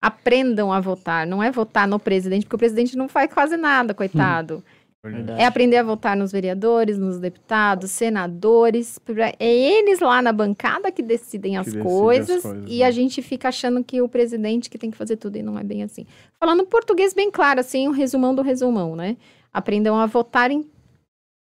aprendam 0.02 0.74
a 0.74 0.82
votar. 0.82 1.26
Não 1.26 1.42
é 1.42 1.50
votar 1.50 1.88
no 1.88 1.98
presidente, 1.98 2.44
porque 2.44 2.58
o 2.58 2.60
presidente 2.60 2.98
não 2.98 3.08
faz 3.08 3.34
quase 3.34 3.56
nada, 3.56 3.94
coitado. 3.94 4.62
Verdade. 5.04 5.42
É 5.42 5.46
aprender 5.46 5.78
a 5.78 5.84
votar 5.84 6.16
nos 6.16 6.32
vereadores, 6.32 6.98
nos 6.98 7.20
deputados, 7.20 7.92
senadores. 7.92 8.98
É 9.38 9.54
eles 9.54 10.00
lá 10.00 10.22
na 10.22 10.32
bancada 10.32 10.92
que 10.92 11.02
decidem 11.04 11.58
as, 11.58 11.66
decidem 11.66 11.86
as 11.86 11.94
coisas, 11.94 12.42
coisas, 12.42 12.64
e 12.72 12.80
né? 12.80 12.86
a 12.86 12.92
gente 12.92 13.22
fica 13.22 13.50
achando 13.50 13.84
que 13.84 14.02
o 14.02 14.08
presidente 14.08 14.70
que 14.70 14.78
tem 14.78 14.90
que 14.90 14.98
fazer 14.98 15.18
tudo 15.18 15.38
e 15.38 15.44
não 15.44 15.60
é 15.60 15.64
bem 15.64 15.84
assim. 15.84 16.06
Falando 16.40 16.66
português 16.66 17.14
bem 17.14 17.30
claro, 17.30 17.60
assim, 17.60 17.88
o 17.88 17.92
resumão 17.92 18.34
do 18.34 18.42
resumão, 18.42 18.96
né? 18.96 19.18
Aprendam 19.52 19.98
a 20.00 20.06
votarem, 20.06 20.66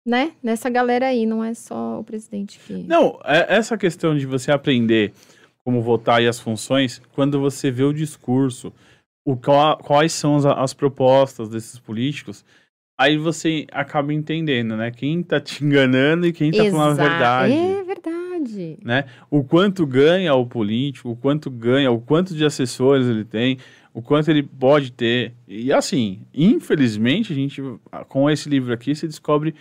né? 0.07 0.31
Nessa 0.41 0.69
galera 0.69 1.07
aí, 1.07 1.25
não 1.25 1.43
é 1.43 1.53
só 1.53 1.99
o 1.99 2.03
presidente 2.05 2.57
que. 2.59 2.73
Não, 2.73 3.19
é- 3.25 3.57
essa 3.57 3.77
questão 3.77 4.17
de 4.17 4.25
você 4.25 4.49
aprender 4.51 5.13
como 5.63 5.81
votar 5.81 6.23
e 6.23 6.27
as 6.27 6.39
funções, 6.39 7.01
quando 7.13 7.39
você 7.39 7.69
vê 7.69 7.83
o 7.83 7.93
discurso, 7.93 8.71
o, 9.25 9.35
qual- 9.35 9.77
quais 9.77 10.13
são 10.13 10.37
as, 10.37 10.45
as 10.45 10.73
propostas 10.73 11.49
desses 11.49 11.77
políticos, 11.77 12.43
aí 12.97 13.17
você 13.17 13.65
acaba 13.71 14.13
entendendo, 14.13 14.75
né? 14.77 14.91
Quem 14.91 15.21
tá 15.23 15.39
te 15.39 15.63
enganando 15.63 16.27
e 16.27 16.33
quem 16.33 16.51
tá 16.51 16.65
falando 16.65 16.99
a 16.99 17.03
Exa- 17.03 17.09
verdade. 17.09 17.53
É 17.53 17.83
verdade. 17.83 18.77
Né? 18.83 19.05
O 19.29 19.43
quanto 19.43 19.85
ganha 19.85 20.33
o 20.33 20.45
político, 20.45 21.09
o 21.11 21.15
quanto 21.15 21.49
ganha, 21.49 21.91
o 21.91 21.99
quanto 21.99 22.33
de 22.35 22.43
assessores 22.43 23.07
ele 23.07 23.23
tem, 23.23 23.57
o 23.93 24.01
quanto 24.01 24.29
ele 24.29 24.41
pode 24.43 24.91
ter. 24.91 25.33
E 25.47 25.71
assim, 25.71 26.21
infelizmente, 26.33 27.31
a 27.33 27.35
gente, 27.35 27.61
com 28.07 28.29
esse 28.29 28.49
livro 28.49 28.73
aqui, 28.73 28.95
se 28.95 29.07
descobre 29.07 29.53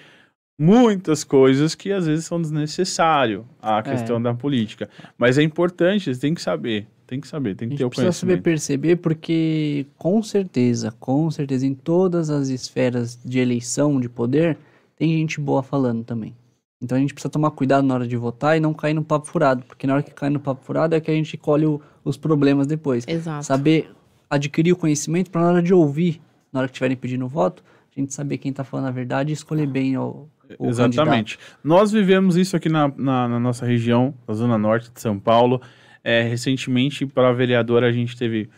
muitas 0.58 1.24
coisas 1.24 1.74
que 1.74 1.90
às 1.92 2.06
vezes 2.06 2.26
são 2.26 2.40
desnecessárias 2.40 3.42
à 3.62 3.82
questão 3.82 4.20
da 4.20 4.34
política. 4.34 4.88
Mas 5.16 5.38
é 5.38 5.42
importante, 5.42 6.14
você 6.14 6.20
tem 6.20 6.34
que 6.34 6.42
saber, 6.42 6.86
tem 7.10 7.20
que 7.20 7.26
saber, 7.26 7.56
tem 7.56 7.68
que 7.68 7.76
ter 7.76 7.84
o 7.84 7.90
precisa 7.90 8.12
saber 8.12 8.34
conhecimento. 8.40 8.44
perceber 8.44 8.96
porque, 8.96 9.84
com 9.98 10.22
certeza, 10.22 10.94
com 11.00 11.28
certeza, 11.30 11.66
em 11.66 11.74
todas 11.74 12.30
as 12.30 12.48
esferas 12.48 13.18
de 13.24 13.40
eleição, 13.40 14.00
de 14.00 14.08
poder, 14.08 14.56
tem 14.96 15.10
gente 15.18 15.40
boa 15.40 15.60
falando 15.62 16.04
também. 16.04 16.34
Então 16.80 16.96
a 16.96 17.00
gente 17.00 17.12
precisa 17.12 17.28
tomar 17.30 17.50
cuidado 17.50 17.84
na 17.84 17.94
hora 17.94 18.06
de 18.06 18.16
votar 18.16 18.56
e 18.56 18.60
não 18.60 18.72
cair 18.72 18.94
no 18.94 19.02
papo 19.02 19.26
furado, 19.26 19.64
porque 19.66 19.86
na 19.86 19.94
hora 19.94 20.02
que 20.04 20.12
cai 20.12 20.30
no 20.30 20.38
papo 20.40 20.64
furado 20.64 20.94
é 20.94 21.00
que 21.00 21.10
a 21.10 21.14
gente 21.14 21.36
colhe 21.36 21.66
o- 21.66 21.80
os 22.04 22.16
problemas 22.16 22.66
depois. 22.66 23.04
Exato. 23.08 23.44
Saber 23.44 23.90
adquirir 24.30 24.72
o 24.72 24.76
conhecimento 24.76 25.30
para 25.30 25.42
na 25.42 25.48
hora 25.48 25.62
de 25.62 25.74
ouvir, 25.74 26.20
na 26.52 26.60
hora 26.60 26.68
que 26.68 26.72
estiverem 26.72 26.96
pedindo 26.96 27.26
voto, 27.26 27.62
a 27.94 28.00
gente 28.00 28.14
saber 28.14 28.38
quem 28.38 28.52
tá 28.52 28.62
falando 28.64 28.86
a 28.86 28.90
verdade 28.92 29.30
e 29.30 29.32
escolher 29.34 29.66
bem 29.66 29.98
o, 29.98 30.28
o 30.58 30.68
Exatamente. 30.68 31.38
Nós 31.62 31.90
vivemos 31.90 32.36
isso 32.36 32.56
aqui 32.56 32.68
na, 32.68 32.88
na, 32.96 33.28
na 33.28 33.40
nossa 33.40 33.66
região, 33.66 34.14
na 34.26 34.32
Zona 34.32 34.56
Norte 34.56 34.90
de 34.94 35.00
São 35.00 35.18
Paulo. 35.18 35.60
É, 36.02 36.22
recentemente, 36.22 37.06
para 37.06 37.28
a 37.28 37.32
vereadora, 37.32 37.88
a 37.88 37.92
gente 37.92 38.16
teve 38.16 38.48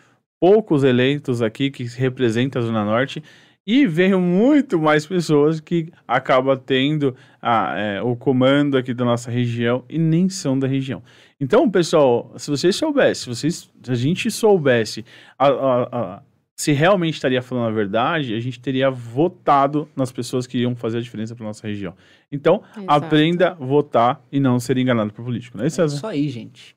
poucos 0.41 0.83
eleitos 0.85 1.41
aqui 1.41 1.71
que 1.71 1.85
representam 1.85 2.61
a 2.61 2.65
Zona 2.65 2.85
Norte 2.85 3.23
e 3.67 3.87
veio 3.87 4.21
muito 4.21 4.79
mais 4.79 5.07
pessoas 5.07 5.61
que 5.61 5.93
acabam 6.07 6.59
tendo 6.59 7.15
a, 7.41 7.79
é, 7.79 8.03
o 8.03 8.17
comando 8.17 8.77
aqui 8.77 8.93
da 8.93 9.05
nossa 9.05 9.31
região 9.31 9.85
e 9.89 9.99
nem 9.99 10.29
são 10.29 10.59
da 10.59 10.67
região. 10.67 11.03
Então, 11.41 11.71
pessoal, 11.71 12.33
se 12.37 12.51
vocês 12.51 12.75
soubessem, 12.75 13.15
se, 13.15 13.29
vocês, 13.29 13.71
se 13.83 13.91
a 13.91 13.95
gente 13.95 14.31
soubesse 14.31 15.05
a, 15.39 15.47
a, 15.47 15.83
a, 15.83 16.23
se 16.57 16.73
realmente 16.73 17.15
estaria 17.15 17.41
falando 17.41 17.69
a 17.69 17.73
verdade, 17.73 18.35
a 18.35 18.41
gente 18.41 18.61
teria 18.61 18.91
votado 18.91 19.89
nas 19.95 20.11
pessoas 20.11 20.47
que 20.47 20.59
iam 20.59 20.75
fazer 20.75 20.99
a 20.99 21.01
diferença 21.01 21.35
para 21.35 21.47
nossa 21.47 21.67
região. 21.67 21.95
Então, 22.31 22.63
Exato. 22.77 22.85
aprenda 22.89 23.51
a 23.51 23.55
votar 23.55 24.21
e 24.31 24.41
não 24.41 24.59
ser 24.59 24.77
enganado 24.77 25.13
por 25.13 25.25
político, 25.25 25.57
não 25.57 25.65
é 25.65 25.69
isso, 25.69 25.81
É 25.83 25.87
isso 25.87 26.07
aí, 26.07 26.29
gente. 26.29 26.77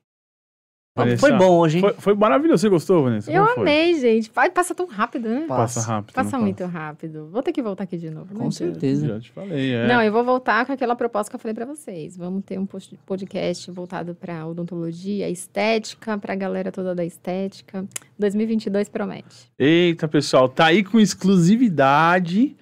Vanessa, 0.96 1.20
Foi 1.20 1.32
bom 1.36 1.58
hoje, 1.58 1.76
hein? 1.76 1.82
Foi, 1.82 1.92
foi 1.92 2.14
maravilhoso. 2.14 2.62
Você 2.62 2.68
gostou, 2.70 3.04
Vanessa? 3.04 3.30
Eu 3.30 3.42
Como 3.42 3.54
foi? 3.56 3.62
amei, 3.64 4.00
gente. 4.00 4.30
Vai, 4.34 4.50
passa 4.50 4.74
tão 4.74 4.86
rápido, 4.86 5.28
né? 5.28 5.44
Passa 5.46 5.80
rápido. 5.82 6.14
Passa 6.14 6.38
muito 6.38 6.64
rápido. 6.64 7.28
Vou 7.30 7.42
ter 7.42 7.52
que 7.52 7.60
voltar 7.62 7.84
aqui 7.84 7.98
de 7.98 8.08
novo. 8.08 8.28
Com 8.28 8.32
meu 8.34 8.42
Deus. 8.44 8.56
certeza. 8.56 9.06
Já 9.06 9.20
te 9.20 9.30
falei, 9.30 9.74
é. 9.74 9.86
Não, 9.86 10.00
eu 10.02 10.10
vou 10.10 10.24
voltar 10.24 10.64
com 10.64 10.72
aquela 10.72 10.96
proposta 10.96 11.30
que 11.30 11.36
eu 11.36 11.40
falei 11.40 11.54
pra 11.54 11.66
vocês. 11.66 12.16
Vamos 12.16 12.42
ter 12.44 12.58
um 12.58 12.66
podcast 13.04 13.70
voltado 13.70 14.14
pra 14.14 14.46
odontologia, 14.46 15.28
estética, 15.28 16.16
pra 16.16 16.34
galera 16.34 16.72
toda 16.72 16.94
da 16.94 17.04
estética. 17.04 17.84
2022 18.18 18.88
promete. 18.88 19.52
Eita, 19.58 20.08
pessoal, 20.08 20.48
tá 20.48 20.66
aí 20.66 20.82
com 20.82 20.98
exclusividade. 20.98 22.56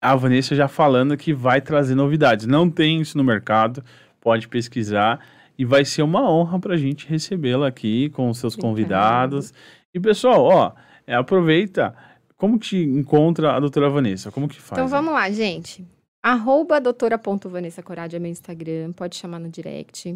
A 0.00 0.14
Vanessa 0.14 0.54
já 0.54 0.68
falando 0.68 1.16
que 1.16 1.32
vai 1.34 1.60
trazer 1.60 1.94
novidades. 1.96 2.46
Não 2.46 2.70
tem 2.70 3.00
isso 3.00 3.16
no 3.18 3.24
mercado, 3.24 3.82
pode 4.20 4.46
pesquisar. 4.46 5.18
E 5.58 5.64
vai 5.64 5.84
ser 5.84 6.02
uma 6.02 6.30
honra 6.30 6.58
pra 6.58 6.76
gente 6.76 7.06
recebê-la 7.06 7.68
aqui 7.68 8.10
com 8.10 8.28
os 8.28 8.38
seus 8.38 8.54
convidados. 8.54 9.54
E, 9.94 10.00
pessoal, 10.00 10.44
ó, 10.44 10.72
é, 11.06 11.14
aproveita. 11.14 11.94
Como 12.36 12.58
que 12.58 12.68
te 12.68 12.76
encontra 12.76 13.56
a 13.56 13.60
doutora 13.60 13.88
Vanessa? 13.88 14.30
Como 14.30 14.48
que 14.48 14.60
faz? 14.60 14.78
Então 14.78 14.88
vamos 14.88 15.12
lá, 15.14 15.30
gente. 15.30 15.84
Arroba 16.22 16.80
doutora.vanessa 16.80 17.82
Corade 17.82 18.16
é 18.16 18.18
meu 18.18 18.30
Instagram, 18.30 18.92
pode 18.92 19.16
chamar 19.16 19.38
no 19.38 19.48
direct. 19.48 20.12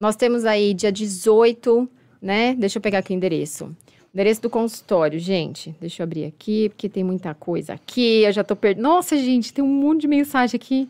Nós 0.00 0.14
temos 0.14 0.44
aí 0.44 0.74
dia 0.74 0.92
18, 0.92 1.88
né? 2.20 2.54
Deixa 2.54 2.78
eu 2.78 2.82
pegar 2.82 2.98
aqui 2.98 3.12
o 3.12 3.16
endereço. 3.16 3.74
Endereço 4.12 4.42
do 4.42 4.50
consultório, 4.50 5.18
gente. 5.18 5.74
Deixa 5.80 6.02
eu 6.02 6.04
abrir 6.04 6.26
aqui, 6.26 6.68
porque 6.68 6.88
tem 6.88 7.02
muita 7.02 7.34
coisa 7.34 7.72
aqui. 7.72 8.22
Eu 8.22 8.32
já 8.32 8.44
tô 8.44 8.54
perdendo. 8.54 8.82
Nossa, 8.82 9.16
gente, 9.16 9.52
tem 9.52 9.64
um 9.64 9.68
monte 9.68 10.02
de 10.02 10.08
mensagem 10.08 10.56
aqui. 10.56 10.88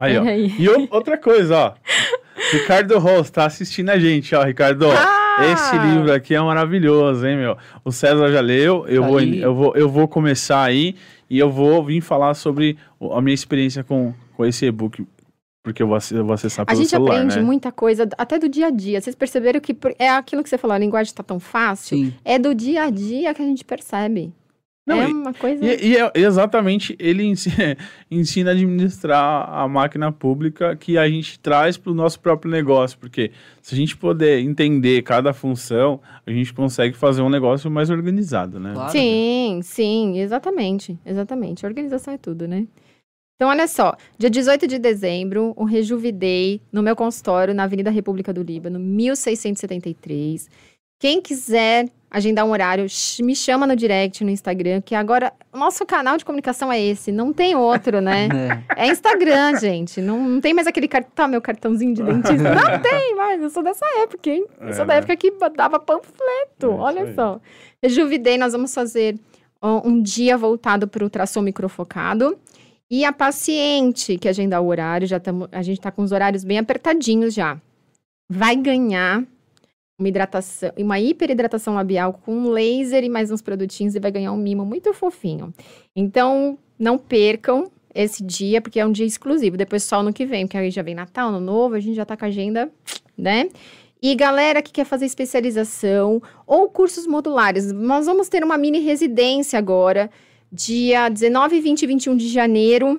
Aí, 0.00 0.16
ó. 0.16 0.22
Peraí. 0.22 0.54
E 0.58 0.68
outra 0.68 1.18
coisa, 1.18 1.56
ó. 1.56 1.74
Ricardo 2.52 2.98
Ross 2.98 3.30
tá 3.30 3.44
assistindo 3.46 3.90
a 3.90 3.98
gente, 3.98 4.34
ó, 4.34 4.42
Ricardo. 4.42 4.86
Ah! 4.90 5.18
Esse 5.52 5.78
livro 5.78 6.12
aqui 6.12 6.34
é 6.34 6.40
maravilhoso, 6.40 7.26
hein, 7.26 7.36
meu? 7.36 7.56
O 7.84 7.90
César 7.90 8.30
já 8.30 8.40
leu, 8.40 8.86
eu, 8.86 9.02
Tá 9.02 9.08
vou, 9.08 9.18
aí. 9.18 9.40
eu, 9.40 9.54
vou, 9.54 9.74
eu 9.74 9.88
vou 9.88 10.06
começar 10.06 10.62
aí 10.62 10.94
e 11.30 11.38
eu 11.38 11.48
vou 11.48 11.82
vir 11.84 12.00
falar 12.00 12.34
sobre 12.34 12.76
a 13.10 13.20
minha 13.22 13.34
experiência 13.34 13.82
com, 13.82 14.12
com 14.36 14.44
esse 14.44 14.66
e-book, 14.66 15.06
porque 15.62 15.82
eu 15.82 15.86
vou, 15.86 15.98
eu 16.12 16.24
vou 16.24 16.34
acessar 16.34 16.64
A 16.64 16.66
pelo 16.66 16.78
gente 16.78 16.90
celular, 16.90 17.14
aprende 17.14 17.36
né? 17.36 17.42
muita 17.42 17.72
coisa, 17.72 18.06
até 18.18 18.38
do 18.38 18.48
dia 18.50 18.66
a 18.66 18.70
dia. 18.70 19.00
Vocês 19.00 19.16
perceberam 19.16 19.60
que 19.60 19.74
é 19.98 20.10
aquilo 20.10 20.42
que 20.42 20.48
você 20.50 20.58
falou, 20.58 20.74
a 20.74 20.78
linguagem 20.78 21.14
tá 21.14 21.22
tão 21.22 21.40
fácil? 21.40 21.96
Sim. 21.96 22.14
É 22.24 22.38
do 22.38 22.54
dia 22.54 22.82
a 22.82 22.90
dia 22.90 23.32
que 23.32 23.40
a 23.40 23.46
gente 23.46 23.64
percebe. 23.64 24.34
Não, 24.86 24.96
é 25.00 25.08
e- 25.08 25.12
uma 25.12 25.32
coisa. 25.34 25.64
E, 25.64 25.90
e 25.92 25.96
é- 25.96 26.10
exatamente, 26.14 26.96
ele 26.98 27.22
ensi- 27.24 27.50
ensina 28.10 28.50
a 28.50 28.54
administrar 28.54 29.48
a 29.48 29.68
máquina 29.68 30.10
pública 30.10 30.74
que 30.74 30.96
a 30.98 31.08
gente 31.08 31.38
traz 31.38 31.76
para 31.76 31.92
o 31.92 31.94
nosso 31.94 32.18
próprio 32.18 32.50
negócio, 32.50 32.98
porque 32.98 33.30
se 33.62 33.74
a 33.74 33.78
gente 33.78 33.96
puder 33.96 34.40
entender 34.40 35.02
cada 35.02 35.32
função, 35.32 36.00
a 36.26 36.30
gente 36.30 36.52
consegue 36.52 36.96
fazer 36.96 37.22
um 37.22 37.28
negócio 37.28 37.70
mais 37.70 37.90
organizado, 37.90 38.58
né? 38.58 38.72
Claro. 38.74 38.90
Sim, 38.90 39.60
sim, 39.62 40.18
exatamente. 40.18 40.98
Exatamente. 41.04 41.64
Organização 41.66 42.14
é 42.14 42.18
tudo, 42.18 42.48
né? 42.48 42.66
Então, 43.36 43.48
olha 43.48 43.66
só, 43.68 43.96
dia 44.18 44.28
18 44.28 44.66
de 44.66 44.78
dezembro, 44.78 45.54
o 45.56 45.64
Rejuvidei 45.64 46.60
no 46.70 46.82
meu 46.82 46.94
consultório 46.94 47.54
na 47.54 47.64
Avenida 47.64 47.90
República 47.90 48.34
do 48.34 48.42
Líbano, 48.42 48.78
1673. 48.78 50.48
Quem 51.00 51.22
quiser 51.22 51.88
agendar 52.10 52.44
um 52.44 52.50
horário, 52.50 52.86
me 53.22 53.36
chama 53.36 53.66
no 53.66 53.76
direct, 53.76 54.24
no 54.24 54.30
Instagram, 54.30 54.80
que 54.80 54.94
agora 54.94 55.32
o 55.52 55.58
nosso 55.58 55.86
canal 55.86 56.16
de 56.16 56.24
comunicação 56.24 56.72
é 56.72 56.80
esse, 56.80 57.12
não 57.12 57.32
tem 57.32 57.54
outro, 57.54 58.00
né? 58.00 58.28
É. 58.76 58.86
É 58.86 58.88
Instagram, 58.88 59.58
gente. 59.58 60.00
Não, 60.00 60.18
não 60.18 60.40
tem 60.40 60.54
mais 60.54 60.66
aquele 60.66 60.88
cartão, 60.88 61.10
tá, 61.14 61.28
meu 61.28 61.40
cartãozinho 61.40 61.94
de 61.94 62.02
dentista. 62.02 62.34
Não 62.54 62.80
tem 62.80 63.14
mais. 63.14 63.42
Eu 63.42 63.50
sou 63.50 63.62
dessa 63.62 63.84
época, 64.02 64.30
hein? 64.30 64.46
Eu 64.60 64.72
sou 64.72 64.84
É, 64.84 64.86
da 64.86 64.94
né? 64.94 64.98
época 64.98 65.16
que 65.16 65.30
dava 65.54 65.78
panfleto. 65.78 66.62
É 66.62 66.66
Olha 66.66 67.14
só. 67.14 67.40
Rejuvidei, 67.82 68.38
nós 68.38 68.52
vamos 68.52 68.72
fazer 68.72 69.16
ó, 69.60 69.86
um 69.86 70.02
dia 70.02 70.36
voltado 70.38 70.88
para 70.88 71.02
o 71.02 71.04
ultrassom 71.04 71.42
microfocado. 71.42 72.38
E 72.90 73.04
a 73.04 73.12
paciente 73.12 74.16
que 74.18 74.28
agendar 74.28 74.62
o 74.62 74.66
horário, 74.66 75.06
já 75.06 75.20
tamo, 75.20 75.48
a 75.52 75.62
gente 75.62 75.80
tá 75.80 75.90
com 75.90 76.02
os 76.02 76.12
horários 76.12 76.42
bem 76.42 76.58
apertadinhos 76.58 77.34
já. 77.34 77.58
Vai 78.28 78.56
ganhar 78.56 79.22
uma 80.00 80.08
hidratação, 80.08 80.72
uma 80.78 80.98
hiperidratação 80.98 81.74
labial 81.74 82.14
com 82.24 82.48
laser 82.48 83.04
e 83.04 83.08
mais 83.08 83.30
uns 83.30 83.42
produtinhos 83.42 83.94
e 83.94 84.00
vai 84.00 84.10
ganhar 84.10 84.32
um 84.32 84.36
mimo 84.36 84.64
muito 84.64 84.92
fofinho. 84.94 85.52
Então, 85.94 86.58
não 86.78 86.96
percam 86.96 87.70
esse 87.94 88.24
dia, 88.24 88.60
porque 88.62 88.80
é 88.80 88.86
um 88.86 88.92
dia 88.92 89.04
exclusivo. 89.04 89.56
Depois 89.56 89.84
só 89.84 90.02
no 90.02 90.12
que 90.12 90.24
vem, 90.24 90.46
porque 90.46 90.56
aí 90.56 90.70
já 90.70 90.82
vem 90.82 90.94
Natal, 90.94 91.28
Ano 91.28 91.40
Novo, 91.40 91.74
a 91.74 91.80
gente 91.80 91.94
já 91.94 92.06
tá 92.06 92.16
com 92.16 92.24
a 92.24 92.28
agenda, 92.28 92.70
né? 93.16 93.48
E 94.02 94.14
galera 94.14 94.62
que 94.62 94.72
quer 94.72 94.86
fazer 94.86 95.04
especialização 95.04 96.22
ou 96.46 96.70
cursos 96.70 97.06
modulares, 97.06 97.70
nós 97.70 98.06
vamos 98.06 98.30
ter 98.30 98.42
uma 98.42 98.56
mini 98.56 98.78
residência 98.78 99.58
agora, 99.58 100.10
dia 100.50 101.10
19, 101.10 101.60
20 101.60 101.82
e 101.82 101.86
21 101.86 102.16
de 102.16 102.28
janeiro, 102.28 102.98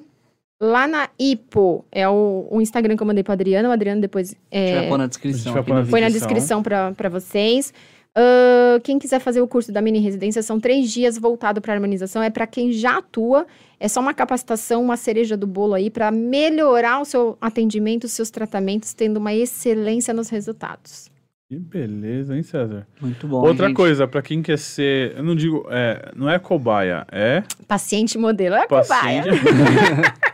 lá 0.62 0.88
na 0.88 1.10
IPO. 1.18 1.84
É 1.92 2.08
o, 2.08 2.48
o 2.52 2.62
Instagram 2.62 2.96
que 2.96 3.02
eu 3.02 3.08
mandei 3.08 3.24
pro 3.24 3.34
Adriano. 3.34 3.70
O 3.70 3.72
Adriano 3.72 4.00
depois 4.00 4.36
A 4.52 4.56
gente 4.56 4.70
é, 4.70 4.76
vai 4.76 4.88
pôr 4.88 4.98
na 5.00 5.08
descrição. 5.08 5.54
vai 5.54 5.64
na 5.64 5.86
Põe 5.90 6.02
na 6.02 6.10
descrição 6.10 6.62
para 6.62 7.10
vocês. 7.10 7.74
Ahn, 8.16 8.80
quem 8.84 9.00
quiser 9.00 9.20
fazer 9.20 9.42
o 9.42 9.48
curso 9.48 9.72
da 9.72 9.82
mini 9.82 10.00
residência, 10.00 10.44
são 10.44 10.60
três 10.60 10.92
dias 10.92 11.18
voltado 11.18 11.62
para 11.62 11.74
harmonização. 11.74 12.22
É 12.22 12.30
para 12.30 12.46
quem 12.46 12.72
já 12.72 13.00
atua. 13.00 13.48
É 13.80 13.88
só 13.88 14.00
uma 14.00 14.14
capacitação, 14.14 14.84
uma 14.84 14.98
cereja 14.98 15.36
do 15.36 15.48
bolo 15.48 15.74
aí 15.74 15.90
para 15.90 16.12
melhorar 16.12 17.02
o 17.02 17.06
seu 17.06 17.36
atendimento, 17.42 18.04
os 18.04 18.12
seus 18.12 18.30
tratamentos, 18.30 18.94
tendo 18.94 19.18
uma 19.18 19.34
excelência 19.34 20.14
nos 20.14 20.30
resultados. 20.30 21.10
Que 21.50 21.58
beleza, 21.58 22.36
hein, 22.36 22.44
César? 22.44 22.88
Muito 23.02 23.28
bom. 23.28 23.42
Outra 23.46 23.68
gente. 23.68 23.76
coisa, 23.76 24.08
para 24.08 24.22
quem 24.22 24.42
quer 24.42 24.58
ser, 24.58 25.18
eu 25.18 25.24
não 25.24 25.36
digo, 25.36 25.68
é, 25.70 26.12
não 26.16 26.30
é 26.30 26.40
cobaia, 26.40 27.06
é 27.12 27.44
Paciente 27.68 28.18
modelo 28.18 28.56
é 28.56 28.68
cobaia. 28.68 29.24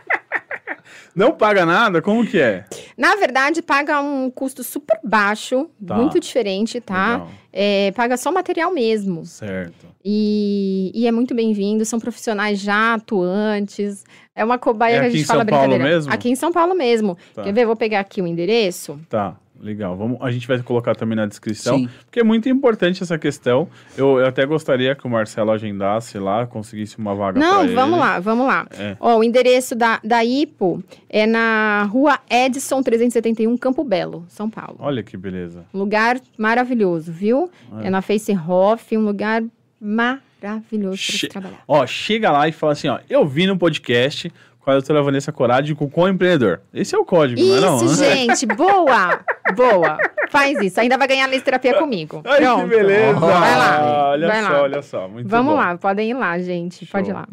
não 1.14 1.32
paga 1.32 1.64
nada? 1.66 2.00
Como 2.02 2.26
que 2.26 2.38
é? 2.40 2.64
Na 2.96 3.16
verdade, 3.16 3.62
paga 3.62 4.00
um 4.00 4.30
custo 4.30 4.62
super 4.64 4.98
baixo, 5.04 5.68
Tá. 5.84 5.94
muito 5.96 6.18
diferente, 6.20 6.80
tá? 6.80 7.26
É, 7.52 7.90
paga 7.92 8.16
só 8.16 8.30
material 8.30 8.72
mesmo. 8.72 9.24
Certo. 9.26 9.86
E, 10.04 10.90
e 10.94 11.06
é 11.06 11.12
muito 11.12 11.34
bem-vindo, 11.34 11.84
são 11.84 11.98
profissionais 11.98 12.58
já 12.60 12.94
atuantes. 12.94 14.04
É 14.34 14.44
uma 14.44 14.58
cobaia 14.58 14.96
É 14.96 14.98
que 15.00 15.04
a 15.04 15.08
aqui 15.08 15.16
gente 15.18 15.24
em 15.24 15.26
fala 15.26 15.40
São 15.40 15.46
Paulo 15.48 15.66
brincadeira. 15.68 15.94
mesmo? 15.96 16.12
Aqui 16.12 16.30
em 16.30 16.36
São 16.36 16.52
Paulo 16.52 16.74
mesmo. 16.74 17.18
Tá. 17.34 17.42
Quer 17.42 17.52
ver? 17.52 17.66
Vou 17.66 17.76
pegar 17.76 18.00
aqui 18.00 18.22
o 18.22 18.26
endereço. 18.26 19.00
Tá, 19.08 19.36
legal. 19.60 19.96
Vamos, 19.96 20.18
a 20.20 20.30
gente 20.30 20.46
vai 20.46 20.62
colocar 20.62 20.94
também 20.94 21.16
na 21.16 21.26
descrição, 21.26 21.78
Sim. 21.78 21.88
porque 22.04 22.20
é 22.20 22.24
muito 22.24 22.48
importante 22.48 23.02
essa 23.02 23.18
questão. 23.18 23.68
Eu, 23.96 24.18
eu 24.18 24.26
até 24.26 24.44
gostaria 24.46 24.94
que 24.94 25.06
o 25.06 25.10
Marcelo 25.10 25.50
agendasse 25.50 26.18
lá, 26.18 26.46
conseguisse 26.46 26.98
uma 26.98 27.14
vaga 27.14 27.38
Não, 27.38 27.66
vamos 27.68 27.94
ele. 27.94 28.00
lá, 28.00 28.20
vamos 28.20 28.46
lá. 28.46 28.66
É. 28.78 28.96
Ó, 29.00 29.18
o 29.18 29.24
endereço 29.24 29.74
da, 29.74 30.00
da 30.02 30.24
IPO 30.24 30.82
é 31.08 31.26
na 31.26 31.84
rua 31.90 32.18
Edson 32.30 32.82
371, 32.82 33.56
Campo 33.56 33.82
Belo, 33.84 34.24
São 34.28 34.48
Paulo. 34.48 34.76
Olha 34.78 35.02
que 35.02 35.16
beleza. 35.16 35.64
Lugar 35.72 36.20
maravilhoso, 36.36 37.12
viu? 37.12 37.50
É. 37.82 37.86
É, 37.86 37.90
na 37.90 38.02
Face 38.02 38.32
Hoff, 38.36 38.96
um 38.96 39.04
lugar 39.04 39.42
maravilhoso 39.80 41.02
para 41.20 41.28
trabalhar. 41.28 41.62
Ó, 41.66 41.86
chega 41.86 42.30
lá 42.30 42.48
e 42.48 42.52
fala 42.52 42.72
assim, 42.72 42.88
ó, 42.88 42.98
eu 43.08 43.26
vi 43.26 43.46
no 43.46 43.56
podcast 43.58 44.32
com 44.68 44.72
a 44.72 44.74
doutora 44.74 45.02
Vanessa 45.02 45.32
Corade 45.32 45.74
com 45.74 45.90
o 45.94 46.08
empreendedor. 46.08 46.60
Esse 46.74 46.94
é 46.94 46.98
o 46.98 47.04
código, 47.04 47.40
não 47.40 47.56
é 47.56 47.60
não? 47.62 47.76
Isso, 47.86 47.96
gente, 48.04 48.44
boa! 48.44 49.18
Boa! 49.56 49.96
Faz 50.28 50.60
isso, 50.60 50.78
ainda 50.78 50.98
vai 50.98 51.08
ganhar 51.08 51.26
laser 51.26 51.42
terapia 51.42 51.72
comigo. 51.78 52.20
Ai, 52.26 52.36
Pronto. 52.42 52.64
que 52.64 52.76
beleza! 52.76 53.18
Vai 53.18 53.30
lá, 53.56 54.10
Olha 54.10 54.26
vai 54.28 54.42
só, 54.42 54.48
lá. 54.50 54.62
olha 54.62 54.82
só. 54.82 55.08
Muito 55.08 55.26
Vamos 55.26 55.52
bom. 55.54 55.58
lá, 55.58 55.78
podem 55.78 56.10
ir 56.10 56.14
lá, 56.14 56.38
gente. 56.38 56.84
Pode 56.84 57.06
ir 57.08 57.12
Show. 57.12 57.18
lá. 57.18 57.28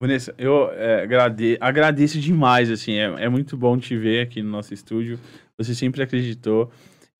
Vanessa, 0.00 0.32
eu 0.38 0.70
é, 0.72 1.02
agrade- 1.02 1.58
agradeço 1.60 2.20
demais, 2.20 2.70
assim, 2.70 2.92
é, 2.92 3.24
é 3.24 3.28
muito 3.28 3.56
bom 3.56 3.76
te 3.76 3.96
ver 3.96 4.20
aqui 4.22 4.40
no 4.40 4.48
nosso 4.48 4.72
estúdio. 4.72 5.18
Você 5.58 5.74
sempre 5.74 6.00
acreditou 6.04 6.70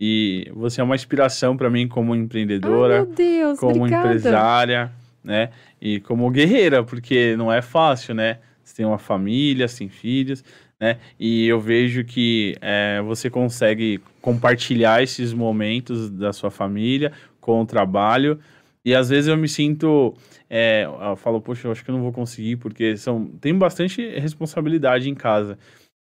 e 0.00 0.48
você 0.54 0.80
é 0.80 0.84
uma 0.84 0.94
inspiração 0.94 1.56
para 1.56 1.68
mim 1.68 1.88
como 1.88 2.14
empreendedora, 2.14 3.02
meu 3.02 3.06
Deus, 3.06 3.58
como 3.58 3.74
obrigada. 3.78 4.06
empresária, 4.06 4.92
né? 5.24 5.50
E 5.82 5.98
como 5.98 6.30
guerreira, 6.30 6.84
porque 6.84 7.34
não 7.36 7.52
é 7.52 7.60
fácil, 7.60 8.14
né? 8.14 8.38
Você 8.68 8.76
tem 8.76 8.86
uma 8.86 8.98
família, 8.98 9.66
você 9.66 9.78
tem 9.78 9.88
filhos, 9.88 10.44
né? 10.78 10.98
E 11.18 11.46
eu 11.46 11.58
vejo 11.58 12.04
que 12.04 12.54
é, 12.60 13.00
você 13.02 13.30
consegue 13.30 13.98
compartilhar 14.20 15.02
esses 15.02 15.32
momentos 15.32 16.10
da 16.10 16.34
sua 16.34 16.50
família 16.50 17.12
com 17.40 17.62
o 17.62 17.66
trabalho. 17.66 18.38
E 18.84 18.94
às 18.94 19.08
vezes 19.08 19.28
eu 19.28 19.36
me 19.38 19.48
sinto, 19.48 20.14
é, 20.50 20.84
eu 20.84 21.16
falo, 21.16 21.40
poxa, 21.40 21.66
eu 21.66 21.72
acho 21.72 21.82
que 21.82 21.90
eu 21.90 21.94
não 21.94 22.02
vou 22.02 22.12
conseguir, 22.12 22.56
porque 22.56 22.96
são, 22.96 23.26
tem 23.40 23.56
bastante 23.56 24.06
responsabilidade 24.18 25.08
em 25.08 25.14
casa. 25.14 25.58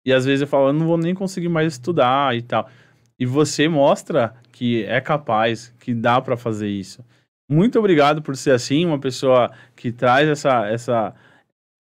E 0.06 0.12
às 0.12 0.24
vezes 0.24 0.40
eu 0.40 0.46
falo, 0.46 0.68
eu 0.68 0.72
não 0.72 0.86
vou 0.86 0.96
nem 0.96 1.14
conseguir 1.14 1.48
mais 1.50 1.74
estudar 1.74 2.34
e 2.34 2.40
tal. 2.40 2.68
E 3.18 3.26
você 3.26 3.68
mostra 3.68 4.34
que 4.52 4.84
é 4.84 5.00
capaz, 5.02 5.72
que 5.80 5.92
dá 5.92 6.20
para 6.20 6.36
fazer 6.36 6.68
isso. 6.68 7.04
Muito 7.48 7.78
obrigado 7.78 8.22
por 8.22 8.36
ser 8.36 8.52
assim, 8.52 8.86
uma 8.86 8.98
pessoa 8.98 9.50
que 9.76 9.92
traz 9.92 10.26
essa, 10.28 10.66
essa, 10.66 11.14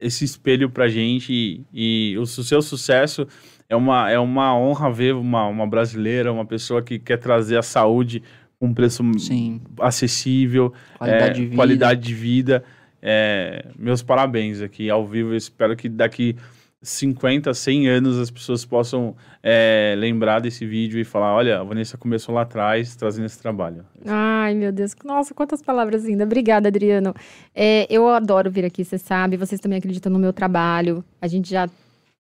esse 0.00 0.24
espelho 0.24 0.68
pra 0.68 0.88
gente 0.88 1.32
e, 1.32 2.12
e 2.12 2.18
o 2.18 2.26
seu 2.26 2.60
sucesso 2.60 3.26
é 3.68 3.76
uma, 3.76 4.10
é 4.10 4.18
uma 4.18 4.56
honra 4.56 4.90
ver 4.92 5.14
uma, 5.14 5.46
uma 5.46 5.66
brasileira, 5.66 6.32
uma 6.32 6.44
pessoa 6.44 6.82
que 6.82 6.98
quer 6.98 7.16
trazer 7.18 7.56
a 7.56 7.62
saúde 7.62 8.22
com 8.58 8.66
um 8.66 8.74
preço 8.74 9.02
Sim. 9.18 9.60
acessível, 9.80 10.72
Qualidade 10.98 11.30
é, 11.30 11.32
de 11.32 11.42
vida. 11.42 11.56
qualidade 11.56 12.00
de 12.00 12.14
vida. 12.14 12.64
É, 13.02 13.66
meus 13.78 14.02
parabéns 14.02 14.60
aqui 14.60 14.88
ao 14.88 15.06
vivo. 15.06 15.32
Eu 15.32 15.36
espero 15.36 15.76
que 15.76 15.88
daqui 15.88 16.36
50, 16.84 17.52
100 17.52 17.88
anos 17.88 18.18
as 18.18 18.30
pessoas 18.30 18.64
possam 18.64 19.16
é, 19.42 19.94
lembrar 19.96 20.40
desse 20.40 20.66
vídeo 20.66 21.00
e 21.00 21.04
falar: 21.04 21.34
olha, 21.34 21.60
a 21.60 21.64
Vanessa 21.64 21.96
começou 21.96 22.34
lá 22.34 22.42
atrás 22.42 22.94
trazendo 22.94 23.26
esse 23.26 23.40
trabalho. 23.40 23.84
Ai, 24.06 24.54
meu 24.54 24.70
Deus. 24.70 24.94
Nossa, 25.04 25.34
quantas 25.34 25.62
palavras 25.62 26.04
lindas. 26.04 26.26
Obrigada, 26.26 26.68
Adriano. 26.68 27.14
É, 27.54 27.86
eu 27.90 28.08
adoro 28.08 28.50
vir 28.50 28.64
aqui, 28.64 28.84
você 28.84 28.98
sabe. 28.98 29.36
Vocês 29.36 29.60
também 29.60 29.78
acreditam 29.78 30.12
no 30.12 30.18
meu 30.18 30.32
trabalho. 30.32 31.04
A 31.20 31.26
gente 31.26 31.50
já 31.50 31.68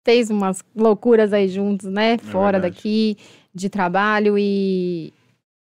fez 0.04 0.30
umas 0.30 0.62
loucuras 0.76 1.32
aí 1.32 1.48
juntos, 1.48 1.90
né? 1.90 2.18
Fora 2.18 2.58
verdade. 2.58 2.74
daqui, 2.74 3.16
de 3.54 3.68
trabalho. 3.68 4.38
E, 4.38 5.12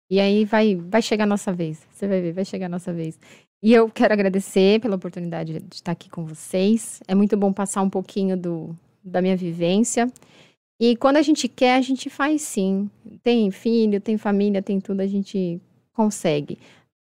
e 0.09 0.19
aí 0.19 0.45
vai, 0.45 0.75
vai 0.75 1.01
chegar 1.01 1.25
a 1.25 1.27
nossa 1.27 1.51
vez. 1.51 1.85
Você 1.91 2.07
vai 2.07 2.21
ver, 2.21 2.33
vai 2.33 2.45
chegar 2.45 2.67
a 2.67 2.69
nossa 2.69 2.93
vez. 2.93 3.19
E 3.61 3.73
eu 3.73 3.89
quero 3.89 4.13
agradecer 4.13 4.79
pela 4.79 4.95
oportunidade 4.95 5.59
de 5.59 5.75
estar 5.75 5.91
aqui 5.91 6.09
com 6.09 6.23
vocês. 6.23 7.01
É 7.07 7.15
muito 7.15 7.35
bom 7.35 7.51
passar 7.51 7.81
um 7.81 7.89
pouquinho 7.89 8.37
do, 8.37 8.75
da 9.03 9.21
minha 9.21 9.35
vivência. 9.35 10.11
E 10.79 10.95
quando 10.95 11.17
a 11.17 11.23
gente 11.23 11.47
quer, 11.47 11.75
a 11.75 11.81
gente 11.81 12.09
faz 12.09 12.43
sim. 12.43 12.89
Tem 13.23 13.49
filho, 13.49 13.99
tem 13.99 14.17
família, 14.17 14.61
tem 14.61 14.79
tudo, 14.79 15.01
a 15.01 15.07
gente 15.07 15.59
consegue. 15.91 16.59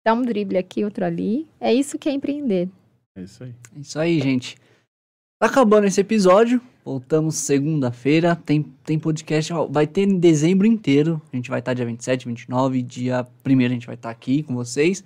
Dá 0.04 0.12
um 0.12 0.22
drible 0.22 0.58
aqui, 0.58 0.84
outro 0.84 1.04
ali. 1.04 1.46
É 1.58 1.72
isso 1.72 1.98
que 1.98 2.08
é 2.08 2.12
empreender. 2.12 2.68
É 3.16 3.22
isso 3.22 3.44
aí. 3.44 3.54
É 3.74 3.80
Isso 3.80 3.98
aí, 3.98 4.20
gente. 4.20 4.56
Tá 5.40 5.46
acabando 5.46 5.86
esse 5.86 6.00
episódio. 6.00 6.60
Voltamos 6.84 7.36
segunda-feira. 7.36 8.36
Tem, 8.36 8.62
tem 8.84 8.98
podcast. 8.98 9.52
Vai 9.70 9.86
ter 9.86 10.02
em 10.02 10.18
dezembro 10.18 10.66
inteiro. 10.66 11.20
A 11.32 11.36
gente 11.36 11.48
vai 11.48 11.60
estar 11.60 11.72
dia 11.72 11.86
27, 11.86 12.26
29. 12.26 12.82
Dia 12.82 13.26
1 13.46 13.60
a 13.64 13.68
gente 13.68 13.86
vai 13.86 13.94
estar 13.94 14.10
aqui 14.10 14.42
com 14.42 14.54
vocês. 14.54 15.02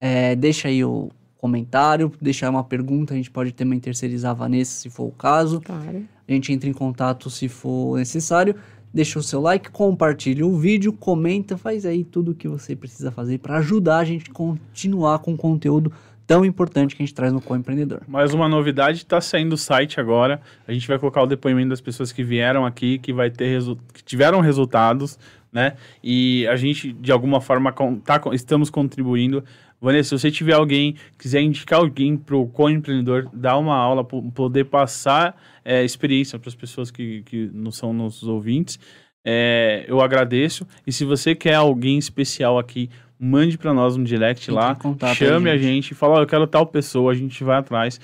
É, 0.00 0.34
deixa 0.34 0.68
aí 0.68 0.82
o 0.84 1.10
comentário. 1.36 2.10
Deixa 2.20 2.46
aí 2.46 2.50
uma 2.50 2.64
pergunta. 2.64 3.14
A 3.14 3.16
gente 3.16 3.30
pode 3.30 3.52
também 3.52 3.78
terceirizar 3.78 4.30
a 4.30 4.34
Vanessa, 4.34 4.72
se 4.82 4.90
for 4.90 5.04
o 5.04 5.12
caso. 5.12 5.60
Claro. 5.60 6.04
A 6.28 6.32
gente 6.32 6.52
entra 6.52 6.68
em 6.68 6.72
contato 6.72 7.28
se 7.28 7.48
for 7.48 7.98
necessário. 7.98 8.54
Deixa 8.92 9.18
o 9.20 9.22
seu 9.22 9.40
like, 9.40 9.70
compartilha 9.70 10.44
o 10.44 10.56
vídeo, 10.58 10.92
comenta, 10.92 11.56
faz 11.56 11.86
aí 11.86 12.02
tudo 12.02 12.32
o 12.32 12.34
que 12.34 12.48
você 12.48 12.74
precisa 12.74 13.12
fazer 13.12 13.38
para 13.38 13.58
ajudar 13.58 13.98
a 13.98 14.04
gente 14.04 14.28
a 14.30 14.34
continuar 14.34 15.20
com 15.20 15.32
o 15.34 15.36
conteúdo 15.36 15.92
tão 16.26 16.44
importante 16.44 16.96
que 16.96 17.02
a 17.02 17.06
gente 17.06 17.14
traz 17.14 17.32
no 17.32 17.40
Co-Empreendedor. 17.40 18.00
Mais 18.08 18.34
uma 18.34 18.48
novidade, 18.48 18.98
está 18.98 19.20
saindo 19.20 19.52
o 19.52 19.56
site 19.56 20.00
agora. 20.00 20.40
A 20.66 20.72
gente 20.72 20.86
vai 20.88 20.98
colocar 20.98 21.22
o 21.22 21.26
depoimento 21.26 21.68
das 21.68 21.80
pessoas 21.80 22.10
que 22.10 22.24
vieram 22.24 22.66
aqui, 22.66 22.98
que 22.98 23.12
vai 23.12 23.30
ter 23.30 23.46
resu- 23.48 23.78
que 23.94 24.02
tiveram 24.02 24.40
resultados, 24.40 25.16
né? 25.52 25.74
E 26.02 26.44
a 26.48 26.56
gente, 26.56 26.92
de 26.92 27.12
alguma 27.12 27.40
forma, 27.40 27.72
con- 27.72 27.96
tá, 27.98 28.20
estamos 28.32 28.70
contribuindo. 28.70 29.44
Vanessa, 29.80 30.10
se 30.10 30.20
você 30.22 30.30
tiver 30.30 30.52
alguém, 30.54 30.94
quiser 31.18 31.40
indicar 31.40 31.78
alguém 31.78 32.16
para 32.16 32.36
o 32.36 32.46
co-empreendedor, 32.46 33.28
dar 33.32 33.56
uma 33.56 33.74
aula, 33.76 34.04
po- 34.04 34.22
poder 34.32 34.64
passar 34.66 35.34
é, 35.64 35.82
experiência 35.84 36.38
para 36.38 36.48
as 36.48 36.54
pessoas 36.54 36.90
que, 36.90 37.22
que 37.22 37.50
não 37.54 37.70
são 37.70 37.92
nossos 37.92 38.28
ouvintes, 38.28 38.78
é, 39.24 39.84
eu 39.88 40.00
agradeço. 40.00 40.66
E 40.86 40.92
se 40.92 41.04
você 41.04 41.34
quer 41.34 41.54
alguém 41.54 41.96
especial 41.98 42.58
aqui, 42.58 42.90
mande 43.18 43.56
para 43.56 43.72
nós 43.72 43.96
um 43.96 44.02
direct 44.04 44.50
Entre 44.50 44.54
lá, 44.54 44.76
chame 45.14 45.48
aí, 45.50 45.56
a 45.56 45.58
gente, 45.58 45.94
fala, 45.94 46.16
"Ó, 46.18 46.22
eu 46.22 46.26
quero 46.26 46.46
tal 46.46 46.66
pessoa, 46.66 47.12
a 47.12 47.14
gente 47.14 47.42
vai 47.42 47.56
atrás. 47.58 47.98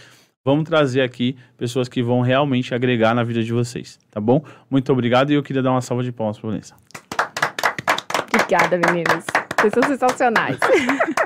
Vamos 0.44 0.64
trazer 0.64 1.00
aqui 1.02 1.36
pessoas 1.58 1.88
que 1.88 2.02
vão 2.02 2.20
realmente 2.20 2.72
agregar 2.74 3.14
na 3.14 3.24
vida 3.24 3.42
de 3.42 3.52
vocês, 3.52 3.98
tá 4.10 4.20
bom? 4.20 4.42
Muito 4.70 4.92
obrigado 4.92 5.30
e 5.30 5.34
eu 5.34 5.42
queria 5.42 5.60
dar 5.62 5.72
uma 5.72 5.80
salva 5.80 6.02
de 6.04 6.12
palmas 6.12 6.38
para 6.38 6.50
Vanessa. 6.50 6.74
Obrigada, 8.32 8.78
meninas. 8.78 9.24
Vocês 9.58 9.72
são 9.74 9.82
sensacionais. 9.82 10.58